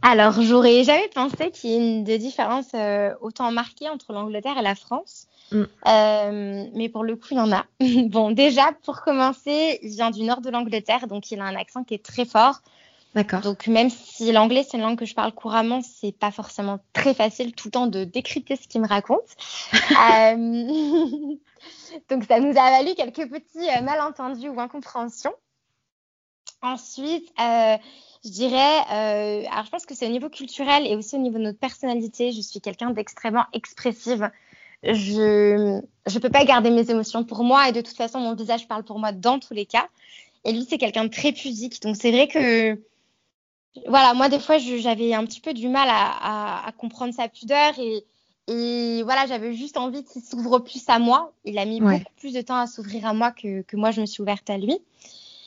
Alors, 0.03 0.41
j'aurais 0.41 0.83
jamais 0.83 1.09
pensé 1.13 1.51
qu'il 1.51 1.69
y 1.69 1.73
ait 1.73 1.77
une 1.77 2.03
des 2.03 2.17
différences 2.17 2.71
euh, 2.73 3.13
autant 3.21 3.51
marquées 3.51 3.87
entre 3.87 4.13
l'Angleterre 4.13 4.57
et 4.57 4.63
la 4.63 4.73
France. 4.73 5.27
Mm. 5.51 5.63
Euh, 5.87 6.65
mais 6.73 6.89
pour 6.89 7.03
le 7.03 7.15
coup, 7.15 7.27
il 7.31 7.37
y 7.37 7.39
en 7.39 7.51
a. 7.51 7.65
bon, 8.09 8.31
déjà, 8.31 8.71
pour 8.83 9.01
commencer, 9.01 9.79
il 9.81 9.89
vient 9.89 10.11
du 10.11 10.23
nord 10.23 10.41
de 10.41 10.49
l'Angleterre, 10.49 11.07
donc 11.07 11.31
il 11.31 11.39
a 11.39 11.45
un 11.45 11.55
accent 11.55 11.83
qui 11.83 11.93
est 11.93 12.03
très 12.03 12.25
fort. 12.25 12.61
D'accord. 13.13 13.41
Donc, 13.41 13.67
même 13.67 13.89
si 13.89 14.31
l'anglais, 14.31 14.63
c'est 14.63 14.77
une 14.77 14.83
langue 14.83 14.97
que 14.97 15.05
je 15.05 15.13
parle 15.13 15.33
couramment, 15.33 15.81
c'est 15.81 16.13
pas 16.13 16.31
forcément 16.31 16.79
très 16.93 17.13
facile 17.13 17.53
tout 17.53 17.67
le 17.67 17.71
temps 17.71 17.87
de 17.87 18.05
décrypter 18.05 18.55
ce 18.55 18.67
qu'il 18.67 18.81
me 18.81 18.87
raconte. 18.87 19.19
euh... 19.73 20.35
donc, 22.09 22.23
ça 22.23 22.39
nous 22.39 22.57
a 22.57 22.71
valu 22.71 22.95
quelques 22.95 23.29
petits 23.29 23.69
euh, 23.69 23.81
malentendus 23.81 24.47
ou 24.47 24.59
incompréhensions. 24.61 25.33
Ensuite, 26.61 27.27
euh, 27.39 27.77
je 28.23 28.29
dirais, 28.29 28.77
euh, 28.91 29.43
alors 29.51 29.65
je 29.65 29.71
pense 29.71 29.85
que 29.87 29.95
c'est 29.95 30.05
au 30.05 30.11
niveau 30.11 30.29
culturel 30.29 30.85
et 30.85 30.95
aussi 30.95 31.15
au 31.15 31.19
niveau 31.19 31.39
de 31.39 31.43
notre 31.43 31.59
personnalité. 31.59 32.31
Je 32.31 32.41
suis 32.41 32.61
quelqu'un 32.61 32.91
d'extrêmement 32.91 33.45
expressive. 33.51 34.29
Je 34.83 35.81
je 36.07 36.19
peux 36.19 36.29
pas 36.29 36.43
garder 36.43 36.71
mes 36.71 36.89
émotions 36.89 37.23
pour 37.23 37.43
moi 37.43 37.69
et 37.69 37.71
de 37.71 37.81
toute 37.81 37.95
façon 37.95 38.19
mon 38.19 38.33
visage 38.33 38.67
parle 38.67 38.83
pour 38.83 38.97
moi 38.99 39.11
dans 39.11 39.39
tous 39.39 39.53
les 39.53 39.65
cas. 39.65 39.87
Et 40.43 40.51
lui 40.51 40.65
c'est 40.67 40.77
quelqu'un 40.77 41.05
de 41.05 41.09
très 41.09 41.31
pudique. 41.31 41.81
Donc 41.81 41.95
c'est 41.95 42.11
vrai 42.11 42.27
que 42.27 42.79
voilà, 43.87 44.13
moi 44.13 44.27
des 44.29 44.39
fois 44.39 44.57
j'avais 44.57 45.13
un 45.13 45.25
petit 45.25 45.39
peu 45.39 45.53
du 45.53 45.67
mal 45.67 45.87
à, 45.89 46.65
à, 46.67 46.71
comprendre 46.71 47.13
sa 47.13 47.27
pudeur 47.27 47.73
et, 47.79 48.03
et 48.47 49.03
voilà, 49.03 49.27
j'avais 49.27 49.53
juste 49.53 49.77
envie 49.77 50.03
qu'il 50.03 50.21
s'ouvre 50.21 50.59
plus 50.59 50.83
à 50.87 50.99
moi. 50.99 51.31
Il 51.45 51.57
a 51.59 51.65
mis 51.65 51.79
beaucoup 51.79 52.13
plus 52.17 52.33
de 52.33 52.41
temps 52.41 52.57
à 52.57 52.67
s'ouvrir 52.67 53.05
à 53.05 53.13
moi 53.13 53.31
que, 53.31 53.61
que 53.61 53.77
moi 53.77 53.91
je 53.91 54.01
me 54.01 54.05
suis 54.05 54.21
ouverte 54.21 54.49
à 54.49 54.57
lui. 54.57 54.79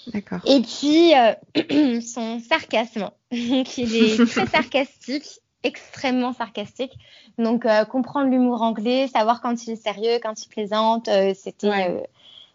D'accord. 0.09 0.41
Et 0.47 0.61
puis, 0.61 1.15
euh, 1.15 2.01
son 2.01 2.41
sarcasme. 2.41 3.11
Donc, 3.33 3.79
il 3.79 3.97
est 3.97 4.27
très 4.27 4.47
sarcastique, 4.51 5.41
extrêmement 5.65 6.33
sarcastique. 6.33 6.93
Donc, 7.39 7.67
euh, 7.67 7.85
comprendre 7.85 8.31
l'humour 8.31 8.63
anglais, 8.63 9.09
savoir 9.09 9.41
quand 9.41 9.67
il 9.67 9.73
est 9.73 9.83
sérieux, 9.83 10.19
quand 10.23 10.45
il 10.45 10.49
plaisante, 10.49 11.09
euh, 11.09 11.35
c'était. 11.35 12.05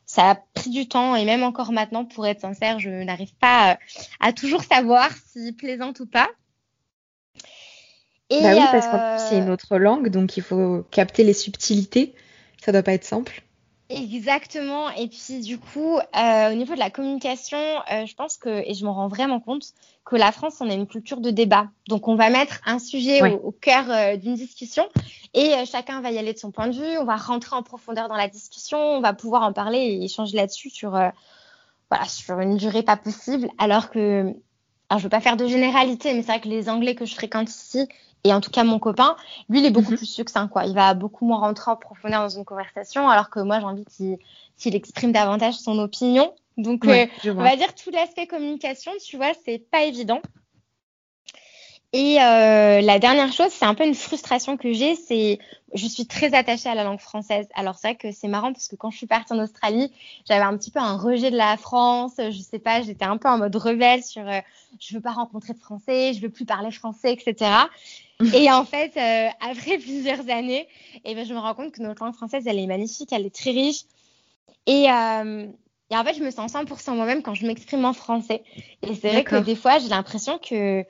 ça 0.05 0.31
a 0.31 0.35
pris 0.53 0.69
du 0.69 0.87
temps 0.87 1.15
et 1.15 1.25
même 1.25 1.43
encore 1.43 1.71
maintenant, 1.71 2.05
pour 2.05 2.25
être 2.25 2.41
sincère, 2.41 2.79
je 2.79 2.89
n'arrive 2.89 3.35
pas 3.35 3.77
à 4.19 4.33
toujours 4.33 4.63
savoir 4.63 5.09
s'il 5.27 5.55
plaisante 5.55 5.99
ou 5.99 6.05
pas. 6.05 6.29
Et 8.31 8.41
bah 8.41 8.53
oui, 8.55 8.63
parce 8.71 8.87
qu'en 8.87 9.15
plus, 9.15 9.23
c'est 9.29 9.37
une 9.37 9.49
autre 9.49 9.77
langue, 9.77 10.09
donc 10.09 10.37
il 10.37 10.43
faut 10.43 10.85
capter 10.91 11.23
les 11.23 11.33
subtilités. 11.33 12.13
Ça 12.63 12.71
doit 12.71 12.83
pas 12.83 12.93
être 12.93 13.03
simple. 13.03 13.41
Exactement. 13.89 14.91
Et 14.91 15.07
puis 15.07 15.39
du 15.41 15.57
coup, 15.57 15.97
euh, 15.97 16.51
au 16.51 16.55
niveau 16.55 16.75
de 16.75 16.79
la 16.79 16.91
communication, 16.91 17.57
euh, 17.91 18.05
je 18.05 18.13
pense 18.13 18.37
que, 18.37 18.49
et 18.49 18.75
je 18.75 18.85
m'en 18.85 18.93
rends 18.93 19.07
vraiment 19.07 19.39
compte, 19.39 19.73
que 20.05 20.15
la 20.15 20.31
France, 20.31 20.57
on 20.61 20.69
a 20.69 20.73
une 20.73 20.85
culture 20.85 21.21
de 21.21 21.31
débat. 21.31 21.69
Donc 21.87 22.07
on 22.07 22.15
va 22.15 22.29
mettre 22.29 22.61
un 22.65 22.77
sujet 22.77 23.21
au, 23.43 23.51
cœur 23.51 23.85
euh, 23.89 24.15
d'une 24.15 24.35
discussion 24.35 24.87
et 25.33 25.65
chacun 25.65 26.01
va 26.01 26.11
y 26.11 26.19
aller 26.19 26.33
de 26.33 26.37
son 26.37 26.51
point 26.51 26.67
de 26.67 26.75
vue. 26.75 26.97
On 26.99 27.05
va 27.05 27.15
rentrer 27.15 27.55
en 27.55 27.63
profondeur 27.63 28.09
dans 28.09 28.15
la 28.15 28.27
discussion, 28.27 28.77
on 28.77 29.01
va 29.01 29.13
pouvoir 29.13 29.41
en 29.41 29.53
parler 29.53 29.79
et 29.79 30.03
échanger 30.03 30.37
là-dessus 30.37 30.69
sur, 30.69 30.91
voilà, 30.91 32.05
sur 32.05 32.39
une 32.39 32.57
durée 32.57 32.83
pas 32.83 32.97
possible. 32.97 33.49
Alors 33.57 33.89
que, 33.89 34.35
alors 34.89 34.99
je 34.99 35.03
veux 35.03 35.09
pas 35.09 35.21
faire 35.21 35.37
de 35.37 35.47
généralité, 35.47 36.13
mais 36.13 36.21
c'est 36.21 36.31
vrai 36.31 36.41
que 36.41 36.47
les 36.47 36.69
Anglais 36.69 36.95
que 36.95 37.05
je 37.05 37.13
fréquente 37.13 37.49
ici, 37.49 37.87
et 38.23 38.33
en 38.33 38.41
tout 38.41 38.51
cas, 38.51 38.63
mon 38.63 38.79
copain, 38.79 39.15
lui, 39.49 39.59
il 39.59 39.65
est 39.65 39.71
beaucoup 39.71 39.91
mhm. 39.91 39.97
plus 39.97 40.05
succinct, 40.05 40.47
quoi. 40.47 40.65
Il 40.65 40.73
va 40.73 40.93
beaucoup 40.93 41.25
moins 41.25 41.39
rentrer 41.39 41.71
en 41.71 41.75
profondeur 41.75 42.21
dans 42.21 42.29
une 42.29 42.43
conversation, 42.43 43.07
alors 43.07 43.29
que 43.29 43.39
moi, 43.39 43.59
j'ai 43.59 43.65
envie 43.65 43.85
qu'il 44.57 44.75
exprime 44.75 45.11
davantage 45.11 45.55
son 45.55 45.79
opinion. 45.79 46.33
Donc, 46.57 46.85
euh, 46.85 47.05
on 47.25 47.35
va 47.35 47.55
dire 47.55 47.73
tout 47.75 47.91
l'aspect 47.91 48.27
communication, 48.27 48.91
tu 49.05 49.15
vois, 49.15 49.31
c'est 49.45 49.59
pas 49.59 49.83
évident. 49.83 50.21
Et 51.91 52.21
euh, 52.21 52.81
la 52.81 52.99
dernière 52.99 53.33
chose, 53.33 53.49
c'est 53.49 53.65
un 53.65 53.73
peu 53.73 53.83
une 53.83 53.95
frustration 53.95 54.57
que 54.57 54.71
j'ai, 54.73 54.95
c'est 54.95 55.39
je 55.73 55.87
suis 55.87 56.05
très 56.05 56.33
attachée 56.35 56.69
à 56.69 56.75
la 56.75 56.83
langue 56.83 56.99
française. 56.99 57.47
Alors 57.55 57.75
c'est 57.75 57.89
vrai 57.89 57.95
que 57.95 58.11
c'est 58.11 58.27
marrant 58.27 58.53
parce 58.53 58.67
que 58.67 58.75
quand 58.75 58.91
je 58.91 58.97
suis 58.97 59.07
partie 59.07 59.33
en 59.33 59.39
Australie, 59.39 59.91
j'avais 60.27 60.43
un 60.43 60.55
petit 60.57 60.71
peu 60.71 60.79
un 60.79 60.97
rejet 60.97 61.31
de 61.31 61.37
la 61.37 61.57
France. 61.57 62.13
Je 62.17 62.39
sais 62.39 62.59
pas, 62.59 62.81
j'étais 62.81 63.05
un 63.05 63.17
peu 63.17 63.27
en 63.27 63.39
mode 63.39 63.55
rebelle 63.55 64.03
sur 64.03 64.27
euh, 64.27 64.39
je 64.79 64.95
veux 64.95 65.01
pas 65.01 65.11
rencontrer 65.11 65.53
de 65.53 65.59
Français, 65.59 66.13
je 66.13 66.21
veux 66.21 66.29
plus 66.29 66.45
parler 66.45 66.71
français, 66.71 67.13
etc. 67.13 67.51
Et 68.33 68.51
en 68.51 68.65
fait, 68.65 68.95
euh, 68.97 69.29
après 69.49 69.77
plusieurs 69.79 70.29
années, 70.29 70.67
et 70.95 71.11
eh 71.11 71.15
ben, 71.15 71.25
je 71.25 71.33
me 71.33 71.39
rends 71.39 71.55
compte 71.55 71.71
que 71.71 71.81
notre 71.81 72.03
langue 72.03 72.15
française, 72.15 72.43
elle 72.45 72.59
est 72.59 72.67
magnifique, 72.67 73.11
elle 73.13 73.25
est 73.25 73.35
très 73.35 73.51
riche. 73.51 73.83
Et, 74.67 74.91
euh, 74.91 75.47
et 75.89 75.95
en 75.95 76.03
fait, 76.03 76.13
je 76.13 76.23
me 76.23 76.29
sens 76.29 76.53
100% 76.53 76.95
moi-même 76.95 77.23
quand 77.23 77.33
je 77.33 77.47
m'exprime 77.47 77.85
en 77.85 77.93
français. 77.93 78.43
Et 78.83 78.93
c'est 78.93 79.09
vrai 79.09 79.23
que 79.23 79.37
des 79.37 79.55
fois, 79.55 79.79
j'ai 79.79 79.89
l'impression 79.89 80.37
que... 80.37 80.85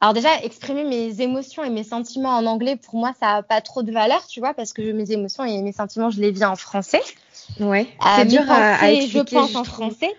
Alors 0.00 0.14
déjà, 0.14 0.42
exprimer 0.42 0.84
mes 0.84 1.20
émotions 1.20 1.62
et 1.62 1.68
mes 1.68 1.84
sentiments 1.84 2.36
en 2.36 2.46
anglais, 2.46 2.76
pour 2.76 2.98
moi, 2.98 3.12
ça 3.20 3.34
n'a 3.34 3.42
pas 3.42 3.60
trop 3.60 3.82
de 3.82 3.92
valeur, 3.92 4.26
tu 4.26 4.40
vois, 4.40 4.54
parce 4.54 4.72
que 4.72 4.92
mes 4.92 5.12
émotions 5.12 5.44
et 5.44 5.60
mes 5.60 5.72
sentiments, 5.72 6.08
je 6.08 6.20
les 6.20 6.30
vis 6.30 6.44
en 6.44 6.56
français. 6.56 7.02
Ouais, 7.58 7.86
euh, 8.00 8.08
c'est 8.16 8.24
dur 8.24 8.42
à, 8.48 8.76
à, 8.76 8.90
expliquer. 8.90 9.18
Je 9.30 9.34
pense 9.34 9.54
en 9.56 9.64
français. 9.64 10.10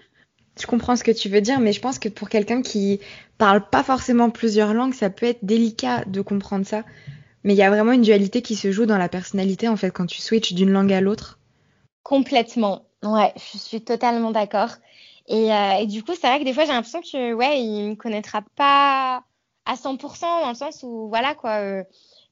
Je 0.59 0.67
comprends 0.67 0.95
ce 0.95 1.03
que 1.03 1.11
tu 1.11 1.29
veux 1.29 1.41
dire, 1.41 1.59
mais 1.59 1.73
je 1.73 1.81
pense 1.81 1.97
que 1.97 2.09
pour 2.09 2.29
quelqu'un 2.29 2.61
qui 2.61 2.99
parle 3.39 3.67
pas 3.67 3.81
forcément 3.81 4.29
plusieurs 4.29 4.75
langues, 4.75 4.93
ça 4.93 5.09
peut 5.09 5.25
être 5.25 5.43
délicat 5.43 6.05
de 6.05 6.21
comprendre 6.21 6.65
ça. 6.65 6.83
Mais 7.43 7.53
il 7.53 7.57
y 7.57 7.63
a 7.63 7.71
vraiment 7.71 7.93
une 7.93 8.03
dualité 8.03 8.43
qui 8.43 8.55
se 8.55 8.71
joue 8.71 8.85
dans 8.85 8.99
la 8.99 9.09
personnalité, 9.09 9.67
en 9.67 9.77
fait, 9.77 9.89
quand 9.89 10.05
tu 10.05 10.21
switches 10.21 10.53
d'une 10.53 10.69
langue 10.69 10.93
à 10.93 11.01
l'autre. 11.01 11.39
Complètement. 12.03 12.83
Ouais, 13.01 13.33
je 13.35 13.57
suis 13.57 13.81
totalement 13.81 14.29
d'accord. 14.29 14.75
Et, 15.27 15.51
euh, 15.51 15.71
et, 15.79 15.87
du 15.87 16.03
coup, 16.03 16.11
c'est 16.13 16.27
vrai 16.27 16.39
que 16.39 16.45
des 16.45 16.53
fois, 16.53 16.65
j'ai 16.65 16.73
l'impression 16.73 17.01
que, 17.01 17.33
ouais, 17.33 17.61
il 17.63 17.89
me 17.89 17.95
connaîtra 17.95 18.43
pas 18.55 19.23
à 19.65 19.75
100% 19.75 20.21
dans 20.21 20.49
le 20.49 20.55
sens 20.55 20.83
où, 20.83 21.07
voilà, 21.09 21.35
quoi. 21.35 21.57
Euh, 21.61 21.83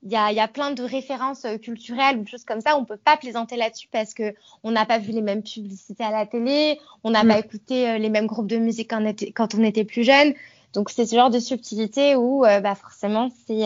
il 0.03 0.11
y 0.11 0.15
a, 0.15 0.31
y 0.31 0.39
a, 0.39 0.47
plein 0.47 0.71
de 0.71 0.83
références 0.83 1.45
euh, 1.45 1.57
culturelles 1.57 2.17
ou 2.17 2.25
choses 2.25 2.45
comme 2.45 2.61
ça. 2.61 2.77
On 2.77 2.85
peut 2.85 2.97
pas 2.97 3.17
plaisanter 3.17 3.57
là-dessus 3.57 3.89
parce 3.91 4.13
que 4.13 4.33
on 4.63 4.71
n'a 4.71 4.85
pas 4.85 4.97
vu 4.97 5.11
les 5.11 5.21
mêmes 5.21 5.43
publicités 5.43 6.03
à 6.03 6.11
la 6.11 6.25
télé, 6.25 6.79
on 7.03 7.11
n'a 7.11 7.23
mm. 7.23 7.27
pas 7.27 7.39
écouté 7.39 7.89
euh, 7.89 7.97
les 7.97 8.09
mêmes 8.09 8.27
groupes 8.27 8.47
de 8.47 8.57
musique 8.57 8.89
quand 8.89 9.01
on 9.01 9.05
était, 9.05 9.31
quand 9.31 9.55
on 9.55 9.63
était 9.63 9.83
plus 9.83 10.03
jeune. 10.03 10.33
Donc 10.73 10.89
c'est 10.89 11.05
ce 11.05 11.15
genre 11.15 11.29
de 11.29 11.39
subtilité 11.39 12.15
où 12.15 12.45
euh, 12.45 12.59
bah 12.61 12.75
forcément 12.75 13.29
c'est 13.47 13.63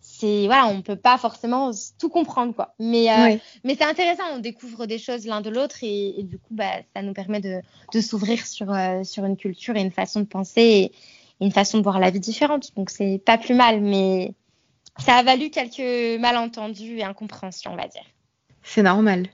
c'est 0.00 0.46
voilà 0.46 0.66
on 0.66 0.80
peut 0.80 0.96
pas 0.96 1.18
forcément 1.18 1.70
tout 1.98 2.08
comprendre 2.08 2.54
quoi. 2.54 2.74
Mais 2.78 3.38
mais 3.64 3.74
c'est 3.74 3.84
intéressant, 3.84 4.22
on 4.34 4.38
découvre 4.38 4.86
des 4.86 4.98
choses 4.98 5.26
l'un 5.26 5.42
de 5.42 5.50
l'autre 5.50 5.76
et, 5.82 6.18
et, 6.18 6.22
du 6.22 6.38
coup 6.38 6.54
bah 6.54 6.72
ça 6.96 7.02
nous 7.02 7.12
permet 7.12 7.40
de, 7.40 7.60
de 7.92 8.00
s'ouvrir 8.00 8.46
sur 8.46 8.74
sur 9.04 9.26
une 9.26 9.36
culture 9.36 9.76
et 9.76 9.82
une 9.82 9.92
façon 9.92 10.20
de 10.20 10.24
penser 10.24 10.62
et 10.62 10.92
une 11.40 11.52
façon 11.52 11.78
de 11.78 11.82
voir 11.82 11.98
la 11.98 12.10
vie 12.10 12.20
différente. 12.20 12.74
Donc 12.76 12.90
c'est 12.90 13.20
pas 13.24 13.38
plus 13.38 13.54
mal, 13.54 13.80
mais 13.80 14.34
ça 14.98 15.16
a 15.16 15.22
valu 15.22 15.50
quelques 15.50 16.20
malentendus 16.20 16.98
et 16.98 17.04
incompréhensions, 17.04 17.72
on 17.72 17.76
va 17.76 17.88
dire. 17.88 18.04
C'est 18.62 18.82
normal. 18.82 19.28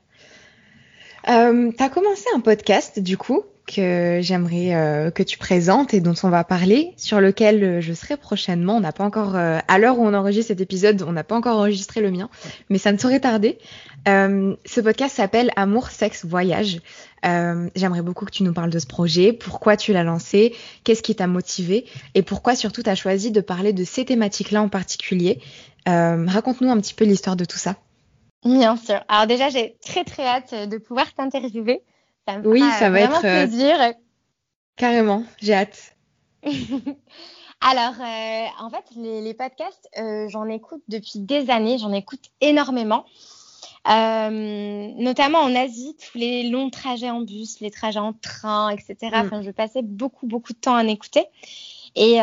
Euh, 1.29 1.73
tu 1.77 1.83
as 1.83 1.89
commencé 1.89 2.25
un 2.35 2.41
podcast, 2.41 3.01
du 3.01 3.17
coup, 3.17 3.43
que 3.67 4.21
j'aimerais 4.23 4.75
euh, 4.75 5.11
que 5.11 5.23
tu 5.23 5.39
présentes 5.39 5.93
et 5.93 6.01
dont 6.01 6.15
on 6.23 6.29
va 6.29 6.45
parler, 6.45 6.93
sur 6.97 7.21
lequel 7.21 7.65
euh, 7.65 7.81
je 7.81 7.93
serai 7.93 8.17
prochainement. 8.17 8.77
On 8.77 8.81
n'a 8.81 8.93
pas 8.93 9.05
encore, 9.05 9.35
euh, 9.35 9.59
à 9.67 9.79
l'heure 9.79 9.99
où 9.99 10.07
on 10.07 10.15
enregistre 10.15 10.49
cet 10.49 10.61
épisode, 10.61 11.03
on 11.03 11.13
n'a 11.13 11.25
pas 11.25 11.35
encore 11.35 11.59
enregistré 11.59 12.01
le 12.01 12.11
mien, 12.11 12.31
mais 12.71 12.79
ça 12.79 12.93
ne 12.93 12.99
saurait 12.99 13.21
tarder. 13.21 13.59
ce 14.07 14.81
podcast 14.81 15.17
s'appelle 15.17 15.51
Amour, 15.57 15.91
sexe, 15.91 16.25
voyage. 16.25 16.81
j'aimerais 17.25 18.03
beaucoup 18.03 18.25
que 18.25 18.31
tu 18.31 18.45
nous 18.45 18.53
parles 18.53 18.71
de 18.71 18.79
ce 18.79 18.87
projet, 18.87 19.33
pourquoi 19.33 19.77
tu 19.77 19.93
l'as 19.93 20.05
lancé, 20.05 20.55
qu'est-ce 20.85 21.03
qui 21.03 21.17
t'a 21.17 21.27
motivé? 21.27 21.87
Et 22.15 22.23
pourquoi 22.23 22.55
surtout 22.55 22.85
tu 22.85 22.91
as 22.91 22.95
choisi 22.95 23.33
de 23.33 23.41
parler 23.41 23.73
de 23.73 23.83
ces 23.83 24.05
thématiques-là 24.05 24.63
en 24.63 24.69
particulier? 24.69 25.41
Raconte-nous 25.87 26.71
un 26.71 26.81
petit 26.81 26.95
peu 26.95 27.05
l'histoire 27.05 27.37
de 27.37 27.45
tout 27.45 27.59
ça. 27.59 27.77
Bien 28.45 28.77
sûr. 28.77 29.01
Alors 29.09 29.27
déjà, 29.27 29.49
j'ai 29.49 29.77
très 29.85 30.05
très 30.05 30.25
hâte 30.25 30.55
de 30.69 30.79
pouvoir 30.79 31.13
t'interviewer. 31.15 31.83
Ça 32.27 32.41
oui, 32.45 32.61
ça 32.79 32.91
va 32.91 33.01
être 33.01 33.25
euh, 33.25 33.47
plaisir. 33.47 33.77
Carrément, 34.77 35.25
j'ai 35.41 35.55
hâte. 35.55 35.97
Alors, 37.61 37.95
euh, 38.01 38.47
en 38.61 38.71
fait, 38.71 38.85
les, 38.97 39.33
podcasts, 39.33 39.89
euh, 39.99 40.29
j'en 40.29 40.49
écoute 40.49 40.83
depuis 40.89 41.21
des 41.21 41.51
années, 41.51 41.79
j'en 41.79 41.93
écoute 41.93 42.31
énormément. 42.41 43.07
notamment 43.87 45.39
en 45.39 45.55
Asie, 45.55 45.97
tous 45.97 46.19
les 46.19 46.51
longs 46.51 46.71
trajets 46.71 47.11
en 47.11 47.23
bus, 47.23 47.61
les 47.61 47.71
trajets 47.71 48.01
en 48.01 48.13
train, 48.13 48.71
etc. 48.71 48.97
Mm. 49.03 49.15
Enfin, 49.15 49.43
je 49.43 49.51
passais 49.51 49.83
beaucoup, 49.83 50.27
beaucoup 50.27 50.53
de 50.53 50.59
temps 50.59 50.75
à 50.75 50.83
en 50.83 50.89
écouter. 50.89 51.25
Et, 51.95 52.17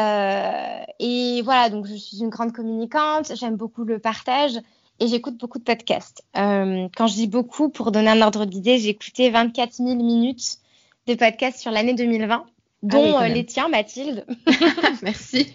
et 1.00 1.42
voilà, 1.42 1.70
donc 1.70 1.88
je 1.88 1.96
suis 1.96 2.20
une 2.20 2.30
grande 2.30 2.52
communicante, 2.52 3.32
j'aime 3.36 3.56
beaucoup 3.56 3.86
le 3.86 3.98
partage 3.98 4.60
et 5.04 5.08
j'écoute 5.08 5.38
beaucoup 5.38 5.60
de 5.60 5.64
podcasts. 5.64 6.24
quand 6.34 7.08
je 7.08 7.14
dis 7.14 7.28
beaucoup, 7.28 7.70
pour 7.70 7.92
donner 7.92 8.10
un 8.10 8.22
ordre 8.22 8.46
d'idée, 8.46 8.78
j'ai 8.78 8.90
écouté 8.90 9.30
24 9.30 9.74
000 9.74 9.96
minutes 9.96 10.60
de 11.08 11.16
podcasts 11.16 11.60
sur 11.60 11.72
l'année 11.72 11.94
2020 11.94 12.46
dont 12.84 13.16
ah 13.18 13.30
les 13.30 13.46
tiens, 13.46 13.70
Mathilde. 13.70 14.26
Merci. 15.02 15.54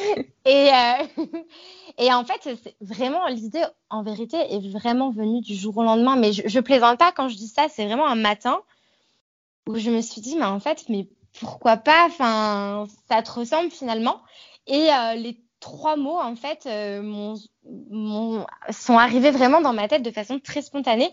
et, 0.44 0.70
euh, 0.70 1.24
et 1.98 2.12
en 2.12 2.24
fait, 2.24 2.56
c'est 2.62 2.76
vraiment 2.82 3.26
l'idée, 3.28 3.64
en 3.88 4.02
vérité, 4.02 4.36
est 4.36 4.68
vraiment 4.70 5.10
venue 5.10 5.40
du 5.40 5.54
jour 5.54 5.76
au 5.78 5.82
lendemain. 5.82 6.16
Mais 6.16 6.32
je, 6.32 6.42
je 6.46 6.60
plaisante 6.60 6.98
pas 6.98 7.12
quand 7.12 7.28
je 7.28 7.36
dis 7.36 7.48
ça. 7.48 7.68
C'est 7.70 7.86
vraiment 7.86 8.06
un 8.06 8.14
matin 8.14 8.60
où 9.66 9.76
je 9.76 9.90
me 9.90 10.02
suis 10.02 10.20
dit, 10.20 10.36
mais 10.36 10.44
en 10.44 10.60
fait, 10.60 10.84
mais 10.90 11.08
pourquoi 11.40 11.78
pas? 11.78 12.06
Enfin, 12.06 12.86
ça 13.08 13.22
te 13.22 13.32
ressemble 13.32 13.70
finalement. 13.70 14.20
Et 14.66 14.90
euh, 14.92 15.14
les 15.14 15.40
trois 15.60 15.96
mots, 15.96 16.18
en 16.18 16.36
fait, 16.36 16.66
euh, 16.66 17.02
mon, 17.02 17.34
mon, 17.34 17.55
sont 18.70 18.98
arrivés 18.98 19.30
vraiment 19.30 19.60
dans 19.60 19.72
ma 19.72 19.88
tête 19.88 20.02
de 20.02 20.10
façon 20.10 20.38
très 20.38 20.62
spontanée. 20.62 21.10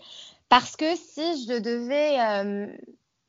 Parce 0.48 0.76
que 0.76 0.94
si 0.96 1.46
je 1.46 1.58
devais 1.58 2.20
euh, 2.20 2.66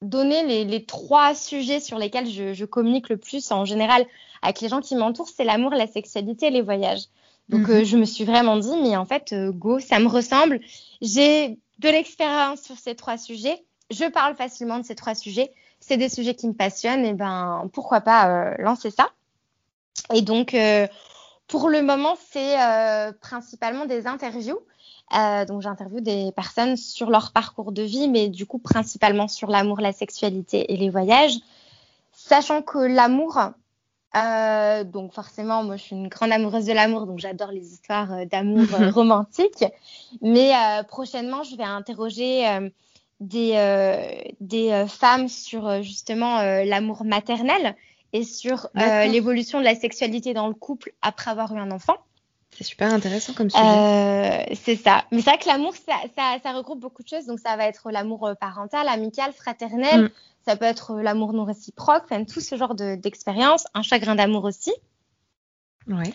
donner 0.01 0.65
les, 0.65 0.85
trois 0.85 1.33
sujets 1.33 1.79
sur 1.79 1.97
lesquels 1.97 2.27
je, 2.27 2.65
communique 2.65 3.09
le 3.09 3.17
plus 3.17 3.51
en 3.51 3.65
général 3.65 4.05
avec 4.41 4.61
les 4.61 4.69
gens 4.69 4.81
qui 4.81 4.95
m'entourent, 4.95 5.29
c'est 5.29 5.45
l'amour, 5.45 5.71
la 5.71 5.87
sexualité 5.87 6.47
et 6.47 6.51
les 6.51 6.61
voyages. 6.61 7.05
Donc, 7.49 7.67
mhm. 7.67 7.75
euh, 7.75 7.83
je 7.83 7.97
me 7.97 8.05
suis 8.05 8.25
vraiment 8.25 8.57
dit, 8.57 8.75
mais 8.81 8.95
en 8.97 9.05
fait, 9.05 9.33
euh, 9.33 9.51
go, 9.51 9.79
ça 9.79 9.99
me 9.99 10.07
ressemble. 10.07 10.59
J'ai 11.01 11.59
de 11.79 11.89
l'expérience 11.89 12.61
sur 12.61 12.77
ces 12.77 12.95
trois 12.95 13.17
sujets. 13.17 13.63
Je 13.91 14.05
parle 14.05 14.35
facilement 14.35 14.79
de 14.79 14.85
ces 14.85 14.95
trois 14.95 15.15
sujets. 15.15 15.51
C'est 15.79 15.97
des 15.97 16.09
sujets 16.09 16.33
qui 16.33 16.47
me 16.47 16.53
passionnent. 16.53 17.05
Et 17.05 17.13
ben, 17.13 17.69
pourquoi 17.73 18.01
pas 18.01 18.57
lancer 18.57 18.89
ça? 18.89 19.09
Et 20.13 20.23
donc, 20.23 20.55
pour 21.47 21.69
le 21.69 21.81
moment, 21.81 22.15
c'est 22.31 22.55
principalement 23.21 23.85
des 23.85 24.07
interviews. 24.07 24.59
Euh, 25.13 25.45
donc 25.45 25.61
j'interviewe 25.61 26.01
des 26.01 26.31
personnes 26.35 26.77
sur 26.77 27.09
leur 27.09 27.31
parcours 27.31 27.71
de 27.71 27.83
vie, 27.83 28.07
mais 28.07 28.27
du 28.27 28.45
coup 28.45 28.57
principalement 28.57 29.27
sur 29.27 29.49
l'amour, 29.49 29.79
la 29.79 29.91
sexualité 29.91 30.73
et 30.73 30.77
les 30.77 30.89
voyages, 30.89 31.37
sachant 32.11 32.63
que 32.63 32.79
l'amour, 32.79 33.39
euh, 34.15 34.83
donc 34.83 35.13
forcément 35.13 35.63
moi 35.63 35.77
je 35.77 35.83
suis 35.83 35.95
une 35.95 36.07
grande 36.07 36.31
amoureuse 36.31 36.65
de 36.65 36.73
l'amour, 36.73 37.05
donc 37.05 37.19
j'adore 37.19 37.51
les 37.51 37.73
histoires 37.73 38.11
euh, 38.13 38.25
d'amour 38.25 38.65
euh, 38.79 38.89
romantique, 38.95 39.63
mais 40.21 40.51
euh, 40.55 40.81
prochainement 40.83 41.43
je 41.43 41.55
vais 41.55 41.63
interroger 41.63 42.71
des, 43.19 44.33
des 44.41 44.85
femmes 44.89 45.27
sur 45.29 45.83
justement 45.83 46.41
l'amour 46.63 47.05
maternel 47.05 47.75
et 48.15 48.23
sur 48.23 48.69
l'évolution 48.75 49.59
de 49.59 49.63
la 49.63 49.75
sexualité 49.75 50.33
dans 50.33 50.47
le 50.47 50.53
couple 50.53 50.93
après 51.01 51.31
avoir 51.31 51.53
eu 51.53 51.59
un 51.59 51.71
enfant. 51.71 51.97
C'est 52.57 52.63
super 52.63 52.93
intéressant 52.93 53.33
comme 53.33 53.49
sujet. 53.49 53.63
Euh, 53.63 54.55
c'est 54.63 54.77
ça. 54.77 55.03
Mais 55.11 55.21
c'est 55.21 55.29
vrai 55.29 55.39
que 55.39 55.47
l'amour, 55.47 55.73
ça, 55.75 55.95
ça, 56.15 56.37
ça, 56.41 56.53
regroupe 56.53 56.79
beaucoup 56.79 57.03
de 57.03 57.07
choses. 57.07 57.25
Donc, 57.25 57.39
ça 57.39 57.57
va 57.57 57.65
être 57.65 57.91
l'amour 57.91 58.27
euh, 58.27 58.33
parental, 58.33 58.87
amical, 58.87 59.33
fraternel. 59.33 60.03
Mm. 60.03 60.09
Ça 60.45 60.55
peut 60.55 60.65
être 60.65 60.91
euh, 60.91 61.01
l'amour 61.01 61.33
non 61.33 61.43
réciproque, 61.43 62.03
enfin, 62.05 62.23
tout 62.23 62.39
ce 62.39 62.55
genre 62.55 62.73
d'expérience. 62.75 63.65
un 63.73 63.81
chagrin 63.81 64.15
d'amour 64.15 64.45
aussi. 64.45 64.71
Ouais. 65.87 66.13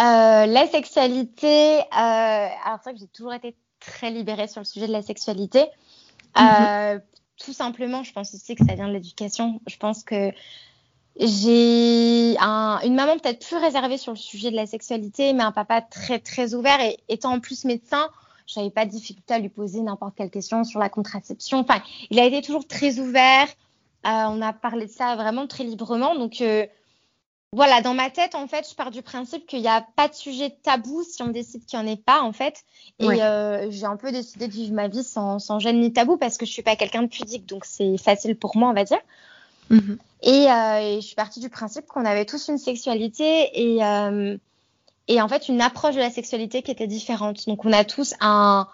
Euh, 0.00 0.46
la 0.46 0.66
sexualité. 0.66 1.78
Euh, 1.78 1.82
alors, 1.92 2.78
c'est 2.82 2.90
vrai 2.90 2.94
que 2.94 3.00
j'ai 3.00 3.08
toujours 3.08 3.34
été 3.34 3.54
très 3.78 4.10
libérée 4.10 4.48
sur 4.48 4.60
le 4.60 4.66
sujet 4.66 4.88
de 4.88 4.92
la 4.92 5.02
sexualité. 5.02 5.64
Mm-hmm. 6.34 7.00
tout 7.38 7.52
simplement, 7.52 8.02
je 8.02 8.12
pense 8.12 8.34
aussi 8.34 8.54
que 8.54 8.64
ça 8.64 8.74
vient 8.74 8.88
de 8.88 8.92
l'éducation. 8.92 9.60
Je 9.66 9.76
pense 9.76 10.02
que 10.02 10.32
j'ai 11.18 12.36
un, 12.38 12.80
une 12.84 12.94
maman 12.94 13.18
peut-être 13.18 13.44
plus 13.44 13.56
réservée 13.56 13.98
sur 13.98 14.12
le 14.12 14.18
sujet 14.18 14.50
de 14.50 14.56
la 14.56 14.66
sexualité, 14.66 15.32
mais 15.32 15.42
un 15.42 15.52
papa 15.52 15.82
très 15.82 16.18
très 16.18 16.54
ouvert. 16.54 16.80
Et 16.80 16.98
étant 17.08 17.32
en 17.32 17.40
plus 17.40 17.64
médecin, 17.64 18.08
j'avais 18.46 18.70
pas 18.70 18.86
de 18.86 18.90
difficulté 18.90 19.34
à 19.34 19.38
lui 19.38 19.48
poser 19.48 19.80
n'importe 19.80 20.14
quelle 20.16 20.30
question 20.30 20.64
sur 20.64 20.78
la 20.80 20.88
contraception. 20.88 21.58
Enfin, 21.58 21.82
il 22.10 22.18
a 22.18 22.24
été 22.24 22.40
toujours 22.42 22.66
très 22.66 22.98
ouvert. 22.98 23.48
Euh, 24.06 24.10
on 24.28 24.40
a 24.40 24.52
parlé 24.52 24.86
de 24.86 24.90
ça 24.90 25.16
vraiment 25.16 25.46
très 25.46 25.64
librement. 25.64 26.14
Donc 26.14 26.40
euh, 26.40 26.66
voilà, 27.52 27.80
dans 27.80 27.94
ma 27.94 28.10
tête, 28.10 28.34
en 28.34 28.46
fait, 28.46 28.68
je 28.68 28.74
pars 28.74 28.90
du 28.90 29.02
principe 29.02 29.46
qu'il 29.46 29.60
n'y 29.60 29.68
a 29.68 29.84
pas 29.96 30.08
de 30.08 30.14
sujet 30.14 30.56
tabou 30.62 31.02
si 31.02 31.22
on 31.22 31.28
décide 31.28 31.64
qu'il 31.64 31.80
n'y 31.80 31.86
en 31.86 31.92
ait 31.92 31.96
pas, 31.96 32.22
en 32.22 32.32
fait. 32.32 32.62
Et 33.00 33.22
euh, 33.22 33.70
j'ai 33.70 33.86
un 33.86 33.96
peu 33.96 34.12
décidé 34.12 34.48
de 34.48 34.52
vivre 34.52 34.74
ma 34.74 34.88
vie 34.88 35.02
sans, 35.02 35.38
sans 35.38 35.58
gêne 35.58 35.80
ni 35.80 35.92
tabou 35.92 36.16
parce 36.16 36.36
que 36.36 36.44
je 36.44 36.52
suis 36.52 36.62
pas 36.62 36.76
quelqu'un 36.76 37.02
de 37.02 37.08
pudique, 37.08 37.46
donc 37.46 37.64
c'est 37.64 37.96
facile 37.96 38.36
pour 38.36 38.56
moi, 38.56 38.68
on 38.68 38.74
va 38.74 38.84
dire. 38.84 39.00
Mhm. 39.70 39.98
Et, 40.22 40.50
euh, 40.50 40.96
je 40.96 41.06
suis 41.06 41.14
partie 41.14 41.40
du 41.40 41.48
principe 41.48 41.86
qu'on 41.86 42.04
avait 42.04 42.24
tous 42.24 42.48
une 42.48 42.58
sexualité 42.58 43.50
et, 43.54 43.84
euh, 43.84 44.36
et 45.06 45.20
en 45.20 45.28
fait 45.28 45.48
une 45.48 45.60
approche 45.60 45.94
de 45.94 46.00
la 46.00 46.10
sexualité 46.10 46.62
qui 46.62 46.70
était 46.70 46.86
différente. 46.86 47.46
Donc 47.46 47.64
on 47.64 47.72
a 47.72 47.84
tous 47.84 48.14
un, 48.20 48.66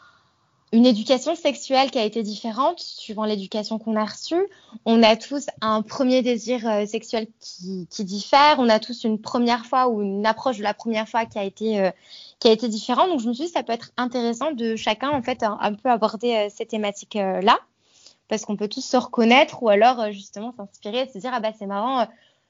une 0.74 0.86
éducation 0.86 1.36
sexuelle 1.36 1.92
qui 1.92 1.98
a 1.98 2.04
été 2.04 2.24
différente 2.24 2.80
suivant 2.80 3.24
l'éducation 3.24 3.78
qu'on 3.78 3.94
a 3.94 4.04
reçue. 4.04 4.48
On 4.84 5.04
a 5.04 5.14
tous 5.14 5.46
un 5.60 5.82
premier 5.82 6.20
désir 6.20 6.68
euh, 6.68 6.84
sexuel 6.84 7.28
qui, 7.38 7.86
qui, 7.88 8.04
diffère. 8.04 8.56
On 8.58 8.68
a 8.68 8.80
tous 8.80 9.04
une 9.04 9.20
première 9.20 9.66
fois 9.66 9.88
ou 9.88 10.02
une 10.02 10.26
approche 10.26 10.58
de 10.58 10.64
la 10.64 10.74
première 10.74 11.08
fois 11.08 11.26
qui 11.26 11.38
a 11.38 11.44
été 11.44 11.80
euh, 11.80 11.90
qui 12.40 12.48
a 12.48 12.50
été 12.52 12.68
différente. 12.68 13.08
Donc 13.08 13.20
je 13.20 13.28
me 13.28 13.34
suis 13.34 13.44
dit 13.44 13.50
ça 13.50 13.62
peut 13.62 13.72
être 13.72 13.92
intéressant 13.96 14.50
de 14.50 14.74
chacun 14.74 15.10
en 15.10 15.22
fait 15.22 15.44
un, 15.44 15.56
un 15.60 15.74
peu 15.74 15.88
aborder 15.88 16.34
euh, 16.34 16.48
ces 16.52 16.66
thématiques 16.66 17.14
là 17.14 17.60
parce 18.28 18.44
qu'on 18.44 18.56
peut 18.56 18.68
tous 18.68 18.84
se 18.84 18.96
reconnaître 18.96 19.62
ou 19.62 19.68
alors 19.68 20.00
euh, 20.00 20.10
justement 20.10 20.52
s'inspirer 20.56 21.02
et 21.02 21.08
se 21.08 21.18
dire 21.18 21.30
ah 21.34 21.40
bah 21.40 21.52
c'est 21.58 21.66
marrant, 21.66 22.00
euh, 22.00 22.04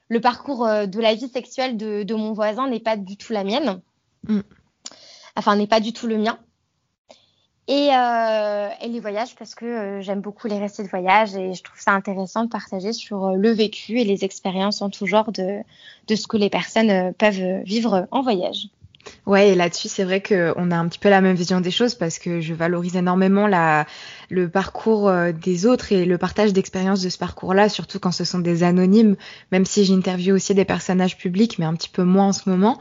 le 0.09 0.21
parcours 0.21 0.67
euh, 0.67 0.87
de 0.87 1.01
la 1.01 1.15
vie 1.15 1.29
sexuelle 1.29 1.77
de, 1.77 2.15
mon 2.15 2.33
voisin 2.33 2.69
n'est 2.69 2.81
pas 2.81 2.97
du 2.97 3.17
tout 3.17 3.33
la 3.33 3.45
mienne, 3.45 3.81
mm. 4.29 4.41
enfin 5.37 5.57
n'est 5.57 5.67
pas 5.67 5.81
du 5.81 5.93
tout 5.93 6.07
le 6.07 6.19
mien. 6.19 6.39
Et, 7.67 7.89
les 8.87 9.01
voyages 9.01 9.35
parce 9.37 9.55
que 9.55 10.01
j'aime 10.03 10.21
beaucoup 10.21 10.47
les 10.47 10.59
récits 10.59 10.83
de 10.83 10.89
voyage 10.89 11.35
et 11.35 11.55
je 11.55 11.63
trouve 11.63 11.81
ça 11.81 11.93
intéressant 11.93 12.45
de 12.45 12.51
partager 12.51 12.93
sur 12.93 13.33
le 13.33 13.51
vécu 13.51 13.99
et 13.99 14.05
les 14.05 14.23
expériences 14.23 14.83
en 14.83 14.91
tout 14.91 15.07
genre 15.07 15.33
de, 15.33 15.61
de 16.07 16.15
ce 16.15 16.27
que 16.27 16.37
les 16.37 16.51
personnes 16.51 17.15
peuvent 17.15 17.63
vivre 17.65 18.07
en 18.11 18.21
voyage. 18.21 18.69
Ouais, 19.27 19.51
et 19.51 19.55
là-dessus, 19.55 19.89
c'est 19.89 20.05
vrai 20.05 20.23
qu'on 20.23 20.71
a 20.71 20.77
un 20.77 20.89
petit 20.89 20.99
peu 20.99 21.09
la 21.09 21.21
même 21.21 21.37
vision 21.37 21.61
des 21.61 21.71
choses 21.71 21.95
parce 21.95 22.19
que 22.19 22.41
je 22.41 22.55
valorise 22.55 22.97
énormément 22.97 23.47
la, 23.47 23.87
le 24.31 24.49
parcours 24.49 25.09
euh, 25.09 25.33
des 25.33 25.67
autres 25.67 25.93
et 25.93 26.05
le 26.05 26.19
partage 26.19 26.53
d'expériences 26.53 27.03
de 27.03 27.09
ce 27.09 27.19
parcours-là, 27.19 27.69
surtout 27.69 27.99
quand 27.99 28.13
ce 28.13 28.25
sont 28.25 28.39
des 28.39 28.63
anonymes, 28.63 29.17
même 29.53 29.65
si 29.65 29.85
j'interviewe 29.85 30.35
aussi 30.35 30.55
des 30.55 30.65
personnages 30.65 31.17
publics, 31.17 31.59
mais 31.59 31.65
un 31.65 31.75
petit 31.75 31.89
peu 31.89 32.05
moins 32.05 32.29
en 32.29 32.33
ce 32.33 32.49
moment. 32.49 32.79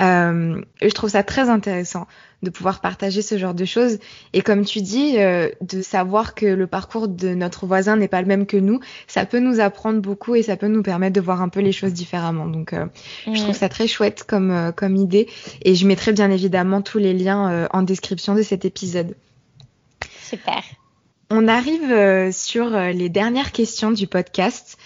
Euh, 0.00 0.60
je 0.82 0.90
trouve 0.90 1.10
ça 1.10 1.22
très 1.22 1.48
intéressant 1.48 2.06
de 2.42 2.50
pouvoir 2.50 2.80
partager 2.80 3.22
ce 3.22 3.38
genre 3.38 3.54
de 3.54 3.64
choses. 3.64 3.98
Et 4.32 4.42
comme 4.42 4.64
tu 4.64 4.80
dis, 4.82 5.18
euh, 5.18 5.50
de 5.60 5.82
savoir 5.82 6.34
que 6.34 6.46
le 6.46 6.66
parcours 6.66 7.08
de 7.08 7.34
notre 7.34 7.66
voisin 7.66 7.96
n'est 7.96 8.08
pas 8.08 8.20
le 8.20 8.26
même 8.26 8.46
que 8.46 8.56
nous, 8.56 8.80
ça 9.06 9.24
peut 9.24 9.40
nous 9.40 9.60
apprendre 9.60 10.00
beaucoup 10.00 10.34
et 10.34 10.42
ça 10.42 10.56
peut 10.56 10.68
nous 10.68 10.82
permettre 10.82 11.14
de 11.14 11.20
voir 11.20 11.42
un 11.42 11.48
peu 11.48 11.60
les 11.60 11.72
choses 11.72 11.92
différemment. 11.92 12.46
Donc, 12.46 12.72
euh, 12.72 12.86
je 13.26 13.42
trouve 13.42 13.56
ça 13.56 13.68
très 13.68 13.86
chouette 13.86 14.24
comme, 14.26 14.50
euh, 14.50 14.72
comme 14.72 14.96
idée. 14.96 15.28
Et 15.62 15.74
je 15.74 15.86
mettrai 15.86 16.12
bien 16.12 16.30
évidemment 16.30 16.82
tous 16.82 16.98
les 16.98 17.14
liens 17.14 17.68
en 17.72 17.82
description 17.82 18.34
de 18.34 18.42
cet 18.42 18.64
épisode. 18.64 19.14
Super. 20.22 20.62
On 21.28 21.48
arrive 21.48 22.30
sur 22.32 22.70
les 22.70 23.08
dernières 23.08 23.52
questions 23.52 23.90
du 23.90 24.06
podcast. 24.06 24.78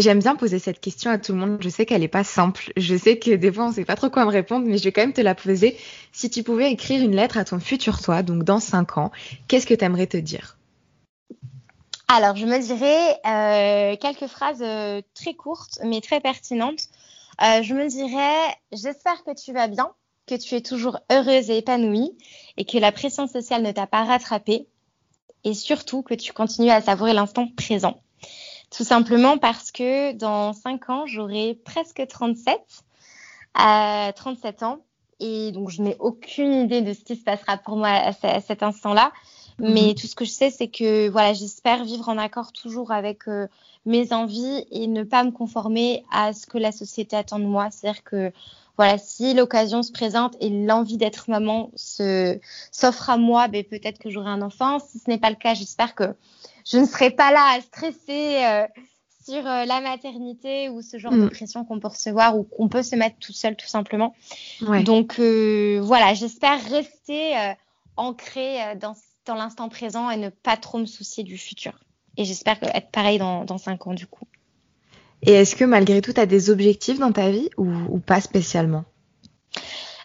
J'aime 0.00 0.20
bien 0.20 0.34
poser 0.34 0.58
cette 0.58 0.80
question 0.80 1.10
à 1.10 1.18
tout 1.18 1.32
le 1.32 1.38
monde. 1.38 1.58
Je 1.60 1.68
sais 1.68 1.84
qu'elle 1.84 2.00
n'est 2.00 2.08
pas 2.08 2.24
simple. 2.24 2.72
Je 2.78 2.96
sais 2.96 3.18
que 3.18 3.32
des 3.32 3.52
fois, 3.52 3.66
on 3.66 3.68
ne 3.68 3.74
sait 3.74 3.84
pas 3.84 3.96
trop 3.96 4.08
quoi 4.08 4.24
me 4.24 4.30
répondre, 4.30 4.64
mais 4.66 4.78
je 4.78 4.84
vais 4.84 4.92
quand 4.92 5.02
même 5.02 5.12
te 5.12 5.20
la 5.20 5.34
poser. 5.34 5.76
Si 6.10 6.30
tu 6.30 6.42
pouvais 6.42 6.72
écrire 6.72 7.04
une 7.04 7.14
lettre 7.14 7.36
à 7.36 7.44
ton 7.44 7.60
futur 7.60 8.00
toi, 8.00 8.22
donc 8.22 8.42
dans 8.42 8.60
cinq 8.60 8.96
ans, 8.96 9.10
qu'est-ce 9.46 9.66
que 9.66 9.74
tu 9.74 9.84
aimerais 9.84 10.06
te 10.06 10.16
dire? 10.16 10.56
Alors, 12.08 12.34
je 12.34 12.46
me 12.46 12.58
dirais 12.58 13.20
euh, 13.26 13.96
quelques 14.00 14.26
phrases 14.26 14.62
euh, 14.62 15.02
très 15.12 15.34
courtes, 15.34 15.78
mais 15.84 16.00
très 16.00 16.20
pertinentes. 16.20 16.88
Euh, 17.42 17.62
je 17.62 17.74
me 17.74 17.86
dirais, 17.86 18.56
j'espère 18.72 19.22
que 19.22 19.34
tu 19.38 19.52
vas 19.52 19.68
bien, 19.68 19.90
que 20.26 20.34
tu 20.34 20.54
es 20.54 20.62
toujours 20.62 20.98
heureuse 21.12 21.50
et 21.50 21.58
épanouie, 21.58 22.16
et 22.56 22.64
que 22.64 22.78
la 22.78 22.90
pression 22.90 23.26
sociale 23.26 23.62
ne 23.62 23.70
t'a 23.70 23.86
pas 23.86 24.04
rattrapée, 24.04 24.66
et 25.44 25.54
surtout 25.54 26.02
que 26.02 26.14
tu 26.14 26.32
continues 26.32 26.70
à 26.70 26.80
savourer 26.80 27.12
l'instant 27.12 27.48
présent. 27.56 28.00
Tout 28.70 28.84
simplement 28.84 29.36
parce 29.36 29.72
que 29.72 30.12
dans 30.12 30.52
5 30.52 30.90
ans, 30.90 31.06
j'aurai 31.06 31.58
presque 31.64 32.06
37, 32.06 32.60
euh, 33.58 34.12
37 34.12 34.62
ans. 34.62 34.78
Et 35.18 35.52
donc, 35.52 35.70
je 35.70 35.82
n'ai 35.82 35.96
aucune 35.98 36.52
idée 36.52 36.80
de 36.80 36.92
ce 36.94 37.00
qui 37.00 37.16
se 37.16 37.24
passera 37.24 37.58
pour 37.58 37.76
moi 37.76 37.88
à, 37.88 38.40
cet 38.40 38.62
instant-là. 38.62 39.12
Mais 39.58 39.88
mhm. 39.88 39.94
tout 39.94 40.06
ce 40.06 40.14
que 40.14 40.24
je 40.24 40.30
sais, 40.30 40.50
c'est 40.50 40.68
que 40.68 41.08
voilà, 41.10 41.34
j'espère 41.34 41.84
vivre 41.84 42.08
en 42.08 42.16
accord 42.16 42.52
toujours 42.52 42.92
avec 42.92 43.28
euh, 43.28 43.46
mes 43.84 44.12
envies 44.12 44.64
et 44.70 44.86
ne 44.86 45.02
pas 45.02 45.24
me 45.24 45.32
conformer 45.32 46.04
à 46.10 46.32
ce 46.32 46.46
que 46.46 46.56
la 46.56 46.72
société 46.72 47.16
attend 47.16 47.38
de 47.38 47.44
moi. 47.44 47.68
C'est-à-dire 47.70 48.02
que 48.02 48.32
voilà, 48.80 48.96
si 48.96 49.34
l'occasion 49.34 49.82
se 49.82 49.92
présente 49.92 50.38
et 50.40 50.48
l'envie 50.48 50.96
d'être 50.96 51.28
maman 51.28 51.70
s'offre 51.76 53.10
à 53.10 53.18
moi, 53.18 53.46
ben, 53.46 53.62
peut-être 53.62 53.98
que 53.98 54.08
j'aurai 54.08 54.30
un 54.30 54.40
enfant. 54.40 54.78
Si 54.78 54.98
ce 54.98 55.10
n'est 55.10 55.18
pas 55.18 55.28
le 55.28 55.36
cas, 55.36 55.52
j'espère 55.52 55.94
que 55.94 56.14
je 56.64 56.78
ne 56.78 56.86
serai 56.86 57.10
pas 57.10 57.30
là 57.30 57.56
à 57.56 57.60
stresser 57.60 58.42
euh, 58.42 58.66
sur 59.22 59.42
la 59.42 59.82
maternité 59.82 60.70
ou 60.70 60.80
ce 60.80 60.96
genre 60.96 61.12
de 61.12 61.26
mm. 61.26 61.28
pression 61.28 61.66
qu'on 61.66 61.78
peut 61.78 61.88
recevoir 61.88 62.38
ou 62.38 62.44
qu'on 62.44 62.70
peut 62.70 62.82
se 62.82 62.96
mettre 62.96 63.18
tout 63.18 63.34
seul 63.34 63.54
tout 63.54 63.66
simplement. 63.66 64.14
Donc 64.62 65.20
voilà, 65.20 66.14
j'espère 66.14 66.58
rester 66.70 67.34
ancrée 67.98 68.76
dans, 68.80 68.94
dans 69.26 69.34
l'instant 69.34 69.68
présent 69.68 70.08
et 70.08 70.16
ne 70.16 70.30
pas 70.30 70.56
trop 70.56 70.78
me 70.78 70.86
soucier 70.86 71.22
du 71.22 71.36
futur. 71.36 71.78
Et 72.16 72.24
j'espère 72.24 72.56
être 72.62 72.90
pareil 72.90 73.18
dans, 73.18 73.44
dans 73.44 73.58
5 73.58 73.88
ans 73.88 73.92
du 73.92 74.06
coup. 74.06 74.24
Et 75.22 75.32
est-ce 75.32 75.54
que 75.54 75.64
malgré 75.64 76.00
tout, 76.00 76.12
tu 76.12 76.20
as 76.20 76.26
des 76.26 76.50
objectifs 76.50 76.98
dans 76.98 77.12
ta 77.12 77.30
vie 77.30 77.50
ou, 77.56 77.98
pas 77.98 78.20
spécialement? 78.20 78.84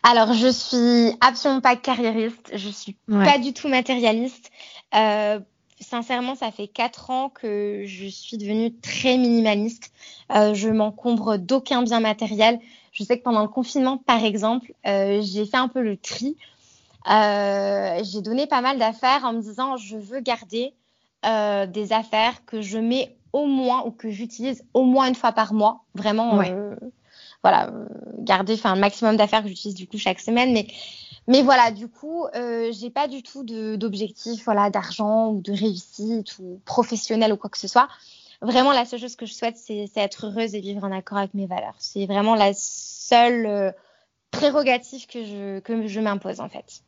Alors, 0.03 0.33
je 0.33 0.47
suis 0.47 1.17
absolument 1.21 1.61
pas 1.61 1.75
carriériste, 1.75 2.51
je 2.53 2.69
suis 2.69 2.97
pas 3.07 3.39
du 3.39 3.53
tout 3.53 3.67
matérialiste. 3.69 4.51
Euh, 4.93 5.39
sincèrement, 5.79 6.35
ça 6.35 6.51
fait 6.51 6.67
quatre 6.67 7.09
ans 7.09 7.29
que 7.29 7.83
je 7.85 8.05
suis 8.07 8.37
devenue 8.37 8.75
très 8.81 9.17
minimaliste. 9.17 9.91
Euh, 10.35 10.53
je 10.53 10.69
m'encombre 10.69 11.37
d'aucun 11.37 11.81
bien 11.81 12.01
matériel. 12.01 12.59
Je 12.91 13.03
sais 13.03 13.17
que 13.17 13.23
pendant 13.23 13.41
le 13.41 13.47
confinement, 13.47 13.97
par 13.97 14.23
exemple, 14.23 14.73
euh, 14.85 15.21
j'ai 15.21 15.45
fait 15.45 15.57
un 15.57 15.69
peu 15.69 15.81
le 15.81 15.97
tri. 15.97 16.37
j'ai 17.07 18.21
donné 18.21 18.47
pas 18.47 18.61
mal 18.61 18.77
d'affaires 18.77 19.23
en 19.23 19.33
me 19.33 19.41
disant 19.41 19.77
je 19.77 19.97
veux 19.97 20.19
garder 20.19 20.73
des 21.23 21.91
affaires 21.91 22.45
que 22.45 22.61
je 22.61 22.77
mets 22.77 23.15
au 23.35 23.47
moins 23.47 23.83
ou 23.85 23.91
que 23.91 24.09
j'utilise 24.09 24.63
au 24.73 24.83
moins 24.83 25.09
une 25.09 25.15
fois 25.15 25.33
par 25.33 25.53
mois. 25.53 25.83
Vraiment, 25.93 26.39
euh, 26.39 26.73
voilà, 27.43 27.67
euh, 27.67 27.85
garder 28.19 28.57
un 28.63 28.77
maximum 28.77 29.17
d'affaires 29.17 29.43
que 29.43 29.49
j'utilise 29.49 29.75
du 29.75 29.87
coup 29.87 29.97
chaque 29.97 30.21
semaine. 30.21 30.53
Mais, 30.53 30.67
mais 31.27 31.43
voilà, 31.43 31.71
du 31.71 31.89
coup, 31.89 32.25
euh, 32.33 32.71
j'ai 32.71 32.89
pas 32.89 33.09
du 33.09 33.23
tout 33.23 33.43
d'objectif 33.43 34.45
voilà, 34.45 34.69
d'argent 34.69 35.31
ou 35.31 35.41
de 35.41 35.51
réussite 35.51 36.39
ou 36.39 36.61
professionnel 36.63 37.33
ou 37.33 37.37
quoi 37.37 37.49
que 37.49 37.57
ce 37.57 37.67
soit. 37.67 37.89
Vraiment, 38.41 38.71
la 38.71 38.85
seule 38.85 39.01
chose 39.01 39.17
que 39.17 39.25
je 39.25 39.33
souhaite, 39.33 39.57
c'est 39.57 39.89
être 39.97 40.27
heureuse 40.27 40.55
et 40.55 40.61
vivre 40.61 40.85
en 40.85 40.91
accord 40.93 41.17
avec 41.17 41.33
mes 41.33 41.45
valeurs. 41.45 41.75
C'est 41.77 42.05
vraiment 42.05 42.35
la 42.35 42.53
seule 42.53 43.45
euh, 43.47 43.71
prérogative 44.31 45.07
que 45.07 45.25
je, 45.25 45.59
que 45.59 45.87
je 45.87 45.99
m'impose 45.99 46.39
en 46.39 46.47
fait. 46.47 46.83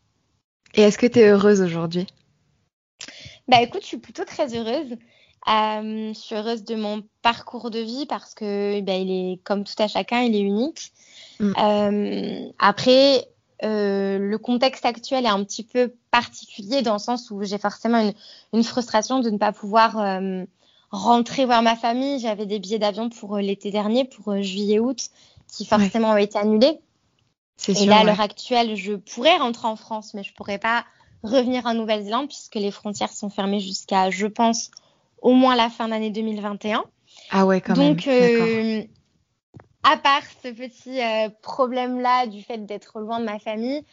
Et 0.76 0.82
est-ce 0.84 0.98
que 0.98 1.08
tu 1.08 1.20
es 1.20 1.28
heureuse 1.28 1.62
aujourd'hui? 1.62 2.08
Bah 3.50 3.62
écoute, 3.62 3.82
je 3.82 3.88
suis 3.88 3.98
plutôt 3.98 4.24
très 4.24 4.56
heureuse. 4.56 4.96
Euh, 5.50 6.14
je 6.14 6.20
suis 6.20 6.36
heureuse 6.36 6.64
de 6.64 6.76
mon 6.76 7.04
parcours 7.22 7.72
de 7.72 7.80
vie 7.80 8.06
parce 8.06 8.34
que 8.34 8.82
ben, 8.82 9.02
il 9.02 9.12
est 9.12 9.44
comme 9.44 9.64
tout 9.64 9.82
à 9.82 9.88
chacun, 9.88 10.22
il 10.22 10.36
est 10.36 10.42
unique. 10.42 10.92
Mm. 11.40 11.54
Euh, 11.58 12.50
après, 12.60 13.30
euh, 13.64 14.18
le 14.20 14.38
contexte 14.38 14.86
actuel 14.86 15.26
est 15.26 15.30
un 15.30 15.44
petit 15.44 15.64
peu 15.64 15.94
particulier 16.12 16.82
dans 16.82 16.94
le 16.94 17.00
sens 17.00 17.32
où 17.32 17.42
j'ai 17.44 17.58
forcément 17.58 18.00
une, 18.00 18.14
une, 18.54 18.64
frustration 18.64 19.20
de 19.20 19.30
ne 19.30 19.38
pas 19.38 19.54
pouvoir 19.54 20.20
rentrer 20.92 21.46
voir 21.46 21.62
ma 21.62 21.76
famille. 21.76 22.20
J'avais 22.20 22.46
des 22.46 22.60
billets 22.60 22.80
d'avion 22.80 23.10
pour 23.10 23.38
l'été 23.38 23.72
dernier, 23.72 24.04
pour 24.04 24.42
juillet-août, 24.42 25.10
qui 25.48 25.66
forcément 25.66 26.12
ont 26.12 26.18
été 26.18 26.38
annulés. 26.38 26.80
Et 27.68 27.74
sûr, 27.74 27.88
là, 27.88 28.00
à 28.00 28.04
l'heure 28.04 28.22
actuelle, 28.22 28.76
je 28.76 28.94
pourrais 28.94 29.38
rentrer 29.38 29.68
en 29.68 29.76
France, 29.76 30.14
mais 30.14 30.24
je 30.24 30.34
pourrais 30.34 30.60
pas 30.60 30.86
revenir 31.24 31.66
en 31.66 31.74
Nouvelle-Zélande 31.74 32.28
puisque 32.28 32.56
les 32.56 32.72
frontières 32.72 33.12
sont 33.12 33.30
fermées 33.30 33.60
jusqu'à, 33.60 34.10
je 34.10 34.28
pense, 34.28 34.72
au 35.22 35.34
moins 35.34 35.56
la 35.56 35.70
fin 35.70 35.88
d'année 35.88 36.10
2021. 36.10 36.84
Ah 37.32 37.46
ouais, 37.46 37.62
quand 37.62 37.74
Donc, 37.74 38.06
même. 38.06 38.06
Donc, 38.06 38.08
euh, 38.08 38.84
à 39.84 39.98
part 39.98 40.24
ce 40.44 40.50
petit 40.50 41.02
euh, 41.02 41.30
problème-là 41.42 42.28
du 42.28 42.42
fait 42.42 42.66
d'être 42.66 43.00
loin 43.00 43.20
de 43.20 43.26
ma 43.26 43.40
famille, 43.40 43.84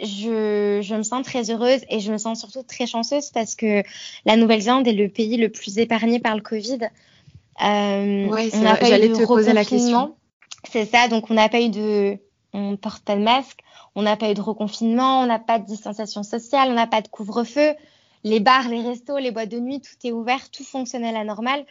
je, 0.00 0.80
je, 0.82 0.94
me 0.94 1.02
sens 1.02 1.24
très 1.24 1.50
heureuse 1.50 1.80
et 1.88 2.00
je 2.00 2.12
me 2.12 2.18
sens 2.18 2.40
surtout 2.40 2.62
très 2.62 2.86
chanceuse 2.86 3.30
parce 3.30 3.54
que 3.54 3.82
la 4.24 4.36
Nouvelle-Zélande 4.36 4.88
est 4.88 4.92
le 4.92 5.08
pays 5.08 5.36
le 5.36 5.50
plus 5.50 5.78
épargné 5.78 6.20
par 6.20 6.34
le 6.34 6.42
Covid. 6.42 6.80
Euh, 7.62 8.26
oui, 8.30 8.50
j'allais 8.52 9.12
te 9.12 9.26
poser 9.26 9.52
la 9.52 9.64
question. 9.64 10.14
C'est 10.70 10.86
ça, 10.86 11.08
donc 11.08 11.30
on 11.30 11.34
n'a 11.34 11.48
pas 11.48 11.60
eu 11.60 11.70
de, 11.70 12.18
on 12.52 12.76
porte 12.76 13.02
pas 13.04 13.16
de 13.16 13.22
masque, 13.22 13.60
on 13.94 14.02
n'a 14.02 14.16
pas 14.16 14.30
eu 14.30 14.34
de 14.34 14.40
reconfinement, 14.40 15.20
on 15.20 15.26
n'a 15.26 15.38
pas 15.38 15.58
de 15.58 15.66
distanciation 15.66 16.22
sociale, 16.22 16.68
on 16.70 16.74
n'a 16.74 16.86
pas 16.86 17.00
de 17.00 17.08
couvre-feu 17.08 17.74
les 18.24 18.40
bars, 18.40 18.68
les 18.68 18.82
restos, 18.82 19.18
les 19.18 19.30
boîtes 19.30 19.48
de 19.48 19.58
nuit, 19.58 19.80
tout 19.80 20.06
est 20.06 20.12
ouvert, 20.12 20.50
tout 20.50 20.64
fonctionne 20.64 21.04
à 21.04 21.12
la 21.12 21.24
normale. 21.24 21.64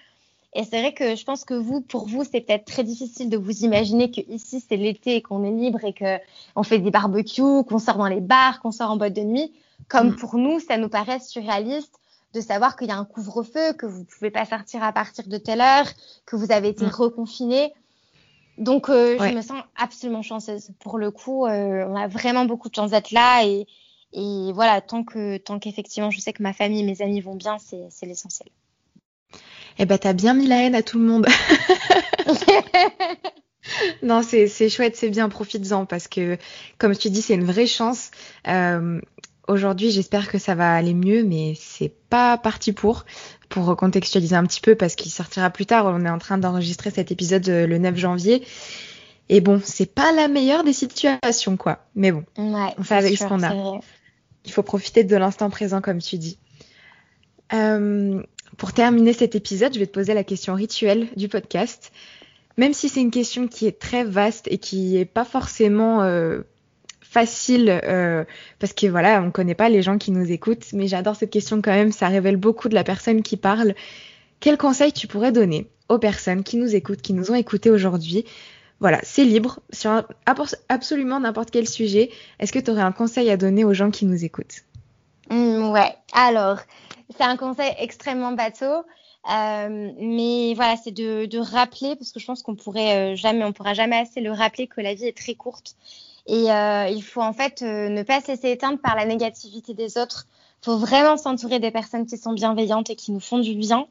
Et 0.56 0.64
c'est 0.64 0.80
vrai 0.80 0.94
que 0.94 1.16
je 1.16 1.24
pense 1.24 1.46
que 1.46 1.54
vous, 1.54 1.82
pour 1.82 2.08
vous, 2.08 2.24
c'est 2.24 2.42
peut-être 2.42 2.66
très 2.66 2.84
difficile 2.84 3.30
de 3.30 3.38
vous 3.38 3.64
imaginer 3.64 4.10
que 4.10 4.22
ici 4.30 4.64
c'est 4.68 4.78
l'été 4.78 5.18
et 5.18 5.22
qu'on 5.22 5.44
est 5.44 5.52
libre 5.52 5.84
et 5.84 5.94
que 5.94 6.18
on 6.56 6.64
fait 6.64 6.80
des 6.80 6.90
barbecues, 6.90 7.64
qu'on 7.68 7.78
sort 7.78 7.98
dans 7.98 8.08
les 8.08 8.22
bars, 8.22 8.60
qu'on 8.62 8.72
sort 8.72 8.90
en 8.90 8.98
boîte 8.98 9.14
de 9.14 9.22
nuit. 9.22 9.52
Comme 9.88 10.10
mm. 10.10 10.16
pour 10.16 10.38
nous, 10.38 10.60
ça 10.60 10.78
nous 10.78 10.90
paraît 10.90 11.20
surréaliste 11.20 12.00
de 12.34 12.42
savoir 12.42 12.76
qu'il 12.76 12.88
y 12.88 12.92
a 12.92 12.98
un 12.98 13.06
couvre-feu, 13.06 13.74
que 13.74 13.86
vous 13.86 14.06
pouvez 14.06 14.32
pas 14.32 14.46
sortir 14.46 14.84
à 14.84 14.92
partir 14.92 15.28
de 15.28 15.38
telle 15.38 15.62
heure, 15.62 15.88
que 16.26 16.36
vous 16.36 16.52
avez 16.52 16.70
été 16.70 16.86
mm. 16.86 16.90
reconfiné. 16.90 17.74
Donc, 18.58 18.90
euh, 18.90 19.18
je 19.20 19.34
me 19.34 19.42
sens 19.42 19.62
absolument 19.78 20.22
chanceuse. 20.22 20.72
Pour 20.80 20.98
le 20.98 21.12
coup, 21.12 21.46
euh, 21.46 21.86
on 21.88 21.96
a 21.96 22.08
vraiment 22.08 22.46
beaucoup 22.46 22.70
de 22.70 22.76
chance 22.76 22.92
d'être 22.92 23.12
là 23.12 23.46
et, 23.46 23.68
et 24.14 24.52
voilà, 24.54 24.82
tant 24.82 25.04
que 25.04 25.38
tant 25.38 25.60
qu'effectivement 25.60 26.12
je 26.12 26.20
sais 26.20 26.34
que 26.34 26.44
ma 26.44 26.54
famille 26.54 26.82
et 26.82 26.86
mes 26.86 27.02
amis 27.02 27.22
vont 27.22 27.36
bien, 27.36 27.58
c'est 27.60 28.06
l'essentiel. 28.06 28.50
Eh 29.78 29.86
ben, 29.86 29.98
t'as 29.98 30.14
bien 30.14 30.34
mis 30.34 30.48
la 30.48 30.64
haine 30.64 30.76
à 30.76 30.82
tout 30.82 31.00
le 31.00 31.06
monde. 31.06 31.26
non, 34.04 34.22
c'est 34.24 34.70
chouette, 34.70 34.98
c'est 34.98 35.10
bien, 35.10 35.30
profites-en 35.30 35.86
parce 35.86 36.08
que, 36.08 36.38
comme 36.78 36.96
tu 36.96 37.10
dis, 37.10 37.22
c'est 37.22 37.36
une 37.36 37.46
vraie 37.46 37.68
chance. 37.68 38.12
Euh, 38.48 39.00
Aujourd'hui, 39.50 39.90
j'espère 39.90 40.30
que 40.30 40.38
ça 40.38 40.54
va 40.54 40.76
aller 40.76 40.94
mieux, 40.94 41.24
mais 41.24 41.56
c'est 41.60 41.92
pas 42.12 42.38
parti 42.38 42.72
pour. 42.72 43.06
Pour 43.50 43.66
recontextualiser 43.66 44.36
un 44.36 44.46
petit 44.46 44.62
peu, 44.62 44.76
parce 44.76 44.94
qu'il 44.94 45.12
sortira 45.12 45.50
plus 45.50 45.66
tard. 45.66 45.88
On 45.88 46.06
est 46.06 46.10
en 46.10 46.20
train 46.20 46.38
d'enregistrer 46.38 46.92
cet 46.92 47.12
épisode 47.12 47.50
euh, 47.50 47.66
le 47.66 47.80
9 47.80 47.98
janvier. 47.98 48.44
Et 49.28 49.42
bon, 49.42 49.60
c'est 49.64 49.92
pas 49.92 50.12
la 50.12 50.28
meilleure 50.28 50.64
des 50.64 50.74
situations, 50.74 51.58
quoi. 51.58 51.80
Mais 51.96 52.12
bon, 52.12 52.26
on 52.38 52.84
fait 52.84 52.96
avec 52.96 53.18
ce 53.18 53.24
qu'on 53.26 53.42
a. 53.42 53.80
Il 54.50 54.52
faut 54.52 54.64
profiter 54.64 55.04
de 55.04 55.16
l'instant 55.16 55.52
présent, 55.52 55.80
comme 55.80 56.00
tu 56.00 56.18
dis. 56.18 56.40
Euh, 57.54 58.24
pour 58.58 58.74
terminer 58.74 59.14
cet 59.14 59.36
épisode, 59.36 59.76
je 59.76 59.80
vais 59.80 59.86
te 59.86 59.92
poser 59.92 60.16
la 60.16 60.24
question 60.24 60.56
rituelle 60.56 61.08
du 61.16 61.28
podcast. 61.28 61.92
Même 62.58 62.74
si 62.74 62.90
c'est 62.90 63.00
une 63.00 63.12
question 63.12 63.48
qui 63.48 63.68
est 63.68 63.80
très 63.80 64.04
vaste 64.04 64.48
et 64.50 64.58
qui 64.58 64.98
est 64.98 65.06
pas 65.06 65.24
forcément 65.24 66.02
euh, 66.02 66.42
facile, 67.00 67.70
euh, 67.84 68.26
parce 68.58 68.74
que 68.74 68.88
voilà, 68.88 69.22
on 69.22 69.30
connaît 69.30 69.54
pas 69.54 69.70
les 69.70 69.84
gens 69.84 70.00
qui 70.00 70.10
nous 70.10 70.32
écoutent, 70.32 70.66
mais 70.74 70.88
j'adore 70.88 71.16
cette 71.16 71.30
question 71.30 71.62
quand 71.62 71.72
même, 71.72 71.92
ça 71.92 72.08
révèle 72.08 72.38
beaucoup 72.38 72.70
de 72.70 72.76
la 72.76 72.84
personne 72.84 73.22
qui 73.22 73.38
parle. 73.38 73.76
Quel 74.40 74.58
conseil 74.58 74.92
tu 74.94 75.06
pourrais 75.06 75.32
donner 75.32 75.70
aux 75.90 76.00
personnes 76.00 76.44
qui 76.44 76.58
nous 76.58 76.74
écoutent, 76.76 77.04
qui 77.04 77.14
nous 77.14 77.30
ont 77.30 77.36
écoutés 77.36 77.70
aujourd'hui 77.70 78.26
voilà, 78.80 79.00
c'est 79.04 79.26
libre 79.26 79.60
sur 79.72 80.04
absolument 80.70 81.20
n'importe 81.20 81.52
quel 81.52 81.68
sujet. 81.68 82.12
Est-ce 82.40 82.52
que 82.52 82.60
tu 82.60 82.72
aurais 82.72 82.82
un 82.82 82.92
conseil 82.92 83.30
à 83.30 83.38
donner 83.38 83.64
aux 83.66 83.74
gens 83.74 83.92
qui 83.92 84.06
nous 84.06 84.24
écoutent? 84.24 84.64
Mmh, 85.30 85.70
Ouais, 85.70 85.96
alors, 86.14 86.60
c'est 87.16 87.24
un 87.24 87.38
conseil 87.38 87.74
extrêmement 87.78 88.32
bateau. 88.32 88.84
Euh, 89.30 89.92
mais 90.00 90.54
voilà, 90.56 90.78
c'est 90.78 90.92
de, 90.92 91.38
rappeler, 91.40 91.96
parce 91.96 92.12
que 92.12 92.20
je 92.20 92.26
pense 92.26 92.42
qu'on 92.42 92.56
pourrait 92.56 93.14
euh, 93.14 93.16
jamais, 93.16 93.44
on 93.44 93.52
pourra 93.52 93.74
jamais 93.74 93.98
assez 93.98 94.22
le 94.22 94.32
rappeler 94.32 94.68
que 94.68 94.82
la 94.82 94.94
vie 94.94 95.06
est 95.06 95.18
très 95.18 95.36
courte. 95.36 95.76
Et 96.26 96.52
euh, 96.52 96.88
il 96.88 97.04
faut 97.04 97.22
en 97.22 97.34
fait 97.34 97.62
ne 97.62 98.04
pas 98.04 98.22
se 98.22 98.28
laisser 98.28 98.52
éteindre 98.52 98.80
par 98.80 98.96
la 98.96 99.06
négativité 99.06 99.74
des 99.74 99.98
autres. 99.98 100.28
Il 100.62 100.66
faut 100.66 100.78
vraiment 100.78 101.18
s'entourer 101.18 101.60
des 101.60 101.72
personnes 101.72 102.06
qui 102.06 102.18
sont 102.18 102.34
bienveillantes 102.34 102.90
et 102.90 102.96
qui 102.96 103.12
nous 103.12 103.20
font 103.20 103.40
du 103.40 103.56
bien. 103.56 103.88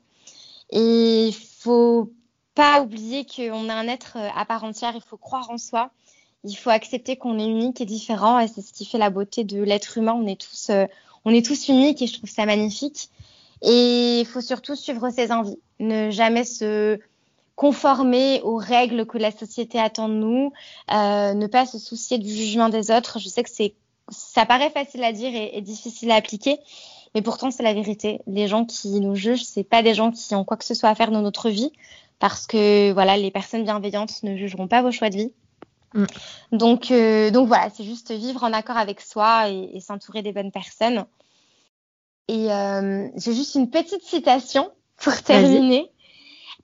Et 0.71 1.29
il 1.29 1.35
faut 1.35 2.13
pas 2.59 2.83
oublier 2.83 3.25
qu'on 3.25 3.69
est 3.69 3.73
un 3.73 3.87
être 3.87 4.17
euh, 4.17 4.29
à 4.35 4.45
part 4.45 4.65
entière, 4.65 4.91
il 4.97 5.01
faut 5.01 5.17
croire 5.17 5.49
en 5.49 5.59
soi, 5.59 5.91
il 6.43 6.57
faut 6.57 6.71
accepter 6.71 7.15
qu'on 7.15 7.39
est 7.39 7.47
unique 7.47 7.81
et 7.81 7.85
différent 7.85 8.41
et 8.41 8.49
c'est 8.49 8.63
ce 8.63 8.73
qui 8.73 8.85
fait 8.85 8.99
la 8.99 9.11
beauté 9.11 9.45
de 9.45 9.63
l'être 9.63 9.97
humain, 9.97 10.19
on 10.21 10.27
est 10.27 10.41
tous 10.41 10.71
euh, 10.71 10.87
on 11.25 11.33
est 11.33 11.47
tous 11.47 11.69
uniques 11.69 12.03
et 12.03 12.09
je 12.09 12.19
trouve 12.19 12.29
ça 12.29 12.47
magnifique. 12.47 13.11
Et 13.63 14.19
il 14.19 14.27
faut 14.27 14.41
surtout 14.41 14.75
suivre 14.75 15.09
ses 15.11 15.31
envies, 15.31 15.61
ne 15.79 16.11
jamais 16.11 16.43
se 16.43 16.99
conformer 17.55 18.41
aux 18.43 18.57
règles 18.57 19.07
que 19.07 19.19
la 19.19 19.31
société 19.31 19.79
attend 19.79 20.09
de 20.09 20.15
nous, 20.15 20.53
euh, 20.93 21.35
ne 21.35 21.47
pas 21.47 21.65
se 21.65 21.79
soucier 21.79 22.19
du 22.19 22.29
jugement 22.29 22.71
des 22.71 22.91
autres. 22.91 23.21
Je 23.21 23.29
sais 23.29 23.45
que 23.45 23.51
c'est 23.51 23.75
ça 24.09 24.47
paraît 24.47 24.71
facile 24.71 25.05
à 25.05 25.13
dire 25.13 25.33
et, 25.33 25.57
et 25.57 25.61
difficile 25.61 26.11
à 26.11 26.17
appliquer, 26.17 26.59
mais 27.15 27.23
pourtant 27.23 27.53
c'est 27.53 27.63
la 27.63 27.75
vérité. 27.75 28.21
Les 28.27 28.49
gens 28.49 28.65
qui 28.65 28.99
nous 28.99 29.15
jugent, 29.15 29.45
c'est 29.45 29.63
pas 29.63 29.85
des 29.85 29.95
gens 29.95 30.11
qui 30.11 30.35
ont 30.35 30.43
quoi 30.43 30.57
que 30.57 30.65
ce 30.65 30.75
soit 30.75 30.89
à 30.89 30.97
faire 30.97 31.13
dans 31.13 31.23
notre 31.23 31.51
vie 31.51 31.71
parce 32.19 32.47
que 32.47 32.93
voilà, 32.93 33.17
les 33.17 33.31
personnes 33.31 33.65
bienveillantes 33.65 34.23
ne 34.23 34.37
jugeront 34.37 34.69
pas 34.69 34.83
vos 34.83 34.91
choix 34.91 35.11
de 35.11 35.17
vie. 35.17 35.33
Mm. 35.95 36.05
Donc, 36.53 36.91
euh, 36.91 37.31
donc 37.31 37.49
voilà, 37.49 37.71
c'est 37.71 37.85
juste 37.85 38.13
vivre 38.13 38.45
en 38.45 38.53
accord 38.53 38.77
avec 38.77 39.01
soi 39.01 39.51
et, 39.51 39.71
et 39.75 39.81
s'entourer 39.81 40.23
des 40.23 40.33
bonnes 40.33 40.53
personnes. 40.53 41.07
Et 42.29 42.53
euh, 42.53 43.09
j'ai 43.17 43.35
juste 43.35 43.55
une 43.55 43.71
petite 43.71 44.03
citation 44.03 44.71
pour 44.97 45.23
terminer. 45.23 45.91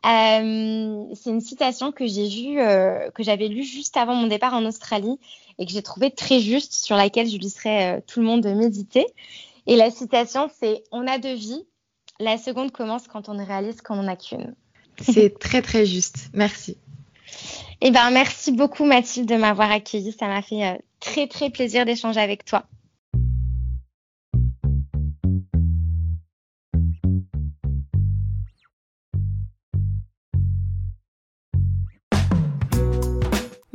Euh, 0.04 1.06
c'est 1.14 1.30
une 1.30 1.40
citation 1.40 1.90
que 1.90 2.06
j'ai 2.06 2.28
vue, 2.28 2.60
euh, 2.60 3.10
que 3.12 3.22
j'avais 3.22 3.48
lue 3.48 3.62
juste 3.62 3.96
avant 3.96 4.14
mon 4.14 4.26
départ 4.26 4.52
en 4.52 4.66
Australie 4.66 5.18
et 5.58 5.64
que 5.64 5.72
j'ai 5.72 5.82
trouvée 5.82 6.10
très 6.10 6.40
juste, 6.40 6.74
sur 6.74 6.96
laquelle 6.96 7.28
je 7.28 7.38
laisserai 7.38 7.92
euh, 7.92 8.00
tout 8.06 8.20
le 8.20 8.26
monde 8.26 8.44
méditer. 8.44 9.06
Et 9.66 9.76
la 9.76 9.90
citation, 9.90 10.50
c'est 10.60 10.84
On 10.90 11.06
a 11.06 11.18
deux 11.18 11.32
vies, 11.32 11.64
la 12.20 12.36
seconde 12.36 12.70
commence 12.70 13.08
quand 13.08 13.30
on 13.30 13.42
réalise 13.42 13.80
qu'on 13.80 13.96
n'en 13.96 14.08
a 14.08 14.16
qu'une. 14.16 14.54
C'est 15.02 15.38
très 15.38 15.62
très 15.62 15.86
juste. 15.86 16.30
Merci. 16.32 16.76
Eh 17.80 17.90
ben, 17.90 18.10
merci 18.10 18.52
beaucoup 18.52 18.84
Mathilde 18.84 19.28
de 19.28 19.36
m'avoir 19.36 19.70
accueillie. 19.70 20.12
Ça 20.12 20.26
m'a 20.26 20.42
fait 20.42 20.64
euh, 20.64 20.76
très 21.00 21.26
très 21.26 21.50
plaisir 21.50 21.84
d'échanger 21.84 22.20
avec 22.20 22.44
toi. 22.44 22.64